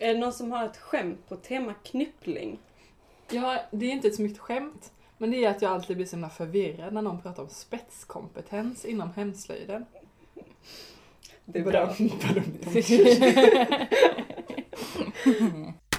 Är 0.00 0.14
det 0.14 0.20
någon 0.20 0.32
som 0.32 0.52
har 0.52 0.64
ett 0.64 0.76
skämt 0.76 1.28
på 1.28 1.36
tema 1.36 1.74
knyppling? 1.74 2.58
Ja, 3.30 3.60
det 3.70 3.86
är 3.86 3.90
inte 3.90 4.10
så 4.10 4.22
mycket 4.22 4.38
skämt. 4.38 4.92
Men 5.18 5.30
det 5.30 5.44
är 5.44 5.50
att 5.50 5.62
jag 5.62 5.72
alltid 5.72 5.96
blir 5.96 6.06
så 6.06 6.16
himla 6.16 6.30
förvirrad 6.30 6.92
när 6.92 7.02
någon 7.02 7.22
pratar 7.22 7.42
om 7.42 7.48
spetskompetens 7.48 8.84
inom 8.84 9.12
hemslöjden. 9.12 9.86
Det 11.44 11.58
är 11.58 11.64
bra. 11.64 11.94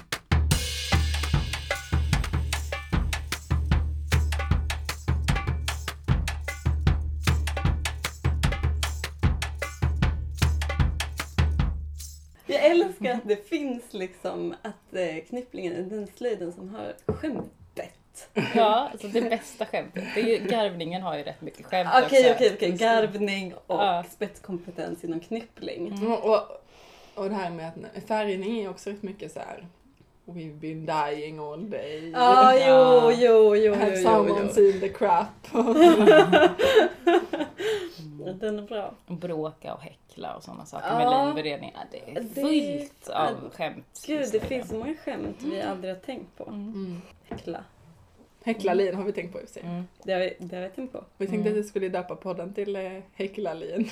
att 13.22 13.28
det 13.28 13.48
finns 13.48 13.92
liksom 13.92 14.54
att 14.62 14.94
eh, 14.94 15.24
knypplingen 15.28 15.72
är 15.76 15.82
den 15.82 16.06
slöjden 16.16 16.52
som 16.52 16.68
har 16.68 16.92
skämtet. 17.06 17.58
Ja, 18.54 18.88
alltså 18.92 19.08
det 19.08 19.20
bästa 19.20 19.66
skämtet. 19.66 20.04
Det 20.14 20.20
är 20.20 20.26
ju, 20.26 20.38
garvningen 20.48 21.02
har 21.02 21.16
ju 21.16 21.22
rätt 21.22 21.40
mycket 21.40 21.66
skämt 21.66 21.90
Okej, 22.04 22.30
också. 22.30 22.34
okej, 22.44 22.52
okej. 22.54 22.70
Garvning 22.72 23.54
och 23.54 23.62
Ja. 23.80 24.04
spetskompetens 24.10 25.04
inom 25.04 25.20
knyppling. 25.20 25.88
Mm. 25.88 26.12
Och, 26.12 26.40
och, 27.14 27.28
det 27.28 27.34
här 27.34 27.50
med 27.50 27.68
att 27.96 28.04
färgning 28.08 28.60
är 28.60 28.70
också 28.70 28.90
rätt 28.90 29.02
mycket 29.02 29.32
så 29.32 29.38
här. 29.38 29.66
We've 30.24 30.54
been 30.60 30.86
dying 30.86 31.38
all 31.38 31.70
day. 31.70 32.10
Ja, 32.10 32.52
jo, 32.54 32.60
Ja. 32.60 33.12
jo, 33.12 33.56
jo, 33.56 33.74
Have 33.74 33.90
jo, 33.90 33.96
jo, 33.96 34.02
someone 34.02 34.40
jo. 34.42 34.48
seen 34.54 34.80
the 34.80 34.88
crap? 34.88 35.26
Den 38.40 38.58
är 38.58 38.62
bra. 38.62 38.94
Och 39.06 39.16
Bråka 39.16 39.74
och 39.74 39.80
häckla 40.12 40.34
och 40.36 40.42
sådana 40.42 40.66
saker 40.66 40.86
Ja. 40.88 40.98
med 40.98 41.26
linberedning. 41.26 41.72
Ja, 41.74 41.80
det 41.90 42.10
är 42.10 42.14
Det- 42.22 42.40
fullt 42.40 43.08
av 43.08 43.30
ja, 43.44 43.50
skämt. 43.56 44.04
Gud, 44.06 44.28
det 44.32 44.40
finns 44.40 44.68
så 44.68 44.74
många 44.74 44.94
skämt 45.04 45.36
vi 45.40 45.62
aldrig 45.62 45.94
har 45.94 46.00
tänkt 46.00 46.36
på. 46.36 46.44
Mm. 46.44 46.68
Mm. 46.74 47.02
Häckla. 47.28 47.64
Häcklarlin 48.44 48.94
har 48.94 49.04
vi 49.04 49.12
tänkt 49.12 49.32
på 49.32 49.40
i 49.40 49.44
och 49.44 49.48
för 49.48 49.54
sig. 49.54 49.62
Mm. 49.62 49.84
Det 50.04 50.12
har 50.12 50.20
vi, 50.20 50.36
det 50.38 50.56
har 50.56 50.62
vi 50.62 50.68
tänkt 50.68 50.92
på. 50.92 51.04
Vi 51.18 51.26
tänkte 51.26 51.48
Mm. 51.48 51.60
att 51.60 51.64
vi 51.64 51.68
skulle 51.68 51.88
döpa 51.88 52.16
podden 52.16 52.54
till 52.54 52.76
eh, 52.76 52.92
Häcklarlin. 53.14 53.88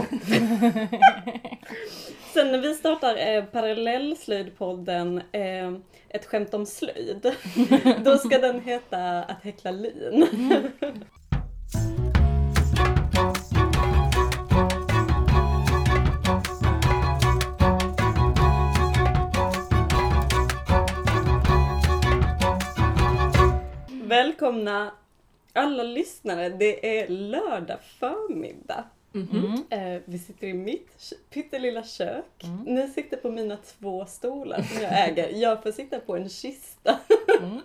Sen 2.34 2.52
när 2.52 2.58
vi 2.58 2.74
startar 2.74 3.16
eh, 3.36 3.44
parallellslöjdpodden 3.44 5.22
eh, 5.32 5.72
Ett 6.08 6.26
skämt 6.26 6.54
om 6.54 6.66
slöjd. 6.66 7.32
Då 8.04 8.18
ska 8.18 8.38
den 8.38 8.60
heta 8.60 9.22
Att 9.24 9.42
häckla 9.42 9.70
lin. 9.70 10.26
Välkomna 24.10 24.92
alla 25.52 25.82
lyssnare. 25.82 26.48
Det 26.48 27.00
är 27.00 27.08
lördag 27.08 27.78
förmiddag. 27.98 28.84
Mm. 29.14 29.64
Eh, 29.70 30.02
vi 30.04 30.18
sitter 30.18 30.46
i 30.46 30.54
mitt 30.54 31.12
pyttelilla 31.30 31.82
kök. 31.82 32.44
Mm. 32.44 32.74
Ni 32.74 32.88
sitter 32.88 33.16
på 33.16 33.30
mina 33.30 33.56
två 33.56 34.06
stolar 34.06 34.62
som 34.62 34.82
jag 34.82 35.08
äger. 35.08 35.28
Jag 35.28 35.62
får 35.62 35.72
sitta 35.72 36.00
på 36.00 36.16
en 36.16 36.28
kista. 36.28 37.00
Mm. 37.40 37.60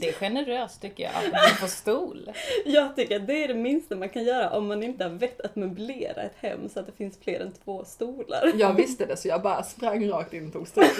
Det 0.00 0.08
är 0.08 0.12
generöst 0.12 0.82
tycker 0.82 1.02
jag, 1.04 1.12
att 1.14 1.32
man 1.32 1.56
får 1.60 1.66
stol. 1.66 2.32
Jag 2.64 2.96
tycker 2.96 3.16
att 3.16 3.26
det 3.26 3.44
är 3.44 3.48
det 3.48 3.54
minsta 3.54 3.96
man 3.96 4.08
kan 4.08 4.24
göra 4.24 4.50
om 4.50 4.66
man 4.66 4.82
inte 4.82 5.04
har 5.04 5.10
vett 5.10 5.40
att 5.40 5.56
möblera 5.56 6.22
ett 6.22 6.36
hem 6.36 6.68
så 6.68 6.80
att 6.80 6.86
det 6.86 6.92
finns 6.92 7.18
fler 7.18 7.40
än 7.40 7.52
två 7.64 7.84
stolar. 7.84 8.52
Jag 8.54 8.74
visste 8.74 9.06
det 9.06 9.16
så 9.16 9.28
jag 9.28 9.42
bara 9.42 9.62
sprang 9.62 10.08
rakt 10.08 10.32
in 10.32 10.46
och 10.46 10.52
tog 10.52 10.68
stolen. 10.68 10.90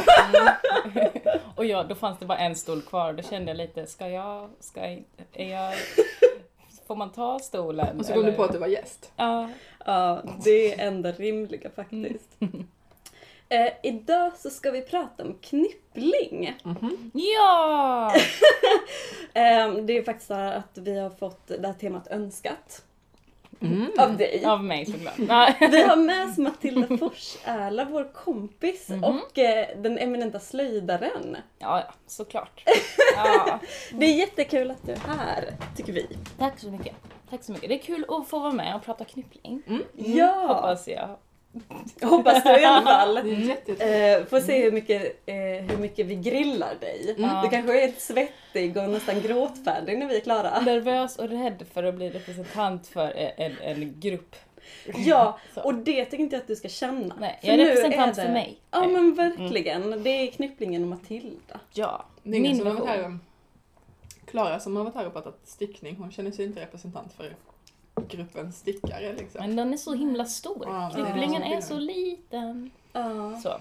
Och 1.57 1.65
ja, 1.65 1.83
då 1.83 1.95
fanns 1.95 2.19
det 2.19 2.27
bara 2.27 2.39
en 2.39 2.57
stol 2.57 2.83
kvar 2.83 3.09
och 3.09 3.15
då 3.15 3.23
kände 3.23 3.51
jag 3.51 3.57
lite, 3.57 3.87
ska 3.87 4.09
jag, 4.09 4.51
ska 4.61 4.81
jag, 4.81 5.05
är 5.33 5.51
jag, 5.51 5.75
får 6.87 6.97
man 6.97 7.13
ta 7.13 7.39
stolen? 7.39 8.01
Och 8.01 8.07
så 8.07 8.13
kom 8.13 8.25
du 8.25 8.33
på 8.33 8.45
att 8.45 8.53
du 8.53 8.59
var 8.59 8.67
gäst. 8.67 9.13
Ja. 9.17 9.51
Ja, 9.87 10.23
det 10.45 10.75
är 10.75 10.87
enda 10.87 11.13
rimliga 11.13 11.71
faktiskt. 11.71 12.31
Eh, 13.49 13.73
idag 13.83 14.33
så 14.37 14.51
ska 14.51 14.71
vi 14.71 14.83
prata 14.83 15.25
om 15.25 15.39
knyppling. 15.43 16.55
Mhm. 16.63 17.11
Ja! 17.15 18.15
Eh, 19.37 19.73
det 19.73 19.99
är 19.99 20.03
faktiskt 20.03 20.29
så 20.29 20.35
att 20.35 20.71
vi 20.79 20.99
har 20.99 21.11
fått 21.11 21.47
det 21.47 21.67
här 21.67 21.75
temat 21.75 22.07
önskat 22.11 22.83
Mm. 23.61 23.87
av 23.99 24.17
dig. 24.17 24.45
Av 24.47 24.65
mig 24.65 24.87
såklart. 24.87 25.19
Vi 25.61 25.83
har 25.83 25.97
med 25.97 26.29
oss 26.29 26.39
Matilda 26.39 26.99
Forsärla, 26.99 27.85
vår 27.91 28.13
kompis 28.13 28.89
Mhm. 28.89 29.05
och 29.05 29.39
eh, 29.39 29.69
den 29.79 29.99
eminenta 29.99 30.41
slöjdaren. 30.41 31.37
Ja, 31.59 31.81
ja, 31.87 31.93
såklart. 32.07 32.63
Ja. 33.17 33.59
Det 33.93 34.07
är 34.07 34.15
jättekul 34.19 34.71
att 34.71 34.87
du 34.87 34.93
är 34.93 34.97
här, 34.97 35.45
tycker 35.77 35.93
vi. 35.93 36.07
Tack 36.39 36.59
så 36.59 36.71
mycket. 36.71 36.95
Tack 37.31 37.43
så 37.45 37.53
mycket. 37.53 37.69
Det 37.69 37.75
är 37.75 37.79
kul 37.83 38.05
att 38.09 38.29
få 38.29 38.39
vara 38.39 38.53
med 38.53 38.77
och 38.77 38.83
prata 38.85 39.05
knyppling. 39.05 39.63
Ja, 39.95 40.47
Hoppas 40.49 40.89
jag. 40.89 41.17
Hoppas 42.03 42.45
du 42.45 42.61
i 42.61 42.65
alla 42.65 42.83
fall. 42.83 43.17
Är 43.17 44.19
Eh, 44.21 44.25
får 44.27 44.41
se 44.41 44.63
hur 44.63 44.73
mycket, 44.73 45.23
eh, 45.27 45.35
hur 45.37 45.77
mycket 45.79 46.07
vi 46.07 46.15
grillar 46.15 46.75
dig. 46.81 47.15
Ja. 47.19 47.41
Du 47.45 47.51
kanske 47.51 47.77
är 47.77 47.81
helt 47.81 48.01
svettig 48.01 48.77
och 48.77 48.89
nästan 48.91 49.21
gråtfärdig 49.21 49.99
när 49.99 50.07
vi 50.07 50.17
är 50.17 50.21
klara. 50.21 50.61
Nervös 50.61 51.17
och 51.17 51.29
rädd 51.29 51.65
för 51.75 51.85
att 51.85 51.95
bli 51.95 52.11
representant 52.11 52.87
för 52.87 53.13
en, 53.37 53.53
en 53.63 54.01
grupp. 54.01 54.37
Ja, 54.97 55.39
och 55.65 55.75
det 55.75 56.05
tycker 56.05 56.23
inte 56.23 56.37
jag 56.37 56.41
att 56.41 56.49
du 56.49 56.57
ska 56.57 56.69
känna. 56.69 57.15
Nej, 57.21 57.39
För 57.41 57.49
jag 57.49 57.61
är 57.61 57.65
representant 57.65 58.17
det- 58.17 58.23
för 58.23 58.33
mig. 58.33 58.59
Ja 58.71 58.87
men 58.87 59.15
verkligen. 59.15 60.03
Det 60.03 60.11
är 60.11 60.27
Knypplingen 60.31 60.83
och 60.83 60.89
Matilda. 60.89 61.61
Ja, 61.73 62.05
det 62.23 62.37
är 62.37 62.41
min 62.41 62.65
version. 62.65 63.21
Klara 64.27 64.61
som 64.61 64.77
har 64.77 64.85
varit 64.85 64.95
här 64.95 65.07
och 65.07 65.13
pratat 65.13 65.41
stickning, 65.45 65.97
hon 65.97 66.11
känner 66.13 66.31
sig 66.31 66.45
inte 66.45 66.61
representant 66.61 67.13
för 67.13 67.37
gruppen 68.09 68.53
stickare 68.53 69.13
liksom. 69.13 69.41
Men 69.47 69.57
den 69.57 69.73
är 69.73 69.77
så 69.77 69.95
himla 69.95 70.25
stor. 70.25 70.65
Ja, 70.67 70.91
det 70.95 71.01
är 71.01 71.15
är 71.43 71.61
så 71.61 71.79
liten. 71.79 72.71
Ja. 72.93 73.41
Så. 73.43 73.53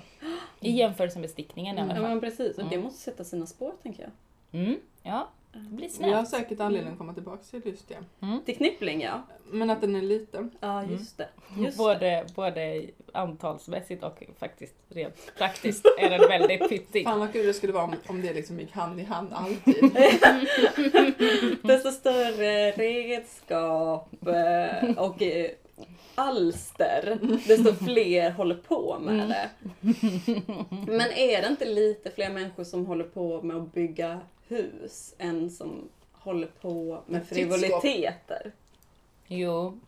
I 0.59 0.71
jämförelse 0.71 1.19
med 1.19 1.29
stickningen 1.29 1.77
i 1.77 1.81
alla 1.81 1.89
Ja 1.95 2.01
fall. 2.01 2.09
men 2.09 2.19
precis, 2.21 2.57
och 2.57 2.63
det 2.69 2.75
Mm. 2.75 2.83
måste 2.85 2.99
sätta 2.99 3.23
sina 3.23 3.45
spår 3.45 3.73
tänker 3.83 4.03
jag. 4.03 4.61
Mm, 4.61 4.75
ja, 5.03 5.27
det 5.59 5.75
blir 5.75 5.89
Vi 5.99 6.03
har 6.11 6.25
snällt. 6.25 6.29
säkert 6.29 6.59
anledning 6.59 6.91
att 6.93 6.97
komma 6.97 7.13
tillbaka 7.13 7.43
till 7.43 7.61
just 7.65 7.87
det. 7.89 7.97
Till 8.45 8.55
Knyppling 8.55 9.01
ja. 9.01 9.21
Men 9.51 9.69
att 9.69 9.81
den 9.81 9.95
är 9.95 10.01
liten. 10.01 10.51
Ja 10.59 10.79
Mm. 10.79 10.91
just 10.91 11.17
det. 11.17 11.27
Just. 11.57 11.77
Både, 11.77 12.25
både 12.35 12.81
antalsmässigt 13.13 14.03
och 14.03 14.23
faktiskt 14.39 14.75
rent 14.89 15.31
praktiskt 15.37 15.85
är 15.99 16.09
den 16.09 16.29
väldigt 16.29 16.69
pyttig. 16.69 17.03
Fan 17.03 17.19
vad 17.19 17.33
kul 17.33 17.45
det 17.45 17.53
skulle 17.53 17.73
vara 17.73 17.83
om, 17.83 17.95
om 18.07 18.21
det 18.21 18.33
liksom 18.33 18.59
gick 18.59 18.71
hand 18.71 18.99
i 18.99 19.03
hand 19.03 19.29
alltid. 19.33 19.83
Desto 21.63 21.91
större 21.91 22.71
redskap 22.71 24.27
eh, 24.27 24.89
och 24.97 25.21
eh, 25.21 25.51
alster, 26.15 27.17
desto 27.47 27.73
fler 27.85 28.31
håller 28.31 28.55
på 28.55 28.97
med 28.99 29.13
Mm. 29.15 29.29
det. 29.29 29.49
Men 30.91 31.11
är 31.11 31.41
det 31.41 31.47
inte 31.47 31.65
lite 31.65 32.11
fler 32.11 32.29
människor 32.29 32.63
som 32.63 32.85
håller 32.85 33.03
på 33.03 33.41
med 33.41 33.55
att 33.57 33.73
bygga 33.73 34.19
hus 34.47 35.15
än 35.17 35.49
som 35.51 35.89
håller 36.11 36.47
på 36.47 37.01
med 37.05 37.27
frivoliteter? 37.27 38.51
Jo, 39.27 39.79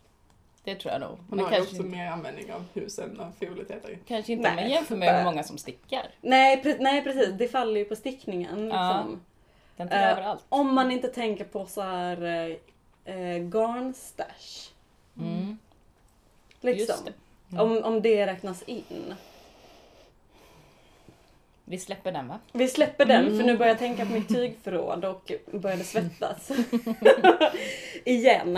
det 0.63 0.75
tror 0.75 0.91
jag 0.91 1.01
nog. 1.01 1.09
Man 1.09 1.25
Men 1.29 1.39
har 1.39 1.45
kanske, 1.51 1.61
också 1.61 1.75
inte- 1.75 1.97
mer 1.97 2.07
användning 2.11 2.53
av 2.53 2.63
husen 2.73 3.19
och 3.19 3.35
frivoliteter. 3.39 3.97
kanske 4.07 4.33
inte, 4.33 4.43
Nej, 4.53 4.55
men 4.63 4.69
jämför 4.71 4.95
med 4.95 5.17
hur 5.17 5.23
många 5.23 5.43
som 5.43 5.57
stickar. 5.57 6.07
Nej, 6.21 6.61
pre- 6.63 6.77
nej 6.79 7.03
precis, 7.03 7.29
det 7.37 7.47
faller 7.47 7.79
ju 7.79 7.85
på 7.85 7.95
stickningen. 7.95 8.67
Ja. 8.67 8.97
Liksom. 8.97 9.21
Den 9.77 9.89
tar 9.89 9.95
Eh, 9.97 10.11
över 10.11 10.21
allt. 10.21 10.43
Om 10.49 10.73
man 10.75 10.91
inte 10.91 11.07
tänker 11.07 11.45
på 11.45 11.65
så 11.65 11.81
här 11.81 12.21
eh, 13.05 13.15
eh, 13.15 13.37
garnstash. 13.43 14.69
Mm, 15.19 15.57
Liksom. 16.61 16.79
just 16.95 17.05
det. 17.05 17.13
Mm. 17.55 17.71
Om, 17.71 17.83
om 17.93 18.01
det 18.01 18.27
räknas 18.27 18.63
in. 18.63 19.13
Vi 21.69 21.77
släpper 21.79 22.11
den 22.11 22.27
va? 22.27 22.39
Vi 22.51 22.67
släpper 22.67 23.05
den 23.05 23.25
Mm. 23.25 23.37
för 23.37 23.45
nu 23.45 23.57
börjar 23.57 23.71
jag 23.71 23.79
tänka 23.79 24.05
på 24.05 24.11
mitt 24.11 24.27
tygförråd 24.27 25.05
och 25.05 25.31
började 25.51 25.83
svettas. 25.83 26.51
Igen. 28.05 28.57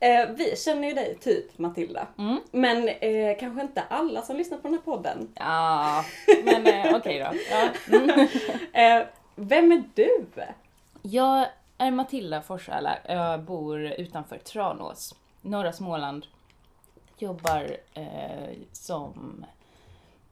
Eh, 0.00 0.28
vi 0.36 0.56
känner 0.56 0.88
ju 0.88 0.94
dig 0.94 1.18
typ 1.20 1.58
Matilda. 1.58 2.06
Mm. 2.18 2.40
Men 2.50 2.88
eh, 2.88 3.38
kanske 3.40 3.62
inte 3.62 3.82
alla 3.88 4.22
som 4.22 4.36
lyssnar 4.36 4.58
på 4.58 4.62
den 4.68 4.72
här 4.74 4.80
podden. 4.82 5.28
Ja, 5.34 6.04
men 6.44 6.66
eh, 6.66 6.94
okej 6.96 7.18
då. 7.18 7.38
Ja. 7.50 7.68
Mm. 7.98 8.28
Eh, 8.72 9.06
vem 9.36 9.72
är 9.72 9.82
du? 9.94 10.26
Jag 11.02 11.46
är 11.78 11.90
Matilda 11.90 12.42
Forsala. 12.42 12.98
Jag 13.08 13.42
bor 13.42 13.80
utanför 13.80 14.38
Tranås, 14.38 15.14
norra 15.42 15.72
Småland. 15.72 16.26
Jobbar 17.18 17.76
eh, 17.94 18.04
som... 18.72 19.44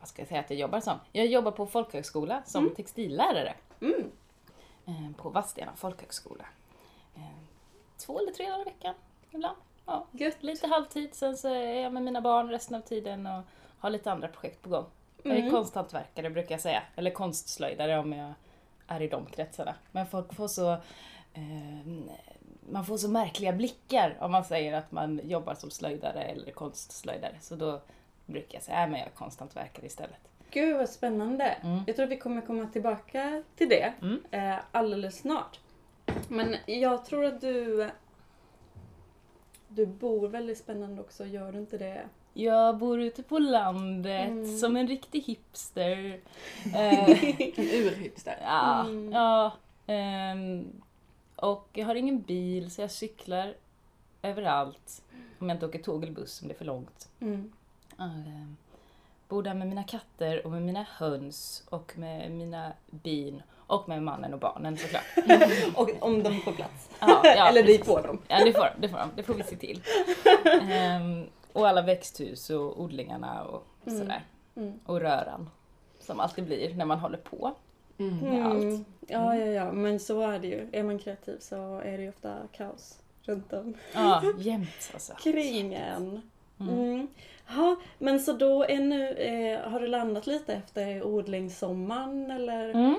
Vad 0.04 0.08
ska 0.08 0.22
jag 0.22 0.28
säga 0.28 0.40
att 0.40 0.50
jag 0.50 0.58
jobbar 0.58 0.80
som? 0.80 0.98
Jag 1.12 1.26
jobbar 1.26 1.50
på 1.50 1.66
folkhögskola 1.66 2.42
som 2.46 2.74
textillärare. 2.74 3.54
Mm. 3.80 4.10
Eh, 4.86 5.16
på 5.16 5.30
Vadstena 5.30 5.72
folkhögskola. 5.76 6.44
Eh, 7.16 7.22
två 7.96 8.18
eller 8.18 8.32
tre 8.32 8.50
dagar 8.50 8.60
i 8.60 8.64
veckan 8.64 8.94
ibland. 9.30 9.56
Ja, 9.86 10.06
Gött. 10.12 10.42
lite 10.42 10.66
halvtid, 10.66 11.14
sen 11.14 11.36
så 11.36 11.48
är 11.48 11.82
jag 11.82 11.92
med 11.92 12.02
mina 12.02 12.20
barn 12.20 12.48
resten 12.50 12.76
av 12.76 12.80
tiden 12.80 13.26
och 13.26 13.42
har 13.78 13.90
lite 13.90 14.12
andra 14.12 14.28
projekt 14.28 14.62
på 14.62 14.68
gång. 14.68 14.84
Jag 15.22 15.32
är 15.36 15.38
Mm. 15.40 15.50
konsthantverkare 15.50 16.30
brukar 16.30 16.50
jag 16.54 16.60
säga. 16.60 16.82
Eller 16.96 17.10
konstslöjdare 17.10 17.98
om 17.98 18.12
jag 18.12 18.32
är 18.86 19.02
i 19.02 19.08
de 19.08 19.26
kretsarna. 19.26 19.74
Men 19.92 20.06
folk 20.06 20.34
får 20.34 20.48
så... 20.48 20.72
Eh, 21.34 21.86
man 22.70 22.84
får 22.84 22.96
så 22.98 23.08
märkliga 23.08 23.52
blickar 23.52 24.16
om 24.20 24.32
man 24.32 24.44
säger 24.44 24.72
att 24.72 24.92
man 24.92 25.20
jobbar 25.24 25.54
som 25.54 25.70
slöjdare 25.70 26.22
eller 26.22 26.52
konstslöjdare. 26.52 27.34
Så 27.40 27.56
då 27.56 27.80
brukar 28.26 28.54
jag 28.54 28.62
säga 28.62 28.78
att 28.78 28.90
jag 28.90 28.98
är 29.00 29.08
konsthantverkare 29.08 29.86
istället. 29.86 30.20
Gud 30.50 30.76
vad 30.76 30.88
spännande. 30.88 31.44
Mm. 31.44 31.80
Jag 31.86 31.96
tror 31.96 32.04
att 32.06 32.12
vi 32.12 32.16
kommer 32.18 32.40
komma 32.40 32.66
tillbaka 32.66 33.42
till 33.56 33.68
det 33.68 33.92
Mm. 34.02 34.20
eh, 34.30 34.56
alldeles 34.72 35.18
snart. 35.18 35.60
Men 36.28 36.56
jag 36.66 37.04
tror 37.04 37.24
att 37.24 37.40
du 37.40 37.90
du 39.68 39.86
bor 39.86 40.28
väldigt 40.28 40.58
spännande 40.58 41.00
också, 41.02 41.26
gör 41.26 41.52
du 41.52 41.58
inte 41.58 41.78
det? 41.78 42.02
Jag 42.34 42.78
bor 42.78 43.00
ute 43.00 43.22
på 43.22 43.38
landet 43.38 44.28
Mm. 44.30 44.58
som 44.58 44.76
en 44.76 44.88
riktig 44.88 45.20
hipster. 45.22 46.20
Eh, 46.74 47.10
En 47.58 47.64
urhipster. 47.64 48.38
Ja, 48.42 48.80
Mm. 48.80 49.12
ja. 49.12 49.52
ehm, 49.86 50.82
och 51.36 51.68
jag 51.72 51.86
har 51.86 51.94
ingen 51.94 52.20
bil 52.22 52.70
så 52.70 52.80
jag 52.80 52.90
cyklar 52.90 53.54
överallt. 54.22 55.02
Om 55.38 55.48
jag 55.48 55.56
inte 55.56 55.66
åker 55.66 55.78
tåg 55.78 56.02
eller 56.02 56.12
buss 56.12 56.42
om 56.42 56.48
det 56.48 56.54
är 56.54 56.58
för 56.58 56.64
långt. 56.64 57.08
Mm. 57.20 57.52
Ehm, 57.98 58.56
bor 59.28 59.42
där 59.42 59.54
med 59.54 59.66
mina 59.68 59.84
katter 59.84 60.46
och 60.46 60.50
med 60.52 60.62
mina 60.62 60.86
höns 60.90 61.62
och 61.70 61.92
med 61.98 62.30
mina 62.30 62.72
bin 62.90 63.42
och 63.66 63.88
med 63.88 64.02
mannen 64.02 64.34
och 64.34 64.40
barnen 64.40 64.76
såklart. 64.76 65.02
Och 65.76 65.90
om 66.00 66.22
de 66.22 66.40
får 66.40 66.52
plats. 66.52 66.90
Ja, 67.00 67.20
ja, 67.24 67.48
Eller 67.48 67.62
dit 67.62 67.86
får 67.86 68.02
de. 68.02 68.18
Ja, 68.28 68.44
det 68.44 68.52
får, 68.52 68.68
det 68.80 68.88
får 68.88 68.98
de. 68.98 69.10
Det 69.16 69.22
får 69.22 69.34
vi 69.34 69.42
se 69.42 69.56
till. 69.56 69.82
Ehm, 70.72 71.26
och 71.52 71.68
alla 71.68 71.82
växthus 71.82 72.50
och 72.50 72.80
odlingarna 72.80 73.42
och 73.44 73.66
Mm. 73.86 73.98
sådär. 73.98 74.22
Mm. 74.56 74.80
Och 74.86 75.00
röran. 75.00 75.50
Som 76.00 76.20
alltid 76.20 76.44
blir 76.44 76.74
när 76.74 76.84
man 76.84 76.98
håller 76.98 77.18
på. 77.18 77.54
Mm. 77.98 78.16
med 78.18 78.46
allt. 78.46 78.86
Ja, 79.08 79.36
ja, 79.36 79.46
ja, 79.46 79.72
men 79.72 80.00
så 80.00 80.20
är 80.20 80.38
det 80.38 80.46
ju. 80.46 80.68
Är 80.72 80.82
man 80.82 80.98
kreativ 80.98 81.38
så 81.40 81.78
är 81.78 81.96
det 81.96 82.02
ju 82.02 82.08
ofta 82.08 82.36
kaos 82.52 82.98
runt 83.22 83.52
om 83.52 83.74
Ja, 83.94 84.22
jämt 84.38 84.90
alltså. 84.94 85.12
kring 85.14 85.74
en. 85.74 86.22
Mm. 87.48 87.58
Mm. 87.60 87.66
Ja, 87.68 87.76
men 87.98 88.20
så 88.20 88.32
då 88.32 88.64
är 88.64 88.78
nu, 88.80 89.08
eh, 89.08 89.70
har 89.70 89.80
du 89.80 89.86
landat 89.86 90.26
lite 90.26 90.54
efter 90.54 91.02
odlingssommaren 91.06 92.30
eller 92.30 92.70
Mm. 92.70 92.94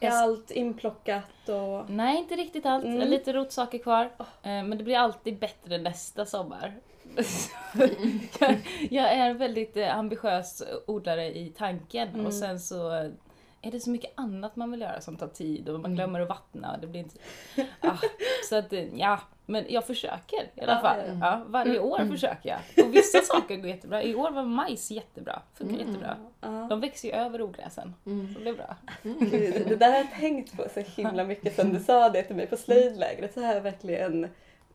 är 0.00 0.06
Jag- 0.06 0.14
allt 0.22 0.50
inplockat 0.50 1.48
och... 1.48 1.90
Nej, 1.90 2.18
inte 2.18 2.34
riktigt 2.36 2.66
allt. 2.66 2.84
Mm. 2.84 3.08
Lite 3.08 3.32
rotsaker 3.32 3.78
kvar. 3.78 4.04
Eh, 4.18 4.24
Men 4.42 4.78
det 4.78 4.84
blir 4.84 4.96
alltid 4.98 5.38
bättre 5.38 5.78
nästa 5.78 6.24
sommar. 6.26 6.74
jag, 8.40 8.56
jag 8.90 9.12
är 9.12 9.30
en 9.30 9.38
väldigt 9.38 9.76
eh, 9.76 9.96
ambitiös 9.98 10.62
odlare 10.86 11.38
i 11.38 11.52
tanken 11.56 12.08
Mm. 12.08 12.26
och 12.26 12.34
sen 12.34 12.60
så 12.60 13.10
är 13.66 13.70
det 13.70 13.80
så 13.80 13.90
mycket 13.90 14.12
annat 14.14 14.56
man 14.56 14.70
vill 14.70 14.80
göra 14.80 15.00
som 15.00 15.16
tar 15.16 15.26
tid 15.28 15.68
och 15.68 15.74
man 15.80 15.84
Mm. 15.84 15.96
glömmer 15.96 16.20
att 16.20 16.28
vattna. 16.28 16.72
och 16.74 16.80
Det 16.80 16.86
blir 16.86 17.00
inte... 17.00 17.16
ah, 17.80 17.96
så 18.48 18.56
att, 18.56 18.72
eh, 18.72 18.94
ja, 18.98 19.20
men 19.46 19.64
jag 19.68 19.86
försöker 19.86 20.36
i 20.54 20.60
alla 20.60 20.72
Ja, 20.72 20.80
fall. 20.80 20.98
ja, 21.20 21.42
varje 21.48 21.78
år 21.80 22.00
Mm. 22.00 22.12
försöker 22.12 22.48
jag. 22.48 22.86
Och 22.86 22.94
vissa 22.94 23.20
saker 23.20 23.56
går 23.56 23.66
jättebra. 23.68 24.02
I 24.02 24.14
år 24.14 24.30
var 24.30 24.42
majs 24.42 24.90
jättebra. 24.90 25.42
Funkar 25.54 25.74
Mm. 25.74 25.86
jättebra. 25.88 26.16
De 26.68 26.80
växer 26.80 27.08
ju 27.08 27.14
över 27.14 27.42
ogräsen. 27.42 27.94
Mm. 28.06 28.34
Så 28.34 28.40
det 28.40 28.50
är 28.50 28.54
bra. 28.54 28.76
Gud, 29.02 29.68
Det 29.68 29.76
där 29.76 29.90
har 29.90 29.96
jag 29.98 30.10
tänkt 30.20 30.56
på 30.56 30.64
så 30.74 30.80
himla 30.80 31.24
mycket 31.24 31.56
sen 31.56 31.72
du 31.74 31.80
sa 31.80 32.08
det 32.08 32.22
till 32.22 32.36
mig 32.36 32.46
på 32.46 32.56
slöjdlägret. 32.56 33.34
Så 33.34 33.40
jag 33.40 33.60
verkligen 33.60 34.28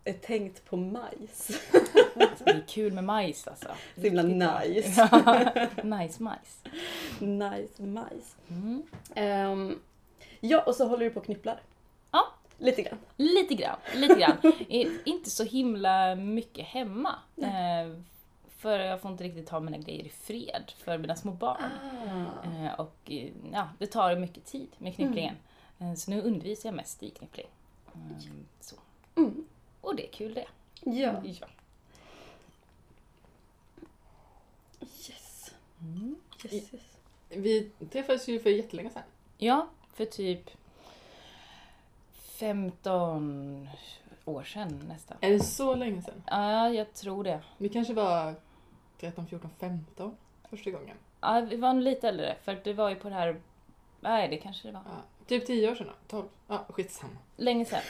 eh, 0.03 0.15
tänkt 0.15 0.65
på 0.65 0.77
majs. 0.77 1.47
Det 2.43 2.51
är 2.51 2.63
kul 2.67 2.93
med 2.93 3.03
majs 3.03 3.47
alltså. 3.47 3.67
Så 3.95 4.01
himla 4.01 4.23
nice. 4.23 5.09
Nice 5.83 6.23
majs. 6.23 6.63
Nice 7.19 7.83
majs. 7.83 8.35
Mm. 8.49 8.83
Ehm, 9.15 9.79
ja, 10.39 10.61
och 10.61 10.75
så 10.75 10.87
håller 10.87 11.05
du 11.05 11.11
på 11.11 11.19
och 11.19 11.25
knypplar. 11.25 11.61
Ja. 12.11 12.27
Lite 12.57 12.81
grann. 12.81 12.97
Lite 13.17 13.55
grann, 13.55 13.77
lite 13.95 14.15
grann. 14.15 14.53
Inte 15.05 15.29
så 15.29 15.43
himla 15.43 16.15
mycket 16.15 16.65
hemma. 16.65 17.15
Eh, 17.37 18.01
för 18.61 18.79
jag 18.79 19.01
får 19.01 19.11
inte 19.11 19.23
riktigt 19.23 19.49
ha 19.49 19.59
mina 19.59 19.77
grejer 19.77 20.05
i 20.05 20.09
fred 20.09 20.71
för 20.77 20.97
mina 20.97 21.15
små 21.15 21.31
barn. 21.31 21.63
Ah. 21.63 22.65
Eh, 22.65 22.79
och 22.79 22.97
eh, 23.05 23.29
ja, 23.53 23.69
det 23.77 23.87
tar 23.87 24.15
mycket 24.15 24.45
tid 24.45 24.67
med 24.77 24.95
knypplingen. 24.95 25.35
Eh, 25.79 25.93
så 25.93 26.11
nu 26.11 26.21
undervisar 26.21 26.69
jag 26.69 26.75
mest 26.75 27.03
i 27.03 27.09
knyppling. 27.09 27.47
Mm, 27.95 28.45
så. 28.59 28.75
Mm. 29.15 29.45
Och 29.81 29.95
det 29.95 30.07
är 30.07 30.11
kul 30.11 30.33
det. 30.33 30.47
Ja. 30.83 31.21
Ja. 31.23 31.47
Yes. 34.81 35.53
Mm. 35.81 36.15
yes, 36.43 36.73
yes. 36.73 36.97
Vi 37.29 37.71
träffades 37.91 38.27
ju 38.27 38.39
för 38.39 38.49
jättelänge 38.49 38.89
sedan. 38.89 39.03
ja, 39.37 39.67
för 39.93 40.05
typ 40.05 40.49
15 42.13 43.69
år 44.25 44.43
sedan 44.43 44.83
nästan. 44.87 45.17
Är 45.21 45.31
det 45.31 45.39
så 45.39 45.75
länge 45.75 46.01
sedan? 46.01 46.23
Ja, 46.27 46.69
jag 46.69 46.93
tror 46.93 47.23
det. 47.23 47.41
Vi 47.57 47.69
kanske 47.69 47.93
var 47.93 48.35
13, 48.99 49.27
14, 49.27 49.49
15 49.59 50.17
första 50.49 50.71
gången. 50.71 50.97
Ja, 51.21 51.41
vi 51.49 51.55
var 51.55 51.73
lite 51.73 52.09
äldre 52.09 52.35
för 52.43 52.61
det 52.63 52.73
var 52.73 52.89
ju 52.89 52.95
på 52.95 53.09
det 53.09 53.15
här... 53.15 53.41
Nej, 53.99 54.27
det 54.29 54.37
kanske 54.37 54.67
det 54.67 54.71
var. 54.71 54.81
Ja, 54.85 55.01
typ 55.39 55.47
10 55.47 55.71
år 55.71 55.75
sedan 55.75 55.87
då. 55.87 55.93
12. 56.07 56.25
Ja, 56.47 56.65
skitsamma. 56.69 57.13
Länge 57.37 57.65
sedan. 57.65 57.81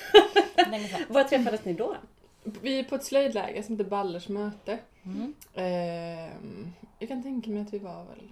Länge 0.72 0.88
sedan. 0.88 1.02
Var 1.10 1.24
träffades 1.24 1.66
ni 1.66 1.74
då? 1.74 1.96
Vi 2.44 2.80
är 2.80 2.84
på 2.84 2.96
ett 2.96 3.04
slöjdläger 3.04 3.64
som 3.64 3.78
heter 3.78 3.90
Ballers 3.90 4.28
möte. 4.30 4.80
Mm. 5.04 5.34
Ehm, 5.54 6.74
jag 7.00 7.10
kan 7.10 7.24
tänka 7.24 7.50
mig 7.50 7.62
att 7.62 7.74
vi 7.74 7.80
var 7.80 8.04
väl... 8.06 8.30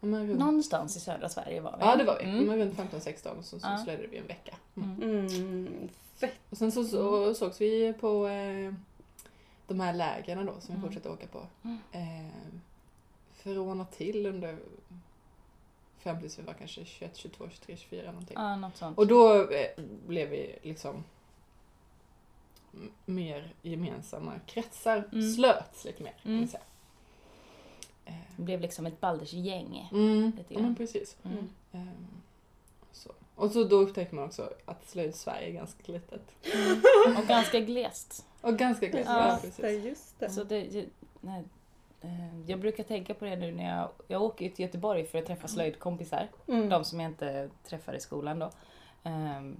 runt- 0.00 0.38
Någonstans 0.38 0.96
i 0.96 1.00
södra 1.00 1.28
Sverige 1.28 1.60
var 1.60 1.72
vi. 1.72 1.84
Ja, 1.84 1.96
det 1.96 2.04
var 2.04 2.18
vi. 2.18 2.24
Mm. 2.24 2.44
Men 2.44 2.58
runt 2.58 2.74
15-16 2.78 3.38
och 3.38 3.44
så, 3.44 3.60
så 3.60 3.66
Ja. 3.66 3.78
slöjdade 3.84 4.08
vi 4.08 4.16
en 4.18 4.26
vecka. 4.26 4.54
Mm. 4.76 5.02
Mm. 5.02 5.26
Mm, 5.26 5.88
fett. 6.16 6.34
Och 6.50 6.56
sen 6.58 6.72
så, 6.72 6.84
så 6.84 7.34
sågs 7.34 7.60
vi 7.60 7.92
på 8.00 8.26
eh, 8.28 8.74
de 9.66 9.80
här 9.80 9.92
lägren 9.94 10.46
då 10.46 10.52
som 10.52 10.74
vi 10.74 10.78
Mm. 10.78 10.82
fortsatte 10.82 11.08
åka 11.08 11.26
på. 11.26 11.40
Mm. 11.64 11.78
Eh, 11.92 12.32
från 13.34 13.80
och 13.80 13.90
till 13.90 14.26
under 14.26 14.58
fram 15.98 16.20
tills 16.20 16.38
vi 16.38 16.42
var 16.42 16.54
kanske 16.54 16.84
21, 16.84 17.16
22, 17.16 17.48
23, 17.50 17.76
24 17.76 18.10
någonting. 18.10 18.36
Ja, 18.40 18.56
något 18.56 18.76
sånt. 18.76 18.98
Och 18.98 19.06
då 19.06 19.50
eh, 19.50 19.66
blev 20.06 20.28
vi 20.28 20.58
liksom 20.62 21.04
mer 23.06 23.52
gemensamma 23.62 24.32
kretsar 24.46 25.08
Mm. 25.12 25.32
slöts 25.32 25.84
lite 25.84 26.02
mer. 26.02 26.12
Kan 26.22 26.30
Mm. 26.30 26.40
man 26.40 26.48
säga. 26.48 26.62
Eh, 28.04 28.14
Det 28.36 28.42
blev 28.42 28.60
liksom 28.60 28.86
ett 28.86 29.00
Baldersgäng. 29.00 29.88
Mm, 29.92 30.32
Lite 30.36 30.54
ja, 30.54 30.60
men 30.60 30.74
precis. 30.74 31.16
Mm. 31.24 31.48
Ehm, 31.72 32.06
så. 32.92 33.10
Och 33.34 33.50
så 33.50 33.64
då 33.64 33.76
upptäcker 33.76 34.14
man 34.14 34.24
också 34.24 34.52
att 34.64 34.88
slöjd-Sverige 34.88 35.48
är 35.48 35.52
ganska 35.52 35.92
litet. 35.92 36.22
Och 37.18 37.26
ganska 37.26 37.60
glest. 37.60 38.26
Och 38.40 38.56
ganska 38.58 38.86
glest. 38.86 39.08
Ja. 39.08 39.26
Ja, 39.28 39.40
Just 39.44 39.56
det, 39.56 39.62
precis. 39.62 39.84
just 39.84 40.18
det. 40.20 40.30
Så 40.30 40.44
det, 40.44 40.86
nej, 41.20 41.44
jag 42.46 42.60
brukar 42.60 42.84
tänka 42.84 43.14
på 43.14 43.24
det 43.24 43.36
nu 43.36 43.52
när 43.52 43.76
jag, 43.76 43.88
jag 44.08 44.22
åker 44.22 44.44
ju 44.44 44.50
till 44.50 44.64
Göteborg 44.64 45.06
för 45.06 45.18
att 45.18 45.26
träffa 45.26 45.48
slöjdkompisar. 45.48 46.28
Mm. 46.48 46.68
De 46.68 46.84
som 46.84 47.00
jag 47.00 47.10
inte 47.10 47.50
träffar 47.64 47.94
i 47.94 48.00
skolan 48.00 48.38
då. 48.38 48.50
Ehm, 49.04 49.56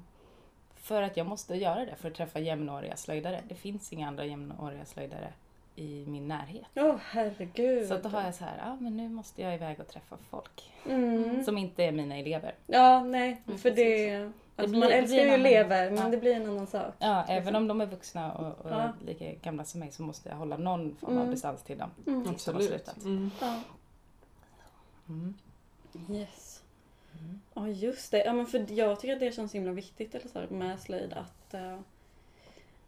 för 0.76 1.02
att 1.02 1.16
jag 1.16 1.26
måste 1.26 1.54
göra 1.54 1.84
det 1.84 1.96
för 1.96 2.08
att 2.08 2.14
träffa 2.14 2.40
jämnåriga 2.40 2.96
slöjdare. 2.96 3.40
Det 3.48 3.54
finns 3.54 3.92
inga 3.92 4.08
andra 4.08 4.24
jämnåriga 4.24 4.84
slöjdare 4.84 5.32
i 5.76 6.04
min 6.06 6.28
närhet. 6.28 6.66
Åh 6.74 6.96
herregud. 7.10 7.88
Så 7.88 7.98
då 7.98 8.08
har 8.08 8.22
jag 8.22 8.34
så 8.34 8.44
här, 8.44 8.56
ja 8.58 8.76
men 8.80 8.96
nu 8.96 9.08
måste 9.08 9.42
jag 9.42 9.54
iväg 9.54 9.80
och 9.80 9.88
träffa 9.88 10.16
folk. 10.30 10.72
Mm. 10.86 11.44
Som 11.44 11.58
inte 11.58 11.84
är 11.84 11.92
mina 11.92 12.16
elever. 12.16 12.54
Ja, 12.66 13.04
nej. 13.04 13.42
Mm, 13.46 13.58
För 13.58 13.70
det... 13.70 14.32
Alltså 14.58 14.70
blir- 14.70 14.80
man 14.80 14.88
det 14.88 14.94
älskar 14.94 15.14
blir 15.16 15.24
ju 15.26 15.32
elever, 15.34 15.90
men 15.90 15.98
Ja. 16.04 16.08
det 16.08 16.16
blir 16.16 16.34
en 16.34 16.46
annan 16.48 16.66
sak. 16.66 16.94
Ja, 16.98 17.24
även 17.28 17.56
om 17.56 17.68
de 17.68 17.80
är 17.80 17.86
vuxna 17.86 18.32
och, 18.32 18.64
och 18.66 18.70
Ja. 18.70 18.92
lika 19.06 19.32
gamla 19.32 19.64
som 19.64 19.80
mig 19.80 19.92
så 19.92 20.02
måste 20.02 20.28
jag 20.28 20.36
hålla 20.36 20.56
någon 20.56 20.96
form 20.96 21.10
av 21.12 21.18
Mm. 21.22 21.30
distans 21.30 21.62
till 21.62 21.78
dem. 21.78 21.90
Mm. 22.06 22.28
Absolut. 22.28 22.96
Mm. 23.04 23.30
Ja. 23.40 23.60
Mm. 25.08 25.34
Yes. 26.10 26.62
Mm. 27.20 27.40
Ja, 27.54 27.68
just 27.68 28.10
det. 28.10 28.24
Ja, 28.24 28.32
men 28.32 28.46
för 28.46 28.72
jag 28.72 29.00
tycker 29.00 29.14
att 29.14 29.20
det 29.20 29.34
känns 29.34 29.54
himla 29.54 29.72
viktigt 29.72 30.14
eller 30.14 30.28
så, 30.28 30.38
här, 30.38 30.48
med 30.48 30.80
slöjd 30.80 31.12
att, 31.12 31.54
eh, 31.54 31.78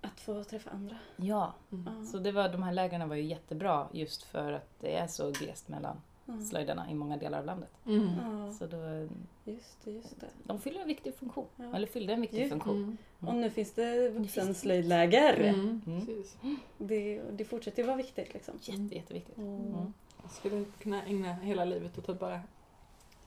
att 0.01 0.21
få 0.21 0.45
träffa 0.45 0.71
andra. 0.71 0.97
Ja, 1.17 1.55
Mm. 1.73 1.95
Ja. 1.99 2.07
så 2.07 2.19
det 2.19 2.33
var, 2.33 2.49
de 2.49 2.63
här 2.63 2.73
lägren 2.73 3.09
var 3.09 3.17
ju 3.17 3.23
jättebra 3.23 3.89
just 3.93 4.23
för 4.23 4.53
att 4.53 4.69
det 4.81 4.97
är 4.97 5.07
så 5.07 5.31
glest 5.31 5.69
mellan 5.69 5.97
Ja. 6.39 6.45
slöjderna 6.45 6.91
i 6.91 6.95
många 6.95 7.17
delar 7.17 7.39
av 7.39 7.45
landet. 7.47 7.71
Mm. 7.87 8.09
Ja, 8.47 8.53
Så 8.53 8.67
då, 8.67 9.09
just 9.45 9.85
det, 9.85 9.91
just 9.91 10.21
det. 10.21 10.27
de 10.45 10.61
fyller 10.61 10.81
en 10.81 10.89
viktig 10.89 11.15
funktion. 11.15 11.47
Ja. 11.57 11.65
Eller 11.77 11.87
fyllde 11.87 12.13
en 12.13 12.21
viktig 12.21 12.39
Just- 12.39 12.51
funktion. 12.51 12.77
Mm. 13.21 13.29
Och 13.35 13.35
nu 13.41 13.51
finns 13.51 13.73
det 13.73 14.09
vuxenslöjdläger. 14.11 15.35
Mm. 15.41 15.83
Mm. 15.87 16.07
Precis. 16.07 16.37
Det, 16.79 17.21
det 17.33 17.45
fortsätter 17.45 17.83
ju 17.83 17.87
vara 17.87 17.97
viktigt 17.97 18.35
liksom. 18.35 18.55
Jätte, 18.63 18.95
jätteviktigt. 18.97 19.39
Mm. 19.39 19.57
Mm. 19.57 19.93
Jag 20.23 20.31
skulle 20.33 20.65
kunna 20.83 21.03
ägna 21.05 21.33
hela 21.35 21.65
livet 21.65 21.99
åt 21.99 22.09
att 22.09 22.21
bara 22.21 22.41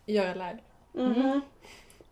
göra 0.05 0.33
läger. 0.33 0.62
Mhm. 0.93 1.41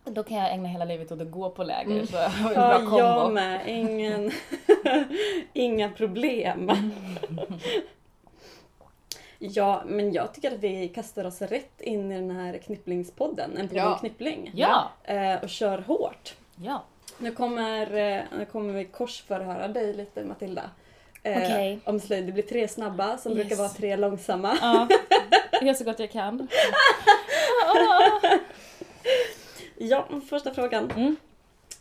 Då 0.06 0.24
kan 0.24 0.38
jag 0.38 0.52
ägna 0.54 0.68
hela 0.68 0.86
livet 0.86 1.12
åt 1.12 1.22
att 1.22 1.32
gå 1.32 1.50
på 1.50 1.64
läger. 1.64 1.92
Mm. 1.92 2.08
Så 2.08 2.16
jag 2.16 2.30
har 2.30 2.50
en 2.50 2.56
bra 2.56 2.72
Ja, 2.74 2.80
kombo. 2.80 2.98
jag 2.98 3.34
med. 3.34 3.68
Ingen, 3.68 4.32
inga 5.54 5.90
problem. 5.90 6.72
Ja, 9.44 9.84
men 9.86 10.14
jag 10.14 10.34
tycker 10.34 10.52
att 10.52 10.60
vi 10.60 10.88
kastar 10.88 11.26
oss 11.26 11.42
rätt 11.42 11.82
in 11.82 12.12
i 12.12 12.16
den 12.16 12.32
här 12.32 12.58
knipplingspodden, 12.58 13.58
en 13.58 13.68
podd 13.68 13.78
Ja. 13.78 13.94
om 13.94 14.00
knippling. 14.00 14.52
Ja! 14.56 14.92
Eh, 15.04 15.36
och 15.44 15.50
kör 15.50 15.78
hårt. 15.78 16.36
Ja. 16.56 16.84
Nu 17.18 17.32
kommer, 17.32 17.82
eh, 17.96 18.22
nu 18.38 18.46
kommer 18.46 18.74
vi 18.74 18.86
korsförhöra 18.86 19.68
dig 19.68 19.94
lite 19.94 20.24
Matilda. 20.24 20.70
Eh, 21.24 21.38
Okej. 21.38 21.80
Om 21.86 22.00
slöjd. 22.00 22.26
Det 22.26 22.32
blir 22.32 22.44
tre 22.44 22.68
snabba 22.68 23.18
som 23.18 23.32
Yes. 23.32 23.40
brukar 23.42 23.56
vara 23.56 23.70
tre 23.70 23.96
långsamma. 23.96 24.58
ja. 24.62 24.88
Jag 25.52 25.64
gör 25.68 25.74
så 25.74 25.84
gott 25.84 26.00
jag 26.00 26.12
kan. 26.12 26.48
Ja, 29.78 30.08
första 30.30 30.54
frågan. 30.54 30.92
Mm. 30.92 31.16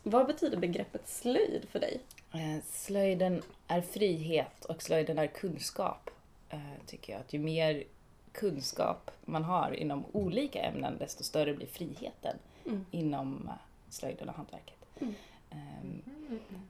Vad 0.03 0.27
betyder 0.27 0.57
begreppet 0.57 1.09
slöjd 1.09 1.67
för 1.73 1.79
dig? 1.79 2.01
Eh, 2.33 2.63
Slöjden 2.73 3.43
är 3.69 3.81
frihet 3.81 4.65
och 4.65 4.83
slöjden 4.83 5.19
är 5.19 5.27
kunskap. 5.27 6.11
Eh, 6.51 6.61
Tycker 6.87 7.13
jag. 7.13 7.21
Att 7.21 7.33
ju 7.33 7.39
mer 7.39 7.85
kunskap 8.33 9.11
man 9.25 9.45
har 9.45 9.73
inom 9.73 10.05
olika 10.13 10.63
ämnen 10.63 10.99
desto 10.99 11.25
större 11.25 11.55
blir 11.55 11.67
friheten 11.67 12.37
Mm. 12.67 12.87
inom 12.91 13.49
eh, 13.49 13.55
slöjden 13.89 14.29
och 14.29 14.35
hantverket. 14.35 14.79
Mm. 15.01 15.15
Ehm, 15.51 16.03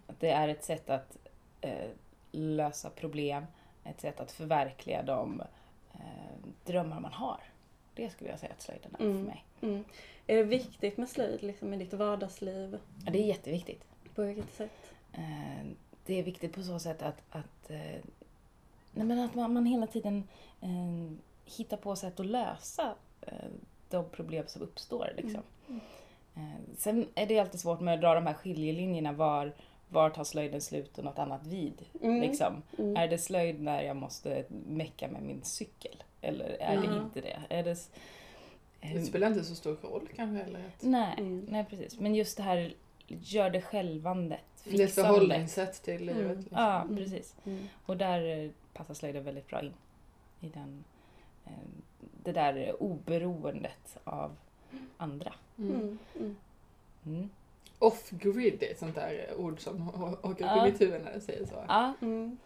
att 0.06 0.20
Det 0.20 0.30
är 0.30 0.48
ett 0.48 0.64
sätt 0.64 0.90
att 0.90 1.16
eh, 1.60 1.90
lösa 2.32 2.90
problem, 2.90 3.44
ett 3.84 4.00
sätt 4.00 4.20
att 4.20 4.32
förverkliga 4.32 5.02
de 5.02 5.42
drömmar 6.64 7.00
man 7.00 7.12
har. 7.12 7.40
Det 7.94 8.10
skulle 8.10 8.30
jag 8.30 8.38
säga 8.38 8.52
att 8.52 8.62
slöjden 8.62 8.96
är 8.98 9.04
Mm. 9.04 9.16
för 9.18 9.26
mig. 9.26 9.44
Mm. 9.60 9.84
Är 10.26 10.36
det 10.36 10.42
viktigt 10.42 10.96
med 10.96 11.08
slöjd 11.08 11.42
liksom, 11.42 11.74
i 11.74 11.76
ditt 11.76 11.92
vardagsliv? 11.92 12.78
Ja, 13.04 13.10
det 13.12 13.18
är 13.18 13.26
jätteviktigt. 13.26 13.84
På 14.14 14.22
vilket 14.22 14.50
sätt? 14.50 14.92
Det 16.06 16.14
är 16.18 16.22
viktigt 16.22 16.54
på 16.54 16.62
så 16.62 16.78
sätt 16.78 17.02
att, 17.02 17.22
att, 17.30 17.70
nej 18.92 19.06
men 19.06 19.18
att 19.18 19.34
man, 19.34 19.52
man 19.54 19.66
hela 19.66 19.86
tiden 19.86 20.28
eh, 20.60 21.12
hittar 21.44 21.76
på 21.76 21.96
sätt 21.96 22.20
att 22.20 22.26
lösa 22.26 22.94
eh, 23.22 23.32
de 23.90 24.04
problem 24.10 24.44
som 24.46 24.62
uppstår. 24.62 25.12
Liksom. 25.16 25.42
Mm. 25.68 25.80
Eh, 26.36 26.60
sen 26.78 27.06
är 27.14 27.26
det 27.26 27.38
alltid 27.38 27.60
svårt 27.60 27.80
med 27.80 27.94
att 27.94 28.00
dra 28.00 28.14
de 28.14 28.26
här 28.26 28.34
skiljelinjerna. 28.34 29.12
Var, 29.12 29.52
var 29.88 30.10
tar 30.10 30.24
slöjden 30.24 30.60
slut 30.60 30.98
och 30.98 31.04
något 31.04 31.18
annat 31.18 31.46
vid? 31.46 31.84
Mm. 32.02 32.20
Liksom. 32.20 32.62
Mm. 32.78 32.96
Är 32.96 33.08
det 33.08 33.18
slöjd 33.18 33.60
när 33.62 33.82
jag 33.82 33.96
måste 33.96 34.44
mecka 34.66 35.08
med 35.08 35.22
min 35.22 35.42
cykel? 35.42 36.02
Eller 36.20 36.48
är 36.60 36.76
det 36.76 36.96
inte 37.02 37.20
det? 37.20 37.38
Är 37.48 37.62
det, 37.64 37.70
s- 37.70 37.90
Det 38.80 38.88
eh, 38.96 39.02
spelar 39.02 39.26
inte 39.26 39.44
så 39.44 39.54
stor 39.54 39.76
roll 39.82 40.08
kanske 40.16 40.44
heller. 40.44 40.58
att- 40.60 40.82
nej, 40.82 41.14
Mm. 41.18 41.46
nej, 41.48 41.64
precis. 41.70 41.98
Men 42.00 42.14
just 42.14 42.36
det 42.36 42.42
här 42.42 42.74
gör 43.06 43.50
det 43.50 43.60
självandet, 43.62 44.40
Det 44.64 44.82
är 44.82 44.86
förhållningssätt 44.86 45.82
till 45.82 46.00
livet. 46.00 46.16
Mm. 46.20 46.36
liksom. 46.38 46.56
Ja, 46.58 46.82
Mm. 46.82 46.96
precis. 46.96 47.36
Mm. 47.46 47.64
Och 47.86 47.96
där 47.96 48.44
eh, 48.44 48.50
passar 48.80 48.94
slöjden 48.94 49.24
väldigt 49.24 49.48
bra 49.48 49.62
in. 49.62 49.74
I 50.40 50.48
den, 50.48 50.84
eh, 51.46 51.52
det 52.24 52.32
där 52.32 52.82
oberoendet 52.82 53.98
av 54.04 54.36
andra. 54.96 55.32
Mm. 55.58 55.74
Mm. 55.74 55.98
Mm. 56.16 56.36
Mm. 57.06 57.30
Off-grid 57.78 58.62
är 58.62 58.70
ett 58.70 58.78
sånt 58.78 58.94
där 58.94 59.34
ord 59.36 59.60
som 59.60 59.88
åker 60.22 60.28
upp 60.30 60.40
Ja. 60.40 60.66
i 60.66 60.70
mitt 60.72 60.80
huvud 60.80 61.04
när 61.04 61.14
du 61.14 61.20
säger 61.20 61.46
så. 61.46 61.64
Ja, 61.68 61.92
Mm. 62.00 62.38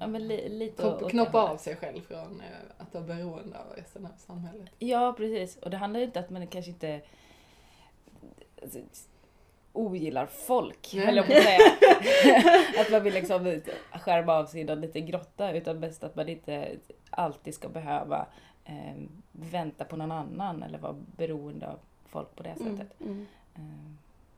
Ja 0.00 0.06
men 0.06 0.28
li, 0.28 0.48
lite 0.48 0.82
Knopp, 0.82 1.10
knoppa 1.10 1.50
av 1.50 1.56
sig 1.56 1.76
själv 1.76 2.00
från 2.00 2.40
eh, 2.40 2.46
att 2.78 2.94
vara 2.94 3.04
beroende 3.04 3.58
av 3.58 3.66
resten 3.76 4.06
av 4.06 4.12
samhället. 4.18 4.70
Ja, 4.78 5.14
precis. 5.16 5.56
Och 5.56 5.70
det 5.70 5.76
handlar 5.76 6.00
ju 6.00 6.06
inte 6.06 6.20
att 6.20 6.30
man 6.30 6.46
kanske 6.46 6.70
inte 6.70 7.00
alltså, 8.62 8.78
ogillar 9.72 10.26
folk, 10.26 10.90
Nej, 10.94 11.06
höll 11.06 11.16
jag 11.16 11.26
på 11.26 11.32
att 11.32 11.42
säga. 11.42 11.58
att 12.80 12.90
man 12.90 13.02
vill 13.04 13.14
liksom 13.14 13.60
skärma 13.92 14.34
av 14.38 14.46
sig 14.46 14.60
i 14.60 14.64
någon 14.64 14.80
liten 14.80 15.06
grotta, 15.06 15.52
utan 15.52 15.80
mest 15.80 16.04
att 16.04 16.16
man 16.16 16.28
inte 16.28 16.76
alltid 17.10 17.54
ska 17.54 17.68
behöva 17.68 18.26
eh, 18.64 19.02
vänta 19.32 19.84
på 19.84 19.96
någon 19.96 20.12
annan 20.12 20.62
eller 20.62 20.78
vara 20.78 20.96
beroende 21.16 21.68
av 21.68 21.78
folk 22.06 22.36
på 22.36 22.42
det 22.42 22.48
Mm. 22.60 22.76
sättet. 22.76 23.00
Mm. 23.00 23.26
Eh, 23.54 23.60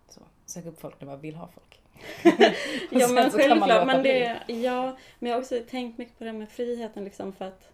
så. 0.09 0.21
Söka 0.47 0.69
upp 0.69 0.81
folk 0.81 1.01
när 1.01 1.07
man 1.07 1.21
vill 1.21 1.35
ha 1.37 1.49
folk. 1.49 1.81
Ja 2.91 3.09
men 3.09 3.31
självklart, 3.31 3.87
men 3.87 4.03
det, 4.03 4.39
ja, 4.47 4.97
men 5.19 5.31
jag 5.31 5.37
har 5.37 5.41
också 5.41 5.61
tänkt 5.71 5.99
mycket 5.99 6.19
på 6.19 6.25
det 6.25 6.33
med 6.33 6.49
friheten 6.49 7.05
liksom 7.05 7.33
för 7.33 7.45
att 7.45 7.71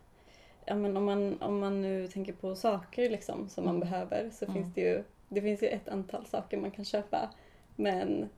ja, 0.65 0.75
men 0.75 0.97
om, 0.97 1.05
man, 1.05 1.43
om 1.43 1.59
man 1.61 1.83
nu 1.83 2.09
tänker 2.09 2.33
på 2.33 2.55
saker 2.55 3.11
liksom 3.11 3.49
som 3.49 3.65
man 3.65 3.77
Mm. 3.77 3.89
behöver 3.89 4.31
så 4.31 4.45
Mm. 4.45 4.55
finns 4.57 4.75
det 4.75 4.81
ju 4.81 5.05
det 5.29 5.43
finns 5.43 5.63
ju 5.63 5.67
ett 5.67 5.89
antal 5.89 6.27
saker 6.27 6.57
man 6.57 6.71
kan 6.71 6.85
köpa 6.85 7.31
men 7.81 8.29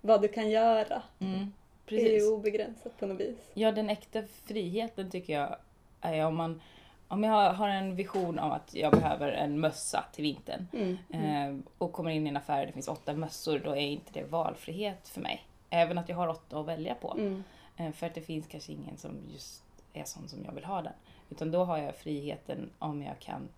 vad 0.00 0.22
du 0.22 0.28
kan 0.28 0.50
göra 0.50 1.02
Mm, 1.18 1.52
är 1.88 2.20
ju 2.20 2.26
obegränsat 2.28 2.98
på 3.00 3.06
något 3.06 3.20
vis. 3.20 3.36
Ja, 3.54 3.72
den 3.72 3.90
äkta 3.90 4.22
friheten 4.44 5.10
tycker 5.10 5.32
jag 5.40 5.56
är 6.00 6.26
om 6.26 6.36
man 6.36 6.60
om 7.08 7.24
jag 7.24 7.52
har- 7.52 7.68
en 7.68 7.96
vision 7.96 8.38
om 8.38 8.52
att 8.52 8.74
jag 8.74 8.92
behöver 8.92 9.28
en 9.32 9.60
mössa 9.60 10.04
till 10.12 10.22
vintern 10.22 10.66
Mm. 10.72 10.98
Mm. 11.12 11.58
eh, 11.58 11.64
och 11.78 11.92
kommer 11.92 12.10
in 12.10 12.26
i 12.26 12.30
en 12.30 12.36
affär 12.36 12.60
och 12.60 12.66
det 12.66 12.72
finns 12.72 12.88
åtta 12.88 13.14
mössor, 13.14 13.58
då 13.58 13.70
är 13.70 13.80
inte 13.80 14.12
det 14.12 14.24
valfrihet 14.24 15.08
för 15.08 15.20
mig. 15.20 15.42
Även 15.70 15.98
att 15.98 16.08
jag 16.08 16.16
har 16.16 16.28
åtta 16.28 16.60
att 16.60 16.66
välja 16.66 16.94
på. 16.94 17.12
Mm. 17.18 17.44
Eh, 17.76 17.92
för 17.92 18.06
att 18.06 18.14
det 18.14 18.20
finns 18.20 18.46
kanske 18.46 18.72
ingen 18.72 18.96
som 18.96 19.10
just 19.32 19.62
är 19.92 20.04
sån 20.04 20.28
som 20.28 20.44
jag 20.44 20.52
vill 20.52 20.64
ha 20.64 20.82
den. 20.82 20.92
Utan 21.30 21.50
då 21.50 21.64
har 21.64 21.78
jag 21.78 21.94
friheten 21.96 22.70
om 22.78 23.02
jag 23.02 23.18
kan 23.18 23.48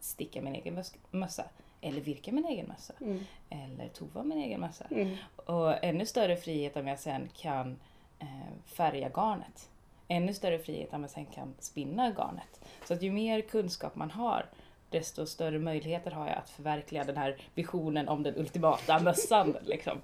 sticka 0.00 0.42
min 0.42 0.54
egen 0.54 0.74
mös- 0.78 0.96
mössa. 1.10 1.44
Eller 1.84 2.00
virka 2.00 2.32
min 2.32 2.44
egen 2.44 2.66
mössa. 2.66 2.92
Mm. 3.00 3.24
Eller 3.50 3.88
tova 3.88 4.22
min 4.22 4.38
egen 4.38 4.60
mössa. 4.60 4.84
Mm. 4.90 5.16
Och 5.36 5.84
ännu 5.84 6.06
större 6.06 6.36
frihet 6.36 6.76
om 6.76 6.86
jag 6.86 6.98
sen 6.98 7.28
kan 7.36 7.78
eh, 8.18 8.26
färga 8.66 9.08
garnet. 9.08 9.68
Ännu 10.08 10.34
större 10.34 10.58
frihet 10.58 10.92
om 10.94 11.00
jag 11.00 11.10
sen 11.10 11.26
kan 11.26 11.54
spinna 11.58 12.10
garnet. 12.10 12.60
Så 12.84 12.94
att 12.94 13.02
ju 13.02 13.10
mer 13.10 13.40
kunskap 13.40 13.96
man 13.96 14.10
har, 14.10 14.46
desto 14.90 15.26
större 15.26 15.58
möjligheter 15.58 16.10
har 16.10 16.26
jag 16.28 16.36
att 16.36 16.50
förverkliga 16.50 17.04
den 17.04 17.16
här 17.16 17.36
visionen 17.54 18.08
om 18.08 18.22
den 18.22 18.36
ultimata 18.36 18.98
mössan. 19.00 19.56
liksom. 19.64 19.98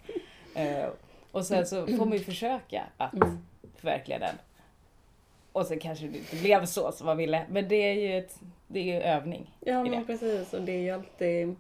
eh, 0.55 0.87
och 1.33 1.47
sen 1.47 1.67
så 1.67 1.87
får 1.87 2.07
man 2.07 2.13
ju 2.13 2.25
försöka 2.25 2.85
att 2.97 3.13
Mm. 3.15 3.39
förverkliga 3.77 4.19
den. 4.19 4.35
Och 5.53 5.67
sen 5.67 5.79
kanske 5.79 6.07
det 6.07 6.19
inte 6.19 6.37
blev 6.37 6.65
så 6.67 6.93
som 6.93 7.07
man 7.07 7.17
ville. 7.17 7.47
Men 7.51 7.69
det 7.69 7.77
är 7.77 7.93
ju, 7.95 8.19
ett, 8.19 8.41
det 8.67 8.79
är 8.81 8.85
ju 8.85 9.01
övning. 9.01 9.51
Ja 9.61 9.83
men 9.83 9.93
det. 9.93 10.05
precis 10.07 10.55
och 10.55 10.63
det 10.63 10.73
är 10.73 10.81
ju 10.81 10.91
alltid 10.91 11.57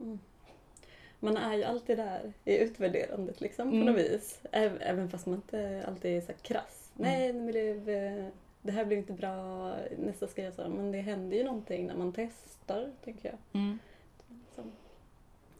mm. 0.00 0.18
Man 1.20 1.36
är 1.36 1.54
ju 1.54 1.64
alltid 1.64 1.98
där 1.98 2.32
i 2.44 2.56
utvärderandet 2.58 3.40
liksom 3.40 3.70
på 3.70 3.76
Mm. 3.76 3.86
något 3.86 3.96
vis. 3.96 4.40
Äv- 4.52 4.78
Även 4.80 5.10
fast 5.10 5.26
man 5.26 5.34
inte 5.34 5.84
alltid 5.88 6.16
är 6.16 6.20
så 6.20 6.32
krass. 6.42 6.92
Mm. 6.98 7.10
Nej, 7.10 7.32
det, 7.32 7.40
blev, 7.40 7.88
eh, 7.88 8.26
det 8.62 8.72
här 8.72 8.84
blev 8.84 8.98
inte 8.98 9.12
bra, 9.12 9.74
nästa 9.98 10.26
ska 10.28 10.42
jag 10.42 10.54
göra 10.54 10.64
så. 10.64 10.70
Men 10.76 10.92
det 10.92 11.00
händer 11.00 11.36
ju 11.36 11.44
någonting 11.44 11.86
när 11.86 11.94
man 11.96 12.12
testar, 12.12 12.92
tänker 13.04 13.28
jag. 13.28 13.38
Mm. 13.62 13.78
Som 14.54 14.72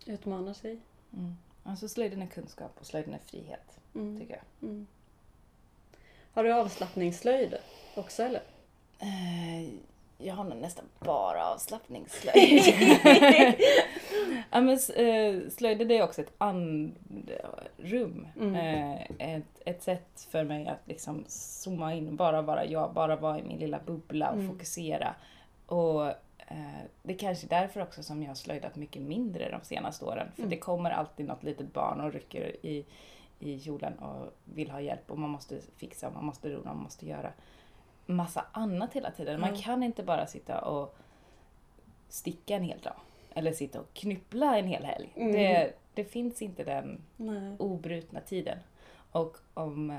utmanar 0.07 0.53
sig. 0.55 0.79
Mm. 1.13 1.35
Alltså 1.63 1.89
slöjden 1.89 2.23
är 2.23 2.27
kunskap 2.27 2.77
och 2.81 2.87
slöjden 2.87 3.15
är 3.15 3.19
frihet, 3.19 3.81
Mm. 3.95 4.21
tycker 4.21 4.35
jag. 4.35 4.69
Mm. 4.69 4.87
Har 6.33 6.45
du 6.45 6.53
avslappningsslöjd 6.53 7.57
också 7.97 8.23
eller? 8.23 8.43
Eh, 8.99 9.69
jag 10.19 10.35
har 10.35 10.45
nog 10.45 10.59
nästan 10.59 10.85
bara 10.99 11.47
avslappningsslöjd. 11.47 12.63
ja, 14.51 14.61
men, 14.61 14.79
eh, 14.97 15.49
slöjden 15.51 15.91
är 15.91 16.03
också 16.03 16.21
ett 16.21 16.33
andrum. 16.39 18.27
Mm. 18.41 18.55
Eh, 18.55 19.35
ett, 19.37 19.45
ett 19.65 19.83
sätt 19.83 20.29
för 20.31 20.45
mig 20.45 20.69
att 20.69 20.81
liksom 20.89 21.25
zooma 21.29 21.95
in, 21.95 22.17
bara 22.17 22.43
vara 22.43 22.65
jag, 22.65 22.93
bara 22.93 23.17
vara 23.17 23.39
i 23.39 23.43
min 23.43 23.59
lilla 23.59 23.81
bubbla 23.87 24.29
och 24.31 24.35
Mm. 24.37 24.49
fokusera. 24.49 25.15
Och 25.67 26.07
eh, 26.39 26.81
det 27.03 27.13
är 27.15 27.19
kanske 27.19 27.47
därför 27.47 27.83
också 27.83 28.03
som 28.03 28.23
jag 28.23 28.31
har 28.31 28.35
slöjdat 28.35 28.77
mycket 28.77 29.03
mindre 29.03 29.51
de 29.51 29.61
senaste 29.67 30.05
åren. 30.05 30.29
För 30.35 30.43
Mm. 30.43 30.51
det 30.51 30.57
kommer 30.57 30.91
alltid 30.91 31.27
något 31.27 31.43
litet 31.43 31.73
barn 31.73 32.01
och 32.01 32.13
rycker 32.13 32.57
i, 32.67 32.85
i 33.41 33.61
kjolen 33.61 33.99
och 33.99 34.33
vill 34.45 34.71
ha 34.71 34.81
hjälp 34.81 35.11
och 35.11 35.19
man 35.19 35.31
måste 35.31 35.59
fixa, 35.77 36.11
man 36.11 36.25
måste 36.25 36.49
rona, 36.51 36.75
man 36.75 36.83
måste 36.83 37.07
göra 37.07 37.33
massa 38.07 38.45
annat 38.53 38.93
hela 38.95 39.11
tiden. 39.11 39.41
Man 39.41 39.55
Ja. 39.55 39.61
kan 39.63 39.83
inte 39.83 40.03
bara 40.03 40.27
sitta 40.27 40.61
och 40.61 40.97
sticka 42.09 42.57
en 42.57 42.63
hel 42.63 42.79
dag. 42.81 42.97
Eller 43.35 43.53
sitta 43.53 43.81
och 43.81 43.95
knyppla 43.95 44.59
en 44.59 44.67
hel 44.67 44.85
helg. 44.85 45.13
Mm. 45.17 45.33
Det, 45.33 45.73
det 45.95 46.05
finns 46.05 46.43
inte 46.43 46.65
den 46.65 47.03
Nej. 47.17 47.57
obrutna 47.59 48.21
tiden. 48.21 48.59
Och 49.13 49.37
om, 49.55 49.99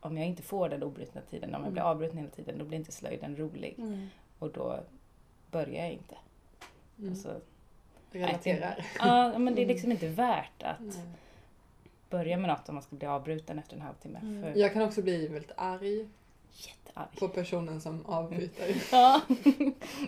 om 0.00 0.18
jag 0.18 0.26
inte 0.26 0.42
får 0.42 0.68
den 0.68 0.82
obrutna 0.82 1.20
tiden, 1.20 1.48
om 1.48 1.52
jag 1.54 1.60
Mm. 1.60 1.72
blir 1.72 1.82
avbruten 1.82 2.18
hela 2.18 2.30
tiden, 2.30 2.58
då 2.58 2.64
blir 2.64 2.78
inte 2.78 2.92
slöjden 2.92 3.36
rolig. 3.36 3.74
Nej. 3.78 4.08
Och 4.38 4.50
då 4.52 4.80
börjar 5.50 5.84
jag 5.84 5.92
inte. 5.92 6.16
Mm. 6.98 7.10
Alltså, 7.10 7.40
Relaterar. 8.10 8.86
ja, 8.98 9.38
men 9.38 9.54
det 9.54 9.60
är 9.60 9.64
Mm. 9.64 9.74
liksom 9.74 9.90
inte 9.92 10.08
värt 10.08 10.62
att 10.62 10.80
Nej. 10.80 11.06
börja 12.10 12.36
med 12.36 12.48
något 12.50 12.68
om 12.68 12.74
man 12.74 12.82
ska 12.82 12.96
bli 12.96 13.06
avbruten 13.08 13.58
efter 13.58 13.76
en 13.76 13.82
halvtimme. 13.82 14.18
Mm. 14.22 14.42
För 14.42 14.60
Jag 14.60 14.72
kan 14.72 14.82
också 14.82 15.02
bli 15.02 15.26
väldigt 15.28 15.52
arg 15.56 16.08
jättearg. 16.54 17.08
på 17.18 17.28
personen 17.28 17.80
som 17.80 18.06
avbryter. 18.06 18.74
Ja. 18.92 19.20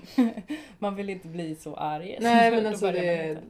man 0.78 0.94
vill 0.96 1.10
inte 1.10 1.28
bli 1.28 1.54
så 1.56 1.76
arg. 1.76 2.18
Nej 2.20 2.50
men 2.50 2.62
Då 2.62 2.68
alltså 2.68 2.92
det... 2.92 3.28
inte. 3.28 3.42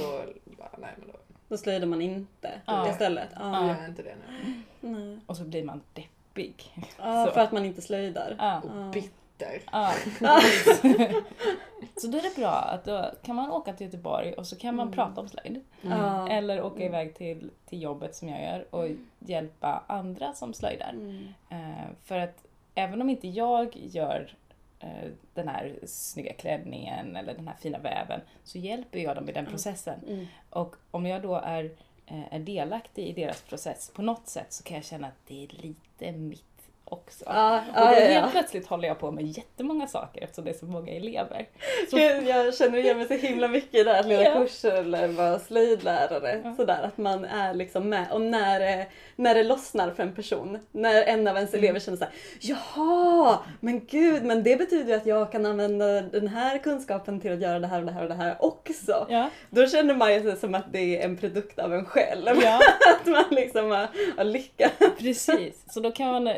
Då, 0.00 0.22
bara, 0.58 0.70
nej 0.78 0.90
men 0.98 1.08
då, 1.08 1.18
Då 1.48 1.56
slöjdar 1.56 1.86
man 1.86 2.00
inte 2.02 2.60
Ja. 2.66 2.90
istället. 2.90 3.28
Ja. 3.34 3.66
gör 3.66 3.74
jag 3.80 3.88
inte 3.88 4.02
det 4.02 4.14
nu. 4.28 4.52
Nej. 4.80 5.18
Och 5.26 5.36
så 5.36 5.44
blir 5.44 5.64
man 5.64 5.80
deppig. 5.92 6.72
Ja, 6.98 7.26
Så. 7.26 7.32
för 7.32 7.40
att 7.40 7.52
man 7.52 7.64
inte 7.64 7.82
slöjdar. 7.82 8.36
Ja. 8.38 8.60
Och 8.60 8.96
Ja. 8.96 9.02
Bitter. 9.50 9.62
Ja. 9.72 9.92
så 12.00 12.06
då 12.06 12.18
är 12.18 12.22
det 12.22 12.36
bra 12.36 12.50
att 12.54 12.84
då 12.84 13.10
kan 13.22 13.36
man 13.36 13.50
åka 13.50 13.72
till 13.72 13.86
Göteborg 13.86 14.32
och 14.32 14.46
så 14.46 14.56
kan 14.56 14.76
man 14.76 14.86
Mm. 14.86 14.94
prata 14.96 15.20
om 15.20 15.28
slöjd. 15.28 15.60
Ja. 15.82 16.28
Eller 16.28 16.62
åka 16.62 16.84
iväg 16.84 17.14
till, 17.14 17.50
till 17.66 17.82
jobbet 17.82 18.16
som 18.16 18.28
jag 18.28 18.42
gör 18.42 18.74
och 18.74 18.88
hjälpa 19.18 19.82
andra 19.86 20.32
som 20.32 20.54
slöjdar. 20.54 20.90
Mm. 20.90 21.28
Eh, 21.50 21.86
för 22.04 22.18
att 22.18 22.44
även 22.74 23.00
om 23.02 23.10
inte 23.10 23.28
jag 23.28 23.76
gör 23.76 24.34
eh, 24.80 25.10
den 25.34 25.48
här 25.48 25.78
snygga 25.86 26.32
klänningen 26.32 27.16
eller 27.16 27.34
den 27.34 27.48
här 27.48 27.56
fina 27.60 27.78
väven 27.78 28.20
så 28.44 28.58
hjälper 28.58 28.98
jag 28.98 29.16
dem 29.16 29.28
i 29.28 29.32
den 29.32 29.46
processen. 29.46 30.00
Mm. 30.08 30.26
Och 30.50 30.76
om 30.90 31.06
jag 31.06 31.22
då 31.22 31.34
är, 31.34 31.64
eh, 32.06 32.34
är 32.34 32.38
delaktig 32.38 33.06
i 33.06 33.12
deras 33.12 33.42
process 33.42 33.90
på 33.94 34.02
något 34.02 34.26
sätt 34.28 34.52
så 34.52 34.64
kan 34.64 34.74
jag 34.76 34.84
känna 34.84 35.06
att 35.06 35.26
det 35.26 35.44
är 35.44 35.48
lite 35.62 36.12
mitt 36.12 36.51
också. 36.92 37.24
Ja, 37.26 37.56
och 37.76 37.80
då 37.80 37.86
helt 37.86 38.14
ja. 38.14 38.28
plötsligt 38.32 38.66
håller 38.66 38.88
jag 38.88 38.98
på 38.98 39.10
med 39.10 39.24
jättemånga 39.26 39.86
saker 39.86 40.22
eftersom 40.22 40.44
det 40.44 40.50
är 40.50 40.54
så 40.58 40.66
många 40.66 40.92
elever. 40.92 41.46
Så, 41.90 41.98
Jag 41.98 42.54
känner 42.54 42.78
igen 42.78 42.98
mig 42.98 43.06
så 43.06 43.14
himla 43.14 43.48
mycket 43.48 43.74
i 43.74 43.82
det 43.84 43.98
att 43.98 44.06
leda 44.06 44.22
Ja. 44.24 44.34
kurser 44.38 44.72
eller 44.72 45.08
vara 45.08 45.38
slöjdlärare. 45.38 46.40
Ja. 46.44 46.54
Sådär 46.56 46.82
att 46.82 46.98
man 46.98 47.24
är 47.24 47.54
liksom 47.54 47.88
med. 47.88 48.06
Och 48.12 48.20
när, 48.20 48.60
det- 48.60 48.86
när 49.16 49.34
det 49.34 49.42
lossnar 49.42 49.90
för 49.90 50.02
en 50.02 50.14
person, 50.14 50.58
när 50.72 51.02
en 51.02 51.28
av 51.28 51.36
ens 51.36 51.54
elever 51.54 51.80
känner 51.80 51.98
såhär 51.98 52.12
Jaha, 52.40 53.38
men 53.60 53.86
gud, 53.86 54.24
men 54.24 54.42
det 54.42 54.56
betyder 54.56 54.90
ju 54.90 54.94
att 54.96 55.06
jag 55.06 55.32
kan 55.32 55.46
använda 55.46 55.86
den 56.00 56.28
här 56.28 56.58
kunskapen 56.58 57.20
till 57.20 57.32
att 57.32 57.40
göra 57.40 57.58
det 57.58 57.66
här 57.66 57.78
och 57.80 57.86
det 57.86 57.92
här 57.92 58.02
och 58.02 58.08
det 58.08 58.14
här 58.14 58.36
också. 58.40 59.06
ja, 59.10 59.30
Då 59.50 59.66
känner 59.66 59.94
man 59.94 60.14
ju 60.14 60.22
sig 60.22 60.36
som 60.36 60.54
att 60.54 60.72
det 60.72 60.98
är 60.98 61.04
en 61.04 61.16
produkt 61.16 61.58
av 61.58 61.74
en 61.74 61.84
själv. 61.84 62.26
ja, 62.42 62.60
Att 63.00 63.06
man 63.06 63.24
liksom 63.30 63.70
har, 63.70 63.88
har 64.16 64.24
lyckats. 64.24 64.74
precis. 64.98 65.64
Så 65.70 65.80
då 65.80 65.90
kan 65.92 66.06
man 66.12 66.28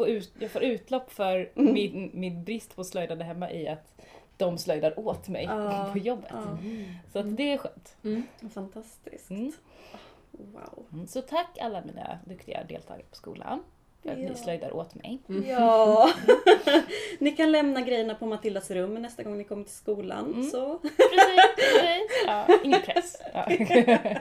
eh, 0.00 0.06
ut- 0.06 0.32
jag 0.38 0.50
får 0.50 0.62
utlopp 0.62 1.12
för 1.12 1.50
Mm. 1.56 1.74
min, 1.74 2.10
min 2.14 2.44
brist 2.44 2.76
på 2.76 2.84
slöjdande 2.84 3.24
hemma 3.24 3.50
i 3.52 3.68
att 3.68 4.00
de 4.36 4.58
slöjdar 4.58 4.98
åt 4.98 5.28
mig 5.28 5.44
Ja, 5.44 5.88
på 5.92 5.98
jobbet. 5.98 6.30
Ja, 6.30 6.58
Så 7.12 7.18
att 7.18 7.36
det 7.36 7.52
är 7.52 7.58
skönt. 7.58 7.96
Mm. 8.04 8.22
fantastiskt. 8.54 9.30
Mm. 9.30 9.52
Wow. 10.30 10.84
Mm, 10.92 11.06
Så 11.06 11.20
tack 11.22 11.58
alla 11.60 11.80
mina 11.84 12.18
duktiga 12.24 12.64
deltagare 12.64 13.02
på 13.10 13.16
skolan 13.16 13.62
Ja. 14.02 14.12
ni 14.14 14.34
slöjdar 14.34 14.76
åt 14.76 14.94
mig. 14.94 15.18
Ja. 15.48 16.10
ni 17.18 17.30
kan 17.30 17.52
lämna 17.52 17.80
grejerna 17.80 18.14
på 18.14 18.26
Matildas 18.26 18.70
rum 18.70 18.94
nästa 18.94 19.22
gång 19.22 19.38
ni 19.38 19.44
kommer 19.44 19.64
till 19.64 19.74
skolan. 19.74 20.32
Mm. 20.32 20.50
Så. 20.50 20.78
Precis, 20.78 21.54
precis. 21.56 22.02
Ja, 22.26 22.46
ingen 22.64 22.82
press. 22.82 23.22
Ja. 23.34 23.46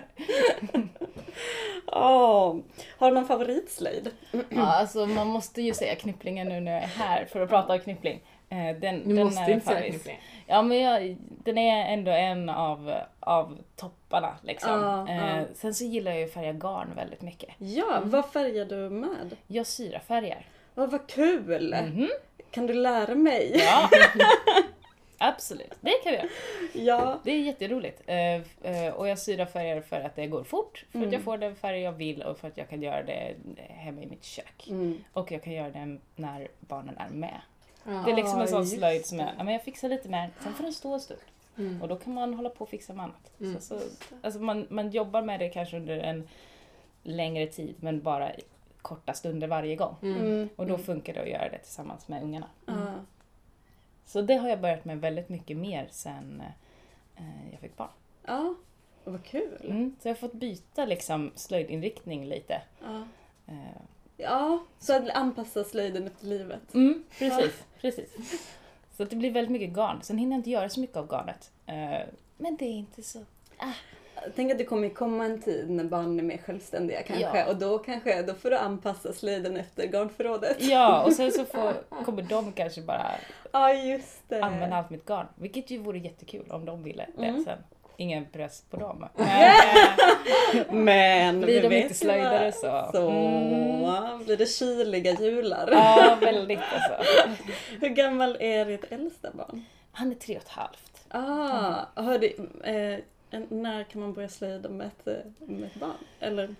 Ja. 1.91 2.55
Har 2.97 3.09
du 3.09 3.15
någon 3.15 3.27
favoritslöjd? 3.27 4.09
Ja, 4.49 4.65
alltså 4.65 5.05
man 5.05 5.27
måste 5.27 5.61
ju 5.61 5.73
säga 5.73 5.95
knypplingen 5.95 6.47
nu 6.49 6.59
när 6.59 6.71
jag 6.71 6.83
är 6.83 6.87
här 6.87 7.25
för 7.25 7.41
att 7.41 7.49
prata 7.49 7.73
om 7.73 7.79
knyppling. 7.79 8.21
Eh, 8.51 8.75
Den, 8.79 9.07
Du 9.09 9.15
den 9.15 9.23
måste 9.25 9.41
är 9.41 9.49
inte 9.49 9.65
säga 9.65 9.89
knyppling. 9.89 10.19
Ja 10.47 10.61
men 10.61 10.79
jag, 10.81 11.17
den 11.19 11.57
är 11.57 11.93
ändå 11.93 12.11
en 12.11 12.49
av, 12.49 12.93
av 13.19 13.57
topparna 13.75 14.35
liksom. 14.43 14.71
Ja, 14.81 15.07
eh, 15.09 15.37
ja. 15.37 15.43
Sen 15.53 15.73
så 15.73 15.83
gillar 15.83 16.11
jag 16.11 16.19
ju 16.19 16.25
att 16.25 16.33
färga 16.33 16.53
garn 16.53 16.93
väldigt 16.95 17.21
mycket. 17.21 17.49
Ja, 17.57 17.99
vad 18.03 18.25
färgar 18.29 18.65
du 18.65 18.75
med? 18.89 19.35
Jag 19.47 19.67
syrafärgar. 19.67 20.45
Ja, 20.75 20.85
vad 20.85 21.07
kul! 21.07 21.75
Mhm. 21.85 22.09
Kan 22.51 22.67
du 22.67 22.73
lära 22.73 23.15
mig? 23.15 23.51
Ja. 23.55 23.89
Absolut, 25.17 25.73
det 25.81 25.91
kan 26.03 26.11
vi 26.11 26.17
göra. 26.17 26.27
Ja. 26.73 27.19
Det 27.23 27.31
är 27.31 27.39
jätteroligt. 27.39 28.01
Eh, 28.05 28.35
eh, 28.85 28.93
och 28.93 29.07
jag 29.07 29.19
syrafärgar 29.19 29.81
för 29.81 30.01
att 30.01 30.15
det 30.15 30.27
går 30.27 30.43
fort, 30.43 30.85
för 30.91 30.99
att 30.99 31.03
Mm. 31.03 31.13
jag 31.13 31.21
får 31.21 31.37
den 31.37 31.55
färg 31.55 31.81
jag 31.81 31.91
vill 31.91 32.21
och 32.21 32.37
för 32.37 32.47
att 32.47 32.57
jag 32.57 32.69
kan 32.69 32.81
göra 32.81 33.03
det 33.03 33.35
hemma 33.69 34.01
i 34.01 34.05
mitt 34.07 34.23
kök. 34.23 34.67
Mm. 34.69 35.03
Och 35.13 35.31
jag 35.31 35.43
kan 35.43 35.53
göra 35.53 35.69
det 35.69 35.97
när 36.15 36.47
barnen 36.59 36.97
är 36.97 37.09
med. 37.09 37.41
Ja. 37.83 37.91
Det 38.05 38.11
är 38.11 38.15
liksom 38.15 38.41
en 38.41 38.47
sån 38.47 38.67
slöjd 38.67 39.05
som 39.05 39.19
jag, 39.19 39.27
det. 39.27 39.33
ja, 39.37 39.43
men 39.43 39.53
jag 39.53 39.63
fixar 39.63 39.89
lite 39.89 40.09
mer, 40.09 40.29
sen 40.43 40.53
får 40.53 40.63
den 40.63 40.73
stå 40.73 40.93
en 40.93 40.99
stund. 40.99 41.19
Mm. 41.57 41.81
Och 41.81 41.87
då 41.87 41.95
kan 41.95 42.13
man 42.13 42.33
hålla 42.33 42.49
på 42.49 42.63
och 42.63 42.69
fixa 42.69 42.93
med 42.93 43.03
annat. 43.03 43.31
Mm. 43.39 43.53
Så, 43.53 43.61
så, 43.61 43.85
alltså 44.21 44.39
man, 44.39 44.67
man 44.69 44.89
jobbar 44.91 45.21
med 45.21 45.39
det 45.39 45.49
kanske 45.49 45.77
under 45.77 45.97
en 45.97 46.27
längre 47.03 47.47
tid 47.47 47.75
men 47.79 48.01
bara 48.01 48.31
korta 48.81 49.13
stunder 49.13 49.47
varje 49.47 49.75
gång. 49.75 49.95
Mm. 50.01 50.17
Mm. 50.21 50.49
Och 50.55 50.67
då 50.67 50.77
funkar 50.77 51.13
det 51.13 51.21
att 51.21 51.29
göra 51.29 51.49
det 51.49 51.57
tillsammans 51.57 52.07
med 52.07 52.23
ungarna. 52.23 52.47
Ja. 52.65 52.93
Så 54.05 54.21
det 54.21 54.35
har 54.35 54.49
jag 54.49 54.61
börjat 54.61 54.85
med 54.85 55.01
väldigt 55.01 55.29
mycket 55.29 55.57
mer 55.57 55.87
sen 55.91 56.43
eh, 57.15 57.51
jag 57.51 57.59
fick 57.59 57.77
barn. 57.77 57.89
ja. 58.25 58.55
Vad 59.03 59.23
kul! 59.23 59.65
Mm, 59.69 59.95
så 60.01 60.07
jag 60.07 60.13
har 60.13 60.19
fått 60.19 60.33
byta 60.33 60.85
liksom 60.85 61.31
slöjdinriktning 61.35 62.25
lite. 62.25 62.61
Ja. 62.83 63.03
Eh, 63.47 63.81
ja, 64.21 64.59
så 64.79 64.93
att 64.95 65.09
anpassa 65.09 65.63
slöjden 65.63 66.07
efter 66.07 66.25
livet. 66.25 66.73
mm, 66.73 67.03
precis, 67.19 67.63
precis. 67.81 68.09
Så 68.97 69.03
att 69.03 69.09
det 69.09 69.15
blir 69.15 69.31
väldigt 69.31 69.51
mycket 69.51 69.69
garn. 69.69 69.99
Sen 70.01 70.17
hinner 70.17 70.31
jag 70.35 70.39
inte 70.39 70.49
göra 70.49 70.69
så 70.69 70.79
mycket 70.79 70.97
av 70.97 71.07
garnet. 71.07 71.51
Eh, 71.65 72.07
men 72.37 72.55
det 72.59 72.65
är 72.65 72.73
inte 72.73 73.03
så... 73.03 73.19
Tänk 74.35 74.51
att 74.51 74.57
det 74.57 74.63
kommer 74.65 74.89
komma 74.89 75.25
en 75.25 75.41
tid 75.41 75.69
när 75.69 75.83
barnen 75.83 76.19
är 76.19 76.23
mer 76.23 76.37
självständiga 76.37 77.01
kanske 77.03 77.37
Ja. 77.39 77.45
och 77.49 77.55
då 77.57 77.77
kanske 77.79 78.21
då 78.21 78.33
får 78.33 78.49
du 78.49 78.57
anpassa 78.57 79.13
slöjden 79.13 79.57
efter 79.57 79.87
garnförrådet. 79.87 80.57
Ja, 80.59 81.03
och 81.03 81.13
sen 81.13 81.31
så 81.31 81.45
får, 81.45 81.73
kommer 82.05 82.21
de 82.21 82.51
kanske 82.51 82.81
bara 82.81 83.11
Ja, 83.51 83.69
använda 84.41 84.75
allt 84.75 84.89
mitt 84.89 85.05
garn. 85.05 85.27
Vilket 85.35 85.71
ju 85.71 85.77
vore 85.77 85.99
jättekul 85.99 86.51
om 86.51 86.65
de 86.65 86.83
ville 86.83 87.05
det 87.17 87.25
Mm. 87.25 87.43
sen. 87.43 87.57
Ingen 88.01 88.25
press 88.25 88.63
på 88.69 88.77
dem. 88.77 89.05
Men 90.69 91.41
Blir 91.41 91.69
de 91.69 91.75
inte 91.81 91.93
slöjdare 91.93 92.51
så. 92.51 92.89
Så 92.93 93.09
Mm. 93.09 94.25
blir 94.25 94.37
det 94.37 94.45
kyliga 94.45 95.11
jular. 95.13 95.69
Ja, 95.71 96.17
väldigt 96.21 96.59
alltså. 96.73 97.13
Hur 97.81 97.89
gammal 97.89 98.37
är 98.39 98.65
ditt 98.65 98.91
äldsta 98.91 99.29
barn? 99.33 99.65
Han 99.91 100.11
är 100.11 100.15
tre 100.15 100.35
och 100.35 100.41
ett 100.41 100.49
halvt. 100.49 101.05
Ah, 101.09 102.01
hör 102.01 102.19
du, 102.19 102.27
eh, 102.63 102.99
när 103.49 103.83
kan 103.83 104.01
man 104.01 104.13
börja 104.13 104.29
slöjda 104.29 104.69
med 104.69 104.87
ett, 104.87 105.07
eh, 105.07 105.47
med 105.47 105.63
ett 105.63 105.75
barn? 105.79 105.91
Eller 106.19 106.55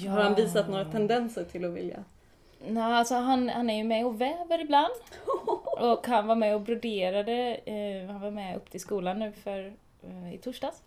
Ja. 0.00 0.10
har 0.10 0.20
han 0.20 0.34
visat 0.34 0.68
några 0.68 0.84
tendenser 0.84 1.44
till 1.44 1.64
att 1.64 1.70
vilja? 1.70 2.04
Nej, 2.68 2.82
alltså 2.82 3.14
han, 3.14 3.48
han 3.48 3.70
är 3.70 3.76
ju 3.76 3.84
med 3.84 4.06
och 4.06 4.20
väver 4.20 4.60
ibland. 4.60 4.92
Och 5.80 6.06
han 6.06 6.26
var 6.26 6.34
med 6.34 6.54
och 6.54 6.60
broderade. 6.60 7.54
Eh, 7.64 8.10
han 8.10 8.20
var 8.20 8.30
med 8.30 8.56
upp 8.56 8.70
till 8.70 8.80
skolan 8.80 9.18
nu 9.18 9.32
för, 9.44 9.66
eh, 9.66 9.72
i 10.34 10.38
torsdags. 10.38 10.82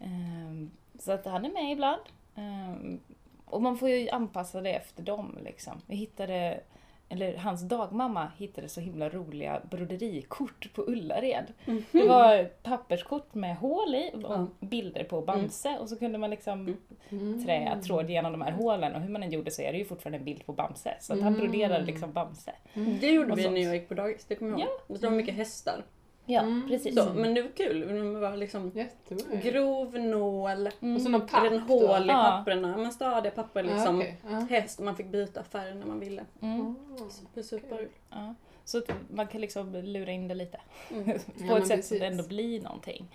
Eh, 0.00 0.66
så 0.98 1.12
att 1.12 1.24
han 1.26 1.44
är 1.44 1.52
med 1.52 1.72
ibland. 1.72 2.00
Eh, 2.36 2.98
och 3.44 3.62
man 3.62 3.76
får 3.78 3.88
ju 3.88 4.08
anpassa 4.10 4.60
det 4.60 4.72
efter 4.72 5.02
dem 5.02 5.38
liksom. 5.44 5.80
Vi 5.86 5.96
hittade, 5.96 6.60
eller 7.08 7.36
hans 7.36 7.62
dagmamma 7.68 8.32
hittade 8.38 8.68
så 8.68 8.80
himla 8.80 9.08
roliga 9.08 9.60
broderikort 9.70 10.72
på 10.74 10.82
Ullared. 10.82 11.44
Det 11.92 12.08
var 12.08 12.36
ett 12.36 12.62
papperskort 12.62 13.34
med 13.34 13.56
hål 13.56 13.94
i 13.94 14.10
och 14.14 14.22
Ja. 14.22 14.46
bilder 14.60 15.04
på 15.04 15.20
Bamse 15.22 15.78
och 15.78 15.88
så 15.88 15.98
kunde 15.98 16.18
man 16.18 16.30
liksom 16.30 16.76
Mm. 17.10 17.44
trä 17.44 17.78
tråd 17.84 18.10
genom 18.10 18.32
de 18.32 18.42
här 18.42 18.52
hålen 18.52 18.94
och 18.94 19.00
hur 19.00 19.08
man 19.08 19.22
än 19.22 19.30
gjorde 19.32 19.50
så 19.50 19.62
är 19.62 19.72
det 19.72 19.78
ju 19.78 19.84
fortfarande 19.84 20.18
en 20.18 20.24
bild 20.24 20.46
på 20.46 20.52
Bamse. 20.52 20.96
Så 21.00 21.12
att 21.12 21.20
han 21.20 21.34
Mm. 21.34 21.40
broderade 21.46 21.84
liksom 21.84 22.12
Bamse. 22.12 22.52
Det 23.00 23.10
gjorde 23.10 23.34
vi 23.34 23.50
när 23.50 23.60
jag 23.60 23.74
gick 23.74 23.88
på 23.88 23.94
dagis, 23.94 24.24
det 24.24 24.34
kommer 24.34 24.50
jag 24.50 24.60
ihåg. 24.60 25.00
Det 25.00 25.06
var 25.06 25.16
mycket 25.16 25.34
hästar. 25.34 25.84
Ja, 26.30 26.40
Mm. 26.40 26.68
precis. 26.68 26.94
Så, 26.94 27.12
men 27.14 27.34
det 27.34 27.42
var 27.42 27.48
kul, 27.50 27.80
det 28.14 28.20
var 28.20 28.36
liksom 28.36 28.70
Jättebra. 28.74 29.36
grov 29.40 29.98
nål, 29.98 30.68
Mm. 30.80 30.96
Och 30.96 31.02
så 31.02 31.08
någon 31.08 31.26
papp 31.26 31.68
hål 31.68 32.04
i 32.04 32.08
Ja. 32.08 32.38
papperna, 32.38 32.76
men 32.76 32.92
stadiga 32.92 33.30
papper 33.32 33.64
Ja, 33.64 33.74
liksom. 33.74 33.96
okej. 33.98 34.16
Ja. 34.30 34.36
Häst 34.50 34.78
och 34.78 34.84
man 34.84 34.96
fick 34.96 35.06
byta 35.06 35.42
färg 35.44 35.74
när 35.74 35.86
man 35.86 36.00
ville. 36.00 36.24
Mm. 36.42 36.74
Super, 37.10 37.42
super. 37.42 37.88
Ja. 38.10 38.34
Så 38.64 38.78
att 38.78 38.90
man 39.10 39.26
kan 39.26 39.40
liksom 39.40 39.72
lura 39.72 40.12
in 40.12 40.28
det 40.28 40.34
lite. 40.34 40.60
Mm. 40.90 41.04
På 41.04 41.20
Ja, 41.48 41.58
ett 41.58 41.66
sätt 41.66 41.84
så 41.84 41.88
precis. 41.88 41.92
att 41.92 42.00
det 42.00 42.06
ändå 42.06 42.24
blir 42.28 42.60
någonting. 42.62 43.06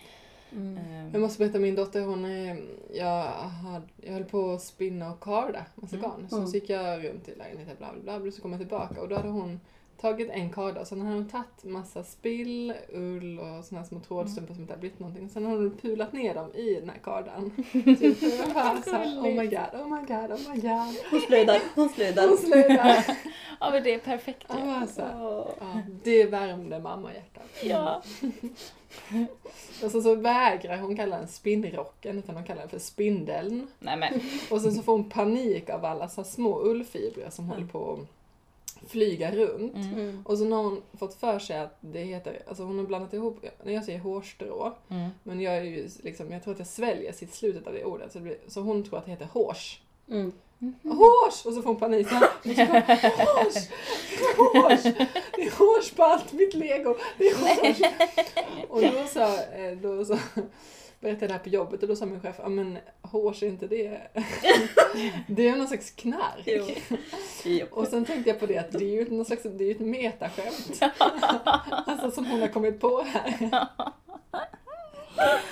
Mm. 0.51 0.77
Ehm, 0.77 1.09
Jag 1.13 1.21
måste 1.21 1.39
berätta, 1.39 1.59
min 1.59 1.75
dotter 1.75 2.01
hon 2.01 2.25
är, 2.25 2.57
jag, 2.93 3.23
hade, 3.23 3.85
jag 4.01 4.13
höll 4.13 4.23
på 4.25 4.51
att 4.53 4.61
spinna 4.61 5.11
och 5.11 5.19
karda 5.19 5.65
massa 5.75 5.95
Mm. 5.95 6.09
garn. 6.09 6.29
Så, 6.29 6.35
Mm. 6.35 6.47
så 6.47 6.55
gick 6.57 6.69
jag 6.69 7.05
runt 7.05 7.29
i 7.29 7.35
lägenheten 7.35 7.75
bla 7.77 7.89
bla 8.03 8.19
bla, 8.19 8.31
så 8.31 8.41
kom 8.41 8.51
jag 8.51 8.59
tillbaka 8.61 9.01
och 9.01 9.07
då 9.09 9.15
hade 9.15 9.29
hon 9.29 9.59
tagit 10.03 10.29
en 10.29 10.49
karda 10.49 10.81
och 10.81 10.87
sen 10.87 11.01
hade 11.01 11.15
hon 11.15 11.29
tagit 11.29 11.63
massa 11.63 12.03
spill, 12.03 12.73
ull 12.89 13.39
och 13.39 13.65
såna 13.65 13.81
här 13.81 13.87
små 13.87 13.99
trådstrumpor 13.99 14.53
som 14.53 14.61
inte 14.61 14.73
hade 14.73 14.79
blivit 14.79 14.99
någonting. 14.99 15.29
Sen 15.29 15.45
har 15.45 15.51
hon 15.51 15.77
pulat 15.77 16.13
ner 16.13 16.33
dem 16.35 16.53
i 16.53 16.75
den 16.79 16.89
här 16.89 16.97
kardan. 17.03 17.51
typ, 17.71 18.53
bara 18.53 18.81
så 18.81 18.91
här, 18.91 19.19
oh 19.19 19.23
my 19.23 19.47
god, 19.47 19.81
oh 19.81 19.87
my 19.87 20.05
god, 20.07 20.31
oh 20.31 20.53
my 20.53 20.61
god. 20.61 20.95
Hon 21.11 21.21
slöjdar, 21.27 21.59
hon 21.75 21.89
slöjdar. 21.89 22.27
Hon 22.27 22.37
slöjdar. 22.37 23.05
Ja 23.59 23.71
men 23.71 23.83
det 23.83 23.93
är 23.93 23.99
perfekt 23.99 24.45
Jag 24.49 24.59
ju. 24.59 24.65
bara 24.65 24.87
så 24.87 25.01
här, 25.01 25.25
Åh. 25.25 25.47
ja, 25.59 25.81
det 26.03 26.25
värmde 26.25 26.79
mammahjärtat. 26.79 27.49
Ja. 27.63 28.01
Och 29.83 29.91
så, 29.91 30.01
så 30.01 30.15
vägrar 30.15 30.77
hon 30.77 30.95
kalla 30.95 31.17
den 31.17 31.27
spinnrocken 31.27 32.19
utan 32.19 32.35
hon 32.35 32.43
kallar 32.45 32.61
den 32.61 32.69
för 32.69 32.79
spindeln. 32.79 33.67
Nej 33.79 33.97
men. 33.97 34.13
Och 34.51 34.61
sen 34.61 34.71
så 34.71 34.83
får 34.83 34.91
hon 34.91 35.09
panik 35.09 35.69
av 35.69 35.85
alla 35.85 36.09
så 36.09 36.23
små 36.23 36.61
ullfibrer 36.61 37.29
som 37.29 37.49
håller 37.49 37.65
på 37.65 37.93
att 37.93 38.22
flyga 38.87 39.31
runt. 39.31 39.75
Mm. 39.75 39.93
Mm. 39.93 40.23
Och 40.25 40.37
så 40.37 40.49
har 40.49 40.63
hon 40.63 40.81
fått 40.97 41.13
för 41.13 41.39
sig 41.39 41.59
att 41.59 41.77
det 41.81 41.99
heter, 41.99 42.41
alltså 42.47 42.63
hon 42.63 42.77
har 42.77 42.85
blandat 42.85 43.13
ihop, 43.13 43.45
när 43.63 43.73
jag 43.73 43.83
säger 43.85 43.99
hårstrå, 43.99 44.75
Mm. 44.89 45.09
men 45.23 45.41
jag 45.41 45.57
är 45.57 45.63
ju 45.63 45.89
liksom, 46.03 46.31
jag 46.31 46.43
tror 46.43 46.53
att 46.53 46.59
jag 46.59 46.67
sväljer 46.67 47.11
sitt 47.11 47.33
slutet 47.33 47.67
av 47.67 47.73
det 47.73 47.85
ordet, 47.85 48.11
så, 48.11 48.17
det 48.19 48.23
blir, 48.23 48.37
så 48.47 48.61
hon 48.61 48.83
tror 48.83 48.97
att 48.99 49.05
det 49.05 49.11
heter 49.11 49.27
hårs. 49.33 49.81
Mm. 50.09 50.31
Hårs! 50.83 51.45
Och 51.45 51.53
så 51.53 51.61
får 51.61 51.63
hon 51.63 51.75
panik. 51.75 52.07
Så 52.09 52.19
så 52.19 52.61
Hårs! 52.63 53.55
Hårs! 54.37 54.83
Det 55.35 55.41
är 55.41 55.57
hårs 55.57 55.91
på 55.91 56.03
allt 56.03 56.33
mitt 56.33 56.53
lego. 56.53 56.95
Det 57.17 57.27
är 57.27 57.35
hårs! 57.35 57.77
Och 58.69 58.81
då 58.81 59.07
sa, 59.07 59.43
eh, 59.43 59.77
då 59.81 60.05
sa 60.05 60.17
berättade 61.03 61.27
det 61.27 61.33
här 61.33 61.39
på 61.39 61.49
jobbet 61.49 61.81
och 61.81 61.89
då 61.89 61.95
sa 61.95 62.05
min 62.05 62.19
chef, 62.21 62.35
ja 62.39 62.49
men 62.49 62.77
hårs 63.01 63.43
är 63.43 63.47
inte 63.47 63.67
det, 63.67 64.01
det 65.27 65.47
är 65.47 65.55
någon 65.55 65.67
slags 65.67 65.91
knark. 65.91 66.47
Och 67.71 67.87
sen 67.87 68.05
tänkte 68.05 68.29
jag 68.29 68.39
på 68.39 68.45
det 68.45 68.57
att 68.57 68.71
det 68.71 68.85
är 68.85 68.89
ju 68.89 69.01
ett, 69.01 69.11
någon 69.11 69.25
slags, 69.25 69.43
det 69.43 69.63
är 69.63 69.67
ju 69.67 69.71
ett 69.71 69.79
metaskämt. 69.79 70.79
alltså 71.87 72.11
som 72.11 72.25
hon 72.25 72.41
har 72.41 72.47
kommit 72.47 72.79
på 72.79 73.01
här. 73.01 73.67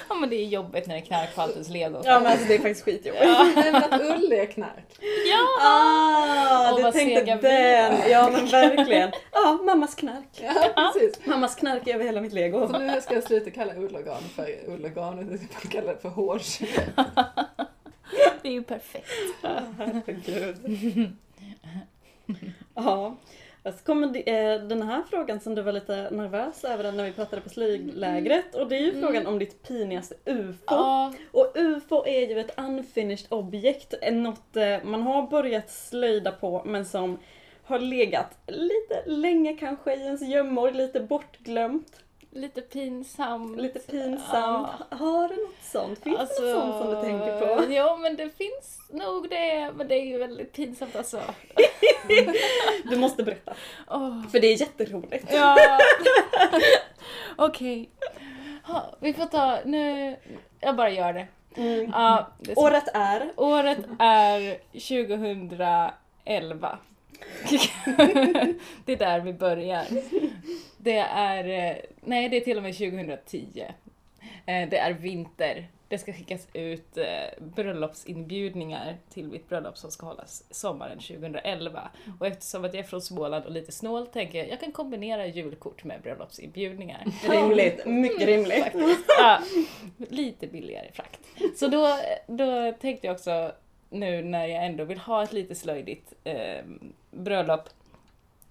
Ja 0.10 0.16
men 0.16 0.30
det 0.30 0.36
är 0.36 0.46
jobbigt 0.46 0.88
när 0.88 0.96
det 0.96 1.02
är 1.02 1.06
knark 1.06 1.36
på 1.36 1.42
allt 1.42 1.54
ens 1.54 1.70
lego. 1.70 2.02
Ja 2.04 2.20
men 2.20 2.32
alltså 2.32 2.48
det 2.48 2.56
är 2.56 2.60
faktiskt 2.60 2.86
skitjobbigt. 2.86 3.56
Men 3.56 3.76
att 3.76 4.02
ull 4.02 4.34
är 4.34 4.46
knark. 4.46 5.00
Ja! 5.32 5.48
Ah, 5.62 6.76
du 6.78 6.92
tänkte 6.92 7.36
den! 7.36 8.12
Ja 8.12 8.30
men 8.34 8.46
verkligen. 8.46 9.12
Ja, 9.44 9.60
mammas 9.64 9.96
knark. 9.96 10.28
Ja, 10.42 10.92
precis. 10.94 11.26
Mammas 11.26 11.56
knark 11.56 11.88
över 11.88 12.06
hela 12.06 12.22
mitt 12.22 12.34
lego. 12.34 12.68
Så 12.68 12.80
nu 12.80 13.02
ska 13.02 13.14
jag 13.14 13.24
sluta 13.24 13.50
kalla 13.52 13.76
ullorgan 13.76 14.22
för 14.36 14.56
ullorgan 14.68 15.20
och 15.34 15.40
ska 15.60 15.70
kalla 15.70 15.94
det 15.94 16.00
för 16.00 16.10
hårs. 16.10 16.60
Det 18.42 18.48
är 18.48 18.52
ju 18.52 18.64
perfekt. 18.64 19.10
Herregud. 19.78 20.58
Ja. 22.76 23.16
Så 23.64 23.86
kommer 23.86 24.08
eh, 24.30 24.62
den 24.62 24.82
här 24.82 25.04
frågan 25.10 25.40
som 25.40 25.56
du 25.56 25.62
var 25.62 25.72
lite 25.72 26.10
nervös 26.12 26.64
över 26.64 26.92
när 26.92 27.04
vi 27.06 27.12
pratade 27.12 27.42
på 27.42 27.50
slöjdlägret 27.50 28.56
och 28.56 28.68
det 28.68 28.76
är 28.76 28.80
ju 28.80 28.90
Mm. 28.90 29.02
frågan 29.02 29.28
om 29.28 29.40
ditt 29.40 29.64
pinigaste 29.68 30.16
UFO. 30.26 30.64
Ja, 30.68 31.14
Och 31.32 31.52
UFO 31.56 32.06
är 32.06 32.28
ju 32.30 32.40
ett 32.40 32.60
unfinished 32.60 33.26
objekt, 33.30 33.94
eh, 34.02 34.14
något 34.14 34.56
eh, 34.58 34.84
man 34.84 35.02
har 35.02 35.28
börjat 35.28 35.70
slöjda 35.72 36.32
på 36.32 36.62
men 36.66 36.86
som 36.86 37.20
har 37.72 37.80
legat 37.80 38.38
lite 38.48 39.04
länge 39.06 39.54
kanske 39.58 39.96
i 39.96 40.00
ens 40.02 40.22
gömmor, 40.22 40.72
lite 40.72 41.00
bortglömt, 41.00 42.00
lite 42.32 42.62
pinsamt. 42.62 43.58
lite 43.62 43.80
pinsamt. 43.80 44.68
Ja. 44.90 44.98
Har 44.98 45.28
du 45.30 45.36
något 45.36 45.62
sånt? 45.62 46.00
Finns 46.00 46.18
det 46.18 46.22
något 46.54 46.62
sånt 46.62 46.84
som 46.84 46.96
du 46.96 47.02
tänker 47.02 47.40
på? 47.40 47.74
Ja 47.74 47.98
men 47.98 48.16
det 48.16 48.30
finns 48.30 48.80
nog 48.92 49.30
det, 49.30 49.72
men 49.76 49.88
det 49.88 49.96
är 49.96 50.06
ju 50.06 50.18
väldigt 50.18 50.54
pinsamt 50.54 50.96
alltså. 50.96 51.22
Du 52.84 52.98
måste 52.98 53.24
berätta. 53.24 53.54
Åh. 53.90 54.28
För 54.30 54.40
det 54.40 54.48
är 54.48 54.62
jätteroligt. 54.62 55.26
Ja. 55.34 55.58
Okej. 57.36 57.90
Ja, 58.68 58.96
Vi 59.00 59.14
får 59.14 59.26
ta, 59.26 59.58
nu, 59.66 60.16
jag 60.60 60.76
bara 60.76 60.90
gör 60.90 61.14
det. 61.14 61.28
Mm. 61.56 61.90
Ja, 61.94 62.28
det 62.40 62.52
är 62.52 62.60
Året 62.60 62.88
är? 62.94 63.32
Året 63.36 63.78
är 64.00 64.58
2011. 64.72 66.78
det 68.86 68.94
är 68.94 68.98
där 68.98 69.20
vi 69.20 69.34
börjar. 69.34 69.86
Det 70.78 70.98
är, 70.98 71.70
eh, 71.72 71.78
nej 72.02 72.30
det 72.30 72.38
är 72.38 72.42
till 72.42 72.58
och 72.58 72.64
med 72.64 72.78
2010. 72.78 73.66
Eh, 74.46 74.70
Det 74.70 74.78
är 74.78 74.94
vinter. 74.94 75.68
Det 75.88 75.98
ska 75.98 76.14
skickas 76.14 76.48
ut 76.54 76.98
eh, 76.98 77.44
bröllopsinbjudningar 77.92 78.98
till 79.10 79.28
mitt 79.28 79.50
bröllop 79.50 79.78
som 79.78 79.92
ska 79.92 80.06
hållas 80.06 80.44
sommaren 80.50 81.00
2011. 81.00 81.90
Och 82.20 82.28
eftersom 82.28 82.66
att 82.66 82.74
jag 82.74 82.84
är 82.84 82.88
från 82.88 83.02
Småland 83.02 83.46
och 83.46 83.52
lite 83.52 83.72
snål 83.72 84.08
tänker 84.08 84.38
jag 84.38 84.50
jag 84.50 84.60
kan 84.60 84.72
kombinera 84.72 85.26
julkort 85.28 85.84
med 85.84 86.02
bröllopsinbjudningar. 86.02 87.06
Rimligt, 87.30 87.86
mycket 87.86 88.28
rimligt. 88.28 88.64
Faktiskt. 88.64 89.06
Ja, 89.20 89.40
lite 89.98 90.48
billigare 90.48 90.92
frakt. 90.94 91.20
Så 91.56 91.68
då, 91.68 91.98
då 92.28 92.72
tänkte 92.82 93.08
jag 93.08 93.14
också 93.14 93.52
nu 93.90 94.24
när 94.24 94.46
jag 94.46 94.66
ändå 94.66 94.84
vill 94.84 94.98
ha 95.00 95.24
ett 95.24 95.34
lite 95.34 95.56
slöjdigt 95.56 96.14
eh, 96.24 96.64
bröllop. 97.12 97.70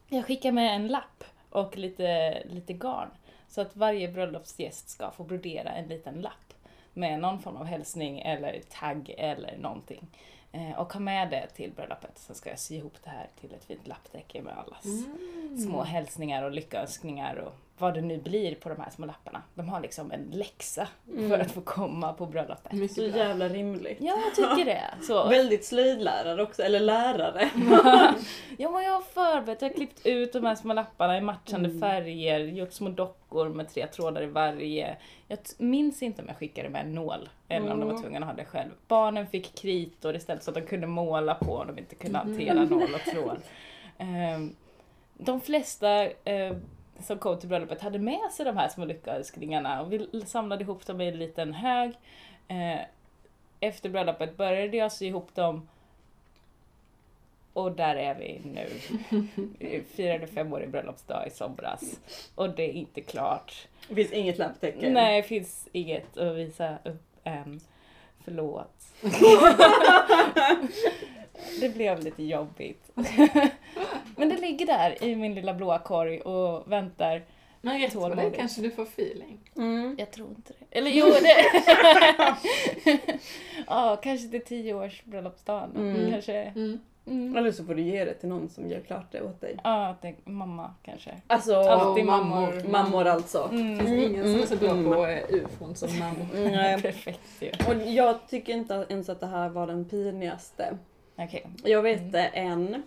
Jag 0.08 0.26
skickar 0.26 0.52
med 0.52 0.74
en 0.76 0.88
lapp 0.88 1.24
och 1.50 1.76
lite, 1.76 2.42
lite 2.44 2.72
garn. 2.72 3.08
Så 3.48 3.60
att 3.60 3.76
varje 3.76 4.08
bröllopsgäst 4.08 4.88
ska 4.88 5.10
få 5.10 5.24
brodera 5.24 5.70
en 5.70 5.88
liten 5.88 6.20
lapp 6.20 6.54
med 6.94 7.20
någon 7.20 7.40
form 7.42 7.56
av 7.56 7.64
hälsning 7.64 8.20
eller 8.20 8.60
tagg 8.80 9.14
eller 9.18 9.58
någonting. 9.58 10.06
Eh, 10.52 10.78
och 10.78 10.92
ha 10.92 11.00
med 11.00 11.30
det 11.30 11.46
till 11.46 11.72
bröllopet. 11.72 12.18
Så 12.18 12.34
ska 12.34 12.50
jag 12.50 12.58
sy 12.58 12.76
ihop 12.76 12.94
det 13.04 13.10
här 13.10 13.28
till 13.40 13.54
ett 13.54 13.64
fint 13.64 13.86
lapptäcke 13.86 14.42
med 14.42 14.58
allas 14.58 14.84
Mm. 14.84 15.58
små 15.58 15.82
hälsningar 15.82 16.42
och 16.42 16.50
lyckönskningar 16.50 17.36
och 17.36 17.54
vad 17.80 17.94
det 17.94 18.00
nu 18.00 18.18
blir 18.18 18.54
på 18.54 18.68
de 18.68 18.80
här 18.80 18.90
små 18.90 19.06
lapparna. 19.06 19.42
De 19.54 19.68
har 19.68 19.80
liksom 19.80 20.12
en 20.12 20.30
läxa 20.32 20.88
Mm. 21.12 21.28
för 21.30 21.38
att 21.38 21.50
få 21.50 21.60
komma 21.60 22.12
på 22.12 22.26
bröllopet. 22.26 22.72
Mycket 22.72 22.94
Så 22.96 23.08
bra. 23.08 23.18
jävla 23.18 23.48
rimligt. 23.48 23.98
Ja, 24.00 24.18
jag 24.24 24.34
tycker 24.34 24.64
det. 24.64 24.84
Så. 25.02 25.28
Väldigt 25.28 25.64
slöjdlärare 25.64 26.42
också, 26.42 26.62
eller 26.62 26.80
lärare. 26.80 27.50
Ja, 28.58 28.70
men 28.70 28.82
jag 28.84 28.92
har 28.92 29.00
förberett, 29.02 29.62
jag 29.62 29.68
har 29.68 29.74
klippt 29.74 30.06
ut 30.06 30.32
de 30.32 30.44
här 30.44 30.54
små 30.54 30.72
lapparna 30.74 31.18
i 31.18 31.20
matchande 31.20 31.68
Mm. 31.68 31.80
färger, 31.80 32.38
gjort 32.40 32.72
små 32.72 32.88
dockor 32.88 33.48
med 33.48 33.68
tre 33.68 33.86
trådar 33.86 34.22
i 34.22 34.26
varje. 34.26 34.96
Jag 35.28 35.38
minns 35.58 36.02
inte 36.02 36.22
om 36.22 36.28
jag 36.28 36.36
skickade 36.36 36.68
med 36.68 36.80
en 36.86 36.94
nål 36.94 37.28
eller 37.48 37.72
om 37.72 37.80
de 37.80 37.86
var 37.88 37.90
Mm. 37.94 38.02
tvungna 38.02 38.18
att 38.26 38.32
ha 38.32 38.32
det 38.32 38.44
själv. 38.44 38.70
Barnen 38.88 39.26
fick 39.26 39.54
kritor 39.54 40.16
istället 40.16 40.42
så 40.44 40.50
att 40.50 40.54
de 40.54 40.60
kunde 40.60 40.86
måla 40.86 41.34
på 41.34 41.56
om 41.56 41.66
de 41.66 41.78
inte 41.78 41.94
kunde 41.94 42.18
Mm. 42.18 42.30
hantera 42.32 42.64
nål 42.76 42.94
och 42.94 43.00
tråd. 43.12 43.36
Ehm, 43.98 44.54
de 45.18 45.40
flesta 45.40 46.04
eh, 46.04 46.56
som 47.02 47.18
kom 47.18 47.38
till 47.38 47.48
bröllopet 47.48 47.80
hade 47.80 47.98
med 47.98 48.32
sig 48.32 48.44
de 48.44 48.56
här 48.56 48.68
små 48.68 48.84
lyckönskningarna 48.84 49.82
och 49.82 49.92
vi 49.92 50.08
samlade 50.26 50.64
ihop 50.64 50.86
dem 50.86 51.00
i 51.00 51.08
en 51.08 51.18
liten 51.18 51.54
hög. 51.54 51.92
Eh, 52.48 52.80
efter 53.60 53.88
bröllopet 53.88 54.36
började 54.36 54.76
jag 54.76 54.92
sy 54.92 55.06
ihop 55.06 55.34
dem 55.34 55.68
och 57.52 57.72
där 57.72 57.96
är 57.96 58.14
vi 58.14 58.40
nu. 58.44 58.66
Vi 59.58 59.82
firade 59.94 60.26
femårig 60.26 60.70
bröllopsdag 60.70 61.26
i 61.26 61.30
somras 61.30 61.82
och 62.34 62.50
det 62.50 62.62
är 62.62 62.72
inte 62.72 63.00
klart. 63.00 63.68
Det 63.88 63.94
finns 63.94 64.12
inget 64.12 64.38
lapptäcke. 64.38 64.90
Nej, 64.90 65.22
det 65.22 65.28
finns 65.28 65.68
inget 65.72 66.18
att 66.18 66.36
visa 66.36 66.78
upp 66.84 67.02
än. 67.24 67.60
Förlåt. 68.24 68.84
det 71.60 71.68
blev 71.68 72.00
lite 72.04 72.22
jobbigt. 72.22 72.90
Men 74.16 74.28
det 74.28 74.36
ligger 74.36 74.66
där 74.66 75.04
i 75.04 75.16
min 75.16 75.34
lilla 75.34 75.54
blåa 75.54 75.78
korg 75.78 76.20
och 76.20 76.72
väntar. 76.72 77.22
Men 77.62 77.80
rätt 77.80 77.94
vad 77.94 78.16
det 78.16 78.30
kanske 78.30 78.60
du 78.60 78.70
får 78.70 78.82
feeling. 78.82 79.38
Mm. 79.56 79.96
Jag 79.98 80.10
tror 80.10 80.28
inte 80.28 80.52
det. 80.58 80.78
Eller 80.78 80.90
jo, 80.90 81.06
det... 81.06 81.44
ja, 83.66 83.96
kanske 84.02 84.28
till 84.28 84.44
tio 84.44 84.74
års 84.74 85.04
bröllopsdagen. 85.04 85.70
Mm. 85.76 86.10
Kanske. 86.10 86.34
Mm. 86.42 86.80
Mm. 87.06 87.36
Eller 87.36 87.52
så 87.52 87.64
får 87.64 87.74
du 87.74 87.82
ge 87.82 88.04
det 88.04 88.14
till 88.14 88.28
någon 88.28 88.48
som 88.48 88.68
gör 88.70 88.80
klart 88.80 89.12
det 89.12 89.22
åt 89.22 89.40
dig. 89.40 89.56
Ja, 89.64 89.96
det, 90.02 90.14
mamma 90.24 90.74
kanske. 90.82 91.10
Alltså, 91.26 91.54
Alltid 91.56 92.04
mammor. 92.06 92.34
mammor. 92.36 92.68
mammor 92.68 93.06
alltså. 93.06 93.48
Mm. 93.52 93.78
Det 93.78 93.84
finns 93.84 94.10
ingen 94.10 94.32
som 94.32 94.42
är 94.42 94.46
så 94.46 94.56
bra 94.56 94.70
Mm. 94.70 94.92
på 94.92 95.06
ufon 95.36 95.74
som 95.74 95.98
mammor. 95.98 96.26
Perfekt 96.82 97.20
ju. 97.40 97.50
Och 97.68 97.82
jag 97.86 98.28
tycker 98.28 98.52
inte 98.52 98.86
ens 98.88 99.08
att 99.08 99.20
det 99.20 99.26
här 99.26 99.48
var 99.48 99.66
den 99.66 99.84
pinigaste. 99.84 100.78
Okej. 101.20 101.46
Jag 101.64 101.82
vet 101.82 102.00
Mm. 102.14 102.30
en 102.34 102.82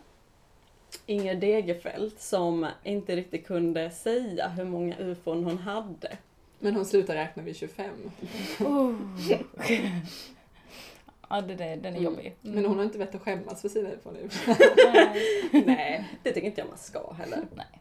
Inger 1.05 1.35
Degerfeldt 1.35 2.21
som 2.21 2.67
inte 2.83 3.15
riktigt 3.15 3.47
kunde 3.47 3.89
säga 3.91 4.47
hur 4.47 4.65
många 4.65 4.97
ufon 4.97 5.43
hon 5.43 5.57
hade. 5.57 6.17
Men 6.59 6.75
hon 6.75 6.85
slutar 6.85 7.13
räkna 7.15 7.43
vid 7.43 7.55
25. 7.55 8.11
Oh. 8.59 8.95
ja, 11.29 11.41
det, 11.41 11.55
det, 11.55 11.75
den 11.75 11.85
är 11.85 11.89
Mm. 11.99 12.03
jobbig. 12.03 12.35
Men 12.41 12.65
hon 12.65 12.77
har 12.77 12.83
inte 12.83 12.97
vett 12.97 13.15
att 13.15 13.21
skämmas 13.21 13.61
för 13.61 13.69
sina 13.69 13.89
ufon 13.89 14.13
nu. 14.13 14.29
Nej. 14.93 15.21
Nej, 15.65 16.09
det 16.23 16.31
tycker 16.31 16.47
inte 16.47 16.61
jag 16.61 16.67
man 16.67 16.77
ska 16.77 17.13
heller. 17.13 17.39
Nej. 17.55 17.79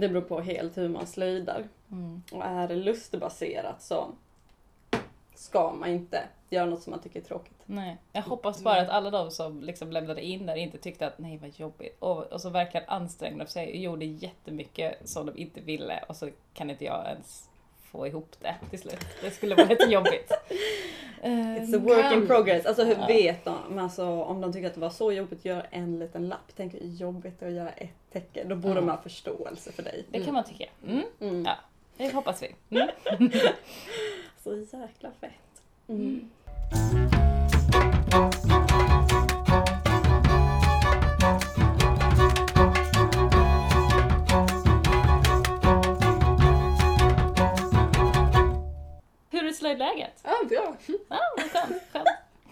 Det 0.00 0.08
beror 0.08 0.20
på 0.22 0.40
helt 0.40 0.76
hur 0.76 0.88
man 0.88 1.06
slöjdar. 1.06 1.68
Mm. 1.92 2.22
Och 2.32 2.44
är 2.44 2.68
det 2.68 2.76
lustbaserat 2.76 3.82
så 3.82 4.12
ska 5.40 5.72
man 5.72 5.88
inte 5.90 6.22
göra 6.50 6.66
något 6.66 6.82
som 6.82 6.90
man 6.90 7.00
tycker 7.00 7.20
är 7.20 7.24
tråkigt. 7.24 7.62
Nej. 7.66 7.96
Jag 8.12 8.22
hoppas 8.22 8.62
bara 8.62 8.80
att 8.80 8.88
alla 8.88 9.10
de 9.10 9.30
som 9.30 9.62
liksom 9.62 9.92
lämnade 9.92 10.24
in 10.24 10.46
där 10.46 10.56
inte 10.56 10.78
tyckte 10.78 11.06
att 11.06 11.18
nej 11.18 11.38
vad 11.38 11.50
jobbigt. 11.58 11.96
Och, 11.98 12.32
och 12.32 12.40
så 12.40 12.50
verkligen 12.50 12.88
ansträngde 12.88 13.46
sig 13.46 13.68
och 13.70 13.76
gjorde 13.76 14.04
jättemycket 14.04 15.08
som 15.08 15.26
de 15.26 15.36
inte 15.38 15.60
ville 15.60 16.04
och 16.08 16.16
så 16.16 16.28
kan 16.54 16.70
inte 16.70 16.84
jag 16.84 17.06
ens 17.06 17.48
få 17.82 18.06
ihop 18.06 18.36
det 18.40 18.54
till 18.70 18.78
slut. 18.78 19.06
Det 19.22 19.30
skulle 19.30 19.54
vara 19.54 19.66
lite 19.66 19.84
jobbigt. 19.84 20.32
It's 21.22 21.76
a 21.76 21.78
work 21.78 22.12
in 22.12 22.26
progress. 22.26 22.66
Alltså 22.66 22.84
hur 22.84 22.96
Ja. 22.98 23.06
vet 23.06 23.44
de? 23.44 23.78
Alltså, 23.78 24.04
om 24.22 24.40
de 24.40 24.52
tycker 24.52 24.66
att 24.66 24.74
det 24.74 24.80
var 24.80 24.90
så 24.90 25.12
jobbigt 25.12 25.38
att 25.38 25.44
göra 25.44 25.62
en 25.70 25.98
liten 25.98 26.28
lapp. 26.28 26.52
Tänk 26.56 26.74
hur 26.74 26.80
jobbigt 26.80 27.42
att 27.42 27.52
göra 27.52 27.70
ett 27.70 28.12
täcke. 28.12 28.44
Då 28.44 28.54
borde 28.56 28.72
Mm. 28.72 28.86
man 28.86 28.96
ha 28.96 29.02
förståelse 29.02 29.72
för 29.72 29.82
dig. 29.82 30.04
det 30.10 30.24
kan 30.24 30.34
man 30.34 30.44
tycka. 30.44 30.64
Mm. 30.86 31.02
Mm. 31.20 31.44
Ja. 31.44 31.56
Det 31.96 32.12
hoppas 32.14 32.42
vi. 32.42 32.54
Mm. 34.46 34.66
Så 34.66 34.76
jäkla 34.76 35.10
fett. 35.20 35.62
Mm. 35.88 36.30
Hur 49.30 49.44
är 49.44 49.52
slöjdläget? 49.52 50.10
Ja, 50.22 50.30
bra. 50.48 50.76
Ja, 51.08 51.18
vad 51.36 51.50
skönt. 51.50 51.82
skönt. 51.92 52.08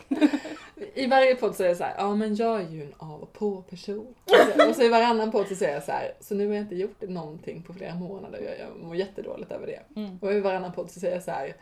I 0.94 1.06
varje 1.06 1.34
podd 1.34 1.56
så 1.56 1.64
är 1.64 1.68
det 1.68 1.76
så 1.76 1.84
här, 1.84 1.94
ja 1.98 2.14
men 2.14 2.34
jag 2.36 2.60
är 2.60 2.68
ju 2.68 2.82
en 2.82 2.94
av 2.96 3.22
och 3.22 3.32
på 3.32 3.62
person. 3.62 4.14
Och 4.24 4.74
så, 4.74 4.80
och 4.80 4.84
i 4.84 4.88
varannan 4.88 5.30
podd 5.30 5.48
så 5.48 5.54
säger 5.54 5.74
jag 5.74 5.82
så 5.82 5.92
här, 5.92 6.12
så 6.20 6.34
nu 6.34 6.46
har 6.46 6.54
jag 6.54 6.62
inte 6.64 6.76
gjort 6.76 7.00
någonting 7.00 7.62
på 7.62 7.74
flera 7.74 7.94
månader. 7.94 8.40
Jag, 8.40 8.58
jag 8.58 8.76
mår 8.76 8.96
jättedåligt 8.96 9.52
över 9.52 9.66
det. 9.66 10.00
Mm. 10.00 10.18
Och 10.22 10.32
i 10.32 10.40
varannan 10.40 10.72
podd 10.72 10.90
så 10.90 11.00
säger 11.00 11.14
jag 11.14 11.22
så 11.22 11.30
här, 11.30 11.54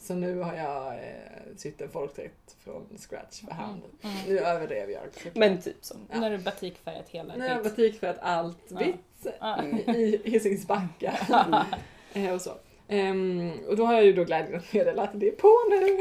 så 0.00 0.14
nu 0.14 0.38
har 0.38 0.54
jag 0.54 0.94
eh, 0.94 1.56
sytt 1.56 1.80
en 1.80 1.90
folkdräkt 1.90 2.56
från 2.64 2.98
scratch 2.98 3.40
för 3.40 3.52
hand. 3.52 3.82
Mm. 4.02 4.16
Nu 4.28 4.38
överdrev 4.38 4.90
jag. 4.90 5.02
Men 5.34 5.60
typ 5.60 5.76
så. 5.80 5.94
Ja. 6.12 6.20
När 6.20 6.30
du 6.30 6.38
batikfärgat 6.38 7.08
hela 7.08 7.36
Nu 7.36 7.42
har 7.42 7.54
jag 7.54 7.62
batikfärgat 7.62 8.18
allt 8.20 8.72
vitt 8.72 9.26
Ja. 9.40 9.62
i 9.86 10.20
Hisings 10.24 10.66
Backa. 10.66 11.18
Eh, 12.12 12.34
och 12.34 12.40
så. 12.40 12.50
Ehm, 12.88 13.52
och 13.68 13.76
då 13.76 13.84
har 13.84 13.94
jag 13.94 14.04
ju 14.04 14.12
då 14.12 14.24
glädjen 14.24 14.58
att 14.58 14.72
meddela 14.72 15.02
att 15.02 15.10
det 15.12 15.28
är 15.28 15.32
på 15.32 15.56
nu! 15.70 15.98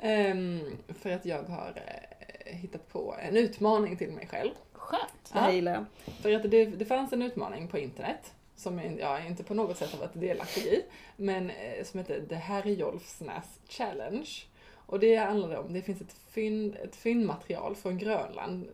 Ehm, 0.00 0.60
för 1.02 1.10
att 1.10 1.24
jag 1.24 1.42
har 1.42 1.72
eh, 1.76 2.54
hittat 2.56 2.88
på 2.88 3.16
en 3.20 3.36
utmaning 3.36 3.96
till 3.96 4.10
mig 4.10 4.26
själv. 4.26 4.50
Skönt. 4.72 5.32
Det 5.32 5.38
här 5.38 5.52
gillar 5.52 5.72
jag. 5.72 5.84
För 6.22 6.32
att 6.32 6.50
det, 6.50 6.64
det 6.64 6.84
fanns 6.84 7.12
en 7.12 7.22
utmaning 7.22 7.68
på 7.68 7.78
internet 7.78 8.32
som 8.60 8.78
jag, 8.98 9.26
inte 9.26 9.42
på 9.44 9.54
något 9.54 9.76
sätt 9.76 9.90
har 9.90 9.98
varit 9.98 10.20
delaktig 10.20 10.62
i, 10.66 10.82
men 11.16 11.50
eh, 11.50 11.84
som 11.84 11.98
heter 12.00 12.22
The 12.28 12.34
Herjolfsnäs 12.34 13.60
Challenge. 13.68 14.28
Och 14.86 15.00
det 15.00 15.16
handlade 15.16 15.58
om, 15.58 15.72
det 15.72 15.82
finns 15.82 16.00
ett, 16.00 16.16
fynd, 16.28 16.76
ett 16.84 16.96
fyndmaterial 16.96 17.76
från 17.76 17.98
Grönland 17.98 18.68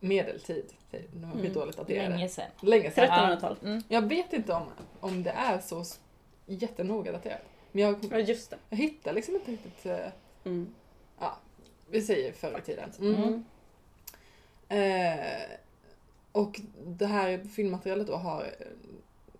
medeltid. 0.00 0.64
De 0.90 1.22
var 1.22 1.30
Mm. 1.32 1.42
skitdåligt 1.42 1.78
daterade. 1.78 2.08
Länge 2.08 2.28
sedan. 2.28 2.50
Länge 2.60 2.90
sedan. 2.90 3.08
1300-tal. 3.08 3.56
Mm. 3.62 3.82
Jag 3.88 4.08
vet 4.08 4.32
inte 4.32 4.52
om, 4.52 4.66
om 5.00 5.22
det 5.22 5.30
är 5.30 5.58
så 5.58 5.84
jättenoga 6.46 7.12
daterat. 7.12 7.42
Men 7.72 7.82
jag, 7.82 7.96
Ja, 8.10 8.18
just 8.18 8.50
det. 8.50 8.56
jag 8.70 8.76
hittar 8.76 9.12
liksom 9.12 9.34
inte 9.34 9.50
riktigt, 9.50 9.86
eh, 9.86 9.98
Mm. 10.44 10.74
vi 11.90 12.02
säger 12.02 12.32
förr 12.32 12.58
i 12.58 12.62
tiden. 12.66 12.90
Mm. 12.98 13.14
Mm. 13.22 13.44
Eh, 14.68 15.42
och 16.34 16.60
det 16.86 17.06
här 17.06 17.38
filmmaterialet 17.38 18.06
då 18.06 18.16
har 18.16 18.42
eh, 18.42 18.66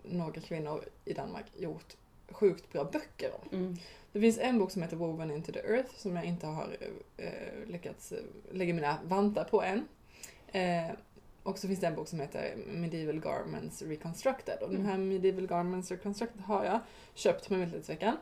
några 0.03 0.41
kvinnor 0.41 0.85
i 1.05 1.13
Danmark 1.13 1.45
gjort 1.57 1.97
sjukt 2.29 2.73
bra 2.73 2.85
böcker 2.85 3.31
om. 3.43 3.59
Mm. 3.59 3.77
Det 4.13 4.21
finns 4.21 4.39
en 4.39 4.59
bok 4.59 4.71
som 4.71 4.83
heter 4.83 4.97
Woven 4.97 5.31
into 5.31 5.53
the 5.53 5.59
Earth 5.59 5.95
som 5.97 6.17
jag 6.17 6.25
inte 6.25 6.47
har 6.47 6.77
eh, 7.17 7.67
lyckats 7.67 8.13
eh, 8.13 8.19
lägga 8.53 8.75
mina 8.75 8.99
vantar 9.05 9.45
på 9.45 9.63
än. 9.63 9.89
Eh, 10.47 10.95
och 11.43 11.59
så 11.59 11.69
finns 11.69 11.81
det 11.81 11.87
en 11.87 11.95
bok 11.95 12.09
som 12.09 12.21
heter 12.21 12.55
Medieval 12.67 13.21
Garments 13.21 13.83
Reconstructed. 13.83 14.59
Och 14.63 14.71
den 14.71 14.87
här 14.87 14.99
Medieval 14.99 15.47
Garments 15.47 15.91
Reconstructed 15.91 16.41
har 16.41 16.65
jag 16.65 16.81
köpt 17.15 17.49
på 17.49 17.55
Medeltidsveckan. 17.55 18.17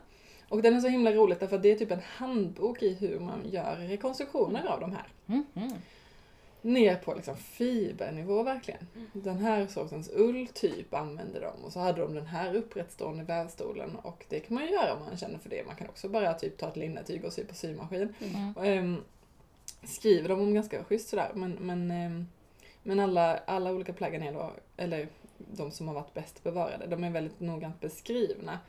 Och 0.49 0.61
den 0.61 0.75
är 0.75 0.79
så 0.79 0.87
himla 0.87 1.11
rolig 1.11 1.37
därför 1.39 1.55
att 1.55 1.63
det 1.63 1.71
är 1.71 1.75
typ 1.75 1.91
en 1.91 2.01
handbok 2.05 2.81
i 2.81 2.93
hur 2.93 3.19
man 3.19 3.49
gör 3.49 3.75
rekonstruktioner 3.75 4.65
av 4.65 4.79
de 4.79 4.91
här. 4.91 5.07
Mm. 5.27 5.45
Mm. 6.63 6.73
Ner 6.73 6.95
på 6.95 7.13
liksom 7.13 7.37
fibernivå 7.37 8.43
verkligen. 8.43 8.87
Den 9.13 9.37
här 9.37 9.67
sortens 9.67 10.09
ull 10.13 10.47
typ 10.47 10.93
använde 10.93 11.39
de 11.39 11.63
och 11.65 11.73
så 11.73 11.79
hade 11.79 12.01
de 12.01 12.13
den 12.13 12.25
här 12.25 12.55
upprättstående 12.55 13.23
vävstolen 13.23 13.95
och 13.95 14.25
det 14.29 14.39
kan 14.39 14.55
man 14.55 14.65
ju 14.65 14.71
göra 14.71 14.93
om 14.93 14.99
man 15.05 15.17
känner 15.17 15.39
för 15.39 15.49
det. 15.49 15.65
Man 15.65 15.75
kan 15.75 15.87
också 15.89 16.09
bara 16.09 16.33
typ 16.33 16.57
ta 16.57 16.67
ett 16.67 16.75
linnetyg 16.77 17.25
och 17.25 17.33
sy 17.33 17.45
på 17.45 17.55
symaskin. 17.55 18.13
Mm. 18.19 18.53
Och, 18.55 18.65
ehm, 18.65 18.97
skriver 19.83 20.29
de 20.29 20.41
om 20.41 20.53
ganska 20.53 20.83
schysst 20.83 21.09
sådär 21.09 21.31
men, 21.33 21.51
men, 21.51 21.91
ehm, 21.91 22.27
men 22.83 22.99
alla, 22.99 23.37
alla 23.37 23.71
olika 23.71 23.93
plaggen 23.93 24.23
är 24.23 24.33
då, 24.33 24.51
eller 24.77 25.07
de 25.37 25.71
som 25.71 25.87
har 25.87 25.95
varit 25.95 26.13
bäst 26.13 26.43
bevarade, 26.43 26.87
de 26.87 27.03
är 27.03 27.09
väldigt 27.09 27.39
noggrant 27.39 27.81
beskrivna 27.81 28.59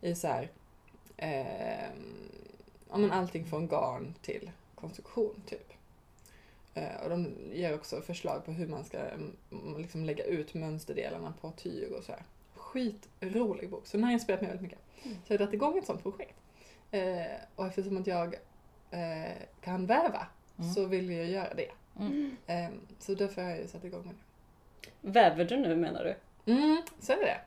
i 0.00 0.14
så 0.14 0.28
här, 0.28 0.50
ehm, 1.16 2.30
ja 2.90 2.96
men 2.96 3.12
allting 3.12 3.46
från 3.46 3.68
garn 3.68 4.14
till 4.22 4.50
konstruktion 4.74 5.42
typ. 5.46 5.69
Eh, 6.74 6.96
och 7.02 7.10
de 7.10 7.34
ger 7.52 7.74
också 7.74 8.00
förslag 8.00 8.44
på 8.44 8.52
hur 8.52 8.66
man 8.66 8.84
ska 8.84 8.98
mm, 8.98 9.36
liksom 9.78 10.04
lägga 10.04 10.24
ut 10.24 10.54
mönsterdelarna 10.54 11.34
på 11.40 11.50
tyg 11.50 11.92
och 11.92 12.04
så 12.04 12.12
här. 12.12 12.22
Skitrolig 12.54 13.70
bok, 13.70 13.86
så 13.86 13.96
den 13.96 14.04
har 14.04 14.12
inspirerat 14.12 14.40
mig 14.40 14.50
väldigt 14.50 14.62
mycket. 14.62 14.78
Mm. 15.04 15.16
Så 15.26 15.32
jag 15.32 15.34
har 15.34 15.38
dragit 15.38 15.54
igång 15.54 15.78
ett 15.78 15.86
sånt 15.86 16.02
projekt. 16.02 16.36
Eh, 16.90 17.22
och 17.56 17.66
eftersom 17.66 17.96
att 17.96 18.06
jag 18.06 18.34
eh, 18.90 19.32
kan 19.60 19.86
väva 19.86 20.26
Mm. 20.58 20.72
så 20.72 20.86
vill 20.86 21.10
jag 21.10 21.26
göra 21.26 21.54
det. 21.54 21.70
Mm. 21.98 22.36
Eh, 22.46 22.68
så 22.98 23.14
därför 23.14 23.42
har 23.42 23.50
jag 23.50 23.58
ju 23.58 23.66
satt 23.66 23.84
igång 23.84 24.02
med 24.06 24.14
det. 24.14 25.10
Väver 25.10 25.44
du 25.44 25.56
nu 25.56 25.76
menar 25.76 26.04
du? 26.04 26.14
Mm, 26.52 26.82
så 27.00 27.12
är 27.12 27.16
det 27.16 27.40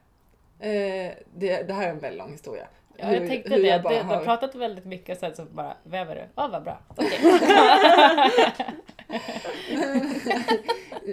eh, 0.70 1.14
det. 1.36 1.64
Det 1.64 1.74
här 1.74 1.88
är 1.88 1.90
en 1.90 2.00
väldigt 2.00 2.18
lång 2.18 2.32
historia. 2.32 2.68
Ja, 2.98 3.06
Hur- 3.06 3.16
jag 3.20 3.28
tänkte 3.30 3.54
hur 3.54 3.62
det. 3.62 3.68
jag 3.68 3.82
Du 3.84 3.88
har 3.98 4.24
pratat 4.24 4.56
väldigt 4.56 4.86
mycket 4.86 5.16
och 5.16 5.20
sen 5.20 5.36
så 5.36 5.46
bara 5.46 5.78
väver 5.84 6.16
du. 6.16 6.22
Ja, 6.36 6.48
vad 6.48 6.64
bra. 6.64 6.80
Okej. 6.90 7.20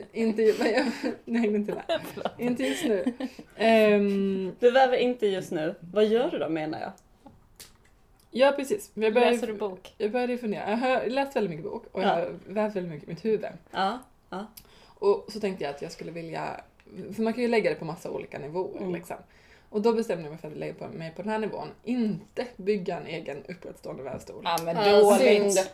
inte, 0.12 0.42
jag, 0.42 0.86
nej, 1.24 1.46
inte. 1.46 1.82
Inte 2.38 2.62
just 2.62 2.84
nu. 2.84 3.04
Ehm, 3.56 4.52
Du 4.60 4.70
väver 4.70 4.96
inte 4.96 5.26
just 5.26 5.50
nu. 5.52 5.74
Vad 5.80 6.04
gör 6.06 6.30
du 6.30 6.38
då 6.38 6.48
menar 6.48 6.80
jag? 6.80 6.92
ja, 8.30 8.52
precis. 8.56 8.90
Jag 8.94 9.14
började, 9.14 9.32
Läser 9.32 9.46
du 9.46 9.52
bok? 9.52 9.94
jag 9.98 10.10
började 10.12 10.38
fundera. 10.38 10.70
Jag 10.70 10.76
har 10.76 11.06
läst 11.06 11.36
väldigt 11.36 11.50
mycket 11.50 11.64
bok 11.72 11.86
och 11.92 12.02
jag 12.02 12.08
Ja. 12.08 12.14
har 12.14 12.32
vävt 12.46 12.76
väldigt 12.76 12.92
mycket 12.92 13.08
i 13.08 13.10
mitt 13.12 13.24
huvud. 13.24 13.46
Ja. 13.70 13.98
Och 14.86 15.26
så 15.28 15.40
tänkte 15.40 15.64
jag 15.64 15.74
att 15.74 15.82
jag 15.82 15.92
skulle 15.92 16.10
vilja, 16.10 16.60
för 17.14 17.22
man 17.22 17.32
kan 17.32 17.42
ju 17.42 17.48
lägga 17.48 17.70
det 17.70 17.76
på 17.76 17.84
massa 17.84 18.10
olika 18.10 18.38
nivåer 18.38 18.78
Mm. 18.80 18.94
liksom. 18.94 19.16
Och 19.70 19.80
då 19.83 19.92
bestämde 19.92 20.22
jag 20.24 20.30
mig 20.30 20.38
för 20.40 20.48
att 20.48 20.56
lägga 20.56 20.74
på 20.74 20.87
mig 20.88 21.12
på 21.16 21.22
den 21.22 21.30
här 21.30 21.38
nivån, 21.38 21.68
inte 21.85 22.46
bygga 22.56 22.96
en 22.96 23.06
egen 23.06 23.44
upprättstående 23.48 24.02
vävstol. 24.02 24.42
Ja, 24.44 24.56
men 24.64 24.76
dåligt. 24.76 25.20
synd. 25.20 25.66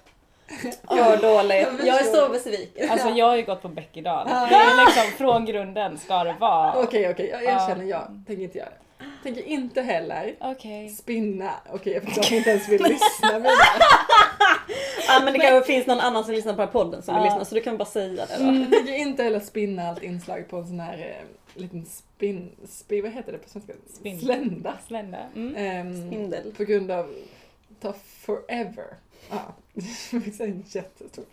Gör 0.96 1.16
dåligt. 1.16 1.86
Jag 1.86 2.00
är 2.00 2.04
så 2.04 2.28
besviken. 2.28 2.90
Alltså 2.90 3.08
jag 3.08 3.26
har 3.26 3.36
ju 3.36 3.42
gått 3.42 3.62
på 3.62 3.68
Bäckedal. 3.68 4.26
Ja. 4.30 4.46
Det 4.50 4.54
är 4.54 4.86
liksom 4.86 5.02
från 5.18 5.44
grunden 5.46 5.98
ska 5.98 6.24
det 6.24 6.36
vara. 6.40 6.72
Okej, 6.82 7.10
okej, 7.10 7.28
jag 7.32 7.44
Ja. 7.44 7.50
erkänner, 7.68 7.84
jag 7.84 8.22
tänker 8.26 8.42
inte 8.42 8.58
göra 8.58 8.68
det. 8.68 9.04
Tänker 9.22 9.42
inte 9.42 9.82
heller 9.82 10.34
Okej. 10.40 10.88
spinna. 10.88 11.50
Okej, 11.72 11.92
jag 11.92 12.02
förstår 12.02 12.32
inte 12.38 12.50
ens 12.50 12.68
vill 12.68 12.82
lyssna 12.88 13.38
vidare. 13.38 13.54
Ja 15.08 15.20
men 15.24 15.32
det 15.32 15.38
kanske 15.38 15.72
finns 15.72 15.86
någon 15.86 16.00
annan 16.00 16.24
som 16.24 16.34
lyssnar 16.34 16.52
på 16.52 16.58
den 16.58 16.66
här 16.68 16.72
podden 16.72 17.02
som 17.02 17.14
vill 17.14 17.24
Ja. 17.24 17.30
lyssna 17.30 17.44
så 17.44 17.54
du 17.54 17.60
kan 17.60 17.76
bara 17.76 17.84
säga 17.84 18.26
det 18.26 18.36
då. 18.38 18.44
Jag 18.44 18.72
tänker 18.72 18.92
inte 18.94 19.22
heller 19.22 19.40
spinna 19.40 19.88
allt 19.88 20.02
inslag 20.02 20.48
på 20.50 20.56
en 20.56 20.66
sån 20.66 20.80
här 20.80 20.98
eh, 20.98 21.26
liten 21.56 21.86
spin, 21.86 22.50
spin, 22.68 23.02
vad 23.02 23.12
heter 23.12 23.32
det 23.32 23.38
på 23.38 23.48
svenska? 23.48 23.72
Spin. 23.94 24.20
Slända. 24.20 24.78
Slända. 24.86 25.18
Mm. 25.34 25.54
Ehm, 25.56 26.06
Spindel. 26.10 26.54
På 26.56 26.64
grund 26.64 26.90
av, 26.90 27.14
ta 27.80 27.92
forever. 27.92 28.86
Ja, 29.30 29.54
det 30.10 30.40
är 30.40 30.42
en 30.42 30.64
jättestor 30.66 31.24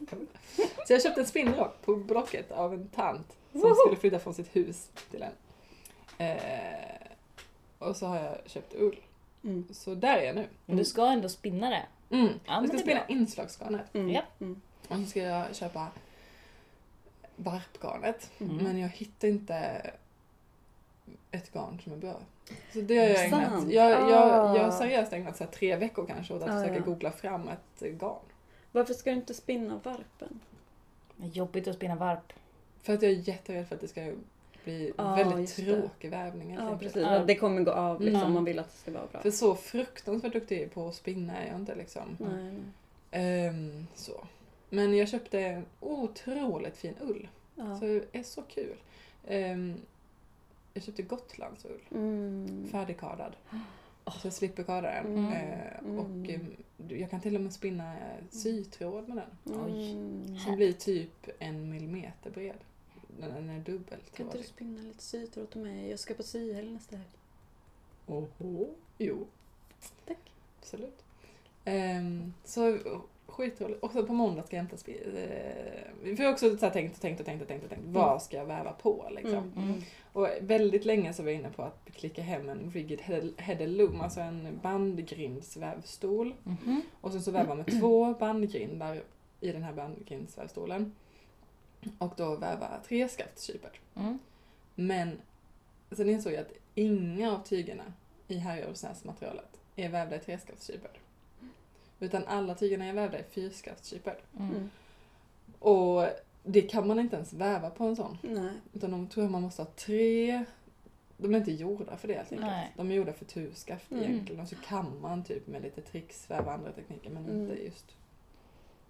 Så 0.87 0.93
jag 0.93 1.03
köpte 1.03 1.21
en 1.21 1.27
spinnrock 1.27 1.81
på 1.81 1.95
Blocket 1.95 2.51
av 2.51 2.73
en 2.73 2.87
tant 2.87 3.37
som 3.51 3.61
Woho! 3.61 3.75
skulle 3.75 3.95
flytta 3.95 4.19
från 4.19 4.33
sitt 4.33 4.55
hus 4.55 4.89
till 5.11 5.23
en. 5.23 5.31
Eh, 6.27 7.07
och 7.79 7.95
så 7.95 8.05
har 8.05 8.17
jag 8.17 8.37
köpt 8.45 8.73
ull. 8.75 8.99
Mm. 9.43 9.67
Så 9.71 9.95
där 9.95 10.17
är 10.17 10.23
jag 10.23 10.35
nu. 10.35 10.47
Men 10.65 10.77
du 10.77 10.85
ska 10.85 11.05
ändå 11.11 11.29
spinna 11.29 11.69
det. 11.69 11.85
Mm. 12.15 12.27
Ja, 12.45 12.53
jag 12.61 12.67
ska 12.67 12.77
spinna 12.77 12.99
bra. 12.99 13.15
inslagsgarnet. 13.15 13.95
Mm. 13.95 14.09
Ja. 14.09 14.21
Mm. 14.39 14.61
Och 14.87 14.95
så 14.95 15.05
ska 15.05 15.19
jag 15.19 15.55
köpa 15.55 15.87
varpgarnet. 17.35 18.31
Mm. 18.39 18.57
Men 18.57 18.79
jag 18.79 18.89
hittar 18.89 19.27
inte 19.27 19.91
ett 21.31 21.53
garn 21.53 21.79
som 21.83 21.93
är 21.93 21.97
bra. 21.97 22.19
Så 22.73 22.81
det 22.81 22.97
har 22.97 23.05
jag 23.05 23.25
ägnat. 23.25 23.51
Sant. 23.51 23.71
Jag, 23.73 23.91
jag, 23.91 24.09
jag 24.09 24.17
har 24.63 24.67
Ah. 24.67 24.71
seriöst 24.71 25.13
ägnat 25.13 25.37
så 25.37 25.43
här 25.43 25.51
tre 25.51 25.75
veckor 25.75 26.05
kanske 26.05 26.33
åt 26.33 26.41
att 26.43 26.49
Ah, 26.49 26.59
försöka 26.61 26.75
ja. 26.79 26.85
googla 26.85 27.11
fram 27.11 27.47
ett 27.47 27.81
eh, 27.81 27.89
garn. 27.91 28.19
Varför 28.71 28.93
ska 28.93 29.09
du 29.09 29.15
inte 29.15 29.33
spinna 29.33 29.79
varpen? 29.83 30.39
Det 31.15 31.25
är 31.25 31.29
Jobbigt 31.29 31.67
att 31.67 31.75
spinna 31.75 31.95
varp. 31.95 32.33
För 32.81 32.93
att 32.93 33.01
jag 33.01 33.11
är 33.11 33.15
jätterädd 33.15 33.67
för 33.67 33.75
att 33.75 33.81
det 33.81 33.87
ska 33.87 34.11
bli 34.63 34.93
Ah, 34.95 35.15
väldigt 35.15 35.39
just 35.39 35.55
det. 35.55 35.81
tråkig 35.81 36.09
vävning. 36.09 36.53
Ja 36.53 36.61
enkelt. 36.61 36.79
precis, 36.81 37.01
Ja. 37.01 37.19
det 37.19 37.35
kommer 37.35 37.61
gå 37.61 37.71
av 37.71 38.01
liksom 38.01 38.15
Mm. 38.15 38.27
om 38.27 38.33
man 38.33 38.45
vill 38.45 38.59
att 38.59 38.71
det 38.71 38.77
ska 38.77 38.91
vara 38.91 39.05
bra. 39.11 39.21
För 39.21 39.31
så 39.31 39.55
fruktansvärt 39.55 40.33
duktig 40.33 40.73
på 40.73 40.87
att 40.87 40.95
spinna 40.95 41.37
är 41.37 41.47
jag 41.47 41.55
inte 41.59 41.75
liksom. 41.75 42.17
Nej. 42.19 42.59
Ehm, 43.11 43.87
så. 43.95 44.23
Men 44.69 44.97
jag 44.97 45.07
köpte 45.09 45.39
en 45.39 45.65
otroligt 45.79 46.77
fin 46.77 46.95
ull. 47.01 47.27
Så 47.79 47.85
det 47.85 48.19
är 48.19 48.23
så 48.23 48.41
kul. 48.41 48.75
Ehm, 49.27 49.75
jag 50.73 50.83
köpte 50.83 51.01
Gotlandsull. 51.03 51.81
Mm. 51.91 52.67
Färdigkardad. 52.71 53.35
Så 54.21 54.27
jag 54.27 54.33
slipper 54.33 54.63
karda 54.63 54.87
den. 55.03 55.17
Mm. 55.17 55.31
Eh, 55.33 55.79
Mm. 55.79 55.99
och 55.99 56.29
ehm, 56.29 56.55
jag 56.89 57.09
kan 57.09 57.21
till 57.21 57.35
och 57.35 57.41
med 57.41 57.53
spinna 57.53 57.93
eh, 57.93 58.23
sytråd 58.29 59.07
med 59.09 59.17
den. 59.17 59.55
Oj. 59.65 59.91
Mm. 59.91 60.37
Som 60.37 60.55
blir 60.55 60.73
typ 60.73 61.29
en 61.39 61.69
millimeter 61.69 62.31
bred. 62.31 62.55
Den 63.19 63.33
den 63.33 63.49
är 63.49 63.59
dubbelt 63.59 64.15
Kan 64.15 64.25
inte 64.25 64.37
du 64.37 64.43
spinna 64.43 64.81
lite 64.81 65.03
sytråd 65.03 65.49
till 65.49 65.61
mig? 65.61 65.89
Jag 65.89 65.99
ska 65.99 66.13
på 66.13 66.23
syhelg 66.23 66.71
nästa 66.71 66.95
helg. 66.95 67.09
Oho. 68.07 68.67
Jo, 68.97 69.27
Tack. 70.07 70.31
absolut. 70.59 71.03
Ehm, 71.65 72.33
så 72.43 72.79
skitroligt. 73.33 73.83
Och 73.83 73.91
sen 73.91 74.07
på 74.07 74.13
måndag 74.13 74.43
ska 74.43 74.55
jag 74.55 74.63
hämta. 74.63 74.91
Eh, 74.91 76.15
för 76.15 76.23
jag 76.23 76.25
har 76.25 76.33
också 76.33 76.57
så 76.57 76.65
här 76.65 76.73
tänkt 76.73 76.95
och 76.95 77.01
tänkt 77.01 77.19
och 77.19 77.25
tänkt 77.25 77.41
och 77.41 77.47
tänkt 77.47 77.63
och 77.63 77.69
tänkt. 77.69 77.85
Vad 77.85 78.21
ska 78.21 78.37
jag 78.37 78.45
väva 78.45 78.71
på 78.71 79.07
liksom? 79.11 79.53
Mm. 79.55 79.69
Mm. 79.69 79.81
Och 80.13 80.27
väldigt 80.41 80.85
länge 80.85 81.13
så 81.13 81.23
var 81.23 81.29
jag 81.29 81.39
inne 81.39 81.49
på 81.49 81.63
att 81.63 81.89
klicka 81.93 82.21
hem 82.21 82.49
en 82.49 82.71
Rigid 82.71 83.01
Headed 83.37 83.69
Loom, 83.69 84.01
alltså 84.01 84.19
en 84.19 84.59
bandgrindsvävstol. 84.63 86.35
Mhm. 86.43 86.81
Och 87.01 87.11
sen 87.11 87.21
så 87.21 87.31
vävar 87.31 87.55
med 87.55 87.79
två 87.79 88.13
bandgrindar 88.13 89.01
i 89.39 89.51
den 89.51 89.63
här 89.63 89.73
bandgrindsvävstolen. 89.73 90.95
Och 91.97 92.13
då 92.17 92.35
väva 92.35 92.67
treskaftskypar. 92.87 93.71
Mm. 93.95 94.19
Men 94.75 95.21
sen 95.91 96.09
insåg 96.09 96.33
jag 96.33 96.41
att 96.41 96.53
inga 96.75 97.31
av 97.31 97.43
tygerna 97.43 97.93
i 98.27 98.37
Herjolfsnäs-materialet 98.37 99.59
är 99.75 99.89
vävda 99.89 100.15
i 100.15 100.19
treskaftskypar. 100.19 100.91
Utan 101.99 102.27
alla 102.27 102.55
tygerna 102.55 102.85
är 102.85 102.93
vävda 102.93 103.19
i 103.19 103.23
fyrskaftskypar. 103.23 104.17
Mm. 104.39 104.51
Mm. 104.51 104.69
Och 105.59 106.05
det 106.43 106.61
kan 106.61 106.87
man 106.87 106.99
inte 106.99 107.15
ens 107.15 107.33
väva 107.33 107.69
på 107.69 107.83
en 107.83 107.95
sån. 107.95 108.17
Nej. 108.21 108.51
Utan 108.73 108.91
de 108.91 109.07
tror 109.07 109.23
jag 109.25 109.31
man 109.31 109.41
måste 109.41 109.61
ha 109.61 109.69
tre... 109.75 110.45
De 111.17 111.33
är 111.33 111.37
inte 111.37 111.51
gjorda 111.51 111.97
för 111.97 112.07
det 112.07 112.13
helt 112.13 112.31
enkelt. 112.31 112.51
Nej. 112.51 112.73
De 112.77 112.91
är 112.91 112.95
gjorda 112.95 113.13
för 113.13 113.25
turskaft 113.25 113.91
Mm. 113.91 114.03
egentligen. 114.03 114.41
Och 114.41 114.47
så 114.47 114.55
kan 114.55 115.01
man 115.01 115.23
typ 115.23 115.47
med 115.47 115.61
lite 115.61 115.81
tricks 115.81 116.29
väva 116.31 116.53
andra 116.53 116.71
tekniker 116.71 117.09
men 117.09 117.25
Mm. 117.25 117.41
inte 117.41 117.63
just... 117.63 117.95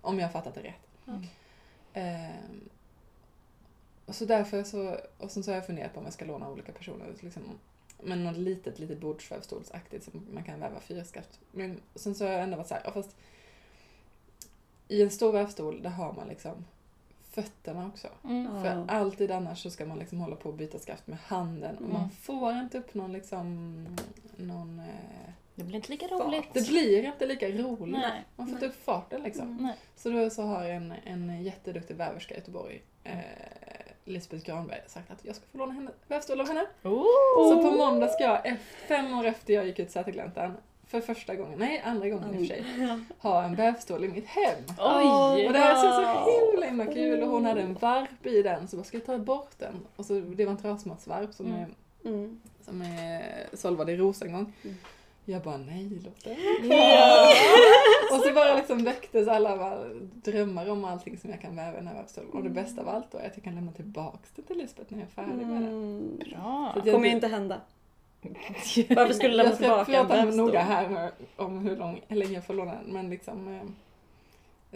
Om 0.01 0.19
jag 0.19 0.27
har 0.27 0.31
fattat 0.31 0.53
det 0.55 0.61
rätt. 0.63 1.07
Mm. 1.07 1.21
Ehm, 1.93 2.69
och 4.05 4.15
så 4.15 4.25
därför 4.25 4.63
så... 4.63 4.97
Och 5.17 5.31
sen 5.31 5.43
så 5.43 5.51
har 5.51 5.55
jag 5.55 5.65
funderat 5.65 5.93
på 5.93 5.99
om 5.99 6.05
jag 6.05 6.13
ska 6.13 6.25
låna 6.25 6.49
olika 6.49 6.71
personer. 6.71 7.13
Liksom, 7.21 7.43
men 8.01 8.23
något 8.23 8.37
litet, 8.37 8.79
litet 8.79 8.99
bordsvävstolsaktigt 8.99 10.03
som 10.03 10.25
man 10.33 10.43
kan 10.43 10.59
väva 10.59 10.79
fyrskaft. 10.79 11.39
Men 11.51 11.79
sen 11.95 12.15
så 12.15 12.25
har 12.25 12.31
jag 12.31 12.43
ändå 12.43 12.57
varit 12.57 12.67
så 12.67 12.73
här, 12.73 12.81
ja, 12.85 12.91
fast 12.91 13.15
i 14.87 15.01
en 15.01 15.11
stor 15.11 15.31
vävstol 15.31 15.81
där 15.81 15.89
har 15.89 16.13
man 16.13 16.27
liksom 16.27 16.65
fötterna 17.31 17.87
också. 17.87 18.07
Mm. 18.23 18.61
För 18.61 18.85
alltid 18.87 19.31
annars 19.31 19.63
så 19.63 19.69
ska 19.69 19.85
man 19.85 19.99
liksom 19.99 20.19
hålla 20.19 20.35
på 20.35 20.49
och 20.49 20.55
byta 20.55 20.79
skaft 20.79 21.07
med 21.07 21.17
handen 21.19 21.75
och 21.75 21.81
Mm. 21.81 21.93
man 21.93 22.09
får 22.09 22.53
inte 22.53 22.77
upp 22.77 22.93
någon 22.93 23.13
liksom 23.13 23.75
någon... 24.37 24.79
Eh, 24.79 25.31
Det 25.55 25.63
blir 25.63 25.75
inte 25.75 25.91
lika 25.91 26.07
fart. 26.07 26.21
roligt. 26.27 26.53
Det 26.53 26.67
blir 26.67 27.03
inte 27.05 27.25
lika 27.25 27.49
roligt. 27.49 27.91
Nej. 28.01 28.23
Man 28.35 28.47
får 28.47 28.53
inte 28.55 28.65
upp 28.67 28.83
farten 28.85 29.23
liksom. 29.23 29.47
Mm. 29.59 29.71
Så 29.95 30.09
då 30.09 30.29
så 30.29 30.41
har 30.43 30.63
en, 30.65 30.93
en 31.05 31.43
jätteduktig 31.43 31.95
väverska 31.95 32.33
i 32.35 32.37
Göteborg, 32.37 32.81
eh, 33.03 33.17
Lisbeth 34.05 34.45
Granberg, 34.45 34.79
sagt 34.87 35.11
att 35.11 35.25
jag 35.25 35.35
ska 35.35 35.45
få 35.51 35.57
låna 35.57 35.73
henne, 35.73 35.91
vävstol 36.07 36.41
av 36.41 36.47
henne. 36.47 36.65
Oh. 36.83 37.49
Så 37.49 37.61
på 37.61 37.71
måndag 37.71 38.07
ska 38.07 38.23
jag, 38.23 38.57
fem 38.87 39.19
år 39.19 39.25
efter 39.25 39.53
jag 39.53 39.65
gick 39.67 39.79
ut 39.79 39.91
Sätergläntan, 39.91 40.57
för 40.87 41.01
första 41.01 41.35
gången, 41.35 41.59
nej 41.59 41.81
andra 41.85 42.09
gången 42.09 42.29
i 42.33 42.37
och 42.37 42.39
för 42.39 42.45
sig, 42.47 42.65
ha 43.19 43.43
en 43.43 43.55
vävstol 43.55 44.03
i 44.05 44.07
mitt 44.07 44.25
hem. 44.27 44.63
Oj! 44.79 45.47
Och 45.47 45.53
det 45.53 45.59
här 45.59 45.81
känns 45.83 45.95
så 46.25 46.49
himla 46.51 46.65
himla 46.65 46.85
kul 46.85 47.21
och 47.23 47.29
hon 47.29 47.45
hade 47.45 47.61
en 47.61 47.73
varp 47.73 48.25
i 48.25 48.41
den 48.41 48.67
så 48.67 48.75
bara, 48.77 48.83
ska 48.83 48.97
jag 48.97 49.05
ta 49.05 49.17
bort 49.17 49.51
den? 49.59 49.73
Och 49.95 50.05
så, 50.05 50.13
det 50.19 50.45
var 50.45 50.51
en 50.51 50.57
trasmattsvarp 50.57 51.33
som 51.33 51.45
Mm. 51.45 51.59
är, 51.61 51.67
Mm. 52.09 52.41
som 52.61 52.81
är 52.81 53.23
sålvad 53.53 53.89
i 53.89 53.97
rosengång. 53.97 54.53
Mm. 54.63 54.77
Jag 55.25 55.41
bara, 55.41 55.57
nej 55.57 55.89
låt 56.05 56.23
den 56.23 56.35
Ja. 56.69 57.33
Och 58.11 58.19
så 58.23 58.33
bara 58.33 58.55
liksom 58.55 58.83
väcktes 58.83 59.27
alla 59.27 59.57
bara 59.57 59.83
drömmar 60.13 60.69
om 60.69 60.85
allting 60.85 61.17
som 61.17 61.29
jag 61.29 61.41
kan 61.41 61.55
väva 61.55 61.71
i 61.73 61.75
den 61.75 61.87
här 61.87 61.95
vävstolen. 61.95 62.29
Och 62.31 62.43
det 62.43 62.49
bästa 62.49 62.81
av 62.81 62.89
allt 62.89 63.11
då 63.11 63.17
är 63.17 63.25
att 63.27 63.31
jag 63.35 63.43
kan 63.43 63.55
lämna 63.55 63.71
tillbaks 63.71 64.29
det 64.35 64.41
till 64.41 64.57
Lisbeth 64.57 64.93
när 64.93 64.99
jag 64.99 65.07
är 65.07 65.11
färdig 65.11 65.45
med 65.47 65.61
det. 65.61 65.67
Mm. 65.67 66.17
Bra. 66.17 66.75
Det 66.83 66.91
kommer 66.91 67.05
ju 67.07 67.11
inte 67.13 67.27
hända. 67.27 67.61
Varför 68.89 69.13
skulle 69.13 69.29
du 69.29 69.35
lämna 69.37 69.51
Jag 69.51 69.55
ska 69.55 69.85
tillbaka 69.85 69.97
en 69.97 70.05
prata 70.07 70.15
med 70.15 70.25
vävstol? 70.25 70.45
noga 70.45 70.59
här 70.59 71.11
om 71.35 71.59
hur, 71.59 71.77
lång, 71.77 72.01
länge 72.07 72.33
jag 72.33 72.45
får 72.45 72.53
låna 72.53 72.71
den. 72.71 72.93
Men 72.93 73.09
liksom, 73.09 73.47
eh, 73.47 73.61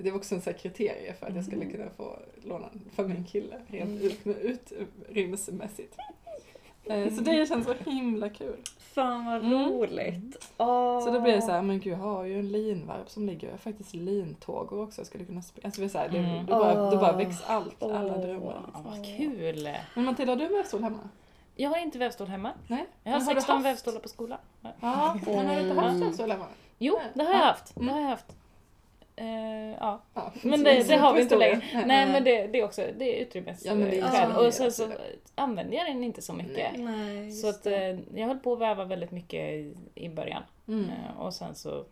det 0.03 0.11
var 0.11 0.17
också 0.17 0.35
en 0.35 0.41
sån 0.41 0.53
kriterie 0.53 1.13
för 1.19 1.27
att 1.27 1.35
jag 1.35 1.45
skulle 1.45 1.61
Mm. 1.61 1.73
kunna 1.77 1.89
få 1.89 2.19
låna 2.43 2.67
den 2.71 2.81
för 2.95 3.07
min 3.07 3.23
kille 3.25 3.55
rent 3.67 3.89
Mm. 4.01 4.37
ut. 4.41 4.71
Eh, 4.71 4.77
Så 7.15 7.21
det 7.21 7.47
känns 7.49 7.65
så 7.65 7.73
himla 7.89 8.29
kul. 8.29 8.55
Fan 8.79 9.25
vad 9.25 9.35
Mm. 9.45 9.53
roligt. 9.69 10.51
Åh. 10.57 10.99
Så 11.05 11.11
då 11.11 11.19
blir 11.19 11.33
det 11.33 11.41
så 11.41 11.51
här, 11.51 11.61
men 11.61 11.79
gud 11.79 11.93
jag 11.93 11.97
har 11.97 12.23
ju 12.23 12.39
en 12.39 12.51
linvarp 12.51 13.09
som 13.09 13.25
ligger, 13.25 13.47
jag 13.47 13.53
har 13.53 13.57
faktiskt 13.57 13.93
lintågor 13.95 14.83
också 14.83 14.99
jag 15.01 15.07
skulle 15.07 15.25
kunna 15.25 15.41
spela. 15.41 15.65
Alltså 15.65 15.81
det 15.81 15.87
är 15.87 15.89
så 15.89 15.97
här, 15.97 16.09
det, 16.09 16.17
Mm. 16.17 16.45
då, 16.45 16.59
bara, 16.59 16.91
då 16.91 16.97
bara 16.97 17.11
Åh. 17.11 17.17
väcks 17.17 17.43
allt, 17.47 17.83
alla 17.83 18.15
Åh. 18.15 18.21
drömmar. 18.21 18.61
Ja, 18.73 18.79
vad 18.85 19.05
kul. 19.17 19.69
Men 19.95 20.05
Matilda, 20.05 20.31
har 20.31 20.37
du 20.39 20.47
vävstol 20.47 20.83
hemma? 20.83 21.09
Jag 21.55 21.69
har 21.69 21.77
inte 21.77 21.97
vävstol 21.97 22.27
hemma. 22.27 22.51
Nej? 22.67 22.85
Jag 23.03 23.11
har 23.11 23.19
Men 23.19 23.27
har 23.27 23.33
du 23.33 23.39
16 23.41 23.55
haft? 23.55 23.65
vävstolar 23.65 23.99
på 23.99 24.07
skolan. 24.09 24.37
Ja. 24.61 24.69
Men 25.25 25.47
har 25.47 25.55
du 25.55 25.61
inte 25.61 25.73
haft 25.81 25.87
Mm. 25.95 25.99
vävstol 26.07 26.31
hemma? 26.31 26.45
Jo, 26.79 26.99
det 27.13 27.23
har 27.23 27.31
jag 27.33 27.41
Ja. 27.41 27.45
haft. 27.45 27.75
Det 27.75 27.81
Mm. 27.81 27.93
har 27.93 28.01
jag 28.01 28.09
haft. 28.09 28.25
Eh, 29.19 29.71
ja. 29.79 30.01
Ja. 30.13 30.31
Men 30.41 30.59
Så 30.59 30.65
det, 30.65 30.83
det 30.87 30.95
har 30.95 31.13
vi 31.13 31.21
inte 31.21 31.35
längre. 31.35 31.61
Nej 31.73 32.05
men 32.11 32.23
det, 32.23 32.47
det 32.47 32.59
är 32.59 32.63
också 32.63 32.81
det 32.97 33.17
är 33.17 33.21
utrymmesskäl. 33.21 33.97
Ja, 33.97 34.33
så 34.33 34.45
och 34.45 34.53
sen 34.53 34.71
så 34.71 34.83
tiden. 34.83 35.01
använder 35.35 35.77
jag 35.77 35.85
den 35.85 36.03
inte 36.03 36.21
så 36.21 36.33
mycket. 36.33 36.71
Nej. 36.77 36.85
Nej, 36.85 37.31
Så 37.31 37.49
att 37.49 37.65
eh, 37.65 37.99
jag 38.15 38.27
höll 38.27 38.39
på 38.39 38.53
att 38.53 38.59
väva 38.59 38.85
väldigt 38.85 39.11
mycket 39.11 39.39
i, 39.39 39.73
i 39.95 40.09
början. 40.09 40.43
Mm. 40.67 40.85
Eh, 40.89 41.21
och 41.21 41.33
sen 41.33 41.55
så 41.55 41.85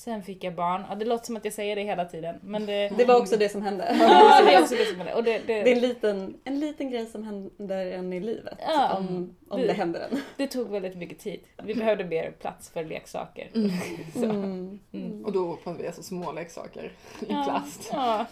Sen 0.00 0.22
fick 0.22 0.44
jag 0.44 0.54
barn. 0.54 0.84
Ja, 0.88 0.94
det 0.94 1.04
låter 1.04 1.26
som 1.26 1.36
att 1.36 1.44
jag 1.44 1.54
säger 1.54 1.76
det 1.76 1.82
hela 1.82 2.04
tiden. 2.04 2.36
Men 2.42 2.66
det, 2.66 2.88
Det 2.96 3.04
var 3.04 3.16
också 3.20 3.36
det 3.36 3.48
som 3.48 3.62
hände. 3.62 3.96
ja, 4.00 4.42
det 4.44 4.54
är 4.54 4.62
också 4.62 4.74
det 4.74 4.84
som 4.84 5.00
är 5.00 5.04
det. 5.04 5.14
Och 5.14 5.24
det, 5.24 5.38
det, 5.46 5.62
Det 5.62 5.70
är 5.70 5.74
en 5.76 5.80
liten, 5.80 6.36
en 6.44 6.60
liten 6.60 6.90
grej 6.90 7.06
som 7.06 7.22
händer 7.24 7.86
en 7.86 8.12
i 8.12 8.20
livet. 8.20 8.58
Ja. 8.66 8.96
om 8.96 9.36
om 9.48 9.60
Det- 9.60 9.66
det 9.66 9.72
händer 9.72 10.00
en. 10.10 10.20
det 10.36 10.46
tog 10.46 10.68
väldigt 10.70 10.96
mycket 10.96 11.18
tid. 11.18 11.40
Vi 11.62 11.74
behövde 11.74 12.04
mer 12.04 12.30
plats 12.30 12.70
för 12.70 12.84
leksaker. 12.84 13.50
Mm. 13.54 13.70
Så. 14.14 14.24
Mm. 14.24 14.78
Mm. 14.92 15.24
Och 15.24 15.32
då 15.32 15.56
pratar 15.56 15.78
vi 15.80 15.86
alltså 15.86 16.02
små 16.02 16.32
leksaker 16.32 16.92
i 17.20 17.26
Ja, 17.28 17.44
plast. 17.44 17.90
Ja. 17.92 18.26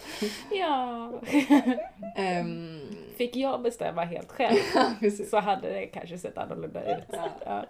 ja. 0.51 1.13
Ehm, 2.17 2.81
Fick 3.17 3.37
jag 3.37 3.63
bestämma 3.63 4.05
helt 4.05 4.33
själv 4.33 4.59
så 5.31 5.39
hade 5.41 5.69
det 5.69 5.87
kanske 5.87 6.19
sett 6.19 6.39
annorlunda 6.39 6.97
ut. 6.97 7.05
Ja. 7.45 7.65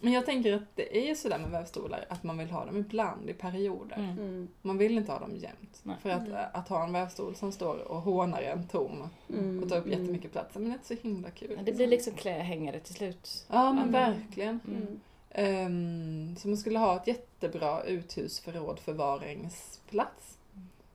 Ja. 0.00 0.04
Men 0.04 0.12
jag 0.12 0.26
tänker 0.26 0.52
att 0.52 0.62
det 0.76 0.98
är 1.02 1.06
ju 1.08 1.14
sådär 1.14 1.38
med 1.38 1.50
vävstolar 1.50 2.04
att 2.08 2.22
man 2.22 2.38
vill 2.38 2.50
ha 2.50 2.64
dem 2.64 2.76
ibland 2.76 3.30
i 3.30 3.32
perioder. 3.34 3.96
Mm. 3.96 4.18
Mm. 4.18 4.48
Man 4.62 4.78
vill 4.78 4.98
inte 4.98 5.12
ha 5.12 5.18
dem 5.18 5.36
jämt. 5.36 5.80
Nej. 5.82 5.96
För 6.02 6.10
att, 6.10 6.26
Mm. 6.26 6.44
att 6.52 6.68
ha 6.68 6.84
en 6.84 6.92
vävstol 6.92 7.34
som 7.34 7.52
står 7.52 7.76
och 7.78 8.00
hånar 8.02 8.42
en 8.42 8.68
tom 8.68 9.08
Mm. 9.28 9.62
och 9.62 9.68
tar 9.68 9.76
upp 9.76 9.86
Mm. 9.86 10.00
jättemycket 10.00 10.32
plats, 10.32 10.54
men 10.54 10.64
det 10.64 10.70
är 10.70 10.72
inte 10.74 10.86
så 10.86 10.94
himla 10.94 11.30
kul. 11.30 11.58
Det 11.64 11.72
blir 11.72 11.86
liksom 11.86 12.12
klädhängare 12.14 12.80
till 12.80 12.94
slut. 12.94 13.46
Ja 13.50 13.72
men 13.72 13.88
Mm. 13.88 13.92
verkligen. 13.92 14.60
Mm. 14.68 15.00
Ehm, 15.30 16.36
så 16.36 16.48
man 16.48 16.56
skulle 16.56 16.78
ha 16.78 16.96
ett 16.96 17.06
jättebra 17.06 17.82
uthusförråd 17.84 18.78
förvaringsplats. 18.78 20.38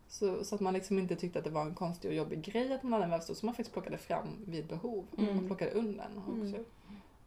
Så, 0.10 0.44
så 0.44 0.56
att 0.56 0.62
man 0.62 0.74
liksom 0.74 1.00
inte 1.00 1.16
tyckte 1.16 1.40
att 1.40 1.46
det 1.46 1.52
var 1.52 1.62
en 1.62 1.76
konstig 1.76 2.10
och 2.10 2.16
jobbig 2.16 2.42
grej 2.42 2.74
att 2.74 2.84
man 2.84 2.94
hade 2.94 3.04
en 3.04 3.10
vävstol 3.10 3.36
som 3.36 3.46
man 3.46 3.56
faktiskt 3.56 3.74
plockade 3.74 3.98
fram 3.98 4.28
vid 4.48 4.66
behov. 4.68 5.06
Mm. 5.18 5.36
Man 5.36 5.46
plockade 5.48 5.72
undan 5.72 6.18
också 6.18 6.56
Mm. 6.58 6.66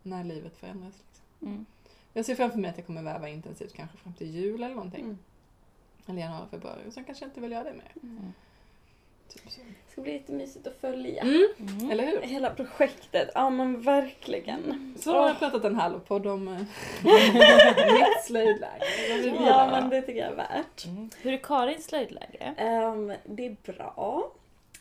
när 0.03 0.25
livet 0.25 0.57
förändras. 0.57 0.95
Liksom. 0.99 1.25
Mm. 1.43 1.67
Jag 2.13 2.25
ser 2.25 2.35
framför 2.35 2.59
mig 2.59 2.71
att 2.71 2.77
jag 2.77 2.87
kommer 2.87 3.03
väva 3.03 3.29
intensivt 3.29 3.75
kanske 3.75 3.97
fram 3.97 4.13
till 4.13 4.35
jul 4.35 4.63
eller 4.63 4.75
någonting. 4.75 5.05
Mm. 5.05 5.19
Eller 6.07 6.21
januari, 6.21 6.47
februari. 6.51 6.81
Och 6.89 6.93
sen 6.93 7.05
kanske 7.05 7.25
jag 7.25 7.29
inte 7.29 7.41
vill 7.41 7.53
göra 7.53 7.65
det 7.65 7.73
mer. 7.73 7.93
Mm. 8.03 8.33
Typ 9.29 9.51
så. 9.51 9.61
Det 9.61 9.93
ska 9.93 10.01
bli 10.01 10.13
lite 10.13 10.33
mysigt 10.33 10.67
att 10.67 10.81
följa. 10.81 11.23
Mm. 11.23 11.49
Mm. 11.59 11.91
Eller 11.91 12.07
hur? 12.07 12.21
Hela 12.21 12.51
projektet, 12.51 13.31
ja 13.35 13.51
men 13.51 13.81
verkligen. 13.81 14.95
Så 15.01 15.13
har 15.13 15.29
jag 15.29 15.39
pratat 15.39 15.65
en 15.65 15.77
halv 15.77 16.01
podd 16.01 16.27
om 16.27 16.49
eh, 16.49 16.55
mitt 17.93 18.25
slöjdläger. 18.25 19.47
Ja 19.47 19.69
men 19.71 19.91
det 19.91 20.03
tycker 20.03 20.21
jag 20.21 20.33
är 20.33 20.37
värt. 20.37 20.85
Mm. 20.85 21.11
Hur 21.19 21.33
är 21.33 21.39
Karins 21.39 21.85
slöjdläge? 21.85 22.55
Ehm, 22.57 23.13
det 23.25 23.47
är 23.47 23.57
bra. 23.73 24.33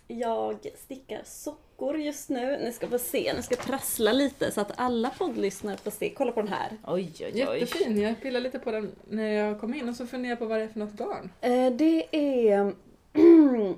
Jag 0.07 0.67
stickar 0.75 1.21
sockor 1.23 1.66
just 2.07 2.29
nu. 2.29 2.57
Ni 2.57 2.71
ska 2.71 2.87
få 2.87 2.99
se, 2.99 3.33
ni 3.35 3.43
ska 3.43 3.55
prassla 3.55 4.11
lite 4.11 4.51
så 4.51 4.61
att 4.61 4.71
alla 4.75 5.09
poddlyssnare 5.09 5.77
får 5.77 5.91
se. 5.91 6.13
Kolla 6.17 6.31
på 6.31 6.41
den 6.41 6.51
här. 6.51 6.77
Oj, 6.87 7.13
oj, 7.19 7.47
oj. 7.49 7.59
Jättefin. 7.59 8.01
Jag 8.01 8.21
pillade 8.21 8.43
lite 8.43 8.59
på 8.59 8.71
den 8.71 8.91
när 9.09 9.31
jag 9.31 9.59
kom 9.59 9.73
in 9.73 9.89
och 9.89 9.95
så 9.95 10.07
funderade 10.07 10.29
jag 10.31 10.39
på 10.39 10.45
vad 10.45 10.59
det 10.59 10.63
är 10.63 10.67
för 10.67 10.79
något 10.79 10.93
garn. 10.93 11.31
Eh, 11.41 11.71
det 11.73 12.07
är... 12.11 12.73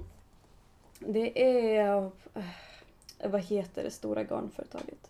det 1.00 1.44
är... 1.44 2.04
eh, 2.34 2.44
vad 3.24 3.42
heter 3.42 3.84
det 3.84 3.92
stora 3.92 4.24
garnföretaget? 4.24 5.10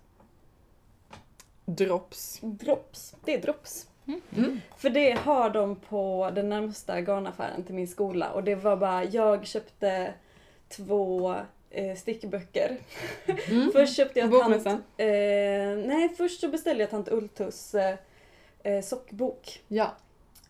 Drops. 1.65 2.39
Drops. 2.41 3.15
Det 3.25 3.34
är 3.34 3.41
Drops. 3.41 3.88
Mm. 4.38 4.62
För 4.78 4.89
det 4.89 5.12
har 5.12 5.49
de 5.49 5.75
på 5.75 6.32
den 6.36 6.49
närmsta 6.49 7.02
garnaffären 7.02 7.63
till 7.63 7.75
min 7.75 7.88
skola 7.88 8.32
och 8.32 8.43
det 8.43 8.56
var 8.56 8.78
bara, 8.78 9.04
jag 9.04 9.47
köpte 9.47 10.13
två 10.69 11.36
eh, 11.72 11.95
stickböcker. 11.95 12.78
Mm. 13.26 13.72
Först 13.74 13.95
köpte 13.95 14.20
jag 14.20 14.32
tant, 14.32 14.67
eh, 14.67 15.07
Nej, 15.88 16.09
först 16.17 16.39
så 16.39 16.47
beställde 16.47 16.84
jag 16.84 16.89
tant 16.89 17.11
Ultus 17.11 17.76
eh, 17.76 17.95
eh, 18.63 18.82
sockbok. 18.82 19.61
Ja. 19.67 19.95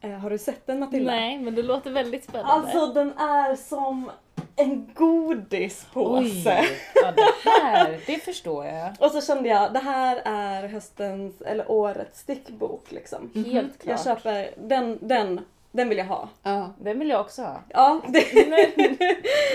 Eh, 0.02 0.12
har 0.12 0.30
du 0.30 0.38
sett 0.38 0.68
den 0.68 0.80
Matilda? 0.80 1.12
Nej, 1.12 1.40
men 1.40 1.56
det 1.56 1.64
låter 1.64 1.92
väldigt 1.92 2.24
spännande. 2.24 2.54
Alltså 2.54 2.94
den 2.94 3.18
är 3.18 3.56
som 3.56 4.12
en 4.56 4.90
godispåse. 4.96 6.66
Ja, 6.96 7.12
det 7.12 7.50
här, 7.50 8.00
det 8.06 8.18
förstår 8.18 8.66
jag. 8.66 8.96
Och 9.00 9.12
så 9.12 9.22
kände 9.22 9.50
jag, 9.50 9.74
det 9.74 9.80
här 9.80 10.22
är 10.26 10.68
höstens, 10.68 11.42
eller 11.42 11.72
årets 11.72 12.20
stickbok 12.20 12.92
liksom. 12.92 13.32
Helt 13.36 13.82
klart. 13.82 13.90
Jag 13.98 14.04
köper 14.04 14.52
den, 14.58 15.00
den 15.02 15.42
Den 15.72 15.90
vill 15.90 15.98
jag 15.98 16.06
ha. 16.06 16.30
Ja. 16.44 16.74
Den 16.80 17.00
vill 17.00 17.10
jag 17.10 17.22
också 17.22 17.42
ha. 17.42 17.62
Ja, 17.70 18.02
det, 18.08 18.24
Nu, 18.76 18.98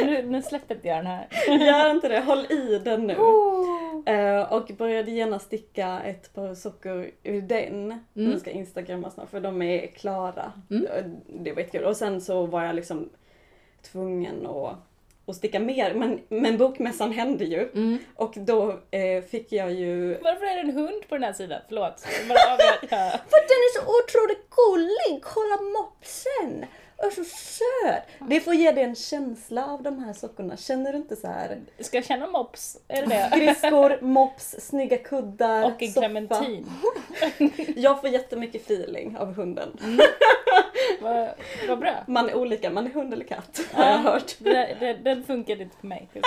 nu, 0.07 0.23
nu 0.23 0.43
släpper 0.43 0.75
inte 0.75 0.89
jag 0.89 0.99
den 0.99 1.07
här. 1.07 1.29
gör 1.67 1.91
inte 1.91 2.09
det. 2.09 2.21
Håll 2.21 2.47
i 2.53 2.79
den 2.85 3.07
nu. 3.07 3.17
Oh. 3.17 4.15
Eh, 4.15 4.53
och 4.53 4.71
började 4.79 5.11
genast 5.11 5.47
sticka 5.47 6.01
ett 6.01 6.35
par 6.35 6.55
sockor 6.55 7.11
ur 7.23 7.43
den. 7.43 7.75
Mm. 7.85 8.01
Nu 8.13 8.39
ska 8.39 8.51
instagramma 8.51 9.11
snart 9.11 9.31
för 9.31 9.41
de 9.41 9.63
är 9.63 9.87
klara. 9.87 10.53
Mm. 10.71 10.87
Eh, 10.87 11.05
Det 11.29 11.53
var 11.53 11.61
jättekul. 11.63 11.85
Och 11.87 11.97
sen 11.97 12.21
så 12.21 12.47
var 12.47 12.65
jag 12.65 12.75
liksom 12.77 13.09
tvungen 13.93 14.47
att, 14.47 14.77
att 15.27 15.37
sticka 15.37 15.61
mer. 15.61 15.95
Men, 15.95 16.21
men 16.29 16.59
bokmässan 16.59 17.13
hände 17.13 17.45
ju. 17.45 17.69
Mm. 17.75 17.99
Och 18.15 18.35
då 18.37 18.71
eh, 18.91 19.25
fick 19.31 19.53
jag 19.53 19.73
ju... 19.73 20.19
Varför 20.23 20.47
är 20.47 20.55
det 20.55 20.61
en 20.61 20.71
hund 20.71 21.09
på 21.09 21.15
den 21.15 21.25
här 21.25 21.33
sidan? 21.33 21.61
Förlåt. 21.69 22.07
Bara. 22.29 22.37
Ja. 22.91 23.11
För 23.31 23.41
den 23.51 23.61
är 23.67 23.81
så 23.81 23.83
otroligt 23.99 24.51
gullig! 24.51 25.23
Kolla 25.23 25.57
mopsen! 25.79 26.67
Och 26.97 27.13
så 27.13 27.25
söt! 27.25 28.03
Det 28.29 28.41
får 28.41 28.55
ge 28.55 28.71
dig 28.73 28.85
en 28.85 28.95
känsla 28.95 29.67
av 29.67 29.83
de 29.83 29.99
här 30.05 30.13
sockorna. 30.13 30.57
Känner 30.57 30.93
du 30.93 30.99
inte 30.99 31.17
så 31.17 31.27
här? 31.27 31.59
Ska 31.81 31.97
jag 31.97 32.05
känna 32.07 32.27
mops? 32.27 32.77
Är 32.89 33.03
det 33.03 33.09
det? 33.09 33.29
Skridskor, 33.31 33.99
mops, 34.01 34.57
snygga 34.61 34.99
kuddar, 34.99 35.65
Och 35.65 35.83
en 35.83 35.89
soffa. 35.93 36.01
clementin. 36.01 36.67
Jag 37.77 38.01
får 38.01 38.11
jättemycket 38.11 38.63
feeling 38.63 39.17
av 39.19 39.35
hunden. 39.35 39.79
Vad 41.01 41.29
vad 41.69 41.79
bra. 41.79 42.05
Man 42.07 42.29
är 42.29 42.35
olika, 42.35 42.71
man 42.71 42.87
är 42.87 42.91
hund 42.91 43.13
eller 43.13 43.25
katt 43.25 43.61
har 43.73 43.85
jag 43.85 43.99
hört. 43.99 44.35
Det, 44.39 44.77
det, 44.81 44.93
den 44.95 45.25
funkade 45.25 45.63
inte 45.63 45.77
på 45.77 45.87
mig. 45.87 46.09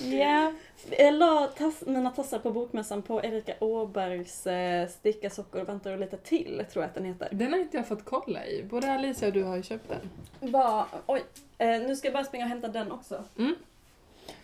Ja. 0.00 0.52
Jag 0.98 1.14
la 1.14 1.46
tass, 1.58 1.82
mina 1.86 2.10
tassar 2.10 2.38
på 2.38 2.50
bokmässan 2.50 3.02
på 3.02 3.24
Erika 3.24 3.52
Åbergs 3.60 4.46
eh, 4.46 4.88
Sticka 4.88 5.30
sockor 5.30 5.60
och 5.62 5.68
väntar 5.68 5.96
lite 5.96 6.16
till, 6.16 6.64
tror 6.72 6.82
jag 6.82 6.88
att 6.88 6.94
den 6.94 7.04
heter. 7.04 7.28
Den 7.32 7.52
har 7.52 7.60
inte 7.60 7.76
jag 7.76 7.88
fått 7.88 8.04
kolla 8.04 8.46
i. 8.46 8.62
Både 8.62 8.92
Alicia 8.92 9.28
och 9.28 9.34
du 9.34 9.42
har 9.42 9.56
ju 9.56 9.62
köpt 9.62 9.88
den. 9.88 10.50
Va, 10.50 10.86
oj, 11.06 11.22
eh, 11.58 11.68
nu 11.68 11.96
ska 11.96 12.06
jag 12.06 12.14
bara 12.14 12.24
springa 12.24 12.44
och 12.44 12.48
hämta 12.48 12.68
den 12.68 12.92
också. 12.92 13.24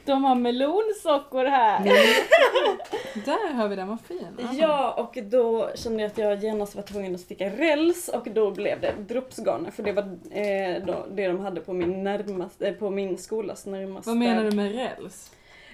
De 0.05 0.25
har 0.25 0.35
melonsockor 0.35 1.45
här. 1.45 1.85
Där 3.25 3.55
har 3.55 3.69
vi 3.69 3.77
den, 3.77 3.89
vad 3.89 4.01
fin. 4.01 4.27
Aha. 4.43 4.55
Ja, 4.55 4.93
och 4.93 5.19
då 5.25 5.71
kände 5.75 6.03
jag 6.03 6.11
att 6.11 6.19
jag 6.19 6.45
genast 6.45 6.75
var 6.75 6.83
tvungen 6.83 7.15
att 7.15 7.21
sticka 7.21 7.51
räls 7.51 8.09
och 8.09 8.29
då 8.31 8.51
blev 8.51 8.81
det 8.81 8.95
dropsgarn 9.09 9.73
för 9.73 9.83
det 9.83 9.93
var 9.93 10.03
eh, 10.31 10.85
då, 10.87 11.07
det 11.11 11.29
de 11.29 11.41
hade 11.41 11.61
på 11.61 11.73
min, 11.73 12.05
närmaste, 12.05 12.69
eh, 12.69 12.75
på 12.75 12.91
min 12.91 13.19
skolas 13.19 13.67
närmaste. 13.67 14.11
Vad 14.11 14.17
menar 14.17 14.45
du 14.45 14.57
med 14.57 14.75
räls? 14.75 15.31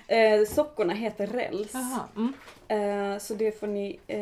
Eh, 0.09 0.45
sockorna 0.47 0.93
heter 0.93 1.27
räls. 1.27 1.75
Mm. 2.17 2.33
Eh, 3.15 3.19
så 3.19 3.35
det 3.35 3.61
får 3.61 3.67
ni 3.67 3.99
eh, 4.07 4.19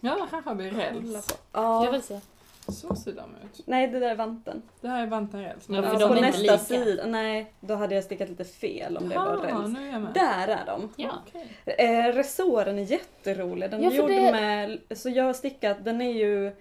Ja, 0.00 0.28
här 0.32 0.42
har 0.42 0.54
vi 0.54 0.70
räls. 0.70 1.26
på. 1.26 1.34
Jag 1.52 1.86
Ja. 1.86 1.90
vill 1.90 2.02
se. 2.02 2.20
Så 2.68 2.94
ser 2.96 3.12
de 3.12 3.30
ut. 3.44 3.60
Nej, 3.66 3.88
det 3.88 3.98
där 4.00 4.10
är 4.10 4.14
vanten. 4.14 4.62
Det 4.80 4.88
här 4.88 5.02
är 5.02 5.06
vantanräls. 5.06 5.64
Ja, 5.68 5.82
för 5.82 5.92
Ja, 5.92 5.98
de 5.98 6.08
på 6.08 6.14
är 6.14 6.16
inte 6.16 6.20
nästa 6.28 6.42
lika. 6.42 6.58
sida, 6.58 7.06
nej, 7.06 7.52
då 7.60 7.74
hade 7.74 7.94
jag 7.94 8.04
stickat 8.04 8.28
lite 8.28 8.44
fel 8.44 8.96
om 8.96 9.08
det 9.08 9.14
var 9.18 9.36
räls. 9.36 9.68
nu 9.78 9.88
är 9.88 9.92
jag 9.92 10.02
med. 10.02 10.12
Där 10.14 10.48
är 10.48 10.66
de. 10.66 10.92
Ja. 10.96 11.10
Okej. 11.26 11.48
Eh, 11.64 12.12
resåren 12.12 12.78
är 12.78 12.82
jätterolig. 12.82 13.70
Den 13.70 13.82
Ja, 13.82 13.90
är 13.90 13.94
gjord 13.94 14.10
det- 14.10 14.32
med, 14.32 14.78
så 14.98 15.10
jag 15.10 15.24
har 15.24 15.32
stickat, 15.32 15.84
den 15.84 16.00
är 16.00 16.12
ju 16.12 16.52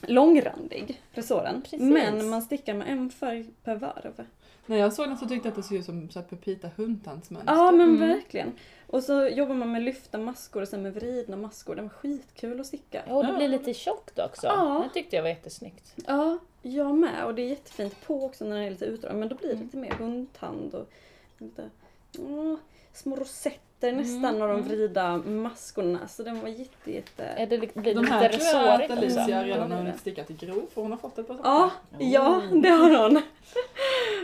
långrandig, 0.00 1.02
resåren. 1.12 1.62
Precis. 1.62 1.80
Men 1.80 2.28
man 2.28 2.42
stickar 2.42 2.74
med 2.74 2.88
en 2.88 3.10
färg 3.10 3.46
per 3.64 3.74
varv. 3.76 4.26
När 4.66 4.76
jag 4.76 4.92
såg 4.92 5.08
den 5.08 5.18
så 5.18 5.26
tyckte 5.28 5.48
jag 5.48 5.52
att 5.52 5.56
det 5.56 5.62
såg 5.62 5.76
ut 5.78 5.84
som 5.84 6.10
så 6.10 6.18
här 6.18 6.26
Pepita 6.26 6.68
hundtantsmönster. 6.76 7.54
Ja 7.54 7.72
men 7.72 7.80
Mm. 7.96 8.08
verkligen. 8.08 8.52
Och 8.86 9.02
så 9.02 9.26
jobbar 9.28 9.54
man 9.54 9.72
med 9.72 9.82
lyfta 9.82 10.18
maskor 10.18 10.62
och 10.62 10.68
sen 10.68 10.82
med 10.82 10.94
vridna 10.94 11.36
maskor. 11.36 11.74
Den 11.74 11.84
var 11.84 11.94
skitkul 11.94 12.60
att 12.60 12.66
sticka. 12.66 13.02
Ja, 13.06 13.14
och 13.14 13.26
det 13.26 13.32
blir 13.32 13.48
lite 13.48 13.74
tjockt 13.74 14.18
också. 14.18 14.46
Ja. 14.46 14.84
Det 14.88 14.94
tyckte 15.00 15.16
jag 15.16 15.22
var 15.22 15.28
jättesnyggt. 15.30 15.94
Ja, 16.06 16.38
jag 16.62 16.94
med. 16.94 17.24
Och 17.24 17.34
det 17.34 17.42
är 17.42 17.48
jättefint 17.48 18.06
på 18.06 18.24
också 18.24 18.44
när 18.44 18.56
den 18.56 18.64
är 18.64 18.70
lite 18.70 18.84
utdragen. 18.84 19.20
Men 19.20 19.28
då 19.28 19.34
blir 19.34 19.48
det 19.48 19.54
Mm. 19.54 19.64
lite 19.66 19.76
mer 19.76 19.90
hundtand 19.90 20.74
och 20.74 20.90
lite 21.38 21.70
åh, 22.18 22.56
små 22.92 23.16
rosetter 23.16 23.60
nästan 23.92 24.24
Mm, 24.24 24.42
av 24.42 24.48
de 24.48 24.54
mm. 24.56 24.68
vrida 24.68 25.16
maskorna. 25.16 26.08
Så 26.08 26.22
den 26.22 26.40
var 26.40 26.48
jätte, 26.48 26.92
jätte... 26.92 27.24
Är 27.24 27.46
det, 27.46 27.56
li- 27.56 27.70
blir 27.74 27.94
De 27.94 28.06
här 28.06 28.22
lite 28.32 28.44
tror 28.44 28.62
jag 28.62 28.82
att? 28.82 28.90
Alicia 28.90 29.44
redan 29.44 29.48
Ja, 29.48 29.56
har 29.62 29.68
det 29.68 29.74
är 29.74 29.78
hunnit 29.78 30.00
sticka 30.00 30.24
till 30.24 30.36
grov 30.36 30.66
för 30.74 30.82
hon 30.82 30.90
har 30.90 30.98
fått 30.98 31.18
ett 31.18 31.28
par 31.28 31.38
Ja, 31.44 31.70
Oh. 31.98 32.12
ja 32.12 32.42
det 32.62 32.68
har 32.68 33.02
hon. 33.02 33.22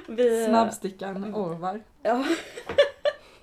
Vi, 0.17 0.45
Snabbstickan 0.47 1.35
Orvar. 1.35 1.81
Ja. 2.03 2.25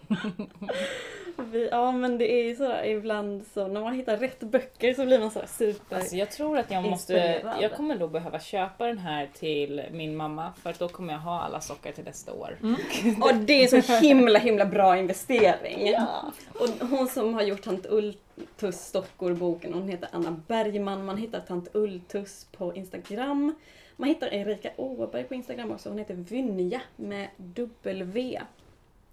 Vi, 1.37 1.69
ja 1.71 1.91
men 1.91 2.17
det 2.17 2.31
är 2.31 2.43
ju 2.43 2.55
sådär 2.55 2.85
ibland 2.85 3.45
så 3.53 3.67
när 3.67 3.81
man 3.81 3.93
hittar 3.93 4.17
rätt 4.17 4.39
böcker 4.39 4.93
så 4.93 5.05
blir 5.05 5.19
man 5.19 5.31
sådär 5.31 5.47
super... 5.47 5.95
Alltså 5.95 6.15
jag 6.15 6.31
tror 6.31 6.57
att 6.57 6.71
jag 6.71 6.83
måste, 6.83 7.41
jag 7.61 7.73
kommer 7.75 7.95
då 7.95 8.07
behöva 8.07 8.39
köpa 8.39 8.85
den 8.85 8.97
här 8.97 9.29
till 9.33 9.83
min 9.91 10.15
mamma 10.15 10.53
för 10.63 10.69
att 10.69 10.79
då 10.79 10.87
kommer 10.87 11.13
jag 11.13 11.19
ha 11.19 11.41
alla 11.41 11.61
sockor 11.61 11.91
till 11.91 12.03
nästa 12.03 12.33
år. 12.33 12.57
Och 13.21 13.35
det 13.35 13.63
är 13.63 13.81
så 13.81 13.93
himla 13.93 14.39
himla 14.39 14.65
bra 14.65 14.97
investering. 14.97 15.87
Ja. 15.87 16.31
Och 16.59 16.87
hon 16.87 17.07
som 17.07 17.33
har 17.33 17.41
gjort 17.41 17.61
Tant 17.61 17.85
Ulltus 17.85 18.75
stockor-boken, 18.75 19.73
hon 19.73 19.87
heter 19.87 20.09
Anna 20.11 20.41
Bergman. 20.47 21.05
Man 21.05 21.17
hittar 21.17 21.39
Tant 21.39 21.69
Ulltus 21.73 22.47
på 22.57 22.75
Instagram. 22.75 23.55
Man 23.95 24.09
hittar 24.09 24.33
Erika 24.33 24.69
Åberg 24.75 25.23
på 25.23 25.33
Instagram 25.33 25.71
också. 25.71 25.89
Hon 25.89 25.97
heter 25.97 26.13
Vynja 26.13 26.81
med 26.95 27.27
W. 27.37 28.41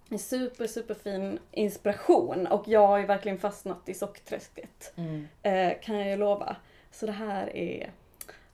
En 0.09 0.19
super, 0.19 0.67
super 0.67 0.93
fin 0.93 1.39
inspiration 1.51 2.47
och 2.47 2.67
jag 2.67 2.87
har 2.87 2.97
ju 2.97 3.05
verkligen 3.05 3.37
fastnat 3.37 3.89
i 3.89 3.93
sockträsket. 3.93 4.93
Mm. 4.95 5.27
Eh, 5.43 5.79
kan 5.81 5.99
jag 5.99 6.09
ju 6.09 6.15
lova. 6.17 6.55
Så 6.91 7.05
det 7.05 7.11
här 7.11 7.55
är 7.55 7.91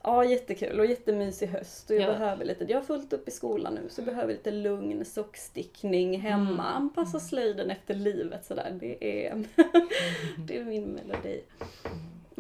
ja, 0.04 0.26
jättekul 0.26 0.80
och 0.80 0.86
jättemysig 0.86 1.48
höst. 1.48 1.90
Och 1.90 1.96
jag 1.96 2.04
Ja. 2.04 2.08
behöver 2.12 2.46
lite, 2.46 2.66
jag 2.70 2.78
har 2.78 2.84
fullt 2.86 3.14
upp 3.14 3.28
i 3.28 3.32
skolan 3.32 3.74
nu 3.74 3.90
så 3.90 4.02
jag 4.02 4.06
behöver 4.06 4.34
lite 4.34 4.52
lugn 4.52 5.06
sockstickning 5.06 6.20
hemma. 6.20 6.46
Mm. 6.50 6.60
Anpassa 6.60 7.20
slöjden 7.20 7.72
efter 7.72 7.94
livet 7.94 8.46
sådär. 8.46 8.78
Det 8.80 9.26
är, 9.28 9.44
det 10.48 10.58
är 10.58 10.64
min 10.64 10.84
melodi. 10.86 11.42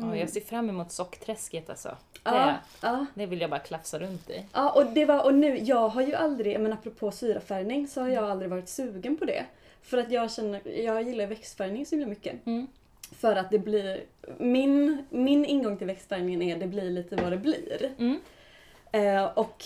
Ja, 0.02 0.16
jag 0.16 0.30
ser 0.30 0.42
fram 0.42 0.70
emot 0.70 0.92
sockträsket 0.92 1.70
alltså. 1.70 1.90
Det, 2.14 2.20
Ja, 2.24 2.56
ja. 2.82 3.06
det 3.14 3.26
vill 3.26 3.42
jag 3.42 3.50
bara 3.50 3.60
klafsa 3.60 4.00
runt 4.00 4.30
i. 4.30 4.46
Ja, 4.54 4.70
och 4.72 4.86
det 4.86 5.06
var, 5.06 5.24
och 5.26 5.34
nu, 5.34 5.58
jag 5.60 5.90
har 5.90 6.02
ju 6.02 6.14
aldrig, 6.16 6.60
men 6.60 6.74
apropå 6.74 7.12
syrafärgning 7.12 7.88
så 7.88 8.02
har 8.02 8.08
jag 8.10 8.24
aldrig 8.24 8.50
varit 8.52 8.70
sugen 8.70 9.18
på 9.18 9.26
det. 9.26 9.46
För 9.82 9.98
att 9.98 10.12
jag 10.12 10.32
känner, 10.32 10.68
jag 10.80 11.04
gillar 11.04 11.26
växtfärgning 11.28 11.86
så 11.86 11.96
himla 11.96 12.08
mycket. 12.10 12.46
Mm. 12.46 12.68
För 13.16 13.36
att 13.36 13.52
det 13.52 13.60
blir, 13.60 14.04
min, 14.38 15.06
min 15.10 15.46
ingång 15.46 15.78
till 15.78 15.88
växtfärgningen 15.88 16.42
är 16.42 16.56
det 16.58 16.68
blir 16.68 16.90
lite 16.90 17.16
vad 17.16 17.32
det 17.32 17.38
blir. 17.38 17.92
Mm. 18.00 18.20
Eh, 18.92 19.24
och 19.38 19.64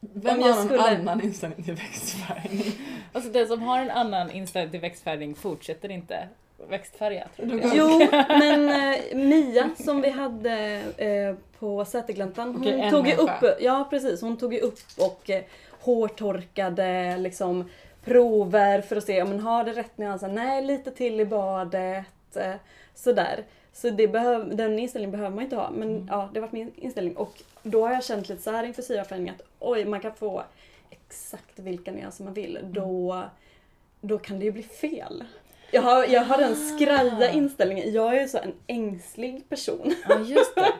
Vem 0.00 0.36
Om 0.36 0.42
har 0.42 0.48
någon 0.54 0.64
skulle- 0.64 0.82
annan 0.82 1.20
inställning 1.20 1.64
till 1.64 1.74
växtfärgning? 1.74 2.72
Alltså 3.12 3.30
den 3.30 3.48
som 3.48 3.62
har 3.62 3.78
en 3.78 3.90
annan 3.90 4.30
inställning 4.30 4.70
till 4.70 4.80
växtfärgning 4.80 5.34
fortsätter 5.34 5.88
inte 5.90 6.28
växtfärga. 6.68 7.28
tror 7.36 7.60
jag. 7.60 7.70
Jo, 7.74 7.98
men 8.28 8.68
eh, 8.68 9.16
Mia 9.16 9.70
som 9.84 10.00
vi 10.02 10.10
hade 10.10 10.82
eh, 10.96 11.34
på 11.58 11.84
Sätergläntan, 11.84 12.48
hon 12.52 12.60
Okej, 12.60 12.80
en 12.80 12.90
tog 12.90 13.06
ju 13.08 13.14
upp, 13.14 13.40
människa. 13.42 13.56
ja 13.60 13.86
precis, 13.90 14.20
hon 14.22 14.36
tog 14.36 14.54
ju 14.54 14.60
upp 14.60 14.78
och 14.98 15.30
eh, 15.30 15.42
hårtorkade 15.80 17.16
liksom 17.18 17.70
prover 18.04 18.80
för 18.80 18.96
att 18.96 19.04
se 19.04 19.22
om 19.22 19.28
hon 19.28 19.40
har 19.40 19.64
det 19.64 19.72
rätt 19.72 19.98
nyanser. 19.98 20.28
Nej, 20.28 20.62
lite 20.64 20.90
till 20.90 21.20
i 21.20 21.24
badet. 21.24 22.36
Eh, 22.36 22.54
sådär. 22.94 23.44
Så 23.72 23.90
det 23.90 24.08
behöv, 24.08 24.56
den 24.56 24.78
inställningen 24.78 25.10
behöver 25.12 25.30
man 25.34 25.44
inte 25.44 25.56
ha. 25.56 25.70
Men 25.70 25.88
Mm. 25.90 26.08
ja, 26.10 26.28
det 26.32 26.40
har 26.40 26.46
varit 26.46 26.52
min 26.52 26.72
inställning. 26.76 27.16
Och 27.16 27.42
då 27.62 27.86
har 27.86 27.92
jag 27.94 28.04
känt 28.04 28.28
lite 28.28 28.42
så 28.42 28.50
här 28.50 28.64
inför 28.64 28.82
syrafärgning 28.82 29.28
att 29.30 29.42
oj, 29.58 29.84
man 29.84 30.00
kan 30.00 30.14
få 30.14 30.42
exakt 30.90 31.58
vilka 31.58 31.90
nyanser 31.92 32.24
man 32.24 32.34
vill. 32.34 32.56
Mm. 32.56 32.72
Då, 32.72 33.22
då 34.00 34.18
kan 34.18 34.38
det 34.38 34.44
ju 34.44 34.52
bli 34.52 34.62
fel. 34.62 35.24
Jag 35.72 35.82
har, 35.82 36.04
jag 36.04 36.24
har 36.24 36.38
den 36.38 36.56
skraja 36.56 37.28
Ah. 37.28 37.32
inställningen. 37.32 37.92
Jag 37.92 38.16
är 38.16 38.26
så 38.26 38.38
en 38.38 38.54
ängslig 38.66 39.48
person. 39.48 39.94
Ja, 40.08 40.18
just 40.20 40.54
det. 40.54 40.72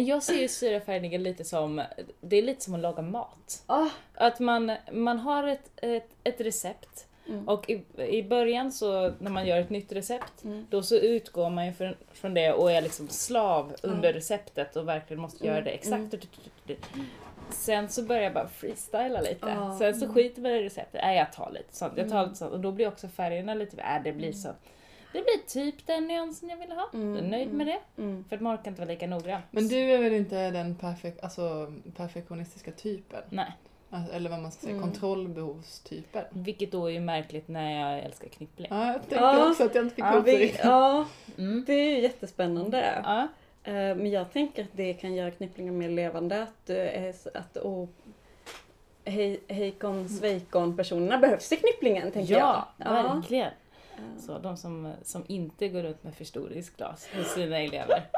Jag 0.00 0.22
ser 0.22 0.34
ju 0.34 0.48
syrafärgningen 0.48 1.22
lite 1.22 1.44
som, 1.44 1.82
det 2.20 2.36
är 2.36 2.42
lite 2.42 2.64
som 2.64 2.74
att 2.74 2.80
laga 2.80 3.02
mat. 3.02 3.62
Ah, 3.66 3.88
Att 4.14 4.40
man, 4.40 4.72
man 4.92 5.18
har 5.18 5.46
ett, 5.46 5.70
ett, 5.76 6.08
ett 6.24 6.40
recept 6.40 7.06
Mm. 7.28 7.48
och 7.48 7.70
i, 7.70 7.82
i 8.08 8.22
början 8.22 8.72
så 8.72 9.12
när 9.18 9.30
man 9.30 9.46
gör 9.46 9.58
ett 9.60 9.70
nytt 9.70 9.92
recept 9.92 10.44
Mm. 10.44 10.66
då 10.70 10.82
så 10.82 10.96
utgår 10.96 11.50
man 11.50 11.66
ju 11.66 11.72
från, 11.72 11.94
från 12.12 12.34
det 12.34 12.52
och 12.52 12.72
är 12.72 12.82
liksom 12.82 13.08
slav 13.08 13.72
under 13.82 14.12
receptet 14.12 14.76
och 14.76 14.88
verkligen 14.88 15.20
måste 15.20 15.46
göra 15.46 15.56
Mm, 15.58 15.64
det 15.64 15.70
exakt. 15.70 16.14
Sen 17.54 17.88
så 17.88 18.02
börjar 18.02 18.22
jag 18.22 18.34
bara 18.34 18.48
freestyla 18.48 19.20
lite. 19.20 19.38
Ja. 19.48 19.76
Sen 19.78 19.94
så 19.94 20.08
skiter 20.08 20.42
man 20.42 20.50
i 20.50 20.62
receptet. 20.62 21.00
Nej 21.02 21.16
jag 21.18 21.32
tar 21.32 21.50
lite 21.50 21.76
sånt. 21.76 21.92
Jag 21.96 22.08
tar 22.08 22.16
Mm. 22.16 22.26
lite 22.28 22.38
sånt. 22.38 22.52
Och 22.52 22.60
då 22.60 22.72
blir 22.72 22.88
också 22.88 23.08
färgerna 23.08 23.54
lite, 23.54 23.82
äh, 23.82 24.02
det 24.04 24.12
blir 24.12 24.32
så. 24.32 24.48
Det 25.12 25.20
blir 25.22 25.46
typ 25.48 25.86
den 25.86 26.06
nyansen 26.08 26.48
jag 26.48 26.56
ville 26.56 26.74
ha. 26.74 26.88
Mm, 26.94 27.14
Jag 27.16 27.24
är 27.24 27.28
nöjd 27.28 27.52
med 27.54 27.66
det. 27.66 27.80
mm. 28.02 28.24
För 28.28 28.36
att 28.36 28.42
man 28.42 28.54
orkar 28.56 28.70
inte 28.70 28.80
vara 28.80 28.90
lika 28.90 29.06
noggrann. 29.06 29.40
Men 29.50 29.68
du 29.68 29.76
är 29.78 29.98
väl 29.98 30.12
inte 30.12 30.50
den 30.50 30.74
perfek 30.74 31.18
alltså, 31.22 31.72
perfektionistiska 31.96 32.72
typen? 32.72 33.22
Nej. 33.30 33.52
Alltså, 33.90 34.14
Eller 34.14 34.30
vad 34.30 34.40
man 34.42 34.52
ska 34.52 34.60
säga, 34.60 34.76
Mm. 34.76 34.82
kontrollbehovstypen? 34.90 36.24
Vilket 36.30 36.72
då 36.72 36.86
är 36.86 36.90
ju 36.90 37.00
märkligt 37.00 37.48
när 37.48 37.80
jag 37.80 38.04
älskar 38.04 38.28
knippling. 38.28 38.68
Ja, 38.70 38.86
jag 38.86 38.94
tänkte 38.94 39.14
Ja. 39.16 39.48
också 39.50 39.64
att 39.64 39.74
jag 39.74 39.84
inte 39.84 39.94
fick 39.94 40.04
Ja, 40.04 40.12
ihop 40.14 40.24
det 40.24 40.36
vi, 40.36 40.44
riktigt. 40.44 40.60
ja, 40.64 41.06
Mm. 41.38 41.64
det 41.66 41.72
är 41.72 41.90
ju 41.96 42.00
jättespännande. 42.00 43.00
Ja. 43.04 43.28
Eh, 43.64 43.72
Men 43.72 44.10
jag 44.10 44.32
tänker 44.32 44.62
att 44.62 44.68
det 44.72 44.94
kan 44.94 45.14
göra 45.14 45.30
knypplingen 45.30 45.78
mer 45.78 45.88
levande. 45.88 46.42
Att, 46.42 46.70
eh, 46.70 47.14
att 47.34 47.56
och, 47.56 47.88
hej, 49.04 49.40
hejkon, 49.48 50.08
svejkon 50.08 50.76
personerna 50.76 51.18
behövs 51.18 51.52
i 51.52 51.56
knypplingen 51.56 52.10
tänker 52.12 52.32
Ja, 52.34 52.68
jag. 52.78 52.86
Ja. 52.86 53.02
verkligen. 53.14 53.50
Så 54.26 54.38
de 54.38 54.56
som, 54.56 54.92
som 55.02 55.24
inte 55.28 55.68
går 55.68 55.82
runt 55.82 56.04
med 56.04 56.14
förstoringsglas 56.14 57.08
hos 57.16 57.26
sina 57.34 57.58
elever. 57.58 58.02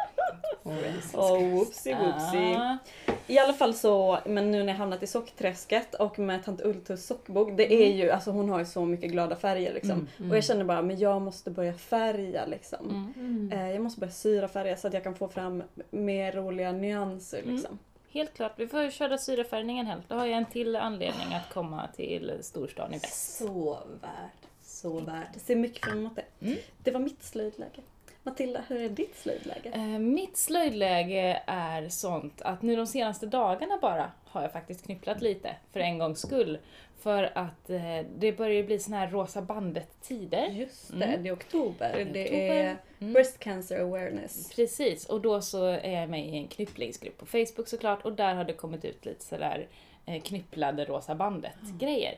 Och 1.14 1.42
whoopsie 1.42 1.94
whoopsie. 1.96 2.56
Ah, 2.58 2.78
I 3.26 3.38
alla 3.38 3.52
fall 3.52 3.74
så, 3.74 4.18
men 4.26 4.50
nu 4.50 4.62
när 4.62 4.72
jag 4.72 4.78
hamnat 4.78 5.02
i 5.02 5.06
sockträsket 5.06 5.94
och 5.94 6.18
med 6.18 6.44
tant 6.44 6.60
Ultus 6.64 7.06
sockbok, 7.06 7.48
det 7.56 7.72
är 7.72 7.92
ju, 7.92 8.10
alltså 8.10 8.30
hon 8.30 8.48
har 8.48 8.58
ju 8.58 8.64
så 8.64 8.84
mycket 8.84 9.10
glada 9.12 9.36
färger 9.36 9.74
liksom. 9.74 10.08
Mm, 10.18 10.30
Och 10.30 10.36
jag 10.36 10.44
känner 10.44 10.64
bara, 10.64 10.82
men 10.82 10.98
jag 10.98 11.22
måste 11.22 11.50
börja 11.50 11.74
färga 11.74 12.46
liksom. 12.46 12.90
mm. 12.90 13.14
Mm. 13.50 13.52
Eh, 13.58 13.70
Jag 13.72 13.82
måste 13.82 14.00
börja 14.00 14.12
syra 14.12 14.48
färger 14.48 14.76
så 14.76 14.86
att 14.88 14.94
jag 14.94 15.02
kan 15.02 15.14
få 15.14 15.28
fram 15.28 15.62
mer 15.90 16.32
roliga 16.32 16.72
nyanser 16.72 17.38
Mm. 17.42 17.54
liksom. 17.54 17.78
Helt 18.10 18.34
klart, 18.34 18.52
vi 18.56 18.66
får 18.66 18.90
köra 18.90 19.18
syrafärgningen 19.18 19.86
helt. 19.86 20.08
Då 20.08 20.14
har 20.14 20.26
jag 20.26 20.36
en 20.38 20.46
till 20.46 20.76
anledning 20.76 21.34
att 21.34 21.54
komma 21.54 21.88
till 21.96 22.32
storstan 22.40 22.94
i 22.94 22.98
väst. 22.98 23.36
Så 23.38 23.78
värt. 24.00 24.43
Så 24.84 25.00
värt. 25.00 25.40
Ser 25.40 25.56
mycket 25.56 25.84
fram 25.84 25.98
emot 25.98 26.16
det. 26.16 26.46
Mm. 26.46 26.58
Det 26.82 26.90
var 26.90 27.00
mitt 27.00 27.22
slöjdläge. 27.22 27.80
Matilda, 28.22 28.64
hur 28.68 28.80
är 28.80 28.88
ditt 28.88 29.16
slöjdläge? 29.16 29.70
Eh, 29.74 29.80
Mitt 29.98 30.36
slöjdläge 30.36 31.42
är 31.46 31.88
sånt 31.88 32.42
att 32.42 32.62
nu 32.62 32.76
de 32.76 32.86
senaste 32.86 33.26
dagarna 33.26 33.78
bara 33.82 34.10
har 34.24 34.42
jag 34.42 34.52
faktiskt 34.52 34.84
knypplat 34.84 35.22
lite 35.22 35.56
för 35.72 35.80
en 35.80 35.98
gångs 35.98 36.20
skull. 36.20 36.58
För 37.00 37.32
att 37.38 37.70
eh, 37.70 37.80
det 38.18 38.32
börjar 38.32 38.54
ju 38.56 38.64
bli 38.64 38.78
såna 38.78 38.96
här 38.98 39.10
rosa 39.10 39.42
bandet-tider. 39.42 40.46
Just 40.46 40.88
det, 40.98 41.04
Mm. 41.04 41.22
det 41.22 41.28
är 41.28 41.34
oktober. 41.34 41.92
Det 41.94 42.00
är 42.00 42.04
Det 42.04 42.24
oktober. 42.24 42.50
är 42.64 42.76
Mm. 42.98 43.12
Breast 43.12 43.38
Cancer 43.38 43.80
Awareness. 43.80 44.50
Precis, 44.56 45.06
och 45.06 45.20
då 45.20 45.40
så 45.40 45.64
är 45.66 46.00
jag 46.00 46.10
med 46.10 46.26
i 46.28 46.36
en 46.36 46.48
knypplingsgrupp 46.48 47.18
på 47.18 47.26
Facebook 47.26 47.68
såklart 47.68 48.04
och 48.04 48.12
där 48.12 48.34
har 48.34 48.44
det 48.44 48.52
kommit 48.52 48.84
ut 48.84 49.04
lite 49.04 49.24
sådär 49.24 49.66
eh, 50.06 50.22
knypplade 50.22 50.84
rosa 50.84 51.14
bandet-grejer. 51.14 52.14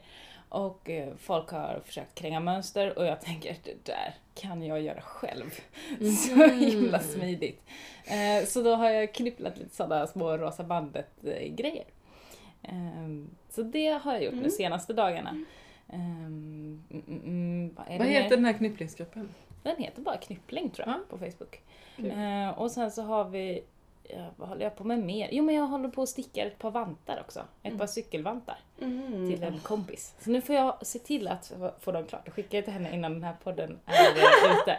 Och 0.49 0.91
eh, 0.91 1.15
folk 1.19 1.49
har 1.51 1.81
försökt 1.85 2.15
kränga 2.15 2.41
mönster 2.41 2.99
och 2.99 3.07
jag 3.07 3.21
tänker 3.21 3.51
att 3.51 3.65
det 3.65 3.85
där 3.85 4.15
kan 4.35 4.63
jag 4.63 4.81
göra 4.83 5.01
själv. 5.01 5.51
Så 6.17 6.47
himla 6.47 6.99
smidigt. 6.99 7.63
Eh, 8.05 8.47
så 8.47 8.63
då 8.63 8.75
har 8.75 8.91
jag 8.91 9.15
knypplat 9.15 9.59
lite 9.59 9.77
sådana 9.77 10.07
små 10.07 10.37
rosa 10.37 10.65
bandet-grejer. 10.65 11.85
Ehm, 12.63 13.31
så 13.51 13.63
det 13.63 13.89
har 13.89 14.13
jag 14.13 14.23
gjort 14.25 14.33
de 14.33 14.39
Mm. 14.39 14.51
senaste 14.51 14.93
dagarna. 14.93 15.45
Ehm, 15.93 16.83
mm, 16.91 17.03
mm, 17.09 17.21
mm, 17.25 17.75
vad 17.77 17.99
Vad 17.99 18.07
heter 18.09 18.37
den 18.37 18.45
här 18.45 18.53
knypplingsgruppen? 18.53 19.29
Den 19.63 19.77
heter 19.77 20.03
bara 20.03 20.17
Knyppling 20.17 20.71
tror 20.71 20.89
jag 20.89 20.97
Ja. 20.97 21.01
på 21.09 21.19
Facebook. 21.19 21.61
Kul. 21.97 22.11
Eh, 22.11 22.49
och 22.59 22.71
sen 22.71 22.91
så 22.91 23.03
har 23.03 23.25
vi, 23.29 23.65
ja, 24.09 24.27
vad 24.37 24.49
håller 24.49 24.63
jag 24.65 24.77
på 24.77 24.85
med 24.85 24.99
mer? 24.99 25.29
Jo 25.33 25.45
men 25.45 25.55
jag 25.55 25.67
håller 25.67 25.89
på 25.89 26.03
att 26.03 26.09
sticka 26.09 26.47
ett 26.47 26.59
par 26.59 26.71
vantar 26.71 27.21
också. 27.21 27.41
Ett 27.41 27.47
Mm. 27.67 27.79
par 27.79 27.87
cykelvantar 27.87 28.59
Mm. 28.81 29.31
till 29.31 29.43
en 29.43 29.59
kompis. 29.61 30.15
Så 30.21 30.31
nu 30.31 30.41
får 30.41 30.55
jag 30.55 30.87
se 30.87 30.99
till 30.99 31.29
att 31.29 31.53
få 31.81 31.93
dem 31.93 32.07
klart. 32.07 32.23
Jag 32.25 32.35
skickar 32.35 32.63
till 32.63 32.73
henne 32.73 32.95
innan 32.95 33.13
den 33.13 33.23
här 33.25 33.37
podden 33.45 33.79
är 33.87 34.13
ute. 34.63 34.79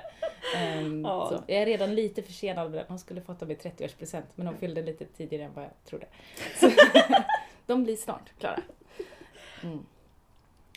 Ehm, 0.55 1.01
Ja. 1.05 1.29
så. 1.29 1.43
Jag 1.47 1.61
är 1.61 1.65
redan 1.65 1.95
lite 1.95 2.23
försenad 2.23 2.69
med 2.71 2.79
den. 2.79 2.85
Hon 2.87 2.99
skulle 2.99 3.21
fått 3.21 3.39
dem 3.39 3.51
i 3.51 3.55
30-årspresent 3.55 4.25
men 4.35 4.47
hon 4.47 4.57
fyllde 4.57 4.81
lite 4.81 5.05
tidigare 5.05 5.43
än 5.43 5.53
vad 5.53 5.63
jag 5.63 5.71
trodde. 5.85 6.05
Så, 6.59 6.69
de 7.65 7.83
blir 7.83 7.95
snart 7.95 8.29
klara. 8.39 8.59
Mm. 9.63 9.85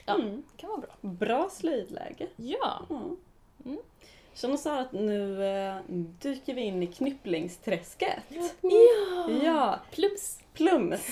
Ja, 0.06 0.14
Mm. 0.14 0.42
kan 0.56 0.70
vara 0.70 0.80
bra. 0.80 0.90
Bra 1.00 1.48
slöjdläge. 1.52 2.26
Ja. 2.36 2.86
Mm. 2.90 3.78
Mm. 4.44 4.56
Känner 4.56 4.56
så 4.56 4.80
att 4.80 4.92
nu 4.92 5.44
eh, 5.46 5.74
dyker 6.20 6.54
vi 6.54 6.60
in 6.60 6.82
i 6.82 6.86
knypplingsträsket. 6.86 8.18
Ja! 8.60 9.30
Ja, 9.44 9.78
Plums! 9.90 10.40
Plums. 10.54 11.06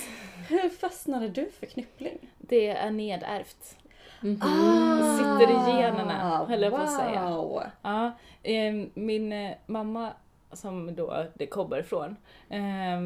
Hur 0.49 0.69
fastnade 0.69 1.29
du 1.29 1.49
för 1.59 1.65
knyppling? 1.65 2.17
Det 2.37 2.67
är 2.69 2.91
nedärvt. 2.91 3.75
Mhm. 4.21 4.39
Det 4.99 5.17
sitter 5.17 5.51
i 5.51 5.81
generna, 5.81 6.45
höll 6.45 6.61
jag 6.61 6.71
på 6.71 6.77
att 6.77 6.95
säga. 6.97 7.23
Ah, 7.25 7.35
Wow. 7.41 7.63
Ja, 7.81 8.11
eh, 8.43 8.73
min 8.93 9.33
eh, 9.33 9.51
mamma, 9.65 10.09
som 10.53 10.95
då 10.95 11.25
det 11.35 11.45
kommer 11.47 11.79
ifrån, 11.79 12.15
eh, 12.49 12.99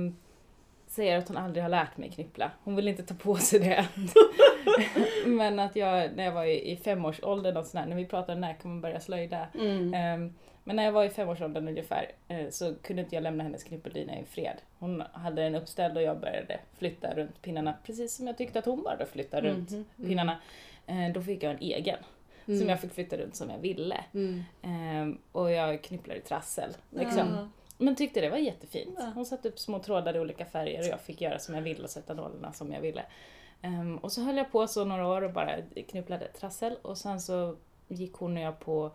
säger 0.94 1.18
att 1.18 1.28
hon 1.28 1.38
aldrig 1.38 1.64
har 1.64 1.70
lärt 1.70 1.98
mig 1.98 2.10
knyppla. 2.12 2.52
Hon 2.64 2.76
vill 2.76 2.88
inte 2.88 3.04
ta 3.04 3.14
på 3.16 3.36
sig 3.36 3.60
det. 3.60 3.88
Men 5.26 5.60
att 5.60 5.76
jag, 5.76 6.16
när 6.16 6.24
jag 6.24 6.32
var 6.32 6.46
i, 6.46 6.72
i 6.72 6.78
femårsåldern 6.78 7.58
och 7.58 7.66
sådär, 7.66 7.86
när 7.86 7.96
vi 7.96 8.06
pratade 8.06 8.40
när 8.40 8.54
kan 8.54 8.72
man 8.72 8.82
börja 8.82 9.00
slöjda. 9.00 9.48
Mm. 9.60 9.94
Eh, 9.94 10.32
men 10.66 10.76
när 10.76 10.84
jag 10.84 10.92
var 10.92 11.04
i 11.04 11.10
femårsåldern 11.10 11.68
ungefär 11.68 12.12
eh, 12.28 12.50
så 12.50 12.76
kunde 12.76 13.02
inte 13.02 13.16
jag 13.16 13.22
lämna 13.24 13.44
hennes 13.44 13.64
knyppeldina 13.64 14.20
i 14.20 14.24
fred. 14.26 14.58
Hon 14.80 15.04
hade 15.14 15.42
den 15.44 15.56
uppställd 15.56 15.98
och 15.98 16.04
jag 16.04 16.20
började 16.20 16.60
flytta 16.78 17.14
runt 17.16 17.42
pinnarna 17.42 17.74
precis 17.86 18.16
som 18.16 18.28
jag 18.28 18.38
tyckte 18.38 18.60
att 18.60 18.66
hon 18.66 18.84
började 18.84 19.06
flytta 19.06 19.42
runt 19.42 19.72
Mhm. 19.72 19.86
pinnarna. 20.08 20.38
Eh, 20.88 21.10
då 21.14 21.22
fick 21.22 21.44
jag 21.44 21.52
en 21.52 21.60
egen 21.62 21.98
Mm. 22.48 22.60
som 22.60 22.70
jag 22.70 22.80
fick 22.80 22.94
flytta 22.94 23.18
runt 23.18 23.36
som 23.36 23.50
jag 23.50 23.58
ville. 23.58 24.04
Mm. 24.14 24.44
Ehm, 24.62 25.18
och 25.32 25.52
jag 25.52 25.82
knypplade 25.84 26.20
trassel. 26.20 26.70
Liksom. 26.90 27.52
Men 27.78 27.96
tyckte 27.96 28.22
det 28.22 28.30
var 28.30 28.38
jättefint. 28.38 28.96
Ja. 29.00 29.12
Hon 29.16 29.26
satte 29.26 29.48
upp 29.50 29.60
små 29.60 29.80
trådar 29.80 30.16
i 30.16 30.20
olika 30.20 30.46
färger 30.46 30.80
och 30.80 30.86
jag 30.88 31.02
fick 31.02 31.22
göra 31.22 31.40
som 31.40 31.56
jag 31.56 31.62
ville 31.62 31.84
och 31.84 31.90
sätta 31.90 32.14
nålarna 32.14 32.54
som 32.54 32.72
jag 32.72 32.82
ville. 32.82 33.06
Ehm, 33.62 33.98
och 33.98 34.12
så 34.12 34.22
höll 34.22 34.38
jag 34.38 34.52
på 34.52 34.68
så 34.68 34.86
några 34.86 35.08
år 35.08 35.22
och 35.22 35.34
bara 35.34 35.56
knypplade 35.90 36.28
trassel 36.28 36.78
och 36.82 36.98
sen 36.98 37.22
så 37.22 37.56
gick 37.88 38.14
hon 38.14 38.38
och 38.38 38.44
jag 38.44 38.60
på, 38.60 38.92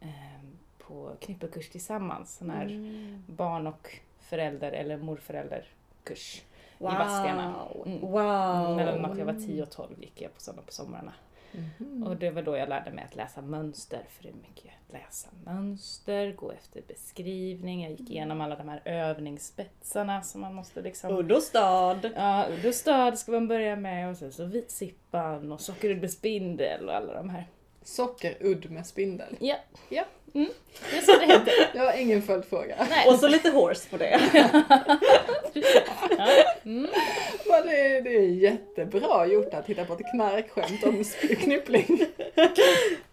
ehm, 0.00 0.58
på 0.78 1.10
knyppelkurs 1.20 1.70
tillsammans. 1.70 2.36
Sån 2.36 2.50
här 2.50 2.64
Mm. 2.66 3.24
barn 3.26 3.66
och 3.66 3.98
förälder 4.18 4.72
eller 4.72 4.96
morförälderkurs. 4.96 6.42
Wow. 6.78 6.92
Vadstena. 6.92 7.54
Mm. 7.86 8.00
Wow. 8.00 8.76
Mellan 8.76 9.04
att 9.04 9.18
jag 9.18 9.26
var 9.26 9.32
10 9.46 9.62
och 9.62 9.70
12 9.70 10.00
gick 10.00 10.20
jag 10.20 10.34
på 10.34 10.40
sådana 10.40 10.62
på 10.62 10.72
somrarna. 10.72 11.12
Mhm. 11.52 12.02
Och 12.02 12.16
det 12.16 12.30
var 12.30 12.42
då 12.42 12.56
jag 12.56 12.68
lärde 12.68 12.90
mig 12.90 13.04
att 13.04 13.16
läsa 13.16 13.42
mönster, 13.42 14.00
för 14.08 14.22
det 14.22 14.28
är 14.28 14.34
mycket 14.34 14.72
att 14.86 14.92
läsa 14.92 15.28
mönster, 15.44 16.32
gå 16.32 16.52
efter 16.52 16.82
beskrivning, 16.88 17.82
jag 17.82 17.90
gick 17.90 18.10
igenom 18.10 18.40
alla 18.40 18.56
de 18.56 18.68
här 18.68 18.82
övningsspetsarna 18.84 20.22
som 20.22 20.40
man 20.40 20.54
måste 20.54 20.82
liksom... 20.82 21.16
Udd 21.18 21.32
och 21.32 21.42
stad. 21.42 22.10
Ja, 22.16 22.46
udd 22.50 22.66
och 22.66 22.74
stad 22.74 23.18
ska 23.18 23.32
man 23.32 23.48
börja 23.48 23.76
med 23.76 24.10
och 24.10 24.16
sen 24.16 24.32
så 24.32 24.44
vitsippan 24.44 25.52
och 25.52 25.60
sockerudd 25.60 26.00
med 26.00 26.10
spindel 26.10 26.88
och 26.88 26.94
alla 26.94 27.14
de 27.14 27.30
här. 27.30 27.46
Sockerudd 27.88 28.70
med 28.70 28.86
spindel. 28.86 29.36
Ja. 29.40 29.56
Ja. 29.88 30.04
Mm, 30.34 30.48
det 30.90 30.96
är 30.96 31.00
så 31.00 31.12
det 31.12 31.26
heter. 31.26 31.52
Jag 31.74 31.84
har 31.84 32.00
ingen 32.00 32.22
följdfråga. 32.22 32.86
Nej. 32.90 33.08
Och 33.08 33.14
så 33.18 33.28
lite 33.28 33.50
horse 33.50 33.88
på 33.90 33.96
det. 33.96 34.20
Ja. 34.34 34.62
Mm. 36.64 36.90
Men 37.48 37.66
det, 37.66 37.96
är, 37.96 38.02
det 38.02 38.10
är 38.10 38.28
jättebra 38.28 39.26
gjort 39.26 39.54
att 39.54 39.66
hitta 39.66 39.84
på 39.84 39.92
ett 39.92 40.10
knarkskämt 40.10 40.84
om 40.84 41.04
knyppling. 41.38 41.98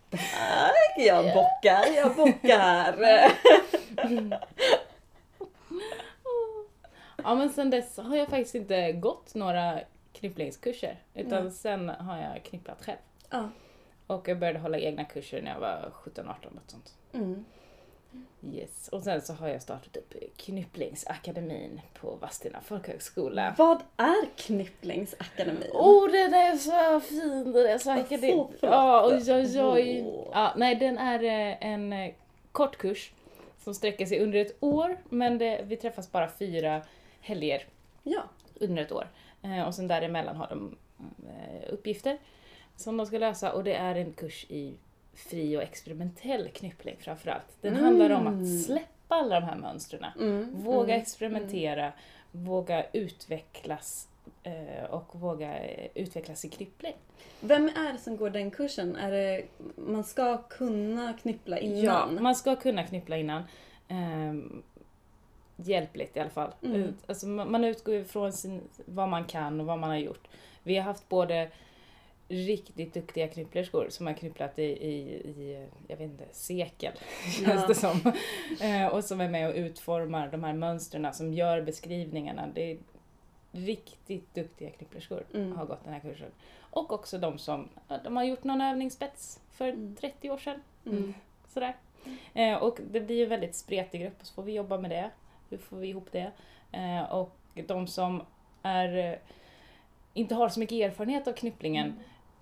Tack, 0.10 0.98
jag 0.98 1.26
bockar, 1.26 1.86
jag 1.96 2.16
bockar. 2.16 2.96
Ja 7.24 7.36
men 7.36 7.50
sen 7.50 7.70
dess 7.70 7.98
har 7.98 8.16
jag 8.16 8.28
faktiskt 8.28 8.56
inte 8.56 8.92
gått 8.92 9.36
några 9.36 9.80
knypplingskurser 10.14 10.98
utan 11.14 11.44
Nej. 11.44 11.54
sen 11.54 11.90
har 11.90 12.18
jag 12.18 12.44
knypplat 12.44 12.86
själv. 12.86 12.98
Ja. 13.30 13.50
Och 14.08 14.28
jag 14.28 14.40
började 14.40 14.60
hålla 14.60 14.78
egna 14.80 15.06
kurser 15.06 15.42
när 15.42 15.52
jag 15.52 15.60
var 15.60 15.92
17-18 16.04 16.24
något 16.56 16.72
sånt. 16.72 16.94
Mm. 17.14 17.46
Yes. 18.54 18.88
Och 18.88 19.04
sen 19.04 19.22
så 19.22 19.34
har 19.34 19.48
jag 19.48 19.62
startat 19.62 19.98
upp 19.98 20.14
Knypplingsakademin 20.38 21.82
på 22.00 22.16
Vadstena 22.16 22.62
folkhögskola. 22.62 23.56
Vad 23.58 23.84
är 23.98 24.26
Knypplingsakademin? 24.36 25.70
Oh 25.74 26.12
den 26.12 26.34
är 26.34 26.56
så 26.58 27.00
fin! 27.00 27.52
Den 27.54 27.66
är 27.66 27.78
så 27.78 27.92
akademisk. 27.92 28.60
Ja, 28.62 29.08
oj 29.08 29.34
oj 29.34 29.62
oj. 29.64 30.06
Ja, 30.32 30.54
nej 30.58 30.76
den 30.76 30.98
är 30.98 31.24
eh, 31.24 31.68
en 31.72 31.94
eh, 31.94 32.14
kort 32.52 32.78
kurs 32.78 33.12
som 33.60 33.74
sträcker 33.74 34.06
sig 34.06 34.20
under 34.20 34.40
ett 34.40 34.56
år 34.60 34.98
men 35.10 35.38
det, 35.38 35.62
vi 35.66 35.78
träffas 35.78 36.12
bara 36.12 36.30
fyra 36.30 36.82
helger 37.22 37.64
Ja. 38.04 38.24
under 38.56 38.84
ett 38.84 38.92
år. 38.92 39.08
Eh, 39.42 39.68
och 39.68 39.76
sen 39.76 39.88
däremellan 39.88 40.36
har 40.36 40.48
de 40.48 40.78
eh, 41.28 41.74
uppgifter 41.74 42.18
som 42.76 42.98
de 42.98 43.06
ska 43.06 43.18
lösa 43.18 43.52
och 43.54 43.64
det 43.64 43.74
är 43.74 43.96
en 43.96 44.14
kurs 44.14 44.46
i 44.50 44.74
fri 45.14 45.58
och 45.58 45.62
experimentell 45.64 46.50
knyppling 46.54 46.96
framförallt. 47.00 47.58
Den 47.62 47.74
Mm. 47.74 47.86
handlar 47.86 48.10
om 48.10 48.28
att 48.28 48.64
släppa 48.66 49.16
alla 49.16 49.40
de 49.40 49.46
här 49.46 49.56
mönstren. 49.56 50.06
Mm. 50.20 50.64
Våga 50.64 50.94
mm. 50.94 51.02
experimentera, 51.02 51.94
våga 52.32 52.86
utvecklas 52.94 54.08
eh, 54.44 54.84
och 54.90 55.20
våga 55.20 55.58
eh, 55.60 55.88
utvecklas 55.96 56.46
i 56.46 56.50
knyppling. 56.50 56.94
Vem 57.40 57.66
är 57.70 57.94
det 57.94 58.00
som 58.00 58.18
går 58.18 58.30
den 58.30 58.52
kursen? 58.52 58.96
Är 58.96 59.12
det, 59.12 59.44
man 59.76 60.04
ska 60.04 60.38
kunna 60.38 61.14
knyppla 61.14 61.60
Ja, 61.60 61.66
innan? 62.10 62.24
man 62.24 62.36
ska 62.36 62.56
kunna 62.56 62.84
knyppla 62.84 63.18
innan. 63.18 63.44
Ehm, 63.88 64.64
hjälpligt 65.56 66.18
i 66.18 66.20
alla 66.20 66.30
fall. 66.30 66.52
Mm. 66.64 66.94
Alltså, 67.08 67.28
man 67.28 67.64
utgår 67.64 67.96
ju 67.96 68.06
från 68.06 68.34
sin, 68.34 68.62
vad 68.86 69.10
man 69.10 69.24
kan 69.26 69.60
och 69.60 69.66
vad 69.66 69.80
man 69.80 69.90
har 69.90 69.98
gjort. 69.98 70.28
Vi 70.64 70.76
har 70.76 70.84
haft 70.84 71.10
både 71.10 71.50
riktigt 72.28 72.94
duktiga 72.94 73.28
knypplerskor 73.28 73.88
som 73.90 74.08
har 74.08 74.14
knypplat 74.14 74.60
i, 74.60 74.64
i, 74.64 74.98
i 75.16 75.68
jag 75.88 75.98
vet 75.98 76.06
inte, 76.12 76.26
sekel 76.32 76.94
Ja. 77.44 77.48
känns 77.50 77.68
det 77.68 77.76
som. 77.76 78.14
Eh, 78.62 78.88
och 78.88 79.04
som 79.04 79.22
är 79.22 79.30
med 79.30 79.50
och 79.50 79.56
utformar 79.56 80.28
de 80.28 80.44
här 80.44 80.54
mönstren 80.54 81.14
som 81.14 81.34
gör 81.34 81.62
beskrivningarna. 81.62 82.48
Det 82.54 82.72
är 82.72 82.78
riktigt 83.52 84.36
duktiga 84.36 84.70
knypplerskor 84.70 85.24
Mm. 85.34 85.56
har 85.58 85.66
gått 85.66 85.84
den 85.84 85.94
här 85.94 86.00
kursen. 86.00 86.32
Och 86.60 86.94
också 86.94 87.18
de 87.18 87.38
som 87.38 87.70
de 88.04 88.16
har 88.16 88.24
gjort 88.24 88.44
någon 88.44 88.62
övningsspets 88.62 89.40
för 89.52 89.68
Mm. 89.70 89.96
30 89.96 90.30
år 90.30 90.38
sedan. 90.38 90.62
Mm. 90.86 91.14
Sådär. 91.48 91.76
Eh, 92.34 92.54
och 92.56 92.80
det 92.92 93.00
blir 93.02 93.24
en 93.24 93.30
väldigt 93.30 93.56
spretig 93.56 94.02
grupp 94.02 94.22
och 94.22 94.28
så 94.28 94.34
får 94.34 94.44
vi 94.44 94.54
jobba 94.54 94.78
med 94.78 94.92
det. 94.92 95.10
Hur 95.50 95.58
får 95.58 95.78
vi 95.78 95.88
ihop 95.88 96.12
det? 96.12 96.32
Eh, 96.72 97.02
och 97.04 97.36
de 97.68 97.88
som 97.88 98.24
är, 98.62 99.20
inte 100.14 100.36
har 100.36 100.50
så 100.50 100.60
mycket 100.60 100.76
erfarenhet 100.92 101.28
av 101.28 101.34
knypplingen 101.34 101.94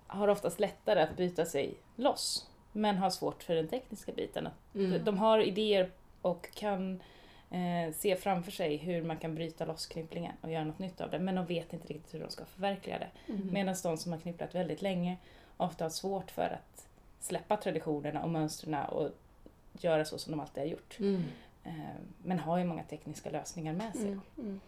har 0.06 0.28
oftast 0.28 0.60
lättare 0.60 1.02
att 1.02 1.16
byta 1.16 1.46
sig 1.46 1.74
loss. 1.96 2.48
Men 2.72 2.96
har 2.96 3.10
svårt 3.10 3.42
för 3.42 3.54
den 3.54 3.68
tekniska 3.68 4.12
biten. 4.12 4.48
Mm. 4.74 5.04
De 5.04 5.18
har 5.18 5.38
idéer 5.38 5.90
och 6.22 6.48
kan 6.54 7.02
eh, 7.50 7.94
se 7.94 8.16
framför 8.16 8.52
sig 8.52 8.76
hur 8.76 9.02
man 9.02 9.16
kan 9.16 9.34
bryta 9.34 9.64
loss 9.64 9.86
knypplingen 9.86 10.32
och 10.40 10.50
göra 10.50 10.64
något 10.64 10.78
nytt 10.78 11.00
av 11.00 11.10
det. 11.10 11.18
Men 11.18 11.34
de 11.34 11.46
vet 11.46 11.72
inte 11.72 11.94
riktigt 11.94 12.14
hur 12.14 12.20
de 12.20 12.30
ska 12.30 12.44
förverkliga 12.44 12.98
det. 12.98 13.32
Mm. 13.32 13.52
Medan 13.52 13.74
de 13.82 13.96
som 13.96 14.12
har 14.12 14.18
knypplat 14.18 14.54
väldigt 14.54 14.82
länge 14.82 15.16
ofta 15.56 15.84
har 15.84 15.90
svårt 15.90 16.30
för 16.30 16.42
att 16.58 16.86
släppa 17.20 17.56
traditionerna 17.56 18.22
och 18.22 18.30
mönstren 18.30 18.74
och 18.74 19.10
göra 19.72 20.04
så 20.04 20.18
som 20.18 20.30
de 20.30 20.40
alltid 20.40 20.62
har 20.62 20.70
gjort. 20.70 20.96
Mm. 21.00 21.24
Eh, 21.64 21.72
Men 22.22 22.38
har 22.38 22.58
ju 22.58 22.64
många 22.64 22.82
tekniska 22.82 23.30
lösningar 23.30 23.72
med 23.72 23.92
sig. 23.92 24.08
Mm. 24.08 24.20
Mm. 24.38 24.60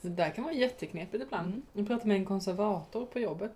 Det 0.00 0.08
där 0.08 0.30
kan 0.30 0.44
vara 0.44 0.54
jätteknepigt 0.54 1.24
ibland. 1.24 1.46
Mm. 1.46 1.62
Jag 1.72 1.86
pratade 1.86 2.08
med 2.08 2.16
en 2.16 2.24
konservator 2.24 3.06
på 3.06 3.18
jobbet. 3.18 3.52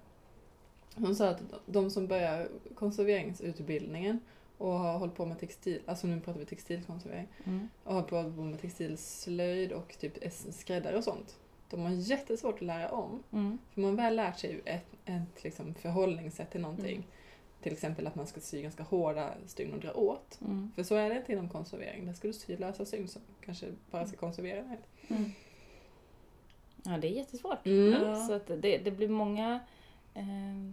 Hon 0.96 1.16
sa 1.16 1.28
att 1.28 1.42
de 1.66 1.90
som 1.90 2.06
börjar 2.06 2.48
konserveringsutbildningen 2.74 4.20
och 4.58 4.72
har 4.72 4.98
hållit 4.98 5.14
på 5.14 5.26
med 5.26 5.38
textil, 5.38 5.80
alltså 5.86 6.06
nu 6.06 6.20
pratar 6.20 6.40
vi 6.40 6.46
textilkonservering, 6.46 7.28
Mm. 7.44 7.68
och 7.84 7.94
har 7.94 8.02
på 8.02 8.22
med 8.22 8.60
textilslöjd 8.60 9.72
och 9.72 9.96
typ 9.98 10.32
skräddare 10.50 10.96
och 10.96 11.04
sånt. 11.04 11.36
De 11.70 11.80
har 11.80 11.90
jättesvårt 11.90 12.54
att 12.54 12.62
lära 12.62 12.90
om. 12.90 13.22
Mm. 13.32 13.58
För 13.70 13.80
man 13.80 13.96
väl 13.96 14.16
lärt 14.16 14.38
sig 14.38 14.60
ett, 14.64 14.86
ett 15.04 15.44
liksom 15.44 15.74
förhållningssätt 15.74 16.50
till 16.50 16.60
någonting. 16.60 16.96
Mm. 16.96 17.08
Till 17.62 17.72
exempel 17.72 18.06
att 18.06 18.14
man 18.14 18.26
ska 18.26 18.40
sy 18.40 18.62
ganska 18.62 18.82
hårda 18.82 19.34
stygn 19.46 19.72
och 19.74 19.80
dra 19.80 19.92
åt. 19.92 20.38
Mm. 20.40 20.72
För 20.74 20.82
så 20.82 20.94
är 20.94 21.08
det 21.10 21.16
inte 21.16 21.32
inom 21.32 21.48
konservering. 21.48 22.06
Där 22.06 22.12
ska 22.12 22.28
du 22.28 22.34
sy 22.34 22.56
lösa 22.56 22.84
stygn 22.84 23.08
som 23.08 23.22
kanske 23.40 23.66
bara 23.90 24.06
ska 24.06 24.16
konservera 24.16 24.62
det. 24.62 25.14
Mm. 25.14 25.30
Ja, 26.84 26.98
det 26.98 27.06
är 27.08 27.12
jättesvårt. 27.12 27.66
Mm. 27.66 28.26
Så 28.26 28.32
att 28.32 28.46
det, 28.46 28.78
det 28.78 28.90
blir 28.90 29.08
många, 29.08 29.60
eh, 30.14 30.72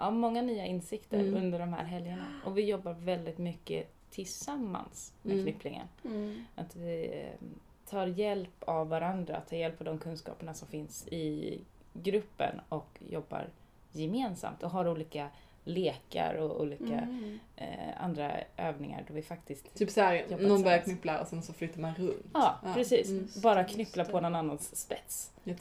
ja, 0.00 0.10
många 0.10 0.42
nya 0.42 0.66
insikter 0.66 1.18
Mm. 1.20 1.34
under 1.44 1.58
de 1.58 1.72
här 1.72 1.84
helgerna. 1.84 2.26
Och 2.44 2.58
vi 2.58 2.62
jobbar 2.64 2.92
väldigt 2.92 3.38
mycket 3.38 3.88
tillsammans 4.10 5.12
med 5.22 5.32
Mm. 5.32 5.44
knypplingen. 5.44 5.86
Mm. 6.04 6.44
Att 6.54 6.76
vi 6.76 7.06
eh, 7.22 7.46
tar 7.90 8.06
hjälp 8.06 8.62
av 8.62 8.88
varandra, 8.88 9.40
tar 9.40 9.56
hjälp 9.56 9.80
av 9.80 9.84
de 9.84 9.98
kunskaperna 9.98 10.54
som 10.54 10.68
finns 10.68 11.08
i 11.08 11.58
gruppen 11.92 12.60
och 12.68 12.98
jobbar 13.08 13.46
gemensamt 13.92 14.62
och 14.62 14.70
har 14.70 14.88
olika 14.88 15.28
lekar 15.68 16.34
och 16.34 16.60
olika 16.60 16.84
Mm. 16.84 17.38
eh, 17.56 18.04
andra 18.04 18.32
övningar 18.56 19.04
då 19.08 19.14
vi 19.14 19.22
faktiskt 19.22 19.74
Typ 19.74 19.90
såhär, 19.90 20.24
någon 20.40 20.62
börjar 20.62 20.78
knyppla 20.78 21.20
och 21.20 21.26
sen 21.28 21.42
så 21.42 21.52
flyttar 21.52 21.80
man 21.80 21.94
runt. 21.94 22.26
Ja, 22.34 22.60
Ja. 22.64 22.74
precis. 22.74 23.08
Mm. 23.08 23.28
Bara 23.42 23.64
knyppla 23.64 24.04
på 24.04 24.20
någon 24.20 24.34
annans 24.34 24.76
spets. 24.76 25.30
Det, 25.44 25.52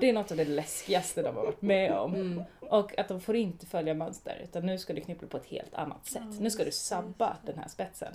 det 0.00 0.08
är 0.08 0.12
något 0.12 0.30
av 0.30 0.36
det 0.36 0.44
läskigaste 0.44 1.22
de 1.22 1.36
har 1.36 1.44
varit 1.44 1.62
med 1.62 1.92
om. 1.92 2.14
Mm. 2.14 2.42
Och 2.60 2.98
att 2.98 3.08
de 3.08 3.20
får 3.20 3.36
inte 3.36 3.66
följa 3.66 3.94
mönster 3.94 4.40
utan 4.44 4.66
nu 4.66 4.78
ska 4.78 4.92
du 4.92 5.00
knyppla 5.00 5.28
på 5.28 5.36
ett 5.36 5.46
helt 5.46 5.74
annat 5.74 6.06
sätt. 6.06 6.40
Nu 6.40 6.50
ska 6.50 6.64
du 6.64 6.70
sabba 6.72 7.36
den 7.46 7.58
här 7.58 7.68
spetsen. 7.68 8.12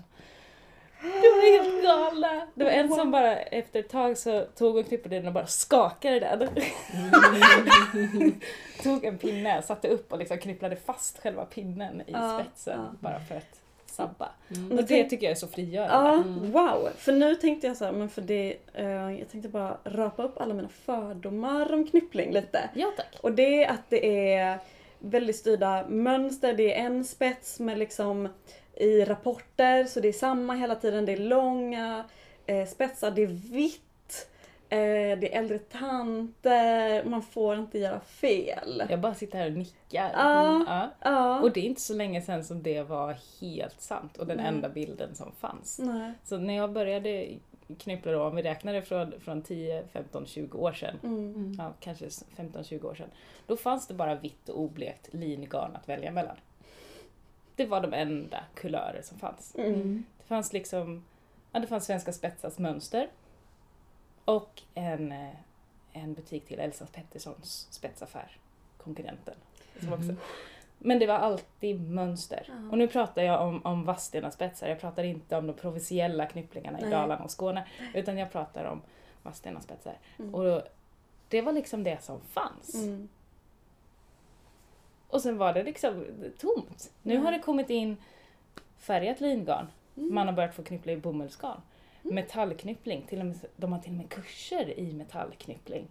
De 1.01 1.07
var 1.07 1.63
helt 1.63 1.83
galna! 1.83 2.47
Det 2.55 2.63
var 2.63 2.71
en 2.71 2.89
som 2.89 3.11
bara 3.11 3.37
efter 3.39 3.79
ett 3.79 3.89
tag 3.89 4.17
så 4.17 4.45
tog 4.55 4.75
och 4.75 4.87
knyppade 4.87 5.15
den 5.15 5.27
och 5.27 5.33
bara 5.33 5.47
skakade 5.47 6.19
den. 6.19 6.49
tog 8.83 9.05
en 9.05 9.17
pinne, 9.17 9.61
satte 9.61 9.87
upp 9.87 10.11
och 10.13 10.19
liksom 10.19 10.37
knypplade 10.37 10.75
fast 10.75 11.19
själva 11.23 11.45
pinnen 11.45 12.01
i 12.01 12.03
Ja, 12.07 12.39
spetsen 12.43 12.79
ja. 12.79 12.97
bara 12.99 13.19
för 13.19 13.35
att 13.35 13.59
sabba. 13.85 14.29
Mm. 14.55 14.77
Och 14.79 14.83
det 14.85 15.03
tycker 15.03 15.25
jag 15.25 15.31
är 15.31 15.35
så 15.35 15.47
frigörande. 15.47 15.93
Ja, 16.09 16.13
Mm. 16.13 16.51
wow! 16.51 16.89
För 16.97 17.11
nu 17.11 17.35
tänkte 17.35 17.67
jag 17.67 17.77
så 17.77 17.85
här, 17.85 17.91
men 17.91 18.09
för 18.09 18.21
det, 18.21 18.57
eh, 18.73 18.85
jag 18.91 19.29
tänkte 19.31 19.49
bara 19.49 19.77
rapa 19.83 20.23
upp 20.23 20.41
alla 20.41 20.53
mina 20.53 20.69
fördomar 20.69 21.73
om 21.73 21.87
knyppling 21.87 22.31
lite. 22.33 22.69
Ja 22.73 22.91
tack. 22.97 23.17
Och 23.21 23.31
det 23.31 23.63
är 23.63 23.69
att 23.71 23.89
det 23.89 24.33
är 24.35 24.59
väldigt 24.99 25.35
styrda 25.35 25.85
mönster, 25.87 26.53
det 26.53 26.73
är 26.79 26.85
en 26.85 27.03
spets 27.05 27.59
med 27.59 27.77
liksom 27.77 28.29
i 28.81 29.05
rapporter, 29.05 29.85
så 29.85 29.99
det 29.99 30.07
är 30.07 30.13
samma 30.13 30.53
hela 30.53 30.75
tiden, 30.75 31.05
det 31.05 31.11
är 31.11 31.17
långa 31.17 32.03
eh, 32.45 32.67
spetsar, 32.67 33.11
det 33.11 33.21
är 33.23 33.27
vitt, 33.53 34.27
eh, 34.69 35.19
det 35.19 35.33
är 35.35 35.39
äldre 35.39 35.59
tanter, 35.59 37.03
man 37.03 37.21
får 37.21 37.55
inte 37.57 37.79
göra 37.79 37.99
fel. 37.99 38.83
Jag 38.89 38.99
bara 39.01 39.13
sitter 39.13 39.37
här 39.37 39.45
och 39.47 39.57
nickar. 39.57 40.11
Ja. 40.13 40.65
Ja. 40.67 40.89
Ja. 41.01 41.39
Och 41.41 41.51
det 41.53 41.59
är 41.59 41.63
inte 41.65 41.81
så 41.81 41.93
länge 41.93 42.21
sedan 42.21 42.43
som 42.43 42.63
det 42.63 42.81
var 42.81 43.17
helt 43.41 43.81
sant 43.81 44.17
och 44.17 44.27
den 44.27 44.37
Nej. 44.37 44.45
enda 44.45 44.69
bilden 44.69 45.15
som 45.15 45.31
fanns. 45.31 45.79
Nej. 45.79 46.13
Så 46.23 46.37
när 46.37 46.53
jag 46.53 46.71
började 46.71 47.27
knyppla 47.79 48.11
då, 48.11 48.23
om 48.23 48.35
vi 48.35 48.41
räknade 48.41 48.81
från, 48.81 49.13
från 49.19 49.41
10, 49.41 49.83
15, 49.93 50.25
20 50.25 50.57
år 50.57 50.73
sedan, 50.73 50.95
Mm. 51.03 51.35
Mm. 51.35 51.55
ja, 51.57 51.73
kanske 51.79 52.05
15-20 52.05 52.83
år 52.85 52.95
sedan, 52.95 53.09
då 53.47 53.57
fanns 53.57 53.87
det 53.87 53.93
bara 53.93 54.15
vitt 54.15 54.49
och 54.49 54.59
oblekt 54.59 55.13
lingarn 55.13 55.75
att 55.75 55.89
välja 55.89 56.11
mellan. 56.11 56.35
Det 57.55 57.65
var 57.65 57.81
de 57.81 57.93
enda 57.93 58.43
kulörer 58.55 59.01
som 59.01 59.19
fanns. 59.19 59.55
Mm. 59.55 60.05
Det 60.17 60.23
fanns 60.23 60.53
liksom, 60.53 61.03
ja 61.51 61.59
det 61.59 61.67
fanns 61.67 61.85
Svenska 61.85 62.13
Spetsars 62.13 62.57
mönster 62.57 63.09
och 64.25 64.61
en, 64.73 65.11
eh, 65.11 65.35
en 65.93 66.13
butik 66.13 66.45
till 66.45 66.59
Elsa 66.59 66.85
Petterssons 66.85 67.67
spetsaffär, 67.71 68.37
konkurrenten. 68.77 69.35
Som 69.79 69.93
också. 69.93 70.11
Mhm. 70.11 70.17
Men 70.83 70.99
det 70.99 71.07
var 71.07 71.15
alltid 71.15 71.81
mönster. 71.81 72.45
Ja. 72.47 72.71
Och 72.71 72.77
nu 72.77 72.87
pratar 72.87 73.21
jag 73.21 73.47
om, 73.47 73.65
om 73.65 73.85
Vadstena 73.85 74.31
spetsar, 74.31 74.67
jag 74.67 74.79
pratar 74.79 75.03
inte 75.03 75.37
om 75.37 75.47
de 75.47 75.53
provinsiella 75.53 76.25
knypplingarna 76.25 76.79
i 76.79 76.81
Nej. 76.81 76.91
Dalarna 76.91 77.23
och 77.23 77.31
Skåne, 77.31 77.67
utan 77.93 78.17
jag 78.17 78.31
pratar 78.31 78.65
om 78.65 78.81
Vadstena 79.23 79.61
spetsar. 79.61 79.97
Mm. 80.19 80.35
Och 80.35 80.43
då, 80.43 80.63
det 81.29 81.41
var 81.41 81.53
liksom 81.53 81.83
det 81.83 82.03
som 82.03 82.21
fanns. 82.21 82.75
Mm. 82.75 83.09
Och 85.11 85.21
sen 85.21 85.37
var 85.37 85.53
det 85.53 85.63
liksom 85.63 86.05
tomt. 86.39 86.91
Nu 87.03 87.13
Mm. 87.13 87.25
har 87.25 87.31
det 87.31 87.39
kommit 87.39 87.69
in 87.69 87.97
färgat 88.77 89.21
lingarn. 89.21 89.67
Mm. 89.97 90.13
Man 90.15 90.27
har 90.27 90.33
börjat 90.33 90.55
få 90.55 90.63
knyppla 90.63 90.91
i 90.91 90.97
bomullsgarn. 90.97 91.61
Metallknyppling, 92.01 93.01
till 93.09 93.19
och 93.19 93.25
med, 93.25 93.35
de 93.55 93.73
har 93.73 93.79
till 93.79 93.91
och 93.91 93.97
med 93.97 94.09
kurser 94.09 94.79
i 94.79 94.93
metallknyppling. 94.93 95.87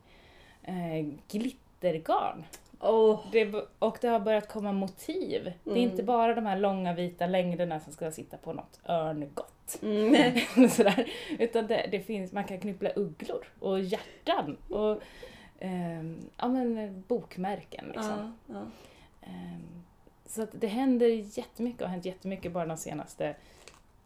Eh, 0.63 1.07
glittergarn. 1.31 2.45
Åh, 2.81 3.21
Det, 3.33 3.55
och 3.79 3.99
det 4.01 4.09
har 4.09 4.21
börjat 4.21 4.49
komma 4.49 4.73
motiv. 4.73 5.45
Det 5.65 5.71
är 5.71 5.77
Mm. 5.77 5.91
inte 5.91 6.03
bara 6.03 6.35
de 6.35 6.47
här 6.47 6.57
långa 6.59 6.95
vita 6.95 7.27
längderna 7.27 7.81
som 7.81 7.93
ska 7.93 8.11
sitta 8.11 8.37
på 8.37 8.53
något 8.53 8.81
örngott. 8.89 9.79
mm, 9.83 10.35
sådär. 10.71 11.13
Utan 11.39 11.67
det, 11.67 11.89
det 11.91 12.01
finns, 12.01 12.33
man 12.33 12.45
kan 12.45 12.61
knyppla 12.61 12.91
ugglor 12.91 13.45
och 13.61 13.81
hjärtan 13.81 14.57
och 14.69 15.03
ehm, 15.59 16.19
ja, 16.37 16.49
men, 16.49 16.79
eh, 16.79 16.91
bokmärken. 16.91 17.85
Liksom. 17.87 18.35
Ja, 18.47 18.55
ja. 18.55 18.63
Ehm, 19.23 19.83
så 20.27 20.43
att 20.43 20.51
det 20.53 20.67
händer 20.67 21.39
jättemycket 21.39 21.81
och 21.83 21.87
har 21.87 21.93
hänt 21.93 22.05
jättemycket 22.05 22.53
bara 22.53 22.67
de 22.67 22.77
senaste 22.77 23.35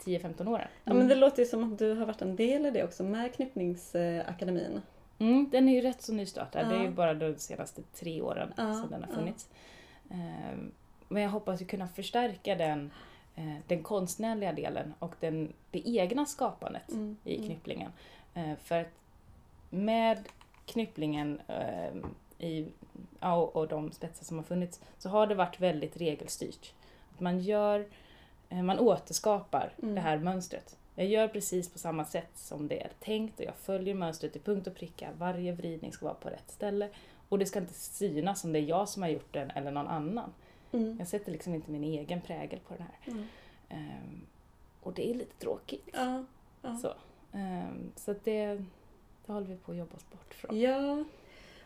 10-15 0.05 0.49
åren. 0.49 0.69
ja 0.85 0.95
men 0.95 1.09
det 1.09 1.15
låter 1.15 1.43
ju 1.43 1.49
som 1.49 1.73
att 1.73 1.79
du 1.79 1.95
har 1.95 2.07
varit 2.07 2.23
en 2.23 2.37
del 2.37 2.67
i 2.67 2.71
det 2.71 2.85
också 2.85 3.03
med 3.05 3.35
Knyppningsakademin. 3.35 4.81
Mm, 5.19 5.51
den 5.51 5.69
är 5.69 5.73
ju 5.75 5.81
rätt 5.81 6.03
så 6.03 6.13
nystartad. 6.13 6.69
Det 6.69 6.75
är 6.75 6.79
ju 6.79 6.85
Ja. 6.85 6.91
bara 6.91 7.15
de 7.15 7.37
senaste 7.39 7.83
tre 7.83 8.21
åren 8.23 8.53
Ja, 8.57 8.75
som 8.75 8.91
den 8.91 9.03
har 9.03 9.11
ja. 9.11 9.15
funnits. 9.17 9.49
Ehm, 10.11 10.73
men 11.09 11.23
jag 11.23 11.31
hoppas 11.31 11.63
ju 11.63 11.65
kunna 11.67 11.89
förstärka 11.89 12.55
den, 12.55 12.91
eh, 13.35 13.55
den 13.67 13.83
konstnärliga 13.83 14.53
delen 14.53 14.95
och 14.99 15.15
den, 15.21 15.53
det 15.71 15.89
egna 15.89 16.27
skapandet 16.27 16.93
Mm. 16.93 17.17
i 17.25 17.35
mm. 17.37 17.47
knypplingen. 17.49 17.91
Eh, 18.35 18.55
för 18.63 18.81
att 18.81 18.91
med 19.71 20.29
knypplingen 20.67 21.41
ehm, 21.49 22.07
i, 22.39 22.67
ja, 23.21 23.37
och- 23.37 23.57
och 23.57 23.69
de 23.69 23.93
spetsar 23.93 24.25
som 24.25 24.37
har 24.37 24.45
funnits 24.45 24.81
så 24.99 25.09
har 25.09 25.27
det 25.27 25.35
varit 25.35 25.61
väldigt 25.61 25.97
regelstyrt. 25.97 26.73
Att 27.15 27.21
man 27.21 27.41
gör, 27.41 27.87
eh, 28.49 28.63
man 28.63 28.79
återskapar 28.79 29.73
Mm. 29.83 29.95
det 29.95 30.01
här 30.01 30.19
mönstret. 30.19 30.77
Jag 30.95 31.07
gör 31.07 31.29
precis 31.29 31.73
på 31.73 31.79
samma 31.79 32.05
sätt 32.05 32.31
som 32.35 32.69
det 32.69 32.83
är 32.83 32.91
tänkt 33.01 33.41
och 33.41 33.47
jag 33.47 33.55
följer 33.57 33.95
mönstret 33.95 34.33
till 34.33 34.43
punkt 34.43 34.67
och 34.67 34.75
pricka. 34.75 35.09
Varje 35.19 35.53
vridning 35.53 35.93
ska 35.93 36.05
vara 36.07 36.15
på 36.15 36.29
rätt 36.29 36.51
ställe. 36.51 36.89
Och 37.29 37.39
det 37.39 37.47
ska 37.47 37.59
inte 37.59 37.75
synas 37.75 38.41
som 38.41 38.53
det 38.53 38.59
är 38.59 38.65
jag 38.65 38.89
som 38.89 39.03
har 39.03 39.11
gjort 39.11 39.33
den 39.33 39.51
eller 39.51 39.71
någon 39.71 39.89
annan. 39.89 40.33
Mm. 40.73 40.97
Jag 40.99 41.09
sätter 41.09 41.33
liksom 41.33 41.55
inte 41.55 41.71
min 41.71 41.85
egen 41.85 42.21
prägel 42.21 42.59
på 42.69 42.75
den 42.75 42.83
här. 42.83 43.13
Mm. 43.13 43.27
Ehm, 43.69 44.27
och 44.83 44.93
det 44.95 45.11
är 45.11 45.15
lite 45.15 45.37
tråkigt. 45.37 45.89
Ja, 45.93 46.25
ja. 46.63 46.77
Så, 46.77 46.95
ehm, 47.33 47.93
så 47.97 48.15
det, 48.25 48.47
det 49.27 49.33
håller 49.33 49.47
vi 49.47 49.57
på 49.57 49.73
att 49.73 49.79
jobba 49.79 49.97
oss 49.97 50.11
bort 50.11 50.35
från. 50.35 50.61
Ja, 50.61 51.05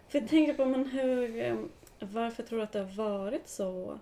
för 0.08 0.18
jag 0.20 0.28
tänker 0.28 0.54
på 0.54 0.64
men 0.64 0.86
hur... 0.86 1.42
eh, 1.42 1.56
Varför 2.00 2.42
tror 2.42 2.58
du 2.58 2.64
att 2.64 2.72
det 2.72 2.78
har 2.78 3.18
varit 3.18 3.48
så 3.48 3.98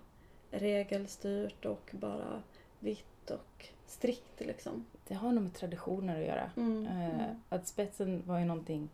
regelstyrt 0.50 1.64
och 1.64 1.90
bara 1.92 2.42
vitt 2.78 3.30
och 3.30 3.66
strikt 3.86 4.40
liksom? 4.40 4.84
Det 5.08 5.14
har 5.14 5.32
nog 5.32 5.42
med 5.44 5.54
traditioner 5.54 6.20
att 6.20 6.26
göra. 6.26 6.50
Mm. 6.56 6.86
Eh, 6.86 7.26
att 7.48 7.66
spetsen 7.68 8.22
var 8.26 8.38
ju 8.38 8.44
någonting 8.44 8.88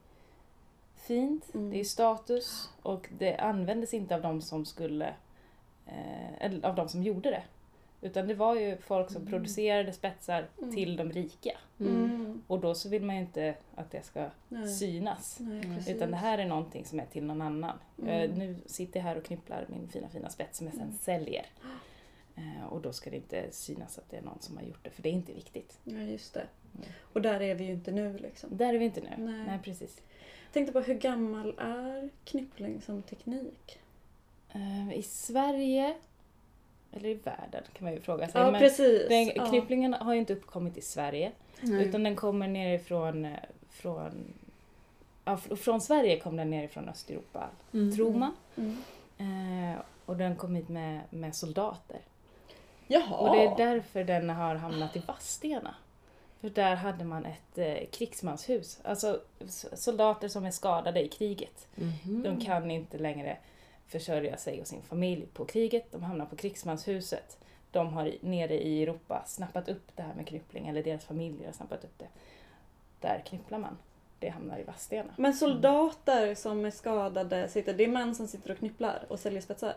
fint, 0.96 1.54
Mm. 1.54 1.70
det 1.70 1.80
är 1.80 1.84
status 1.84 2.70
och 2.82 3.08
det 3.18 3.36
användes 3.36 3.94
inte 3.94 4.14
av 4.14 4.22
de 4.22 4.42
som 4.42 4.64
skulle, 4.64 5.14
eh, 5.86 6.32
eller 6.42 6.66
av 6.68 6.74
de 6.74 6.88
som 6.88 7.02
gjorde 7.02 7.30
det. 7.30 7.42
Utan 8.05 8.28
det 8.28 8.34
var 8.34 8.55
ju 8.57 8.76
folk 8.76 9.11
som 9.11 9.20
Mm. 9.22 9.30
producerade 9.32 9.92
spetsar 9.92 10.46
Mm. 10.59 10.74
till 10.74 10.96
de 10.96 11.12
rika. 11.12 11.59
Mm. 11.80 12.42
Och 12.46 12.61
då 12.61 12.74
så 12.74 12.88
vill 12.88 13.03
man 13.03 13.16
ju 13.16 13.22
inte 13.22 13.55
att 13.74 13.90
det 13.90 14.03
ska 14.03 14.28
Nej. 14.48 14.68
synas. 14.68 15.36
Nej, 15.40 15.64
Mm. 15.64 15.78
Utan 15.88 16.11
det 16.11 16.16
här 16.16 16.38
är 16.38 16.46
någonting 16.46 16.84
som 16.84 17.00
är 17.00 17.07
till 17.07 17.24
någon 17.24 17.42
annan. 17.42 17.78
Mm. 18.03 18.30
Eh, 18.30 18.36
nu 18.38 18.57
sitter 18.66 19.00
jag 19.00 19.05
här 19.05 19.16
och 19.16 19.24
knypplar 19.24 19.66
min 19.68 19.88
fina 19.88 20.09
fina 20.09 20.28
spets 20.30 20.59
som 20.59 20.66
jag 20.66 20.74
sen 20.76 20.82
Mm. 20.84 20.96
säljer. 20.98 21.46
Eh, 22.36 22.66
och 22.68 22.80
då 22.80 22.92
ska 22.92 23.11
det 23.11 23.16
inte 23.16 23.46
synas 23.50 23.98
att 23.98 24.11
det 24.11 24.16
är 24.16 24.22
någon 24.22 24.40
som 24.40 24.57
har 24.57 24.64
gjort 24.64 24.84
det, 24.84 24.90
för 24.90 25.03
det 25.03 25.09
är 25.09 25.12
inte 25.12 25.32
viktigt. 25.32 25.78
Ja, 25.84 25.98
just 25.98 26.34
det. 26.34 26.46
Mm. 26.74 26.86
Och 27.12 27.22
där 27.22 27.40
är 27.42 27.55
vi 27.55 27.64
ju 27.64 27.72
inte 27.72 27.90
nu 27.92 28.18
liksom. 28.18 28.57
Där 28.57 28.74
är 28.74 28.78
vi 28.78 28.84
inte 28.84 29.00
nu. 29.00 29.09
Nej. 29.24 29.44
Nej 29.46 29.59
precis. 29.64 30.03
Jag 30.44 30.53
tänkte 30.53 30.72
på 30.72 30.80
hur 30.80 30.94
gammal 30.94 31.55
är 31.59 32.09
knyppling 32.24 32.80
som 32.82 33.03
teknik? 33.03 33.78
Eh, 34.55 34.92
I 34.92 35.03
Sverige, 35.03 35.96
eller 36.93 37.09
i 37.09 37.14
världen 37.14 37.62
kan 37.72 37.84
man 37.84 37.93
ju 37.95 38.01
fråga 38.01 38.28
sig. 38.28 38.40
Ja, 38.40 38.51
men 38.51 38.61
precis. 38.61 39.09
den, 39.09 39.32
ja. 39.34 39.47
Knypplingen 39.47 39.95
har 39.95 40.12
ju 40.14 40.20
inte 40.20 40.32
uppkommit 40.32 40.76
i 40.78 40.80
Sverige. 40.82 41.32
Nej. 41.61 41.84
Utan 41.88 42.03
den 42.03 42.16
kommer 42.16 42.49
nerifrån 42.49 43.28
från, 43.70 44.24
ja, 45.24 45.36
fr- 45.36 45.57
från 45.57 45.80
Sverige 45.80 46.18
kom 46.20 46.36
den 46.36 46.51
nerifrån 46.51 46.88
Östeuropa, 46.88 47.49
Mm. 47.72 47.97
tror 47.97 48.12
man. 48.14 48.32
Mm. 48.57 48.76
Eh, 49.18 49.78
och 50.07 50.16
den 50.16 50.36
kom 50.36 50.55
hit 50.57 50.68
med, 50.68 51.01
med 51.11 51.34
soldater. 51.34 52.01
Jaha! 52.86 53.16
Och 53.16 53.36
det 53.36 53.45
är 53.45 53.57
därför 53.57 54.05
den 54.05 54.30
har 54.30 54.55
hamnat 54.55 54.97
i 54.97 55.03
Vadstena. 55.07 55.74
För 56.40 56.51
där 56.51 56.74
hade 56.74 57.05
man 57.05 57.24
ett 57.26 57.59
eh, 57.59 57.86
krigsmanshus. 57.90 58.78
Alltså 58.84 59.20
soldater 59.74 60.28
som 60.28 60.45
är 60.45 60.51
skadade 60.51 61.03
i 61.05 61.09
kriget. 61.09 61.66
Mhm. 61.74 62.22
De 62.22 62.40
kan 62.40 62.70
inte 62.70 62.99
längre 62.99 63.36
försörja 63.87 64.37
sig 64.37 64.61
och 64.61 64.66
sin 64.66 64.83
familj 64.83 65.26
på 65.33 65.45
kriget. 65.45 65.93
De 65.93 66.03
hamnar 66.03 66.26
på 66.26 66.37
krigsmanshuset. 66.37 67.39
De 67.70 67.93
har 67.93 68.12
nere 68.20 68.62
i 68.62 68.83
Europa 68.83 69.22
snappat 69.26 69.68
upp 69.68 69.97
det 69.97 70.03
här 70.03 70.14
med 70.14 70.26
knyppling, 70.26 70.68
eller 70.68 70.83
deras 70.83 71.05
familjer 71.05 71.47
har 71.47 71.53
snappat 71.53 71.85
upp 71.85 71.99
det. 71.99 72.09
Där 73.01 73.22
knypplar 73.26 73.59
man. 73.59 73.78
Det 74.18 74.28
hamnar 74.28 74.59
i 74.59 74.62
Vadstena. 74.62 75.12
Men 75.16 75.35
soldater 75.35 76.35
som 76.35 76.64
är 76.64 76.70
skadade, 76.70 77.49
sitter, 77.49 77.74
det 77.74 77.85
är 77.85 77.89
män 77.89 78.14
som 78.14 78.28
sitter 78.28 78.51
och 78.51 78.59
knypplar 78.59 79.07
och 79.09 79.20
säljer 79.20 79.41
spetsar? 79.41 79.74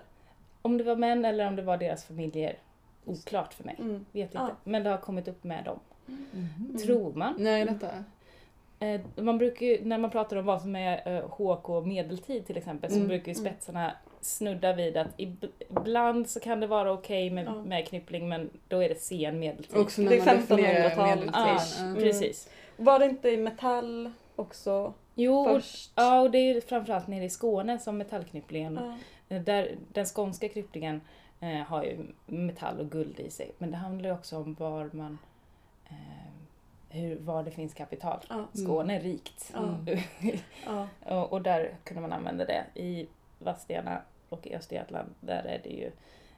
Om 0.62 0.78
det 0.78 0.84
var 0.84 0.96
män 0.96 1.26
eller 1.26 1.48
om 1.48 1.56
det 1.56 1.62
var 1.62 1.78
deras 1.78 2.06
familjer, 2.06 2.58
oklart 3.06 3.54
för 3.54 3.64
mig. 3.64 3.76
Mm. 3.80 4.06
Vet 4.12 4.26
inte. 4.26 4.38
Ja. 4.38 4.56
Men 4.64 4.84
det 4.84 4.90
har 4.90 4.98
kommit 4.98 5.28
upp 5.28 5.44
med 5.44 5.64
dem. 5.64 5.80
Mhm. 6.06 6.78
Tror 6.86 7.14
man. 7.14 7.48
Är 7.48 7.66
detta? 7.66 8.04
Eh, 8.86 9.02
man 9.24 9.38
brukar 9.38 9.66
ju, 9.66 9.86
när 9.86 9.98
man 9.98 10.12
pratar 10.12 10.38
om 10.38 10.46
vad 10.46 10.62
som 10.62 10.76
är 10.76 11.16
eh, 11.18 11.30
HK 11.30 11.82
medeltid 11.86 12.46
till 12.46 12.58
exempel, 12.58 12.90
så 12.90 12.96
Mm. 12.96 13.08
brukar 13.08 13.32
ju 13.34 13.40
Mm. 13.40 13.52
spetsarna 13.54 13.92
snudda 14.22 14.74
vid 14.74 14.98
att 14.98 15.18
ib- 15.18 15.50
ibland 15.70 16.30
så 16.30 16.40
kan 16.40 16.60
det 16.60 16.68
vara 16.68 16.92
okej 16.94 17.30
med, 17.30 17.46
Ja. 17.46 17.54
med 17.64 17.88
knyppling 17.88 18.30
men 18.30 18.50
då 18.68 18.84
är 18.84 18.90
det 18.90 18.96
sen 19.02 19.40
medeltid. 19.40 19.78
Också 19.78 20.02
Det 20.02 20.10
när 20.10 20.14
är 20.16 20.26
man 20.26 20.36
definierar 20.36 20.90
1500-tal. 20.90 21.34
Ja, 21.34 21.46
medeltid. 21.56 21.82
Mm. 21.86 21.96
precis. 21.96 22.50
Var 22.78 23.00
det 23.00 23.06
inte 23.06 23.30
i 23.30 23.38
metall 23.38 24.12
också 24.36 24.94
Jo, 25.16 25.46
först? 25.46 25.92
ja, 25.96 26.22
och 26.22 26.32
det 26.32 26.38
är 26.38 26.54
ju 26.54 26.62
framförallt 26.62 27.08
nere 27.08 27.24
i 27.26 27.30
Skåne 27.30 27.80
som 27.80 27.98
metallknypplingen, 27.98 28.80
Ja. 29.30 29.36
eh, 29.36 29.42
där, 29.42 29.76
den 29.94 30.06
skånska 30.06 30.50
knypplingen 30.50 31.02
eh, 31.40 31.50
har 31.68 31.84
ju 31.84 31.98
metall 32.26 32.80
och 32.80 32.92
guld 32.92 33.20
i 33.20 33.30
sig. 33.30 33.52
Men 33.58 33.72
det 33.72 33.78
handlar 33.78 34.10
ju 34.10 34.16
också 34.16 34.38
om 34.38 34.54
var 34.60 34.90
man, 34.94 35.18
eh, 35.90 36.25
hur, 36.96 37.16
var 37.20 37.44
det 37.44 37.52
finns 37.52 37.74
kapital. 37.74 38.20
Ja. 38.30 38.46
Skåne 38.54 38.96
är 38.96 39.00
rikt. 39.02 39.52
Ja. 39.54 39.60
Mm. 39.88 40.00
Ja. 40.66 40.88
Och, 41.00 41.34
och 41.34 41.42
där 41.42 41.76
kunde 41.84 42.02
man 42.02 42.14
använda 42.14 42.46
det. 42.46 42.66
I 42.82 43.08
Vadstena 43.40 44.02
och 44.30 44.48
i 44.48 44.56
Östergötland, 44.56 45.10
där 45.22 45.44
är 45.44 45.62
det 45.64 45.70
ju 45.70 45.92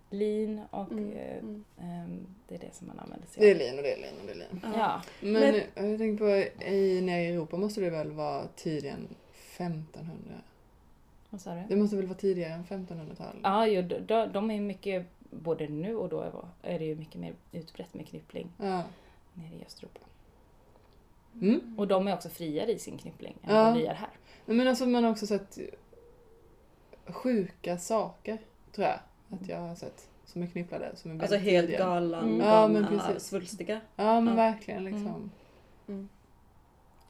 lin 0.09 0.61
och 0.69 0.91
Mm. 0.91 1.11
eh, 1.17 1.37
Mm. 1.37 1.63
ehm, 1.81 2.27
det 2.47 2.55
är 2.55 2.59
det 2.59 2.75
som 2.75 2.87
man 2.87 2.99
använder 2.99 3.27
sig 3.27 3.43
Det 3.43 3.51
är 3.51 3.55
av. 3.55 3.59
lin 3.59 3.77
och 3.77 3.83
det 3.83 3.93
är 3.93 3.97
lin 3.97 4.19
och 4.21 4.25
det 4.25 4.31
är 4.31 4.35
lin. 4.35 4.61
Ja. 4.63 4.69
Ja. 4.77 5.01
Men, 5.21 5.33
Men- 5.75 5.89
jag 5.89 5.99
tänkte 5.99 6.23
på, 6.57 6.63
i, 6.65 7.01
nere 7.01 7.21
i 7.21 7.27
Europa 7.27 7.57
måste 7.57 7.81
det 7.81 7.89
väl 7.89 8.11
vara 8.11 8.47
tidigare 8.55 8.95
än 8.95 9.07
1500? 9.57 10.33
Vad 11.29 11.41
sa 11.41 11.53
du? 11.55 11.61
Det 11.69 11.75
måste 11.75 11.95
väl 11.95 12.05
vara 12.05 12.17
tidigare 12.17 12.53
än 12.53 12.63
1500-tal? 12.65 13.35
Ja, 13.43 13.81
de, 13.81 13.99
de- 13.99 14.31
de 14.33 14.51
är 14.51 14.61
mycket, 14.61 15.05
både 15.19 15.67
nu 15.67 15.95
och 15.95 16.09
då 16.09 16.45
är 16.61 16.79
det 16.79 16.85
ju 16.85 16.95
mycket 16.95 17.21
mer 17.21 17.33
utbrett 17.51 17.93
med 17.93 18.07
knyppling 18.07 18.51
Ja. 18.57 18.83
nere 19.33 19.55
i 19.55 19.65
Östeuropa. 19.65 19.99
Mm. 21.41 21.75
Och 21.77 21.87
de 21.87 22.07
är 22.07 22.13
också 22.13 22.29
friare 22.29 22.71
i 22.71 22.79
sin 22.79 22.97
knyppling 22.97 23.37
än 23.43 23.55
Ja. 23.55 23.63
vad 23.63 23.73
vi 23.73 23.85
är 23.85 23.93
här. 23.93 24.09
Nej, 24.45 24.57
Men 24.57 24.67
alltså 24.67 24.85
man 24.85 25.03
har 25.03 25.11
också 25.11 25.27
sett 25.27 25.57
sjuka 27.05 27.77
saker, 27.77 28.37
tror 28.71 28.87
jag. 28.87 28.99
Att 29.29 29.47
jag 29.47 29.57
har 29.59 29.75
sett 29.75 30.07
som 30.25 30.43
är 30.43 30.47
knypplade. 30.47 30.91
Som 30.95 31.11
är 31.11 31.21
Alltså 31.21 31.37
helt 31.37 31.67
tidiga. 31.67 31.85
galan, 31.85 32.23
Mm. 32.23 32.39
Ja, 32.47 32.67
men 32.67 32.83
galna, 32.83 32.99
precis. 33.07 33.27
svulstiga. 33.29 33.81
Ja 33.95 34.21
men 34.21 34.27
Ja. 34.27 34.33
verkligen 34.35 34.83
liksom. 34.83 35.31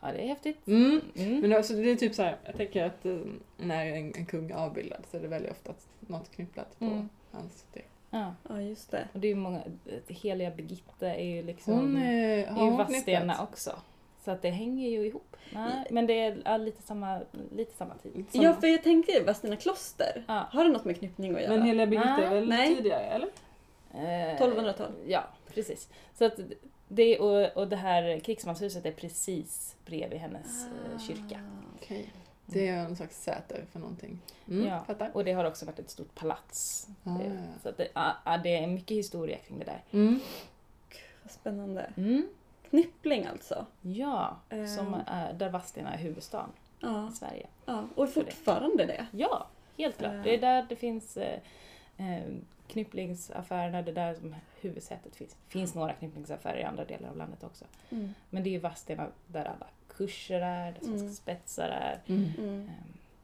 Ja, 0.02 0.12
det 0.12 0.24
är 0.24 0.28
häftigt. 0.28 0.68
Mm. 0.68 1.02
Mm. 1.16 1.40
Men 1.40 1.54
alltså, 1.54 1.74
det 1.74 1.92
är 1.92 1.96
typ 1.96 2.16
så 2.16 2.24
här, 2.24 2.38
jag 2.46 2.56
tänker 2.58 2.84
att 2.86 3.06
eh, 3.06 3.18
när 3.58 3.86
en, 3.86 4.14
en 4.16 4.26
kung 4.26 4.52
är 4.52 4.56
avbildad 4.56 5.04
så 5.12 5.18
är 5.18 5.22
det 5.22 5.28
väldigt 5.28 5.52
ofta 5.52 5.70
att 5.72 5.88
något 6.00 6.32
knypplat 6.32 6.80
på 6.80 6.86
Mm. 6.86 7.10
hans 7.32 7.66
det. 7.74 7.82
Ja. 8.10 8.34
Ja, 8.50 8.62
just 8.62 8.92
det. 8.92 9.08
Och 9.14 9.20
det 9.20 9.28
är 9.28 9.30
ju 9.30 9.36
många, 9.36 9.62
heliga 10.08 10.52
Birgitta 10.52 11.16
är 11.16 11.26
ju 11.26 11.44
liksom... 11.44 11.74
Hon 11.74 11.98
är, 11.98 12.28
är 12.28 12.38
ju 12.38 12.46
har 12.46 12.66
hon 12.66 12.78
Vadstena 12.78 13.44
också. 13.44 13.72
Så 14.28 14.32
att 14.32 14.42
det 14.42 14.50
hänger 14.50 14.90
ju 14.90 15.06
ihop. 15.08 15.36
Nej, 15.54 15.88
men 15.92 16.08
det 16.08 16.14
är 16.20 16.42
ja, 16.46 16.58
lite 16.58 16.82
samma, 16.82 17.22
lite 17.56 17.74
samma 17.78 17.94
tid. 17.96 18.26
Som- 18.32 18.42
Ja, 18.42 18.54
för 18.54 18.68
jag 18.68 18.84
tänker 18.84 19.24
Vadstena 19.26 19.56
kloster. 19.56 20.24
Ja. 20.28 20.48
Har 20.52 20.64
det 20.64 20.70
något 20.72 20.86
med 20.86 20.98
knyppning 21.00 21.36
att 21.36 21.42
göra? 21.42 21.52
Men 21.52 21.62
heliga 21.62 21.86
Birgitta 21.88 22.24
är 22.24 22.34
väl 22.34 22.50
Nej. 22.50 22.76
tidigare 22.76 23.04
eller? 23.04 23.28
Eh, 23.94 24.38
1200-tal. 24.40 24.92
Ja, 25.08 25.24
precis. 25.54 25.90
Så 26.18 26.26
att 26.26 26.40
det, 26.88 27.20
och, 27.20 27.58
och 27.58 27.68
det 27.68 27.76
här 27.76 28.20
krigsmanshuset 28.20 28.86
är 28.86 28.92
precis 28.92 29.76
bredvid 29.86 30.20
hennes 30.20 30.66
Ah. 30.66 30.94
eh, 30.94 31.00
kyrka. 31.00 31.40
Okej. 31.78 32.14
Det 32.46 32.68
är 32.68 32.78
en 32.78 32.96
slags 32.96 33.24
säter 33.24 33.66
för 33.72 33.80
någonting. 33.80 34.20
Mm, 34.48 34.68
Ja. 34.68 34.84
Fattar. 34.88 35.12
Och 35.14 35.24
det 35.26 35.34
har 35.34 35.46
också 35.46 35.66
varit 35.66 35.80
ett 35.80 35.90
stort 35.90 36.16
palats. 36.16 36.88
Ah, 37.04 37.10
Det- 37.10 37.26
ja. 37.26 37.32
Så 37.64 37.70
att 37.70 37.78
det, 37.78 37.88
ja, 37.94 38.38
det 38.44 38.56
är 38.58 38.68
mycket 38.68 38.98
historia 38.98 39.38
kring 39.48 39.60
det 39.60 39.66
där. 39.66 39.82
Mm. 39.92 40.20
Vad 41.24 41.32
spännande. 41.32 41.92
Mm. 41.98 42.28
Knyppling 42.70 43.26
alltså. 43.26 43.66
Ja, 43.82 44.38
Eh. 44.50 44.66
som 44.66 44.94
är, 45.08 45.34
där 45.34 45.50
Vadstena 45.50 45.94
är 45.94 45.98
huvudstaden 45.98 46.50
Ja, 46.80 47.10
i 47.10 47.12
Sverige. 47.12 47.48
ja. 47.66 47.84
och 47.96 48.10
fortfarande 48.10 48.86
det. 48.86 49.08
Ja, 49.12 49.48
helt 49.78 49.98
klart. 49.98 50.12
Eh. 50.14 50.24
Det 50.24 50.34
är 50.36 50.42
där 50.42 50.66
det 50.70 50.76
finns 50.76 51.18
eh, 51.18 51.40
eh, 51.98 52.24
knypplingsaffärerna, 52.68 53.82
det 53.82 53.92
är 53.92 53.96
där 53.96 54.14
som 54.16 54.36
huvudsätet 54.62 55.16
finns. 55.16 55.32
Det 55.46 55.52
finns 55.52 55.76
några 55.76 55.94
knypplingsaffärer 55.94 56.58
i 56.60 56.64
andra 56.64 56.86
delar 56.86 57.10
av 57.10 57.18
landet 57.18 57.44
också. 57.44 57.66
Mm. 57.90 58.14
Men 58.30 58.44
det 58.44 58.50
är 58.50 58.52
ju 58.52 58.60
Vadstena 58.60 59.08
där 59.28 59.46
alla 59.46 59.68
kurser 59.88 60.42
är, 60.42 60.72
där 60.72 60.80
svenska 60.80 61.00
Mm. 61.02 61.14
spetsar 61.14 61.68
är. 61.70 62.00
Mm. 62.08 62.32
Mm. 62.38 62.60
Ehm, 62.60 62.68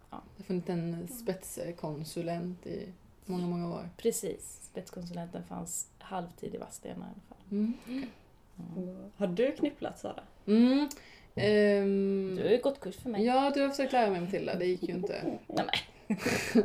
Det 0.09 0.15
har 0.37 0.43
funnits 0.43 0.69
en 0.69 1.07
spetskonsulent 1.07 2.65
i 2.67 2.87
många, 3.25 3.47
många 3.47 3.69
år. 3.73 3.89
Precis, 3.97 4.59
spetskonsulenten 4.71 5.43
fanns 5.43 5.87
halvtid 5.99 6.55
i 6.55 6.57
Vadstena 6.57 6.93
i 7.05 7.09
alla 7.09 7.21
fall. 7.29 7.37
Mm. 7.51 7.73
Mm. 8.77 9.11
Har 9.17 9.27
du 9.27 9.51
knypplat 9.51 9.99
Sara? 9.99 10.23
Mm. 10.47 10.89
Ehm, 11.35 12.35
Du 12.35 12.43
har 12.43 12.49
ju 12.49 12.57
gått 12.61 12.79
kurs 12.79 12.95
för 12.95 13.09
mig. 13.09 13.25
Ja, 13.25 13.51
du 13.55 13.61
har 13.61 13.69
försökt 13.69 13.93
lära 13.93 14.09
mig 14.09 14.21
Matilda, 14.21 14.55
det 14.55 14.65
gick 14.65 14.83
ju 14.83 14.93
inte. 14.93 15.37
Nej? 15.47 15.67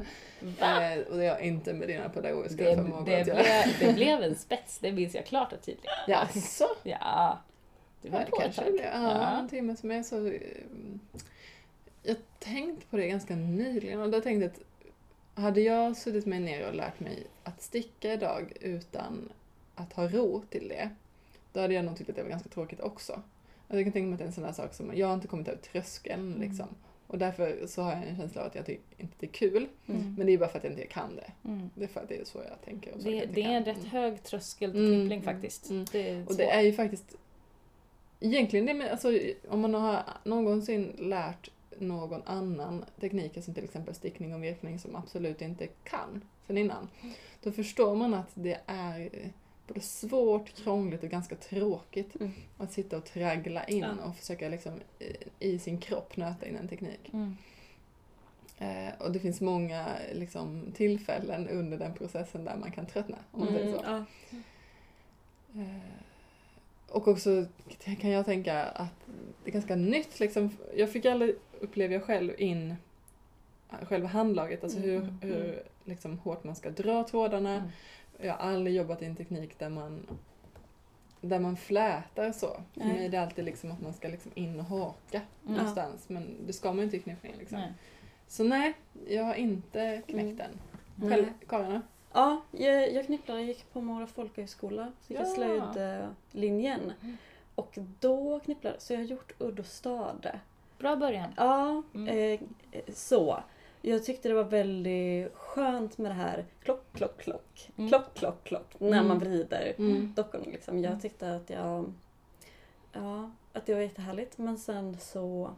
Eh, 0.60 0.98
och 1.10 1.16
det 1.18 1.26
har 1.28 1.38
inte 1.38 1.72
med 1.72 1.88
dina 1.88 2.08
pedagogiska 2.08 2.64
Det, 2.64 2.76
förmågor 2.76 3.04
det, 3.06 3.20
att 3.20 3.26
göra. 3.26 3.42
blev, 3.42 3.88
det 3.88 3.92
blev 3.94 4.22
en 4.22 4.34
spets, 4.34 4.78
det 4.78 4.92
minns 4.92 5.14
jag 5.14 5.26
klart 5.26 5.52
och 5.52 5.62
tydligt. 5.62 5.84
Jaså? 6.08 6.64
Ja, 6.82 7.38
du 8.02 8.08
Ja, 8.08 8.12
var 8.12 8.20
det 8.24 8.30
på 8.30 8.36
ett 8.36 8.42
kanske 8.42 8.64
det 8.64 8.70
blev. 8.70 8.84
Ja, 8.84 9.02
Ja. 9.02 9.38
en 9.38 9.48
timme 9.48 9.76
som 9.76 9.90
är 9.90 10.02
så... 10.02 10.26
eh, 10.26 10.40
Jag 12.02 12.16
tänkte 12.38 12.86
på 12.86 12.96
det 12.96 13.08
ganska 13.08 13.36
nyligen 13.36 14.00
och 14.00 14.10
då 14.10 14.20
tänkte 14.20 14.44
jag 14.44 14.50
att 14.52 15.42
hade 15.44 15.60
jag 15.60 15.96
suttit 15.96 16.26
mig 16.26 16.40
ner 16.40 16.68
och 16.68 16.74
lärt 16.74 17.00
mig 17.00 17.26
att 17.44 17.62
sticka 17.62 18.12
idag 18.12 18.52
utan 18.60 19.28
att 19.74 19.92
ha 19.92 20.08
ro 20.08 20.42
till 20.50 20.68
det, 20.68 20.90
då 21.52 21.60
hade 21.60 21.74
jag 21.74 21.84
nog 21.84 21.96
tyckt 21.96 22.10
att 22.10 22.16
det 22.16 22.22
var 22.22 22.30
ganska 22.30 22.48
tråkigt 22.48 22.80
också. 22.80 23.12
Alltså 23.12 23.76
jag 23.76 23.84
kan 23.84 23.92
tänka 23.92 24.06
mig 24.06 24.12
att 24.12 24.18
det 24.18 24.24
är 24.24 24.26
en 24.26 24.32
sån 24.32 24.44
där 24.44 24.52
sak 24.52 24.74
som, 24.74 24.96
jag 24.96 25.06
har 25.06 25.14
inte 25.14 25.28
kommit 25.28 25.48
över 25.48 25.58
tröskeln 25.62 26.26
Mm. 26.32 26.40
liksom. 26.48 26.66
Och 27.06 27.18
därför 27.18 27.66
så 27.66 27.82
har 27.82 27.92
jag 27.92 28.02
en 28.08 28.16
känsla 28.16 28.40
av 28.40 28.46
att 28.46 28.54
jag 28.54 28.66
tycker 28.66 28.82
inte 28.98 29.14
det 29.18 29.26
är 29.26 29.30
kul. 29.30 29.68
Mm. 29.86 30.14
Men 30.18 30.26
det 30.26 30.32
är 30.32 30.38
bara 30.38 30.48
för 30.48 30.58
att 30.58 30.64
jag 30.64 30.72
inte 30.72 30.86
kan 30.86 31.16
det. 31.16 31.32
Mm. 31.48 31.70
Det 31.74 31.84
är 31.84 31.88
för 31.88 32.00
att 32.00 32.08
det 32.08 32.20
är 32.20 32.24
så 32.24 32.38
jag 32.38 32.62
tänker. 32.64 32.94
Och 32.94 33.00
så 33.02 33.10
Det, 33.10 33.26
det 33.26 33.42
är 33.42 33.48
en 33.50 33.64
rätt 33.64 33.84
hög 33.84 34.22
tröskel 34.22 34.72
till 34.72 34.94
Mm, 34.94 35.06
mm, 35.12 35.22
faktiskt. 35.22 35.70
mm. 35.70 35.84
Det 35.92 36.24
Och 36.26 36.36
det 36.36 36.50
är 36.50 36.60
ju 36.60 36.72
faktiskt 36.72 37.16
egentligen 38.20 38.66
det 38.66 38.74
med, 38.74 38.90
alltså 38.90 39.18
om 39.48 39.60
man 39.60 39.74
har 39.74 40.02
någonsin 40.24 40.92
lärt 40.98 41.50
någon 41.78 42.22
annan 42.26 42.84
tekniker 43.00 43.40
som 43.40 43.54
till 43.54 43.64
exempel 43.64 43.94
stickning 43.94 44.34
och 44.34 44.42
virkning 44.42 44.78
som 44.78 44.96
absolut 44.96 45.42
inte 45.42 45.66
kan 45.84 46.24
sen 46.46 46.58
innan. 46.58 46.88
Då 47.42 47.52
förstår 47.52 47.94
man 47.94 48.14
att 48.14 48.30
det 48.34 48.60
är 48.66 49.10
både 49.68 49.80
svårt, 49.80 50.54
krångligt 50.54 51.02
och 51.02 51.08
ganska 51.10 51.36
tråkigt 51.36 52.14
Mm. 52.20 52.32
att 52.58 52.72
sitta 52.72 52.96
och 52.96 53.04
traggla 53.04 53.64
in 53.64 53.78
Ja. 53.78 54.04
och 54.04 54.16
försöka 54.16 54.48
liksom 54.48 54.72
i- 54.98 55.48
i 55.54 55.58
sin 55.58 55.78
kropp 55.80 56.16
nöta 56.16 56.46
in 56.46 56.56
en 56.56 56.68
teknik. 56.68 57.10
Mm. 57.12 57.36
Eh, 58.58 58.92
och 59.00 59.12
det 59.12 59.18
finns 59.18 59.40
många 59.40 59.86
liksom, 60.14 60.72
tillfällen 60.74 61.48
under 61.48 61.78
den 61.78 61.94
processen 61.94 62.44
där 62.44 62.56
man 62.56 62.72
kan 62.72 62.86
tröttna, 62.86 63.16
om 63.32 63.40
man 63.40 63.48
säger 63.48 63.66
Mm, 63.66 63.78
så. 63.78 63.84
ja. 63.86 64.04
Eh, 65.60 65.92
och 66.88 67.08
också 67.08 67.46
kan 68.00 68.10
jag 68.10 68.24
tänka 68.26 68.64
att 68.64 69.06
det 69.44 69.50
är 69.50 69.52
ganska 69.52 69.76
nytt. 69.76 70.20
Liksom. 70.20 70.50
Jag 70.76 70.90
fick 70.92 71.04
aldrig, 71.04 71.34
upplever 71.60 71.94
jag 71.94 72.02
själv, 72.04 72.34
in 72.40 72.74
själva 73.82 74.08
handlaget, 74.08 74.64
alltså 74.64 74.78
hur, 74.78 74.96
Mm, 74.96 75.18
hur 75.22 75.62
liksom, 75.84 76.18
hårt 76.18 76.44
man 76.44 76.56
ska 76.56 76.70
dra 76.70 77.04
trådarna. 77.04 77.72
Mm. 78.18 78.26
Jag 78.28 78.34
har 78.34 78.52
aldrig 78.52 78.76
jobbat 78.76 79.02
i 79.02 79.04
en 79.04 79.16
teknik 79.16 79.58
där 79.58 79.68
man, 79.68 80.06
där 81.20 81.38
man 81.38 81.56
flätar 81.56 82.32
så. 82.32 82.46
För 82.74 82.80
Nej. 82.80 82.88
mig 82.88 83.04
är 83.06 83.08
det 83.08 83.16
alltid 83.20 83.44
liksom 83.44 83.72
att 83.72 83.80
man 83.80 83.92
ska 83.92 84.08
liksom 84.08 84.32
in 84.34 84.60
och 84.60 84.66
haka 84.66 85.20
Mm. 85.44 85.56
någonstans, 85.56 86.08
men 86.08 86.36
det 86.46 86.52
ska 86.52 86.68
man 86.68 86.78
ju 86.78 86.84
inte 86.84 86.96
i 86.96 87.00
knyppning. 87.00 87.34
Liksom. 87.38 87.58
Nej. 87.58 87.72
Så 88.28 88.44
nej, 88.44 88.74
jag 89.08 89.24
har 89.24 89.34
inte 89.34 90.02
knäckt 90.06 90.22
Mm. 90.24 90.36
den. 90.36 90.50
Nej. 90.96 91.10
Själv, 91.10 91.26
Karin? 91.48 91.80
Ja, 92.12 92.40
jag, 92.50 92.92
jag 92.92 93.06
knypplade, 93.06 93.40
jag 93.40 93.48
gick 93.48 93.72
på 93.72 93.80
Mora 93.80 94.06
folkhögskola, 94.06 94.92
så 95.00 95.12
gick 95.12 95.20
jag 95.20 95.28
Ja. 95.28 95.34
slöjdlinjen. 95.34 96.92
Mm. 97.02 97.16
Och 97.54 97.78
då 98.00 98.40
knypplade 98.40 98.80
så 98.80 98.92
jag 98.92 98.98
har 99.00 99.04
gjort 99.04 99.32
udd 99.38 99.58
och 99.60 99.66
stade. 99.66 100.40
Bra 100.78 100.96
början. 100.96 101.30
Ja, 101.36 101.82
Mm. 101.94 102.08
eh, 102.72 102.80
så. 102.94 103.42
Jag 103.88 104.04
tyckte 104.04 104.28
det 104.28 104.34
var 104.34 104.44
väldigt 104.44 105.34
skönt 105.34 105.98
med 105.98 106.10
det 106.10 106.14
här 106.14 106.44
klock, 106.62 106.84
klock, 106.92 107.18
klock, 107.20 107.70
Mm. 107.76 107.88
klock, 107.88 108.14
klock, 108.14 108.44
klock, 108.44 108.74
när 108.80 108.88
Mm. 108.92 109.08
man 109.08 109.18
vrider 109.18 109.74
Mm. 109.78 110.12
dockorna. 110.16 110.44
Liksom. 110.46 110.78
Jag 110.78 110.86
Mm. 110.90 111.00
tyckte 111.00 111.36
att 111.36 111.50
jag... 111.50 111.92
Ja, 112.92 113.30
att 113.52 113.66
det 113.66 113.74
var 113.74 113.80
jättehärligt. 113.80 114.38
Men 114.38 114.58
sen 114.58 114.96
så... 115.00 115.50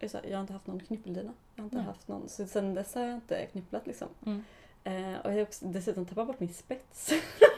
Jag 0.00 0.10
har 0.36 0.40
inte 0.40 0.52
haft 0.52 0.66
någon 0.66 0.80
knyppeldina. 0.80 1.32
Jag 1.54 1.62
har 1.62 1.64
inte 1.66 1.76
Nej. 1.76 1.84
haft 1.86 2.08
någon. 2.08 2.28
Så 2.28 2.46
sen 2.46 2.74
dess 2.74 2.94
har 2.94 3.02
jag 3.02 3.14
inte 3.14 3.46
knypplat 3.46 3.86
liksom. 3.86 4.08
Mm. 4.26 4.44
Eh, 4.84 5.20
och 5.20 5.30
jag 5.30 5.34
har 5.36 5.42
också 5.42 5.64
dessutom 5.66 6.06
tappat 6.06 6.26
bort 6.26 6.40
min 6.40 6.54
spets. 6.54 7.12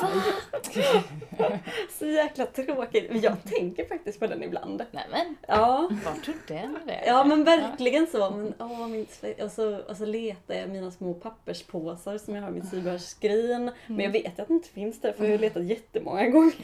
så 1.98 2.06
jäkla 2.06 2.46
tråkigt. 2.46 3.22
Jag 3.22 3.36
tänker 3.44 3.88
faktiskt 3.88 4.20
på 4.20 4.26
den 4.26 4.42
ibland. 4.42 4.84
Nej 4.90 5.06
men, 5.10 5.36
Ja. 5.48 5.88
vart 6.04 6.24
tog 6.24 6.34
den 6.48 6.78
vägen? 6.86 7.02
Ja 7.06 7.24
men 7.24 7.44
verkligen 7.44 8.06
så. 8.06 8.30
Men, 8.30 8.54
åh, 8.58 8.88
min. 8.88 9.06
Och, 9.42 9.50
så, 9.50 9.76
och 9.78 9.96
så 9.96 10.04
letar 10.04 10.54
jag 10.54 10.68
mina 10.68 10.90
små 10.90 11.14
papperspåsar 11.14 12.18
som 12.18 12.34
jag 12.34 12.42
har 12.42 12.50
i 12.50 12.52
mitt 12.52 12.70
sybehörsskrin. 12.70 13.70
Men 13.86 14.00
jag 14.00 14.10
vet 14.10 14.38
att 14.40 14.48
det 14.48 14.54
inte 14.54 14.68
finns 14.68 15.00
där 15.00 15.12
för 15.12 15.24
jag 15.24 15.30
har 15.30 15.38
letat 15.38 15.64
jättemånga 15.64 16.28
gånger. 16.28 16.54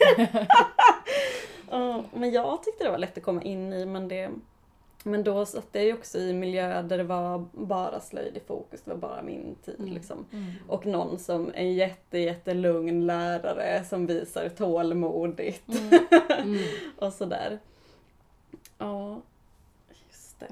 Men 2.17 2.31
jag 2.31 2.63
tyckte 2.63 2.83
det 2.83 2.91
var 2.91 2.97
lätt 2.97 3.17
att 3.17 3.23
komma 3.23 3.41
in 3.43 3.73
i 3.73 3.85
men 3.85 4.07
det 4.07 4.29
men 5.03 5.23
då 5.23 5.45
satt 5.45 5.67
jag 5.71 5.83
ju 5.83 5.93
också 5.93 6.17
i 6.19 6.33
miljö 6.33 6.81
där 6.81 6.97
det 6.97 7.03
var 7.03 7.45
bara 7.51 7.99
slöjd 7.99 8.37
i 8.37 8.39
fokus, 8.39 8.81
det 8.85 8.91
var 8.91 8.97
bara 8.97 9.21
min 9.21 9.55
tid 9.65 9.75
Mm. 9.79 9.93
liksom. 9.93 10.25
Mm. 10.33 10.51
Och 10.67 10.85
någon 10.85 11.19
som, 11.19 11.51
en 11.55 11.73
jätte, 11.73 12.17
jättelugn 12.17 13.05
lärare 13.05 13.83
som 13.83 14.05
visar 14.07 14.49
tålmodigt 14.49 15.63
Mm. 16.43 16.57
Och 16.97 17.13
sådär. 17.13 17.59
Ja, 18.77 19.21
just 20.09 20.39
det. 20.39 20.47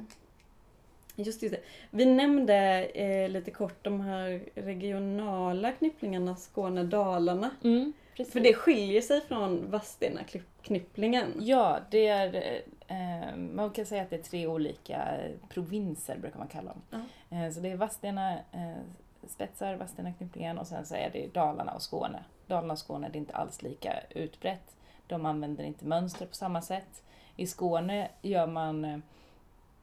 Just, 1.15 1.43
just 1.43 1.55
det. 1.55 1.61
Vi 1.91 2.05
nämnde 2.05 2.85
eh, 2.85 3.29
lite 3.29 3.51
kort 3.51 3.77
de 3.83 4.01
här 4.01 4.41
regionala 4.55 5.71
knypplingarna 5.71 6.35
Skåne-Dalarna. 6.35 7.49
Mm. 7.63 7.93
För 8.31 8.39
det 8.39 8.53
skiljer 8.53 9.01
sig 9.01 9.21
från 9.21 9.71
Vadstena-knypplingen. 9.71 11.33
Ja, 11.39 11.79
det 11.91 12.07
är... 12.07 12.61
Eh, 12.89 13.35
man 13.35 13.69
kan 13.69 13.85
säga 13.85 14.01
att 14.01 14.09
det 14.09 14.15
är 14.15 14.23
tre 14.23 14.47
olika 14.47 15.17
provinser, 15.49 16.17
brukar 16.17 16.39
man 16.39 16.47
kalla 16.47 16.73
dem. 16.73 17.05
Eh, 17.29 17.51
så 17.51 17.59
det 17.59 17.71
är 17.71 17.75
Vadstena 17.75 18.33
eh, 18.33 18.77
spetsar, 19.27 19.75
Vadstena 19.75 20.13
knypplingen 20.13 20.57
och 20.57 20.67
sen 20.67 20.85
så 20.85 20.95
är 20.95 21.09
det 21.13 21.33
Dalarna 21.33 21.71
och 21.71 21.81
Skåne. 21.81 22.23
Dalarna 22.47 22.73
och 22.73 22.79
Skåne 22.79 23.09
det 23.09 23.17
är 23.17 23.19
inte 23.19 23.35
alls 23.35 23.61
lika 23.61 23.93
utbrett. 24.09 24.75
De 25.07 25.25
använder 25.25 25.63
inte 25.63 25.85
mönster 25.85 26.25
på 26.25 26.35
samma 26.35 26.61
sätt. 26.61 27.03
I 27.35 27.47
Skåne 27.47 28.09
gör 28.21 28.47
man, 28.47 29.01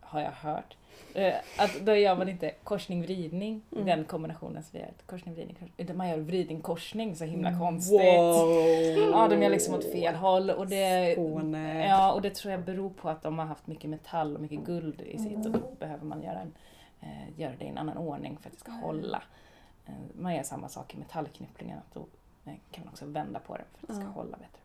har 0.06 0.20
jag 0.20 0.30
hört, 0.32 0.76
eh, 1.14 1.34
att 1.58 1.80
då 1.86 1.94
gör 1.96 2.16
man 2.16 2.28
inte 2.28 2.50
korsning-vridning, 2.64 3.62
Mm. 3.72 3.86
den 3.86 4.04
kombinationen 4.04 4.62
som 4.62 4.70
vi 4.72 4.78
gör. 4.78 4.90
Korsning-vridning, 5.06 5.54
korsning, 5.54 5.72
utan 5.76 5.96
man 5.96 6.08
gör 6.08 6.16
vridning-korsning, 6.18 7.16
så 7.16 7.24
himla 7.24 7.58
konstigt. 7.58 8.00
Wow! 8.00 8.50
Ja, 9.12 9.28
de 9.28 9.42
gör 9.42 9.50
liksom 9.50 9.74
åt 9.74 9.92
fel 9.92 10.14
håll 10.14 10.50
och 10.50 10.66
det, 10.66 11.12
Skåne. 11.12 11.86
ja, 11.88 12.12
och 12.12 12.22
det 12.22 12.34
tror 12.34 12.52
jag 12.52 12.64
beror 12.64 12.90
på 12.90 13.08
att 13.08 13.22
de 13.22 13.38
har 13.38 13.46
haft 13.46 13.66
mycket 13.66 13.90
metall 13.90 14.34
och 14.36 14.40
mycket 14.42 14.60
guld 14.60 15.00
i 15.00 15.18
sitt 15.18 15.46
och 15.46 15.52
då 15.52 15.60
behöver 15.78 16.04
man 16.04 16.22
göra, 16.22 16.40
en, 16.40 16.52
eh, 17.00 17.40
göra 17.40 17.52
det 17.58 17.64
i 17.64 17.68
en 17.68 17.78
annan 17.78 17.96
ordning 17.96 18.38
för 18.40 18.48
att 18.48 18.54
det 18.54 18.60
ska 18.60 18.72
hålla. 18.72 19.22
Eh, 19.86 19.92
man 20.20 20.34
gör 20.34 20.42
samma 20.42 20.68
sak 20.68 20.94
i 20.94 20.98
metallknypplingen, 20.98 21.78
att 21.78 21.94
då 21.94 22.00
eh, 22.50 22.56
kan 22.70 22.84
man 22.84 22.92
också 22.92 23.06
vända 23.06 23.38
på 23.40 23.56
den 23.56 23.64
för 23.72 23.82
att 23.82 23.88
det 23.88 23.94
ska 23.94 24.04
Ja. 24.04 24.08
hålla 24.10 24.36
bättre. 24.36 24.60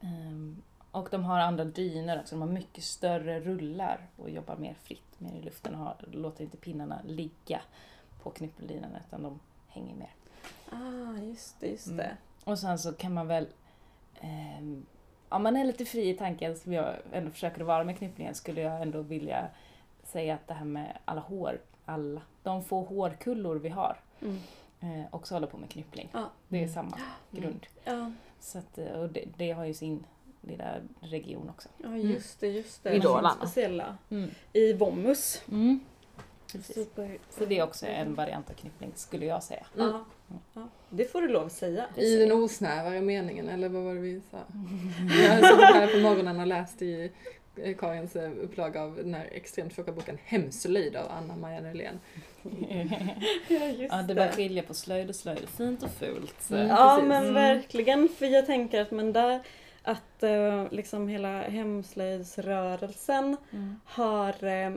Ehm, 0.00 0.62
och 0.96 1.08
de 1.10 1.24
har 1.24 1.38
andra 1.38 1.64
dyner 1.64 2.20
också, 2.20 2.34
de 2.34 2.40
har 2.40 2.48
mycket 2.48 2.84
större 2.84 3.40
rullar 3.40 4.00
och 4.16 4.30
jobbar 4.30 4.56
mer 4.56 4.74
fritt, 4.74 5.20
mer 5.20 5.34
i 5.34 5.42
luften 5.42 5.74
och 5.74 5.80
har, 5.80 5.96
låter 6.12 6.44
inte 6.44 6.56
pinnarna 6.56 6.98
ligga 7.04 7.60
på 8.22 8.30
knyppeldynan 8.30 8.90
utan 9.06 9.22
de 9.22 9.40
hänger 9.68 9.94
mer. 9.94 10.10
Ah, 10.72 11.18
just 11.22 11.60
det, 11.60 11.66
just 11.66 11.86
Mm. 11.86 11.96
det. 11.96 12.16
Och 12.44 12.58
sen 12.58 12.78
så 12.78 12.92
kan 12.92 13.14
man 13.14 13.26
väl... 13.26 13.46
ehm, 14.20 14.86
om 15.28 15.42
man 15.42 15.56
är 15.56 15.64
lite 15.64 15.84
fri 15.84 16.08
i 16.10 16.14
tanken, 16.14 16.56
som 16.56 16.72
jag 16.72 16.94
ändå 17.12 17.30
försöker 17.30 17.64
vara 17.64 17.84
med 17.84 17.98
knypplingen, 17.98 18.34
skulle 18.34 18.60
jag 18.60 18.82
ändå 18.82 19.02
vilja 19.02 19.48
säga 20.04 20.34
att 20.34 20.46
det 20.48 20.54
här 20.54 20.64
med 20.64 20.98
alla 21.04 21.20
hår, 21.20 21.60
alla, 21.84 22.20
de 22.42 22.64
få 22.64 22.82
hårkullor 22.82 23.56
vi 23.56 23.68
har, 23.68 23.96
Mm. 24.22 24.38
eh, 24.80 25.06
också 25.10 25.34
håller 25.34 25.46
på 25.46 25.56
med 25.56 25.70
knyppling. 25.70 26.08
Ja. 26.12 26.30
Det 26.48 26.56
är 26.56 26.62
Mm. 26.62 26.74
samma 26.74 26.96
grund. 27.30 27.66
Ja. 27.84 28.12
Så 28.40 28.58
att, 28.58 28.78
eh, 28.78 28.86
och 28.92 29.08
det, 29.08 29.24
det 29.36 29.52
har 29.52 29.64
ju 29.64 29.74
sin 29.74 30.04
lilla 30.46 30.74
region 31.00 31.48
också. 31.48 31.68
ja, 31.82 31.96
just 31.96 32.40
det, 32.40 32.48
just 32.48 32.82
det. 32.84 32.90
I 32.90 32.92
Sin 32.92 33.00
Dalarna. 33.02 33.30
Speciella. 33.36 33.96
Mm. 34.10 34.30
I 34.52 34.72
Vommus. 34.72 35.42
Precis. 36.52 36.74
Super. 36.74 37.18
Så 37.30 37.44
det 37.44 37.58
är 37.58 37.62
också 37.62 37.86
en 37.86 38.14
variant 38.14 38.50
av 38.50 38.54
knyppling, 38.54 38.92
skulle 38.94 39.26
jag 39.26 39.42
säga. 39.42 39.66
Ja. 39.76 40.04
ja. 40.54 40.68
Det 40.90 41.04
får 41.04 41.22
du 41.22 41.28
lov 41.28 41.46
att 41.46 41.52
säga. 41.52 41.86
I 41.96 42.16
den 42.16 42.32
osnävare 42.32 43.00
meningen, 43.00 43.48
eller 43.48 43.68
vad 43.68 43.82
var 43.82 43.94
det 43.94 44.00
vi 44.00 44.20
sa? 44.30 44.38
Jag 45.22 45.30
har 45.30 45.42
suttit 45.42 45.64
här 45.64 45.86
på 45.92 45.98
morgonen 45.98 46.40
och 46.40 46.46
läst 46.46 46.82
i 46.82 47.12
eh, 47.56 47.76
Karins 47.76 48.16
eh, 48.16 48.30
upplaga 48.42 48.82
av 48.82 48.96
den 48.96 49.14
här 49.14 49.28
extremt 49.32 49.76
tjocka 49.76 49.92
boken 49.92 50.18
Hemslöjd 50.24 50.96
av 50.96 51.10
Anna-Maja 51.10 51.60
Nylén. 51.60 52.00
Ja, 53.48 53.64
just 53.66 53.92
ja, 53.94 54.02
det 54.02 54.14
bör 54.14 54.28
skilja 54.28 54.62
på 54.62 54.74
slöjd 54.74 55.08
och 55.08 55.16
slöjd, 55.16 55.48
fint 55.48 55.82
och 55.82 55.90
fult. 55.90 56.50
Mm. 56.50 56.68
Ja 56.68 56.94
precis. 56.94 57.08
men 57.08 57.22
Mm. 57.22 57.34
verkligen, 57.34 58.08
för 58.08 58.26
jag 58.26 58.46
tänker 58.46 58.80
att 58.82 58.90
men 58.90 59.12
där 59.12 59.40
att 59.86 60.22
eh, 60.22 60.64
liksom 60.70 61.08
hela 61.08 61.42
hemslöjdsrörelsen 61.42 63.36
Mm. 63.52 63.80
har, 63.84 64.44
eh, 64.44 64.72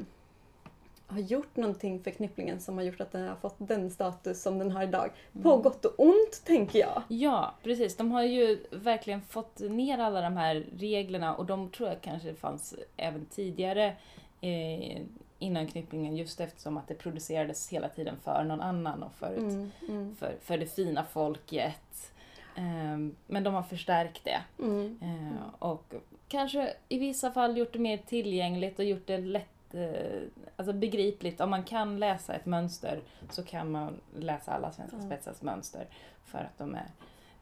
har 1.08 1.20
gjort 1.20 1.56
någonting 1.56 2.04
för 2.04 2.12
knypplingen 2.12 2.60
som 2.60 2.78
har 2.78 2.84
gjort 2.84 3.02
att 3.02 3.12
den 3.12 3.28
har 3.28 3.36
fått 3.36 3.56
den 3.58 3.92
status 3.92 4.42
som 4.42 4.60
den 4.60 4.72
har 4.72 4.84
idag. 4.84 5.10
På 5.44 5.50
Mm. 5.50 5.62
gott 5.62 5.86
och 5.86 5.94
ont 5.98 6.42
tänker 6.46 6.80
jag. 6.80 7.02
Ja, 7.08 7.54
precis. 7.64 7.98
De 7.98 8.12
har 8.12 8.24
ju 8.24 8.60
verkligen 8.72 9.22
fått 9.22 9.60
ner 9.60 9.98
alla 9.98 10.22
de 10.22 10.38
här 10.38 10.66
reglerna 10.78 11.36
och 11.36 11.46
de 11.46 11.70
tror 11.70 11.90
jag 11.90 12.02
kanske 12.02 12.34
fanns 12.36 12.76
även 12.98 13.26
tidigare 13.26 13.96
eh, 14.42 15.02
innan 15.40 15.68
knypplingen 15.68 16.18
just 16.18 16.40
eftersom 16.40 16.78
att 16.78 16.88
det 16.88 16.94
producerades 16.96 17.70
hela 17.70 17.90
tiden 17.90 18.16
för 18.24 18.44
någon 18.44 18.62
annan 18.62 19.04
och 19.04 19.14
för, 19.14 19.32
ett, 19.34 19.38
Mm, 19.40 19.72
mm, 19.90 20.16
för, 20.16 20.36
för 20.42 20.58
det 20.58 20.66
fina 20.66 21.04
folket. 21.06 22.12
Ehm, 22.60 23.16
men 23.28 23.44
de 23.44 23.54
har 23.54 23.64
förstärkt 23.64 24.24
det. 24.24 24.42
mm. 24.60 25.00
Eh, 25.02 25.44
och 25.60 25.94
kanske 26.28 26.74
i 26.90 27.00
vissa 27.00 27.32
fall 27.32 27.58
gjort 27.58 27.74
det 27.74 27.80
mer 27.80 27.98
tillgängligt 27.98 28.80
och 28.80 28.86
gjort 28.86 29.08
det 29.08 29.18
lätt 29.18 29.74
eh, 29.74 30.22
alltså 30.56 30.74
begripligt. 30.74 31.42
Om 31.42 31.50
man 31.50 31.64
kan 31.64 32.00
läsa 32.00 32.34
ett 32.36 32.46
mönster 32.46 33.02
så 33.30 33.44
kan 33.44 33.72
man 33.72 34.02
läsa 34.16 34.52
alla 34.52 34.72
svenska 34.72 34.98
Ja. 34.98 35.06
spetsars 35.06 35.42
mönster 35.42 35.88
för 36.26 36.38
att 36.40 36.58
de 36.58 36.76
är, 36.76 36.88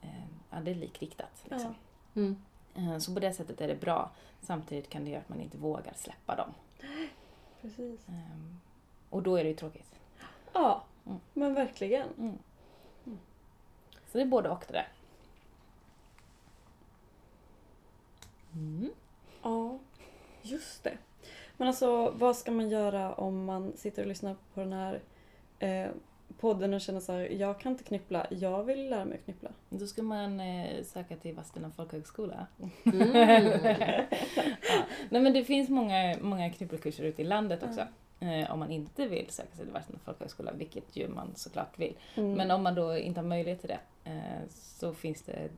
eh, 0.01 0.09
ja, 0.51 0.57
det 0.59 0.71
är 0.71 0.75
likriktat. 0.75 1.45
Liksom. 1.49 1.75
Mm. 2.15 2.99
Så 2.99 3.13
på 3.13 3.19
det 3.19 3.33
sättet 3.33 3.61
är 3.61 3.67
det 3.67 3.75
bra. 3.81 4.11
Samtidigt 4.41 4.89
kan 4.89 5.03
det 5.05 5.09
göra 5.09 5.21
att 5.21 5.29
man 5.29 5.41
inte 5.41 5.57
vågar 5.57 5.93
släppa 5.95 6.35
dem. 6.35 6.53
Precis. 7.61 8.05
Och 9.09 9.23
då 9.23 9.35
är 9.35 9.43
det 9.43 9.49
ju 9.49 9.55
tråkigt. 9.55 9.95
Ja, 10.53 10.83
Mm. 11.05 11.19
men 11.33 11.53
verkligen. 11.53 12.07
Mm. 12.17 12.37
Så 14.11 14.17
det 14.17 14.21
är 14.21 14.25
både 14.25 14.49
och 14.49 14.63
det 14.67 14.73
där. 14.73 14.87
Mm. 18.53 18.89
Ja, 19.43 19.79
just 20.41 20.83
det. 20.83 20.97
Men 21.57 21.67
alltså 21.67 22.09
vad 22.09 22.35
ska 22.35 22.51
man 22.51 22.69
göra 22.69 23.13
om 23.13 23.45
man 23.45 23.73
sitter 23.75 24.01
och 24.01 24.07
lyssnar 24.07 24.35
på 24.53 24.59
den 24.59 24.73
här 24.73 25.01
eh, 25.59 25.89
podden 26.39 26.73
och 26.73 26.81
känner 26.81 26.99
så 26.99 27.11
här, 27.11 27.19
jag 27.19 27.59
kan 27.59 27.71
inte 27.71 27.83
knyppla, 27.83 28.27
jag 28.29 28.63
vill 28.63 28.89
lära 28.89 29.05
mig 29.05 29.17
att 29.17 29.23
knyppla. 29.23 29.49
Då 29.69 29.87
ska 29.87 30.03
man 30.03 30.39
eh, 30.39 30.83
söka 30.83 31.15
till 31.15 31.35
Vadstena 31.35 31.71
folkhögskola. 31.71 32.47
Mm. 32.83 33.15
ja. 33.15 34.03
Nej 35.09 35.21
men 35.21 35.33
det 35.33 35.43
finns 35.43 35.69
många, 35.69 36.17
många 36.21 36.49
knyppelkurser 36.49 37.03
ute 37.03 37.21
i 37.21 37.25
landet 37.25 37.63
också. 37.63 37.81
Eh, 38.19 38.51
om 38.51 38.59
man 38.59 38.71
inte 38.71 39.07
vill 39.07 39.29
söka 39.29 39.55
sig 39.55 39.65
till 39.65 39.73
Vadstena 39.73 39.99
folkhögskola, 40.05 40.51
vilket 40.51 40.95
ju 40.95 41.07
man 41.07 41.35
såklart 41.35 41.79
vill. 41.79 41.97
Mm. 42.15 42.33
Men 42.33 42.51
om 42.51 42.63
man 42.63 42.75
då 42.75 42.97
inte 42.97 43.19
har 43.19 43.27
möjlighet 43.27 43.59
till 43.59 43.69
det 43.69 44.09
eh, 44.09 44.49
så 44.49 44.93
finns 44.93 45.21
det 45.21 45.49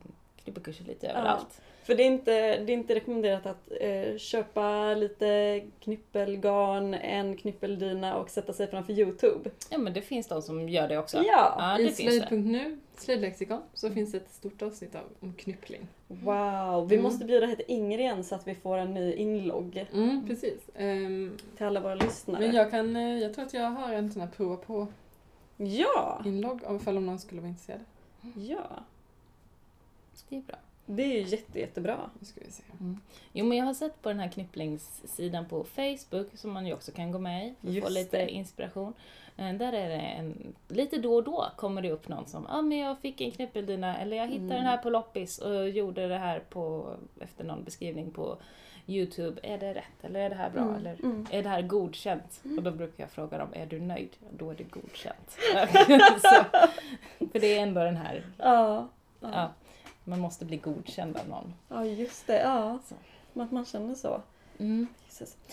knyppelkurser 0.44 0.84
lite 0.84 1.08
överallt. 1.08 1.60
För 1.84 1.94
det 1.94 2.02
är 2.02 2.06
inte, 2.06 2.32
det 2.58 2.72
är 2.72 2.74
inte 2.74 2.94
rekommenderat 2.94 3.46
att 3.46 3.68
eh, 3.80 4.16
köpa 4.16 4.94
lite 4.94 5.60
knyppelgarn, 5.80 6.94
en 6.94 7.36
knyppeldyna 7.36 8.16
och 8.16 8.30
sätta 8.30 8.52
sig 8.52 8.66
framför 8.66 8.92
Youtube. 8.92 9.50
Ja 9.70 9.78
men 9.78 9.92
det 9.92 10.02
finns 10.02 10.26
de 10.26 10.42
som 10.42 10.68
gör 10.68 10.88
det 10.88 10.98
också. 10.98 11.16
Ja! 11.16 11.54
Ja, 11.58 11.78
I 11.78 11.84
det 11.84 11.92
finns 11.92 12.20
det. 12.20 12.26
slöjd.nu, 12.28 12.78
slöjdlexikon, 12.96 13.62
så 13.74 13.90
finns 13.90 14.12
det 14.12 14.18
ett 14.18 14.30
stort 14.32 14.62
avsnitt 14.62 14.94
av, 14.94 15.00
om 15.20 15.32
knyppling. 15.34 15.86
Wow! 16.08 16.88
Vi 16.88 16.94
Mm. 16.96 17.02
måste 17.02 17.24
bjuda 17.24 17.46
hit 17.46 17.60
Inger 17.68 17.98
igen 17.98 18.24
så 18.24 18.34
att 18.34 18.48
vi 18.48 18.54
får 18.54 18.76
en 18.78 18.94
ny 18.94 19.12
inlogg 19.14 19.86
Mm, 19.92 20.26
precis. 20.28 20.60
Ehm, 20.76 21.36
till 21.56 21.66
alla 21.66 21.80
våra 21.80 21.94
lyssnare. 21.94 22.46
men 22.46 22.56
jag 22.56 22.70
kan, 22.70 22.96
eh, 22.96 23.18
jag 23.18 23.34
tror 23.34 23.44
att 23.44 23.54
jag 23.54 23.70
har 23.70 23.92
en 23.92 24.12
sån 24.12 24.22
här 24.22 24.28
prova 24.28 24.56
på 24.56 24.86
Ja! 25.56 26.22
inlogg 26.24 26.60
om 26.66 26.76
ifall 26.76 26.96
om 26.96 27.06
någon 27.06 27.18
skulle 27.18 27.40
vara 27.40 27.48
intresserad. 27.48 27.80
Ja! 28.36 28.64
Det 30.30 30.36
är 30.36 30.40
bra. 30.40 30.56
Det 30.86 31.02
är 31.02 31.06
ju 31.20 31.22
jätte, 31.36 31.58
jättebra. 31.60 32.10
Nu 32.18 32.26
ska 32.26 32.40
vi 32.44 32.50
se. 32.50 32.62
Jo 33.32 33.44
men 33.46 33.58
jag 33.58 33.64
har 33.64 33.74
sett 33.74 34.02
på 34.02 34.08
den 34.08 34.20
här 34.20 34.28
knypplingssidan 34.28 35.46
på 35.48 35.64
Facebook 35.64 36.26
som 36.34 36.52
man 36.52 36.66
ju 36.66 36.72
också 36.74 36.92
kan 36.92 37.12
gå 37.12 37.18
med 37.18 37.46
i 37.46 37.54
för 37.72 37.78
att 37.78 37.84
få 37.84 37.90
lite 37.90 38.16
det. 38.18 38.30
inspiration. 38.30 38.94
Eh, 39.36 39.52
Där 39.54 39.72
är 39.72 39.88
det 39.88 39.94
en, 39.96 40.54
lite 40.68 40.98
då 40.98 41.14
och 41.14 41.24
då 41.24 41.46
kommer 41.56 41.82
det 41.82 41.90
upp 41.90 42.08
någon 42.08 42.26
som 42.26 42.46
ah, 42.46 42.62
men 42.62 42.78
jag 42.78 42.98
fick 42.98 43.20
en 43.20 43.30
knyppeldyna 43.30 43.98
eller 43.98 44.16
jag 44.16 44.26
hittade 44.26 44.44
Mm. 44.44 44.56
den 44.56 44.66
här 44.66 44.76
på 44.76 44.90
loppis 44.90 45.38
och 45.38 45.68
gjorde 45.68 46.08
det 46.08 46.18
här 46.18 46.40
på, 46.50 46.94
efter 47.20 47.44
någon 47.44 47.64
beskrivning 47.64 48.10
på 48.10 48.36
Youtube. 48.86 49.40
Är 49.42 49.58
det 49.58 49.74
rätt 49.74 50.04
eller 50.04 50.20
är 50.20 50.30
det 50.30 50.36
här 50.36 50.50
bra 50.50 50.62
Mm, 50.62 50.74
eller 50.74 50.94
mm. 51.02 51.26
är 51.30 51.42
det 51.42 51.48
här 51.48 51.62
godkänt? 51.62 52.40
Och 52.56 52.62
då 52.62 52.70
brukar 52.70 53.02
jag 53.04 53.10
fråga 53.10 53.38
dem, 53.38 53.48
är 53.52 53.66
du 53.66 53.80
nöjd? 53.80 54.16
Då 54.30 54.50
är 54.50 54.54
det 54.54 54.64
godkänt. 54.64 55.30
Så, 56.22 56.44
för 57.32 57.40
det 57.40 57.58
är 57.58 57.62
ändå 57.62 57.84
den 57.84 57.96
här, 57.96 58.22
Ja. 58.38 58.88
Ja. 59.20 59.28
ja, 59.32 59.50
man 60.04 60.20
måste 60.20 60.44
bli 60.44 60.56
godkänd 60.56 61.16
av 61.16 61.28
någon. 61.28 61.54
ja, 61.68 61.84
just 61.84 62.26
det. 62.26 62.40
Ja. 62.40 62.78
Så. 62.88 62.94
Att 63.40 63.52
man 63.52 63.64
känner 63.64 63.94
så. 63.94 64.22
Mm. 64.58 64.86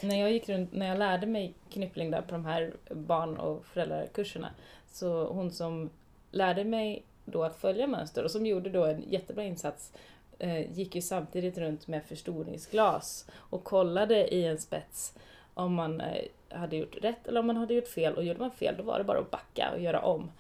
När 0.02 0.20
jag 0.20 0.32
gick 0.32 0.50
runt, 0.50 0.74
när 0.74 0.88
jag 0.88 0.98
lärde 0.98 1.28
mig 1.28 1.54
knyppling 1.70 2.12
där 2.12 2.22
på 2.22 2.32
de 2.32 2.46
här 2.46 2.74
barn 2.90 3.38
och 3.38 3.66
föräldrakurserna, 3.66 4.50
så 4.88 5.28
hon 5.28 5.52
som 5.52 5.90
lärde 6.32 6.64
mig 6.64 7.04
då 7.26 7.44
att 7.44 7.56
följa 7.56 7.88
mönster 7.88 8.24
och 8.24 8.32
som 8.32 8.46
gjorde 8.46 8.70
då 8.70 8.86
en 8.86 9.04
jättebra 9.10 9.44
insats 9.44 9.94
eh, 10.40 10.72
gick 10.72 10.96
ju 10.96 11.02
samtidigt 11.02 11.58
runt 11.58 11.88
med 11.88 12.06
förstoringsglas 12.06 13.26
och 13.34 13.64
kollade 13.64 14.34
i 14.34 14.48
en 14.48 14.58
spets 14.58 15.14
om 15.54 15.74
man 15.74 16.02
eh, 16.02 16.26
hade 16.50 16.76
gjort 16.76 16.98
rätt 17.02 17.28
eller 17.28 17.40
om 17.40 17.48
man 17.48 17.58
hade 17.58 17.74
gjort 17.74 17.88
fel 17.88 18.14
och 18.14 18.24
gjorde 18.24 18.40
man 18.40 18.52
fel 18.52 18.76
då 18.78 18.84
var 18.84 18.98
det 18.98 19.04
bara 19.04 19.20
att 19.20 19.32
backa 19.32 19.72
och 19.74 19.82
göra 19.82 20.02
om. 20.02 20.32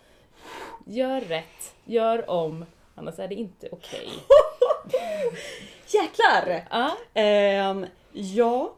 Gör 0.85 1.21
rätt, 1.21 1.75
gör 1.85 2.29
om, 2.29 2.65
annars 2.97 3.19
är 3.19 3.27
det 3.27 3.35
inte 3.35 3.67
okej. 3.71 4.09
Jäklar! 5.87 6.67
Ja, 6.69 6.97
Ehm, 7.13 7.85
ja, 8.11 8.73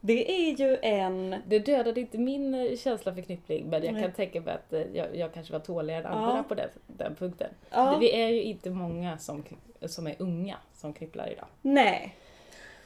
det 0.00 0.32
är 0.48 0.54
ju 0.58 0.78
en... 0.82 1.36
Det 1.46 1.58
dödade 1.58 2.00
inte 2.00 2.18
min 2.18 2.54
eh, 2.54 2.76
känsla 2.76 3.14
för 3.14 3.22
knyppling 3.22 3.66
men 3.70 3.82
jag 3.84 3.92
Nej. 3.92 4.02
kan 4.02 4.12
tänka 4.12 4.40
mig 4.40 4.54
att 4.54 4.72
eh, 4.72 4.80
jag, 4.80 5.16
jag 5.16 5.34
kanske 5.34 5.52
var 5.52 5.60
tåligare 5.60 6.00
än 6.00 6.06
andra 6.12 6.36
Ja. 6.36 6.42
på 6.48 6.54
den, 6.54 6.68
den 6.86 7.14
punkten. 7.16 7.50
Ja, 7.70 7.96
Vi 8.00 8.12
är 8.22 8.28
ju 8.28 8.42
inte 8.42 8.70
många 8.70 9.18
som, 9.18 9.44
som 9.86 10.06
är 10.06 10.14
unga 10.18 10.56
som 10.74 10.92
knypplar 10.92 11.32
idag. 11.32 11.46
nej. 11.62 12.16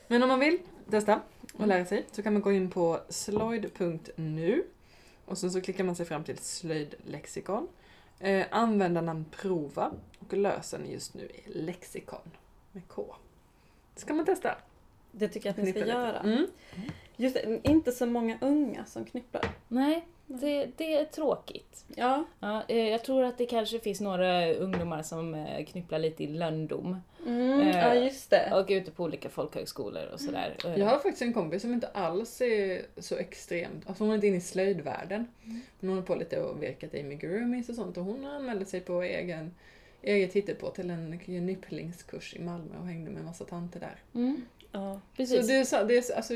Men 0.06 0.22
om 0.22 0.28
man 0.28 0.40
vill 0.40 0.58
testa 0.90 1.20
och 1.58 1.66
lära 1.66 1.84
sig 1.84 2.04
så 2.12 2.22
kan 2.22 2.32
man 2.32 2.42
gå 2.42 2.52
in 2.52 2.70
på 2.70 3.00
slöjd.nu 3.08 4.62
och 5.26 5.38
sen 5.38 5.50
så 5.50 5.60
klickar 5.60 5.84
man 5.84 5.94
sig 5.96 6.06
fram 6.06 6.24
till 6.24 6.38
slöjdlexikon. 6.38 7.68
Eh, 8.20 8.46
användarnamn 8.50 9.24
prova 9.42 9.90
och 10.32 10.38
lösen 10.38 10.90
just 10.90 11.14
nu 11.14 11.24
är 11.46 11.52
lexikon 11.58 12.30
med 12.72 12.82
K. 12.88 13.14
Det 13.94 14.00
ska 14.00 14.14
man 14.14 14.26
testa. 14.26 14.56
Det 15.12 15.28
tycker 15.28 15.48
jag 15.48 15.50
att 15.58 15.64
ni 15.64 15.70
ska 15.70 15.78
lite. 15.80 15.90
göra. 15.92 16.20
Mm. 16.20 16.46
Just 17.16 17.34
det, 17.34 17.60
inte 17.62 17.92
så 17.92 18.06
många 18.06 18.38
unga 18.40 18.84
som 18.84 19.04
knypplar. 19.04 19.44
Nej, 19.68 20.06
det, 20.26 20.66
det 20.76 20.94
är 20.94 21.04
tråkigt. 21.04 21.84
Ja. 21.94 22.24
Ja, 22.40 22.62
eh, 22.68 22.88
jag 22.88 23.04
tror 23.04 23.24
att 23.24 23.38
det 23.38 23.46
kanske 23.46 23.78
finns 23.80 24.00
några 24.00 24.52
ungdomar 24.54 25.02
som 25.02 25.34
eh, 25.34 25.64
knypplar 25.64 25.98
lite 25.98 26.24
i 26.24 26.26
lönndom 26.26 26.96
Mm, 27.26 27.60
Eh, 27.60 27.78
ja, 27.78 27.94
just 27.94 28.30
det. 28.30 28.52
och 28.54 28.66
ute 28.68 28.90
på 28.90 29.04
olika 29.04 29.28
folkhögskolor 29.28 30.06
och 30.12 30.20
sådär. 30.20 30.56
Eh, 30.64 30.76
Jag 30.78 30.86
har 30.86 30.94
faktiskt 30.98 31.22
en 31.22 31.32
kompis 31.32 31.62
som 31.62 31.72
inte 31.72 31.88
alls 31.88 32.40
är 32.40 32.82
så 32.98 33.16
extremt, 33.16 33.88
alltså 33.88 34.04
hon 34.04 34.10
är 34.10 34.14
inte 34.14 34.26
inne 34.26 34.36
i 34.36 34.40
slöjdvärlden. 34.40 35.26
Men 35.44 35.60
hon 35.80 35.88
håller 35.90 36.02
på 36.02 36.14
lite 36.14 36.42
och 36.42 36.62
virkat 36.62 36.94
i 36.94 37.00
amigurumis 37.00 37.68
och 37.68 37.74
sånt 37.74 37.96
och 37.96 38.04
hon 38.04 38.24
anmälde 38.24 38.64
sig 38.64 38.80
på 38.80 39.02
egen, 39.02 39.54
eget 40.02 40.32
hittepå 40.32 40.70
till 40.70 40.90
en 40.90 41.18
knypplingskurs 41.18 42.34
i 42.34 42.38
Malmö 42.40 42.78
och 42.80 42.86
hängde 42.86 43.10
med 43.10 43.20
en 43.20 43.26
massa 43.26 43.44
tanter 43.44 43.80
där. 43.80 43.96
Mm, 44.20 44.42
Ja. 44.72 44.94
Så 44.94 45.16
precis. 45.16 45.46
det 45.46 45.54
är, 45.56 45.64
så, 45.64 45.84
det 45.84 45.94
är 46.10 46.16
alltså, 46.16 46.34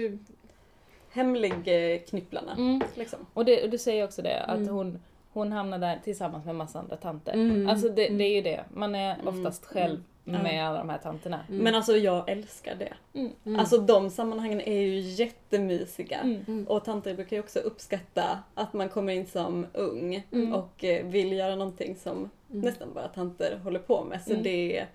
Hemlig-knypplarna. 1.12 2.52
Mm. 2.52 2.80
Liksom. 2.94 3.18
Och, 3.34 3.44
det, 3.44 3.62
och 3.64 3.70
du 3.70 3.78
säger 3.78 4.04
också 4.04 4.22
det, 4.22 4.40
att 4.44 4.56
Mm. 4.58 4.74
hon, 4.74 4.98
hon 5.32 5.52
hamnar 5.52 5.78
där 5.78 6.00
tillsammans 6.04 6.44
med 6.44 6.54
massa 6.56 6.78
andra 6.78 6.96
tanter. 6.96 7.32
Mm. 7.32 7.68
Alltså 7.68 7.88
det, 7.88 8.08
det 8.08 8.24
är 8.24 8.34
ju 8.34 8.40
det, 8.42 8.64
man 8.74 8.94
är 8.94 9.14
Mm. 9.14 9.28
oftast 9.28 9.64
själv 9.64 9.90
Mm. 9.94 10.04
Med 10.24 10.68
alla 10.68 10.78
de 10.78 10.88
här 10.88 10.98
tanterna. 10.98 11.40
Mm. 11.48 11.64
Men 11.64 11.74
alltså 11.74 11.96
jag 11.96 12.28
älskar 12.30 12.74
det. 12.74 12.94
Mm. 13.18 13.32
mm. 13.46 13.60
Alltså 13.60 13.78
de 13.78 14.10
sammanhangen 14.10 14.60
är 14.60 14.80
ju 14.80 14.98
jättemysiga. 14.98 16.18
Mm. 16.20 16.44
Mm. 16.48 16.66
Och 16.68 16.84
tanter 16.84 17.14
brukar 17.14 17.36
ju 17.36 17.40
också 17.42 17.58
uppskatta 17.58 18.38
att 18.54 18.72
man 18.72 18.88
kommer 18.88 19.12
in 19.12 19.26
som 19.26 19.66
ung 19.72 20.22
Mm. 20.32 20.54
och 20.54 20.84
eh, 20.84 21.06
vill 21.06 21.32
göra 21.32 21.56
någonting 21.56 21.96
som 21.96 22.30
Mm. 22.50 22.60
nästan 22.64 22.88
bara 22.94 23.08
tanter 23.08 23.58
håller 23.64 23.78
på 23.78 24.04
med. 24.04 24.22
Så 24.22 24.30
Mm. 24.30 24.42
det 24.42 24.86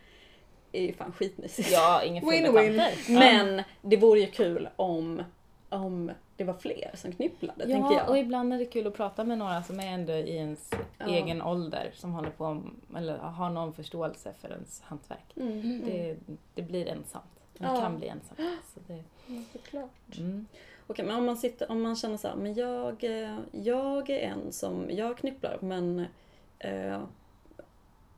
är 0.71 0.82
ju 0.82 0.93
fan 0.93 1.11
skitmysigt. 1.11 1.71
Ja, 1.71 2.03
ingen 2.03 2.23
fel 2.30 2.53
med 2.53 2.77
tanter. 2.77 3.13
Men 3.13 3.63
det 3.82 3.97
vore 3.97 4.19
ju 4.19 4.27
kul 4.27 4.69
om, 4.75 5.23
om 5.70 6.11
det 6.36 6.43
var 6.43 6.53
fler 6.53 6.91
som 6.93 7.11
knypplade, 7.11 7.63
tänker 7.67 7.91
Ja, 7.91 7.97
jag. 7.97 8.09
och 8.09 8.17
ibland 8.17 8.53
är 8.53 8.57
det 8.57 8.65
kul 8.65 8.88
att 8.88 8.93
prata 8.93 9.24
med 9.24 9.38
några 9.38 9.63
som 9.63 9.80
är 9.80 9.88
ändå 9.88 10.13
i 10.13 10.36
ens 10.36 10.70
Ja. 10.97 11.05
egen 11.07 11.41
ålder, 11.41 11.91
som 11.93 12.13
håller 12.13 12.30
på 12.30 12.61
eller 12.97 13.17
har 13.17 13.49
någon 13.49 13.74
förståelse 13.74 14.34
för 14.41 14.49
ens 14.51 14.82
hantverk. 14.82 15.26
Mm. 15.36 15.82
Det, 15.86 16.17
det 16.55 16.61
blir 16.61 16.88
ensamt. 16.88 17.26
Det 17.57 17.63
Ja. 17.65 17.82
kan 17.82 17.97
bli 17.97 18.07
ensamt. 18.07 18.39
Så 18.74 18.80
det, 18.88 19.03
Ja, 19.28 19.41
såklart. 19.53 20.17
mm. 20.17 20.45
Okej, 20.88 21.05
men 21.05 21.15
om 21.15 21.26
man, 21.26 21.38
sitter, 21.38 21.72
om 21.72 21.82
man 21.82 21.95
känner 21.95 22.17
så 22.17 22.28
här, 22.28 22.36
men 22.36 22.53
jag, 22.53 23.03
eh, 23.03 23.38
jag 23.51 24.09
är 24.09 24.20
en 24.20 24.51
som, 24.51 24.86
jag 24.89 25.17
knypplar 25.17 25.57
men 25.61 26.05
eh, 26.59 26.99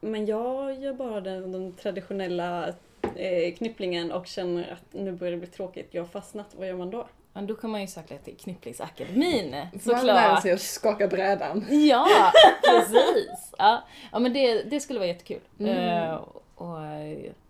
men 0.02 0.26
jag 0.26 0.74
gör 0.80 0.93
bara 0.93 1.22
den, 1.22 1.52
den 1.52 1.74
traditionella 1.74 2.68
eh, 3.16 3.54
knypplingen 3.56 4.12
och 4.12 4.28
känner 4.28 4.72
att 4.74 4.93
nu 4.93 5.12
börjar 5.12 5.32
det 5.32 5.38
bli 5.38 5.47
tråkigt, 5.47 5.88
jag 5.91 6.02
har 6.02 6.08
fastnat, 6.08 6.56
vad 6.58 6.68
gör 6.68 6.76
man 6.76 6.89
då? 6.89 7.08
Men 7.34 7.48
då 7.48 7.56
kan 7.56 7.70
man 7.70 7.82
ju 7.82 7.88
söka 7.88 8.18
till 8.18 8.38
Knypplingsakademin 8.38 9.52
Får 9.82 9.92
man 9.92 10.00
såklart. 10.00 10.42
sig 10.42 10.52
att 10.52 10.62
skaka 10.62 11.08
brädan. 11.08 11.66
Ja, 11.90 12.08
precis! 12.70 13.54
Ja, 13.58 13.84
ja 14.12 14.20
men 14.20 14.34
det, 14.34 14.64
det 14.64 14.80
skulle 14.80 15.00
vara 15.00 15.08
jättekul. 15.08 15.40
Mm. 15.60 15.78
Eh, 15.78 16.16
och 16.56 16.78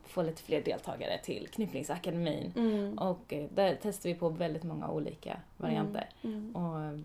få 0.07 0.21
lite 0.21 0.43
fler 0.43 0.61
deltagare 0.61 1.17
till 1.23 1.47
Knypplingsakademin. 1.51 2.53
Mm. 2.55 2.97
Och 2.97 3.33
eh, 3.33 3.45
där 3.49 3.77
testar 3.81 4.09
vi 4.09 4.15
på 4.15 4.29
väldigt 4.29 4.63
många 4.63 4.89
olika 4.89 5.37
varianter. 5.57 6.09
Mm. 6.23 6.55
Och 6.55 6.79
eh, 6.83 6.99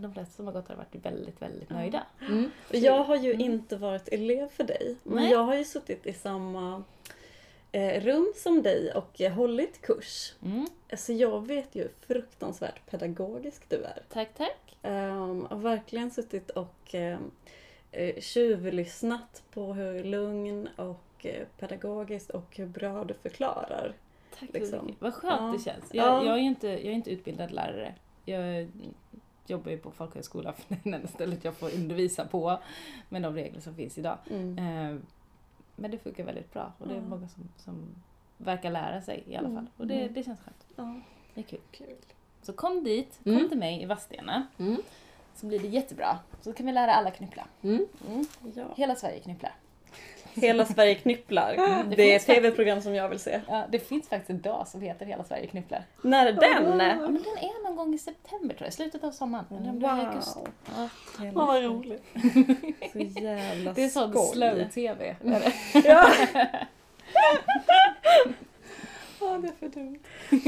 de- 0.00 0.12
flesta 0.12 0.36
som 0.36 0.46
har 0.46 0.52
gått 0.52 0.68
har 0.68 0.76
varit 0.76 0.94
väldigt, 1.04 1.42
väldigt 1.42 1.70
nöjda. 1.70 2.02
Mm. 2.20 2.50
Jag 2.70 3.04
har 3.04 3.16
ju 3.16 3.32
Mm. 3.34 3.52
inte 3.52 3.76
varit 3.76 4.08
elev 4.08 4.48
för 4.48 4.64
dig, 4.64 4.96
men 5.02 5.22
Nej. 5.22 5.32
jag 5.32 5.42
har 5.44 5.54
ju 5.54 5.64
suttit 5.64 6.06
i 6.06 6.12
samma 6.12 6.82
rum 8.00 8.32
som 8.36 8.62
dig 8.62 8.92
och 8.94 9.20
eh, 9.20 9.32
hållit 9.32 9.80
kurs. 9.82 10.34
Mm. 10.44 10.66
Så 10.96 11.12
jag 11.12 11.46
vet 11.46 11.74
ju 11.74 11.82
hur 11.82 11.92
fruktansvärt 12.06 12.90
pedagogisk 12.90 13.68
du 13.68 13.82
är. 13.84 14.02
Tack, 14.08 14.28
tack. 14.36 14.76
Um, 14.82 15.46
har 15.50 15.56
verkligen 15.56 16.10
suttit 16.10 16.50
och 16.50 16.94
um, 16.94 17.30
eh, 17.92 18.20
tjuvlyssnat 18.20 19.42
på 19.54 19.72
hur 19.74 20.04
lugn 20.04 20.68
och 20.76 21.26
eh, 21.26 21.46
pedagogiskt 21.58 22.30
och 22.30 22.56
hur 22.56 22.66
bra 22.66 23.04
du 23.04 23.14
förklarar. 23.14 23.94
Tack 24.38 24.48
så 24.52 24.58
Liksom. 24.58 24.86
mycket. 24.86 25.02
Vad 25.02 25.14
skönt 25.14 25.40
Ja. 25.40 25.52
det 25.58 25.64
känns. 25.64 25.94
Jag, 25.94 26.06
Ja. 26.06 26.24
jag, 26.24 26.34
är 26.34 26.42
inte, 26.42 26.68
jag 26.68 26.84
är 26.84 26.92
inte 26.92 27.10
utbildad 27.10 27.50
lärare. 27.50 27.94
Jag 28.24 28.68
jobbar 29.46 29.70
ju 29.70 29.78
på 29.78 29.90
folkhögskola 29.90 30.52
för 30.68 30.76
det 30.82 30.90
enda 30.96 31.08
stället 31.08 31.44
jag 31.44 31.54
får 31.54 31.74
undervisa 31.74 32.24
på 32.24 32.58
med 33.08 33.22
de 33.22 33.34
regler 33.34 33.60
som 33.60 33.74
finns 33.74 33.98
idag. 33.98 34.18
Mm. 34.30 34.58
Eh, 34.58 35.00
Men 35.76 35.90
det 35.90 35.98
funkar 35.98 36.24
väldigt 36.24 36.52
bra 36.52 36.72
och 36.78 36.88
det 36.88 36.94
är 36.96 37.00
många 37.00 37.28
som, 37.28 37.48
som 37.56 37.86
verkar 38.36 38.70
lära 38.70 39.02
sig 39.02 39.24
i 39.26 39.36
alla 39.36 39.48
Mm. 39.48 39.56
fall. 39.58 39.70
Och 39.76 39.86
det, 39.86 39.94
Mm. 40.02 40.14
det 40.14 40.22
känns 40.22 40.40
skönt. 40.40 40.66
Ja. 40.76 41.00
Det 41.34 41.40
är 41.40 41.44
kul. 41.44 41.60
Kul. 41.70 41.96
Så 42.42 42.52
kom 42.52 42.84
dit, 42.84 43.20
kom 43.24 43.32
Mm. 43.32 43.48
till 43.48 43.58
mig 43.58 43.82
i 43.82 43.86
Vadstena. 43.86 44.46
Mm. 44.58 44.76
Så 45.34 45.46
blir 45.46 45.58
det 45.58 45.68
jättebra. 45.68 46.18
Så 46.40 46.52
kan 46.52 46.66
vi 46.66 46.72
lära 46.72 46.92
alla 46.94 47.10
knyppla. 47.10 47.46
Mm. 47.62 47.86
Mm. 48.08 48.24
Ja. 48.54 48.64
Hela 48.76 48.94
Sverige 48.94 49.20
knypplar. 49.20 49.54
Hela 50.34 50.64
Sverige 50.64 50.94
knypplar. 50.94 51.54
Det 51.56 51.96
Det 51.96 52.12
är 52.12 52.16
ett 52.16 52.26
tv-program 52.26 52.80
som 52.80 52.94
jag 52.94 53.08
vill 53.08 53.18
se. 53.18 53.40
Ja, 53.48 53.66
det 53.70 53.78
finns 53.78 54.08
faktiskt 54.08 54.30
en 54.30 54.40
dag 54.40 54.68
som 54.68 54.80
heter 54.80 55.06
Hela 55.06 55.24
Sverige 55.24 55.46
knypplar. 55.46 55.84
När 56.02 56.26
är 56.26 56.32
den? 56.32 56.78
Ja, 56.80 57.08
men 57.08 57.22
den 57.22 57.38
är 57.38 57.64
någon 57.64 57.76
gång 57.76 57.94
i 57.94 57.98
september 57.98 58.54
tror 58.54 58.66
jag, 58.66 58.72
slutet 58.72 59.04
av 59.04 59.10
sommaren. 59.10 59.44
Eller 59.50 59.70
om 59.70 59.80
det 59.80 59.86
är 59.86 60.02
i 60.02 60.06
augusti. 60.06 60.40
Ja. 60.76 60.88
Hela 61.24 61.32
vad 61.32 61.62
roligt. 61.62 62.04
Så 62.92 62.98
jävla 62.98 63.72
Det 63.74 63.84
är 63.84 63.88
sån 63.88 64.12
slow-tv. 64.12 65.16
Ja, 65.84 66.08
Ja, 69.20 69.38
det 69.38 69.48
är 69.48 69.52
för 69.58 69.68
dumt. 69.68 69.98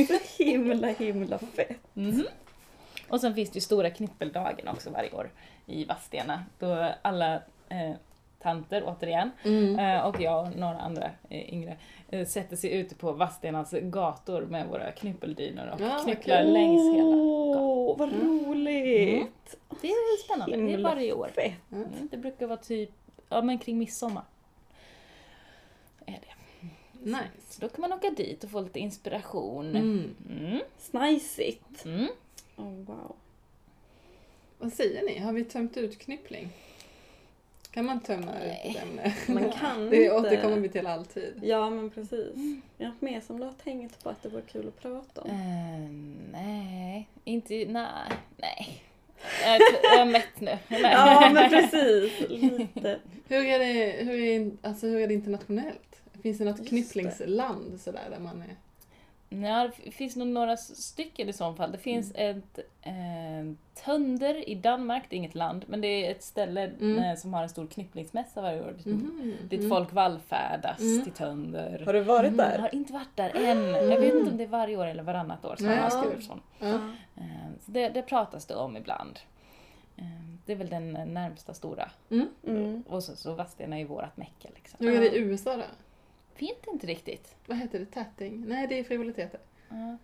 så 0.09 0.43
himla 0.43 0.87
himla 0.89 1.39
fett. 1.39 1.78
Mhm. 1.95 2.26
Och 3.09 3.20
sen 3.20 3.35
finns 3.35 3.51
det 3.51 3.57
ju 3.57 3.61
stora 3.61 3.91
knippeldagen 3.91 4.68
också 4.68 4.91
varje 4.91 5.12
år 5.12 5.30
i 5.66 5.85
Vadstena. 5.85 6.45
Då 6.59 6.89
alla 7.03 7.35
eh, 7.68 7.91
tanter, 8.45 8.82
återigen, 8.86 9.30
Mm. 9.45 9.78
eh, 9.78 10.07
och 10.07 10.20
jag 10.20 10.47
och 10.47 10.57
några 10.57 10.78
andra 10.78 11.11
eh, 11.30 11.55
yngre 11.55 11.76
eh, 12.09 12.26
sätter 12.26 12.57
sig 12.57 12.72
ute 12.72 12.95
på 12.95 13.12
Vadstenas 13.12 13.70
gator 13.82 14.42
med 14.42 14.66
våra 14.68 14.92
knyppeldynor 14.92 15.66
och 15.74 15.80
Ja, 15.80 15.99
knypplar 16.05 16.40
okej. 16.42 16.53
längs 16.53 16.97
hela 16.97 17.09
Åh, 17.09 17.99
vad 17.99 18.12
roligt! 18.12 19.57
Det 19.80 19.88
är 19.88 20.24
spännande, 20.24 20.57
det 20.57 20.62
är 20.62 20.68
Himla 20.68 20.88
varje 20.88 21.12
år. 21.12 21.30
Mm, 21.72 21.88
det 22.11 22.16
brukar 22.16 22.47
vara 22.47 22.57
typ, 22.59 22.90
ja 23.28 23.42
men 23.42 23.59
kring 23.59 23.78
midsommar. 23.78 24.24
Är 26.07 26.12
det. 26.20 26.66
Nice. 27.11 27.28
Så 27.49 27.61
då 27.61 27.68
kan 27.68 27.80
man 27.80 27.92
åka 27.92 28.11
dit 28.11 28.45
och 28.45 28.51
få 28.51 28.61
lite 28.61 28.78
inspiration. 28.78 29.66
Mm. 29.76 30.14
Mm. 30.30 30.61
Snajsigt. 30.78 31.84
Mm. 31.84 32.07
Oh, 32.57 32.64
wow. 32.84 33.16
Vad 34.59 34.72
säger 34.72 35.03
ni? 35.03 35.18
Har 35.18 35.32
vi 35.32 35.45
tömt 35.45 35.76
ut 35.76 35.99
knyppling? 35.99 36.49
Kan 37.75 37.85
man 37.85 38.01
tömma 38.01 38.33
ut 38.45 38.77
ämne? 38.77 39.14
Man 39.29 39.51
kan 39.61 39.91
Det 39.91 39.97
inte. 40.05 40.14
återkommer 40.16 40.57
vi 40.57 40.68
till 40.68 40.87
alltid. 40.87 41.41
Ja, 41.43 41.70
men 41.70 41.91
precis. 41.91 42.37
Jag 42.79 42.87
har 42.87 42.95
mer 43.01 43.20
som 43.20 43.39
du 43.41 43.45
har 43.45 43.53
tänkt 43.53 44.03
på 44.05 44.11
att 44.11 44.22
det 44.22 44.29
vore 44.29 44.43
kul 44.43 44.68
att 44.68 44.81
prata 44.83 45.20
om. 45.20 45.31
Eh, 45.31 45.91
nej, 46.33 47.09
inte, 47.25 47.55
nej, 47.55 47.87
nej. 48.37 48.83
Jag 49.45 49.55
är, 49.55 49.61
jag 49.83 50.01
är 50.01 50.05
mätt 50.05 50.41
nu. 50.41 50.59
Nej. 50.68 50.81
Ja, 50.83 51.31
men 51.35 51.51
precis. 51.51 52.12
Lite. 52.29 52.99
Hur 53.29 53.45
är 53.47 53.59
det, 53.59 54.05
hur 54.05 54.20
är, 54.20 54.51
alltså, 54.62 54.87
hur 54.87 55.01
är 55.01 55.09
det 55.09 55.14
internationellt? 55.14 56.03
Finns 56.22 56.39
det 56.39 56.45
något 56.45 56.59
Just 56.59 56.68
knypplingsland 56.68 57.81
sådär 57.81 58.11
där 58.11 58.18
man 58.18 58.43
är? 58.43 58.57
Ja, 59.29 59.70
det 59.85 59.91
finns 59.91 60.16
nog 60.16 60.29
några 60.29 60.57
stycken 60.57 61.29
i 61.29 61.33
så 61.33 61.53
fall. 61.55 61.72
Det 61.72 61.79
finns 61.79 62.12
ett 62.14 62.59
eh, 62.83 62.93
Tönder 63.85 64.49
i 64.49 64.55
Danmark, 64.55 65.03
det 65.09 65.16
är 65.16 65.18
inget 65.18 65.35
land, 65.35 65.64
men 65.68 65.81
det 65.81 65.89
är 66.07 66.11
ett 66.11 66.22
ställe 66.22 66.62
Mm. 66.81 66.99
eh, 66.99 67.16
som 67.16 67.35
har 67.35 67.43
en 67.43 67.49
stor 67.49 67.66
knypplingsmässa 67.66 68.43
varje 68.43 68.61
år. 68.62 68.75
Mhm. 68.85 69.33
Dit 69.49 69.59
Mm. 69.61 69.70
folk 69.70 69.93
vallfärdas 69.93 70.81
Mm. 70.81 71.05
till 71.05 71.12
Tönder. 71.12 71.83
Har 71.87 71.93
du 71.93 72.01
varit 72.01 72.33
Mm, 72.33 72.37
där? 72.37 72.59
har 72.59 72.75
inte 72.75 72.93
varit 72.93 73.16
där 73.16 73.31
än. 73.37 73.64
Jag 73.91 74.01
vet 74.01 74.14
inte 74.14 74.31
om 74.31 74.37
det 74.37 74.45
är 74.45 74.49
varje 74.49 74.77
år 74.77 74.87
eller 74.87 75.03
varannat 75.03 75.45
år 75.45 75.57
som 75.57 75.66
Nej. 75.66 75.81
man 75.81 75.91
skriver 75.91 76.20
sånt. 76.20 76.43
Ja. 76.59 76.75
Eh, 77.16 77.22
Så 77.61 77.70
det, 77.70 77.89
det 77.89 78.03
pratas 78.03 78.47
det 78.47 78.55
om 78.55 78.77
ibland. 78.77 79.18
Eh, 79.97 80.05
Det 80.47 80.53
är 80.53 80.57
väl 80.57 80.68
den 80.68 80.93
närmsta 80.93 81.55
stora. 81.55 81.91
Mm. 82.11 82.83
Och 82.89 83.03
så, 83.03 83.16
så 83.16 83.33
Vadstena 83.35 83.77
är 83.77 83.81
ju 83.81 83.87
vårat 83.87 84.16
mecka 84.16 84.49
liksom. 84.55 84.87
Hur 84.87 84.97
är 84.97 85.01
det 85.01 85.11
i 85.16 85.18
USA 85.18 85.57
då? 85.57 85.62
Vet 86.39 86.66
inte 86.72 86.87
riktigt. 86.87 87.35
Vad 87.47 87.59
heter 87.59 87.78
det? 87.78 87.87
Tatting? 87.87 88.45
Nej, 88.49 88.66
det 88.66 88.78
är 88.78 88.85
frivoliteter. 88.85 89.41
Eh, 89.70 89.95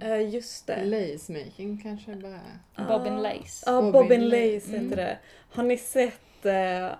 Eh, 0.00 0.28
just 0.34 0.66
det. 0.66 0.84
Lace 0.84 1.32
making 1.32 1.80
kanske 1.82 2.14
bara. 2.16 2.40
Bobbin 2.88 3.12
Ah. 3.12 3.20
Lace. 3.20 3.62
Ja, 3.66 3.82
Bobbin 3.82 3.92
Bobbin 3.92 4.28
Lace. 4.28 4.54
Lace 4.54 4.70
heter 4.70 4.76
Mm. 4.78 4.96
det. 4.96 5.18
Har 5.50 5.62
ni 5.62 5.76
sett, 5.78 6.46
eh, 6.46 6.90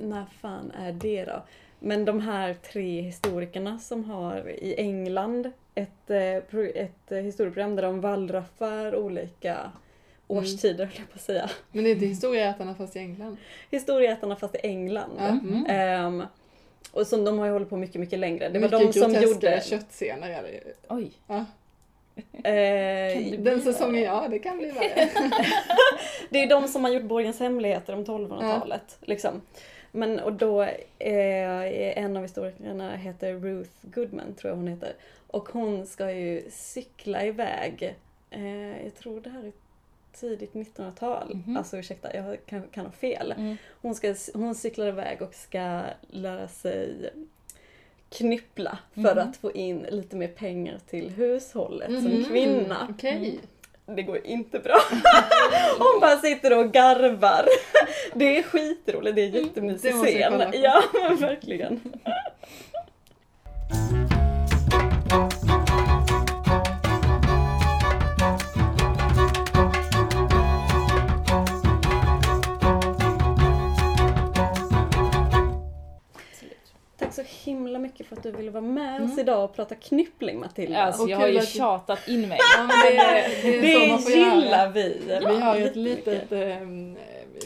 när 0.00 0.24
fan 0.40 0.70
är 0.70 0.92
det 0.92 1.24
då? 1.24 1.42
Men 1.78 2.04
de 2.04 2.20
här 2.20 2.54
tre 2.54 3.00
historikerna 3.00 3.78
som 3.78 4.04
har 4.04 4.48
i 4.50 4.74
England 4.80 5.50
ett, 5.74 6.10
ett 6.10 7.10
historieprogram 7.10 7.76
där 7.76 7.82
de 7.82 8.00
wallraffar 8.00 8.96
olika 8.96 9.70
årstider, 10.26 10.84
höll 10.84 10.94
jag 10.98 11.08
på 11.10 11.14
att 11.14 11.20
säga. 11.20 11.50
Men 11.72 11.84
det 11.84 11.90
är 11.90 11.94
inte 11.94 12.06
historieätarna 12.06 12.74
fast 12.74 12.96
i 12.96 12.98
England. 12.98 13.36
Historieätarna 13.70 14.36
fast 14.36 14.54
i 14.54 14.58
England. 14.62 15.18
Mm. 15.18 15.66
Ehm, 15.68 16.22
och 16.92 17.06
som 17.06 17.24
de 17.24 17.38
har 17.38 17.46
ju 17.46 17.52
hållit 17.52 17.70
på 17.70 17.76
mycket, 17.76 18.00
mycket 18.00 18.18
längre. 18.18 18.48
Det 18.48 18.58
var 18.58 18.68
Mycket 18.80 18.92
de 18.94 19.00
som 19.00 19.22
gjorde... 19.22 19.62
köttscener 19.64 20.30
är 20.30 20.42
det 20.42 20.50
ju. 20.52 20.60
Oj. 20.88 21.10
Ja. 21.26 21.44
Eh, 22.50 23.38
Den 23.38 23.62
säsongen, 23.62 24.02
ja 24.02 24.28
det 24.30 24.38
kan 24.38 24.58
bli 24.58 24.70
värre. 24.70 25.08
Det 26.30 26.38
är 26.42 26.46
de 26.48 26.68
som 26.68 26.84
har 26.84 26.90
gjort 26.90 27.02
Borgens 27.02 27.40
hemligheter 27.40 27.92
om 27.94 28.04
1200-talet. 28.04 28.96
Liksom. 29.00 29.40
Men 29.92 30.20
och 30.20 30.32
då 30.32 30.68
är 30.98 31.98
en 31.98 32.16
av 32.16 32.22
historikerna 32.22 32.96
heter 32.96 33.32
Ruth 33.34 33.70
Goodman, 33.82 34.34
tror 34.34 34.50
jag 34.50 34.56
hon 34.56 34.68
heter. 34.68 34.92
Och 35.26 35.48
hon 35.48 35.86
ska 35.86 36.12
ju 36.12 36.42
cykla 36.50 37.24
iväg, 37.24 37.94
eh, 38.30 38.82
jag 38.84 38.94
tror 38.94 39.20
det 39.20 39.30
här 39.30 39.44
är 39.44 39.52
tidigt 40.20 40.52
1900-tal. 40.52 41.34
Mhm. 41.34 41.56
Alltså 41.56 41.76
ursäkta, 41.76 42.14
jag 42.16 42.46
kan, 42.46 42.62
kan 42.62 42.84
ha 42.86 42.92
fel. 42.92 43.34
Mm. 43.38 43.56
Hon, 43.82 43.94
ska, 43.94 44.14
hon 44.34 44.54
cyklar 44.54 44.86
iväg 44.86 45.22
och 45.22 45.34
ska 45.34 45.80
lära 46.10 46.48
sig 46.48 47.10
knyppla 48.10 48.78
för 48.94 49.00
Mhm. 49.00 49.18
att 49.18 49.36
få 49.36 49.52
in 49.52 49.86
lite 49.90 50.16
mer 50.16 50.28
pengar 50.28 50.78
till 50.90 51.10
hushållet 51.10 51.86
som 51.88 52.04
Mhm. 52.12 52.24
kvinna. 52.24 52.86
Okej. 52.90 53.38
Det 53.86 54.02
går 54.02 54.26
inte 54.26 54.58
bra. 54.58 54.76
Hon 55.78 56.00
bara 56.00 56.16
sitter 56.16 56.58
och 56.58 56.72
garvar. 56.72 57.44
Det 58.14 58.38
är 58.38 58.42
skitroligt, 58.42 59.16
det 59.16 59.22
är 59.22 59.28
Mm, 59.28 59.42
jättemysig 59.44 59.92
scen. 59.92 60.42
Ja, 60.52 60.82
verkligen. 61.20 61.80
Himla 77.44 77.78
mycket 77.78 78.06
för 78.06 78.16
att 78.16 78.22
du 78.22 78.30
ville 78.30 78.50
vara 78.50 78.64
med 78.64 78.94
oss 79.02 79.10
Mm. 79.10 79.18
idag 79.18 79.44
och 79.44 79.56
prata 79.56 79.74
knyppling 79.74 80.40
Matilda. 80.40 80.82
Alltså, 80.82 81.02
Och 81.02 81.10
jag 81.10 81.16
har 81.18 81.28
ju 81.28 81.38
att- 81.38 81.48
tjatat 81.48 82.08
in 82.08 82.28
mig. 82.28 82.38
Ja, 82.58 82.68
det, 82.90 82.92
det 83.42 83.60
det 83.60 84.12
gillar 84.12 84.58
göra. 84.58 84.68
vi. 84.70 85.00
Vi 85.28 85.40
har 85.40 85.56
ju 85.56 85.64
ett 85.66 85.76
litet, 85.76 86.32
ehm, 86.32 86.96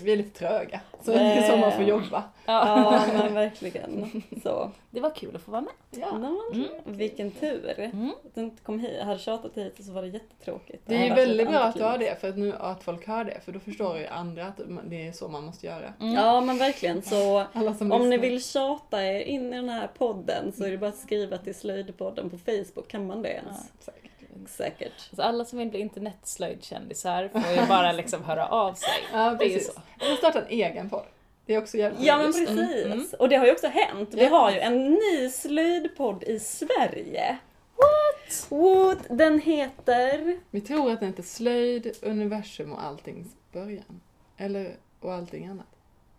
vi 0.02 0.12
är 0.12 0.16
lite 0.16 0.38
tröga. 0.38 0.80
Så 1.02 1.10
det 1.12 1.18
är 1.20 1.42
så 1.50 1.56
man 1.56 1.72
får 1.72 1.84
jobba. 1.84 2.22
Ja, 2.46 3.04
men 3.12 3.34
verkligen. 3.34 4.22
Så. 4.42 4.70
Det 4.90 5.00
var 5.00 5.10
kul 5.10 5.36
att 5.36 5.42
få 5.42 5.50
vara 5.50 5.60
med. 5.60 5.72
Ja. 5.90 6.06
Ja, 6.12 6.38
Mm. 6.52 6.68
Vilken 6.84 7.30
tur. 7.30 7.74
Mm. 7.80 8.10
Att 8.24 8.34
du 8.34 8.40
inte 8.40 8.62
kom 8.62 8.78
hit. 8.78 9.02
Hade 9.02 9.18
tjatat 9.18 9.52
hit 9.54 9.76
så 9.84 9.92
var 9.92 10.02
det 10.02 10.08
jättetråkigt. 10.08 10.82
Det 10.86 10.94
är 10.96 11.02
ju 11.04 11.10
varit 11.10 11.18
väldigt 11.18 11.48
bra 11.48 11.58
att 11.58 11.74
du 11.74 11.82
har 11.82 11.98
det, 11.98 12.20
för 12.20 12.28
att 12.28 12.36
nu 12.38 12.54
att 12.58 12.82
folk 12.82 13.06
hör 13.06 13.24
det, 13.24 13.40
för 13.44 13.52
då 13.52 13.58
förstår 13.60 13.98
ju 13.98 14.06
andra 14.06 14.46
att 14.46 14.60
det 14.84 15.06
är 15.08 15.12
så 15.12 15.28
man 15.28 15.44
måste 15.44 15.66
göra. 15.66 15.92
Mm. 16.00 16.14
Ja, 16.14 16.40
men 16.40 16.58
verkligen. 16.58 17.02
Så 17.02 17.44
Alla 17.52 17.74
som 17.74 17.92
Om 17.92 18.08
ni 18.10 18.16
lyssnar. 18.18 18.28
vill 18.30 18.42
tjata 18.44 19.04
er 19.04 19.20
in 19.20 19.52
i 19.52 19.56
den 19.56 19.68
här 19.68 19.88
podden 19.98 20.52
så 20.52 20.64
är 20.64 20.70
det 20.70 20.78
bara 20.78 20.90
att 20.90 20.98
skriva 20.98 21.38
till 21.38 21.54
Slöjdpodden 21.54 22.30
på 22.30 22.38
Facebook. 22.38 22.88
Kan 22.88 23.06
man 23.06 23.22
det 23.22 23.28
ens? 23.28 23.56
Säkert. 23.80 24.10
Säkert. 24.46 24.92
Alltså, 25.10 25.22
alla 25.22 25.44
som 25.44 25.58
vill 25.58 25.68
bli 25.68 25.80
internetslöjdkändisar 25.80 27.28
får 27.28 27.62
ju 27.62 27.68
bara 27.68 27.92
liksom 27.92 28.24
höra 28.24 28.46
av 28.48 28.74
sig. 28.74 28.88
Ja, 29.12 29.18
Det 29.18 29.44
är 29.44 29.48
precis. 29.48 29.74
så. 29.74 29.80
Eller 30.04 30.16
starta 30.16 30.40
en 30.42 30.48
egen 30.48 30.90
podd. 30.90 31.06
Det 31.46 31.54
är 31.54 31.58
också 31.58 31.76
jävligt 31.76 32.02
Ja 32.06 32.16
men 32.16 32.32
precis. 32.32 32.84
Mm. 32.86 33.06
Och 33.18 33.28
det 33.28 33.36
har 33.36 33.46
ju 33.46 33.52
också 33.52 33.66
hänt. 33.66 34.14
Vi 34.14 34.26
har 34.26 34.50
ju 34.50 34.58
en 34.58 34.90
ny 34.90 35.28
slöjdpodd 35.28 36.22
i 36.22 36.38
Sverige. 36.38 37.38
What? 37.76 38.46
What? 38.50 38.98
Den 39.18 39.40
heter... 39.40 40.38
Vi 40.50 40.60
tror 40.60 40.92
att 40.92 41.00
det 41.00 41.06
inte 41.06 41.22
är 41.22 41.24
slöjd, 41.24 41.96
universum 42.02 42.72
och 42.72 42.82
alltings 42.82 43.26
början. 43.52 44.00
Eller, 44.36 44.76
och 45.00 45.12
allting 45.12 45.46
annat. 45.46 45.66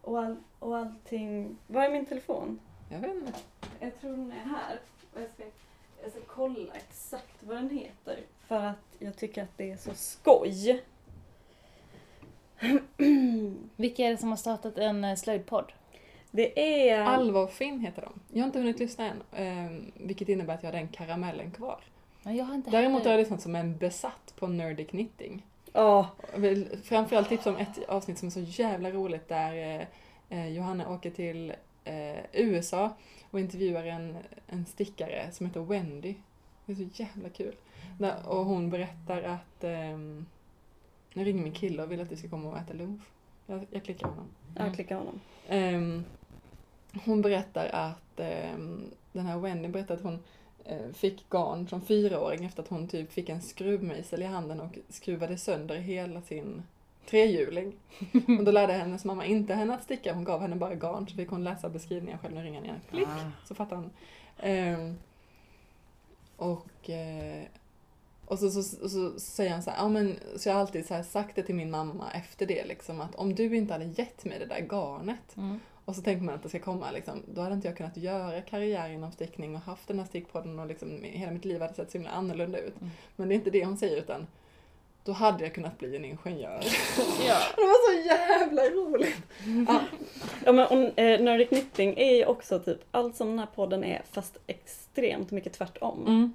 Och, 0.02 0.20
all, 0.20 0.36
och 0.60 0.78
allting... 0.78 1.58
Var 1.68 1.84
är 1.84 1.90
min 1.90 2.06
telefon? 2.06 2.60
Jag 2.92 3.00
vet 3.00 3.16
inte. 3.16 3.34
Jag 3.80 4.02
tror 4.02 4.12
den 4.12 4.32
är 4.32 4.50
här. 4.50 4.80
Jag, 6.10 6.14
ska, 6.14 6.22
jag 6.22 6.26
ska 6.26 6.34
kolla 6.36 6.74
exakt 6.74 7.44
vad 7.44 7.58
den 7.58 7.70
heter. 7.70 8.20
För 8.48 8.64
att 8.64 8.96
jag 9.00 9.18
tycker 9.18 9.44
att 9.44 9.58
det 9.58 9.72
är 9.72 9.78
så 9.78 9.94
skoj. 9.94 10.84
Vilka 13.76 14.04
är 14.06 14.12
det 14.12 14.18
som 14.18 14.30
har 14.30 14.38
startat 14.38 14.78
en 14.78 15.04
eh, 15.04 15.16
slöjdpodd? 15.16 15.72
Det 16.32 16.80
är... 16.90 17.02
Alva 17.02 17.40
och 17.40 17.52
Finn 17.52 17.80
heter 17.80 18.02
de. 18.02 18.20
Jag 18.34 18.42
har 18.42 18.46
inte 18.46 18.60
hunnit 18.60 18.80
lyssna 18.80 19.06
än, 19.06 19.22
ehm, 19.36 19.92
vilket 19.96 20.30
innebär 20.30 20.54
att 20.54 20.64
jag 20.64 20.72
har 20.72 20.78
den 20.78 20.88
karamellen 20.88 21.52
kvar. 21.52 21.80
Ja, 22.24 22.32
Jag 22.32 22.46
har 22.46 22.56
inte 22.56 22.72
Däremot 22.72 23.04
har 23.04 23.12
jag 23.12 23.20
lyssnat 23.20 23.42
som 23.42 23.56
en 23.56 23.78
besatt 23.78 24.34
på 24.36 24.48
Nerdy 24.48 24.86
Knitting. 24.86 25.46
Ja, 25.74 26.10
vill 26.36 26.78
framförallt 26.84 27.30
tipsa 27.30 27.50
om 27.50 27.58
ett 27.58 27.90
avsnitt 27.90 28.18
som 28.18 28.28
är 28.28 28.32
så 28.32 28.40
jävla 28.40 28.92
roligt 28.92 29.28
där 29.28 29.54
eh, 29.54 30.40
eh, 30.40 30.48
Johanna 30.48 30.90
åker 30.90 31.12
till 31.12 31.54
USA 32.34 32.90
och 33.32 33.40
intervjuar 33.40 33.84
en, 33.84 34.18
en 34.48 34.66
stickare 34.66 35.32
som 35.32 35.46
heter 35.46 35.60
Wendy. 35.60 36.16
Det 36.66 36.72
är 36.72 36.76
så 36.76 37.04
jävla 37.04 37.30
kul. 37.30 37.56
När, 38.00 38.30
och 38.30 38.46
hon 38.46 38.70
berättar 38.70 39.24
att 39.24 39.64
ehm, 39.64 40.26
nu 41.14 41.24
ringer 41.24 41.44
min 41.44 41.54
kille 41.54 41.84
och 41.84 41.92
vill 41.92 42.02
att 42.02 42.12
vi 42.12 42.16
ska 42.16 42.30
komma 42.30 42.50
och 42.50 42.58
äta 42.58 42.74
lunch. 42.74 43.02
Jag, 43.46 43.68
jag 43.70 43.84
klickar 43.84 44.08
honom. 44.08 44.28
Jag 44.56 44.76
klickar 44.76 44.96
honom. 44.96 45.22
Ehm, 45.48 46.06
hon 47.06 47.22
berättar 47.22 47.70
att 47.74 48.20
ehm, 48.20 48.92
den 49.12 49.26
här 49.26 49.38
Wendy 49.38 49.68
berättar 49.68 49.96
att 49.96 50.04
hon 50.04 50.20
eh, 50.66 50.92
fick 50.94 51.30
garn 51.30 51.68
som 51.68 51.82
fyraåring 51.82 52.46
efter 52.46 52.64
att 52.64 52.70
hon 52.70 52.88
typ 52.88 53.12
fick 53.12 53.30
en 53.30 53.42
skruvmejsel 53.42 54.22
i 54.22 54.26
handen 54.26 54.62
och 54.62 54.78
skruvade 54.90 55.38
sönder 55.38 55.78
hela 55.78 56.22
sin 56.22 56.64
trehjuling. 57.10 57.76
Och 58.40 58.44
då 58.44 58.52
lärde 58.52 58.74
hennes 58.74 59.06
mamma 59.06 59.26
inte 59.26 59.54
henne 59.54 59.74
att 59.74 59.84
sticka, 59.84 60.14
hon 60.14 60.24
gav 60.24 60.42
henne 60.42 60.56
bara 60.56 60.76
garn 60.76 61.08
så 61.08 61.16
fick 61.16 61.30
hon 61.30 61.44
läsa 61.44 61.70
beskrivningen 61.70 62.20
själv. 62.20 62.36
Nu 62.36 62.42
ringer 62.42 62.58
han 62.60 62.66
igen. 62.66 62.82
Klick! 62.90 63.08
Ah. 63.08 63.46
Så 63.48 63.56
fattar 63.56 63.76
han. 63.76 63.90
Ehm, 64.40 64.96
och, 66.38 66.90
eh, 66.90 67.44
och 68.26 68.40
så, 68.40 68.50
så, 68.50 68.64
så, 68.64 68.90
så 68.90 69.20
säger 69.20 69.52
han 69.52 69.64
så 69.64 69.70
här, 69.70 69.78
ja 69.78 69.90
men 69.90 70.20
så 70.36 70.50
jag 70.50 70.54
har 70.54 70.62
alltid 70.62 70.86
så 70.88 71.04
sagt 71.04 71.36
det 71.36 71.44
till 71.44 71.56
min 71.56 71.72
mamma 71.72 72.12
efter 72.12 72.46
det 72.46 72.66
liksom 72.66 73.02
att 73.02 73.16
om 73.16 73.36
du 73.36 73.56
inte 73.58 73.74
hade 73.74 73.86
gett 73.86 74.26
mig 74.26 74.40
det 74.40 74.46
där 74.46 74.68
garnet 74.70 75.38
Mm. 75.38 75.60
och 75.86 75.96
så 75.96 76.02
tänker 76.02 76.24
man 76.24 76.36
att 76.36 76.44
det 76.44 76.50
ska 76.50 76.60
komma 76.60 76.92
liksom, 76.92 77.24
då 77.34 77.42
hade 77.42 77.56
inte 77.56 77.68
jag 77.68 77.78
kunnat 77.78 77.98
göra 77.98 78.42
karriär 78.42 78.90
inom 78.90 79.12
stickning 79.12 79.56
och 79.56 79.62
haft 79.62 79.88
den 79.88 80.00
här 80.00 80.06
stickpodden 80.06 80.60
och 80.60 80.68
liksom 80.68 81.04
hela 81.04 81.32
mitt 81.32 81.46
liv 81.46 81.62
hade 81.62 81.74
sett 81.74 81.92
så 81.92 81.98
himla 81.98 82.12
annorlunda 82.12 82.60
ut. 82.60 82.82
Mm. 82.82 82.92
Men 83.16 83.30
det 83.30 83.34
är 83.34 83.36
inte 83.36 83.50
det 83.50 83.66
hon 83.66 83.78
säger 83.78 83.98
utan 83.98 84.28
då 85.10 85.14
hade 85.14 85.44
jag 85.44 85.54
kunnat 85.54 85.78
bli 85.80 85.96
en 85.96 86.06
ingenjör. 86.06 86.60
Ja. 87.28 87.38
Det 87.56 87.62
var 87.62 87.92
så 87.94 88.08
jävla 88.08 88.62
roligt! 88.62 89.18
Ja, 89.68 89.82
Ja, 90.46 90.52
men, 90.52 90.68
och, 90.68 91.00
eh, 91.00 91.22
Nerdy 91.22 91.46
Knitting 91.46 91.94
är 91.98 92.16
ju 92.16 92.26
också 92.26 92.60
typ 92.60 92.80
allt 92.92 93.16
som 93.16 93.28
den 93.30 93.40
här 93.40 93.48
podden 93.56 93.84
är 93.84 94.02
fast 94.12 94.38
extremt 94.48 95.32
mycket 95.32 95.54
tvärtom. 95.54 96.08
mm. 96.08 96.34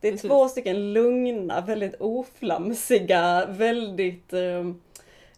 Det 0.00 0.08
är 0.08 0.12
Precis. 0.12 0.28
två 0.28 0.48
stycken 0.48 0.92
lugna, 0.92 1.60
väldigt 1.60 1.94
oflamsiga, 2.00 3.46
väldigt 3.46 4.32
ehm, 4.32 4.80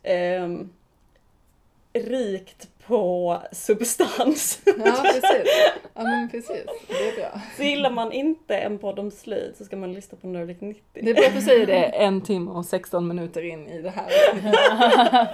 ehm, 0.03 0.71
rikt 1.93 2.69
på 2.87 3.39
substans. 3.53 4.61
Ja, 4.65 4.73
precis. 5.03 5.53
Ja, 5.95 6.03
men 6.03 6.31
precis. 6.31 6.65
Det 6.89 7.09
är 7.09 7.17
bra. 7.17 7.41
Så 7.57 7.63
gillar 7.63 7.91
man 7.91 8.13
inte 8.13 8.57
en 8.57 8.79
podd 8.79 8.99
om 8.99 9.11
slöjd 9.11 9.57
så 9.57 9.65
ska 9.65 9.77
man 9.77 9.93
lyssna 9.93 10.19
på 10.21 10.27
Nerdic 10.27 10.61
90. 10.61 10.83
Det 10.93 11.11
är 11.11 11.15
bra 11.15 11.25
att 11.27 11.35
du 11.35 11.41
säger 11.41 11.67
det 11.67 11.85
en 11.85 12.21
timme 12.21 12.51
och 12.51 12.65
16 12.65 13.09
minuter 13.09 13.43
in 13.43 13.69
i 13.69 13.83
det 13.83 13.91
här. 13.91 14.09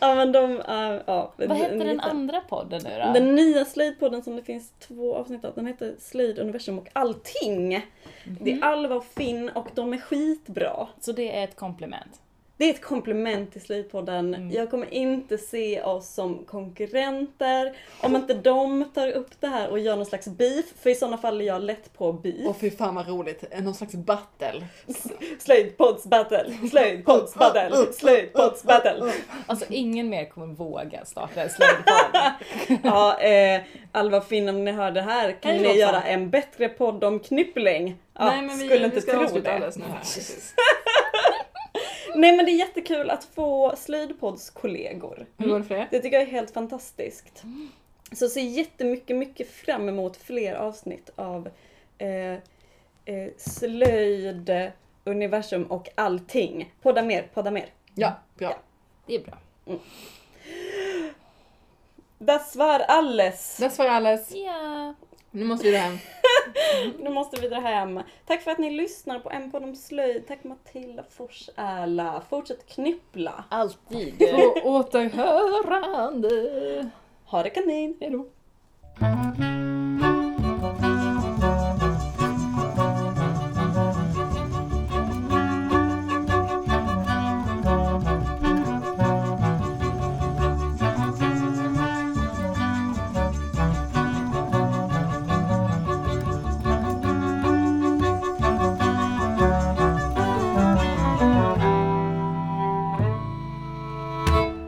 Ja 0.00 0.14
men 0.14 0.32
de, 0.32 0.60
äh, 0.60 1.02
ja. 1.06 1.32
Vad 1.36 1.56
hette 1.56 1.74
den 1.74 2.00
andra 2.00 2.40
podden 2.40 2.80
nu 2.84 2.90
då? 3.06 3.12
Den 3.12 3.34
nya 3.34 3.64
slöjdpodden 3.64 4.22
som 4.22 4.36
det 4.36 4.42
finns 4.42 4.72
två 4.78 5.14
avsnitt 5.16 5.44
av, 5.44 5.54
den 5.54 5.66
heter 5.66 5.94
Slöjd, 5.98 6.38
universum 6.38 6.78
och 6.78 6.88
allting. 6.92 7.86
Det 8.24 8.52
är 8.52 8.64
Alva 8.64 8.94
och 8.94 9.06
Finn 9.16 9.48
och 9.48 9.66
de 9.74 9.92
är 9.92 9.98
skitbra. 9.98 10.88
Så 11.00 11.12
det 11.12 11.36
är 11.38 11.44
ett 11.44 11.56
komplement. 11.56 12.20
Det 12.58 12.64
är 12.64 12.70
ett 12.70 12.80
komplement 12.82 13.52
till 13.52 13.60
Slöjdpodden. 13.60 14.34
Mm. 14.34 14.50
Jag 14.50 14.70
kommer 14.70 14.94
inte 14.94 15.38
se 15.38 15.82
oss 15.82 16.08
som 16.14 16.44
konkurrenter. 16.44 17.76
Om 18.00 18.16
inte 18.16 18.34
de 18.34 18.84
tar 18.94 19.08
upp 19.08 19.40
det 19.40 19.46
här 19.46 19.68
och 19.70 19.78
gör 19.78 19.96
någon 19.96 20.06
slags 20.06 20.28
beef, 20.28 20.64
för 20.82 20.90
i 20.90 20.94
sådana 20.94 21.18
fall 21.18 21.40
är 21.40 21.44
jag 21.44 21.62
lätt 21.62 21.92
på 21.92 22.12
beef. 22.12 22.46
Och 22.46 22.56
fy 22.56 22.70
fan 22.70 22.94
vad 22.94 23.08
roligt, 23.08 23.44
någon 23.62 23.74
slags 23.74 23.94
battle. 23.94 24.66
Slöjdpods 25.38 26.04
battle, 26.06 26.44
slöjdpods 26.70 27.34
battle, 27.34 27.92
slöjdpods 27.92 28.62
battle. 28.62 29.12
Alltså 29.46 29.66
ingen 29.70 30.08
mer 30.08 30.24
kommer 30.24 30.54
våga 30.54 31.04
starta 31.04 31.42
en 31.42 31.50
slöjdpodd. 31.50 32.22
Ja, 32.82 33.20
eh, 33.20 33.62
Alva 33.92 34.20
Finn 34.20 34.48
om 34.48 34.64
ni 34.64 34.72
hör 34.72 34.90
det 34.90 35.02
här 35.02 35.32
kan 35.42 35.56
ni 35.56 35.78
göra 35.78 36.02
en 36.02 36.30
bättre 36.30 36.68
podd 36.68 37.04
om 37.04 37.20
knyppling. 37.20 37.96
Ja, 38.18 38.24
Nej 38.24 38.42
men 38.42 38.58
vi, 38.58 38.64
skulle 38.64 38.78
vi 38.78 38.84
inte 38.84 39.00
ska 39.00 39.12
tro 39.12 39.38
det. 39.40 39.52
alldeles 39.54 39.76
nu 39.76 39.84
här. 39.84 40.02
Nej 42.16 42.36
men 42.36 42.44
det 42.44 42.50
är 42.50 42.58
jättekul 42.58 43.10
att 43.10 43.24
få 43.24 43.74
slöjdpodskollegor. 43.76 45.26
Hur 45.36 45.48
var 45.48 45.58
det 45.58 45.64
för 45.64 45.74
er? 45.74 45.88
Det 45.90 46.00
tycker 46.00 46.16
jag 46.16 46.28
är 46.28 46.32
helt 46.32 46.50
fantastiskt. 46.50 47.42
Så 48.12 48.28
ser 48.28 48.40
jättemycket, 48.40 49.16
mycket 49.16 49.50
fram 49.50 49.88
emot 49.88 50.16
fler 50.16 50.54
avsnitt 50.54 51.10
av 51.16 51.48
eh, 51.98 52.32
eh, 53.04 53.30
slöjd, 53.36 54.70
universum 55.04 55.64
och 55.64 55.88
allting. 55.94 56.74
Podda 56.82 57.02
mer, 57.02 57.28
podda 57.34 57.50
mer. 57.50 57.66
Ja, 57.94 58.12
bra. 58.38 58.58
Det 59.06 59.14
är 59.14 59.20
bra. 59.20 59.38
Das 62.18 62.56
war 62.56 62.80
alles. 62.80 63.56
Das 63.60 63.78
var 63.78 63.86
alles. 63.86 64.30
Ja. 64.34 64.94
Nu 65.30 65.44
måste 65.44 65.70
vi 65.70 65.76
hem. 65.76 65.98
Nu 66.98 67.10
måste 67.10 67.40
vi 67.40 67.48
dra 67.48 67.60
hem. 67.60 68.00
Tack 68.26 68.42
för 68.42 68.50
att 68.50 68.58
ni 68.58 68.70
lyssnar 68.70 69.18
på 69.18 69.30
En 69.30 69.50
podd 69.50 69.64
om 69.64 69.76
slöjd. 69.76 70.26
Tack 70.28 70.44
Matilda 70.44 71.04
Forsärla. 71.10 72.22
Fortsätt 72.30 72.66
knyppla. 72.66 73.44
Alltid. 73.48 74.18
På 74.18 74.68
återhörande. 74.68 76.30
Ha 77.24 77.42
det 77.42 77.50
kanin. 77.50 77.96
Hej 78.00 78.10
då. 78.10 78.26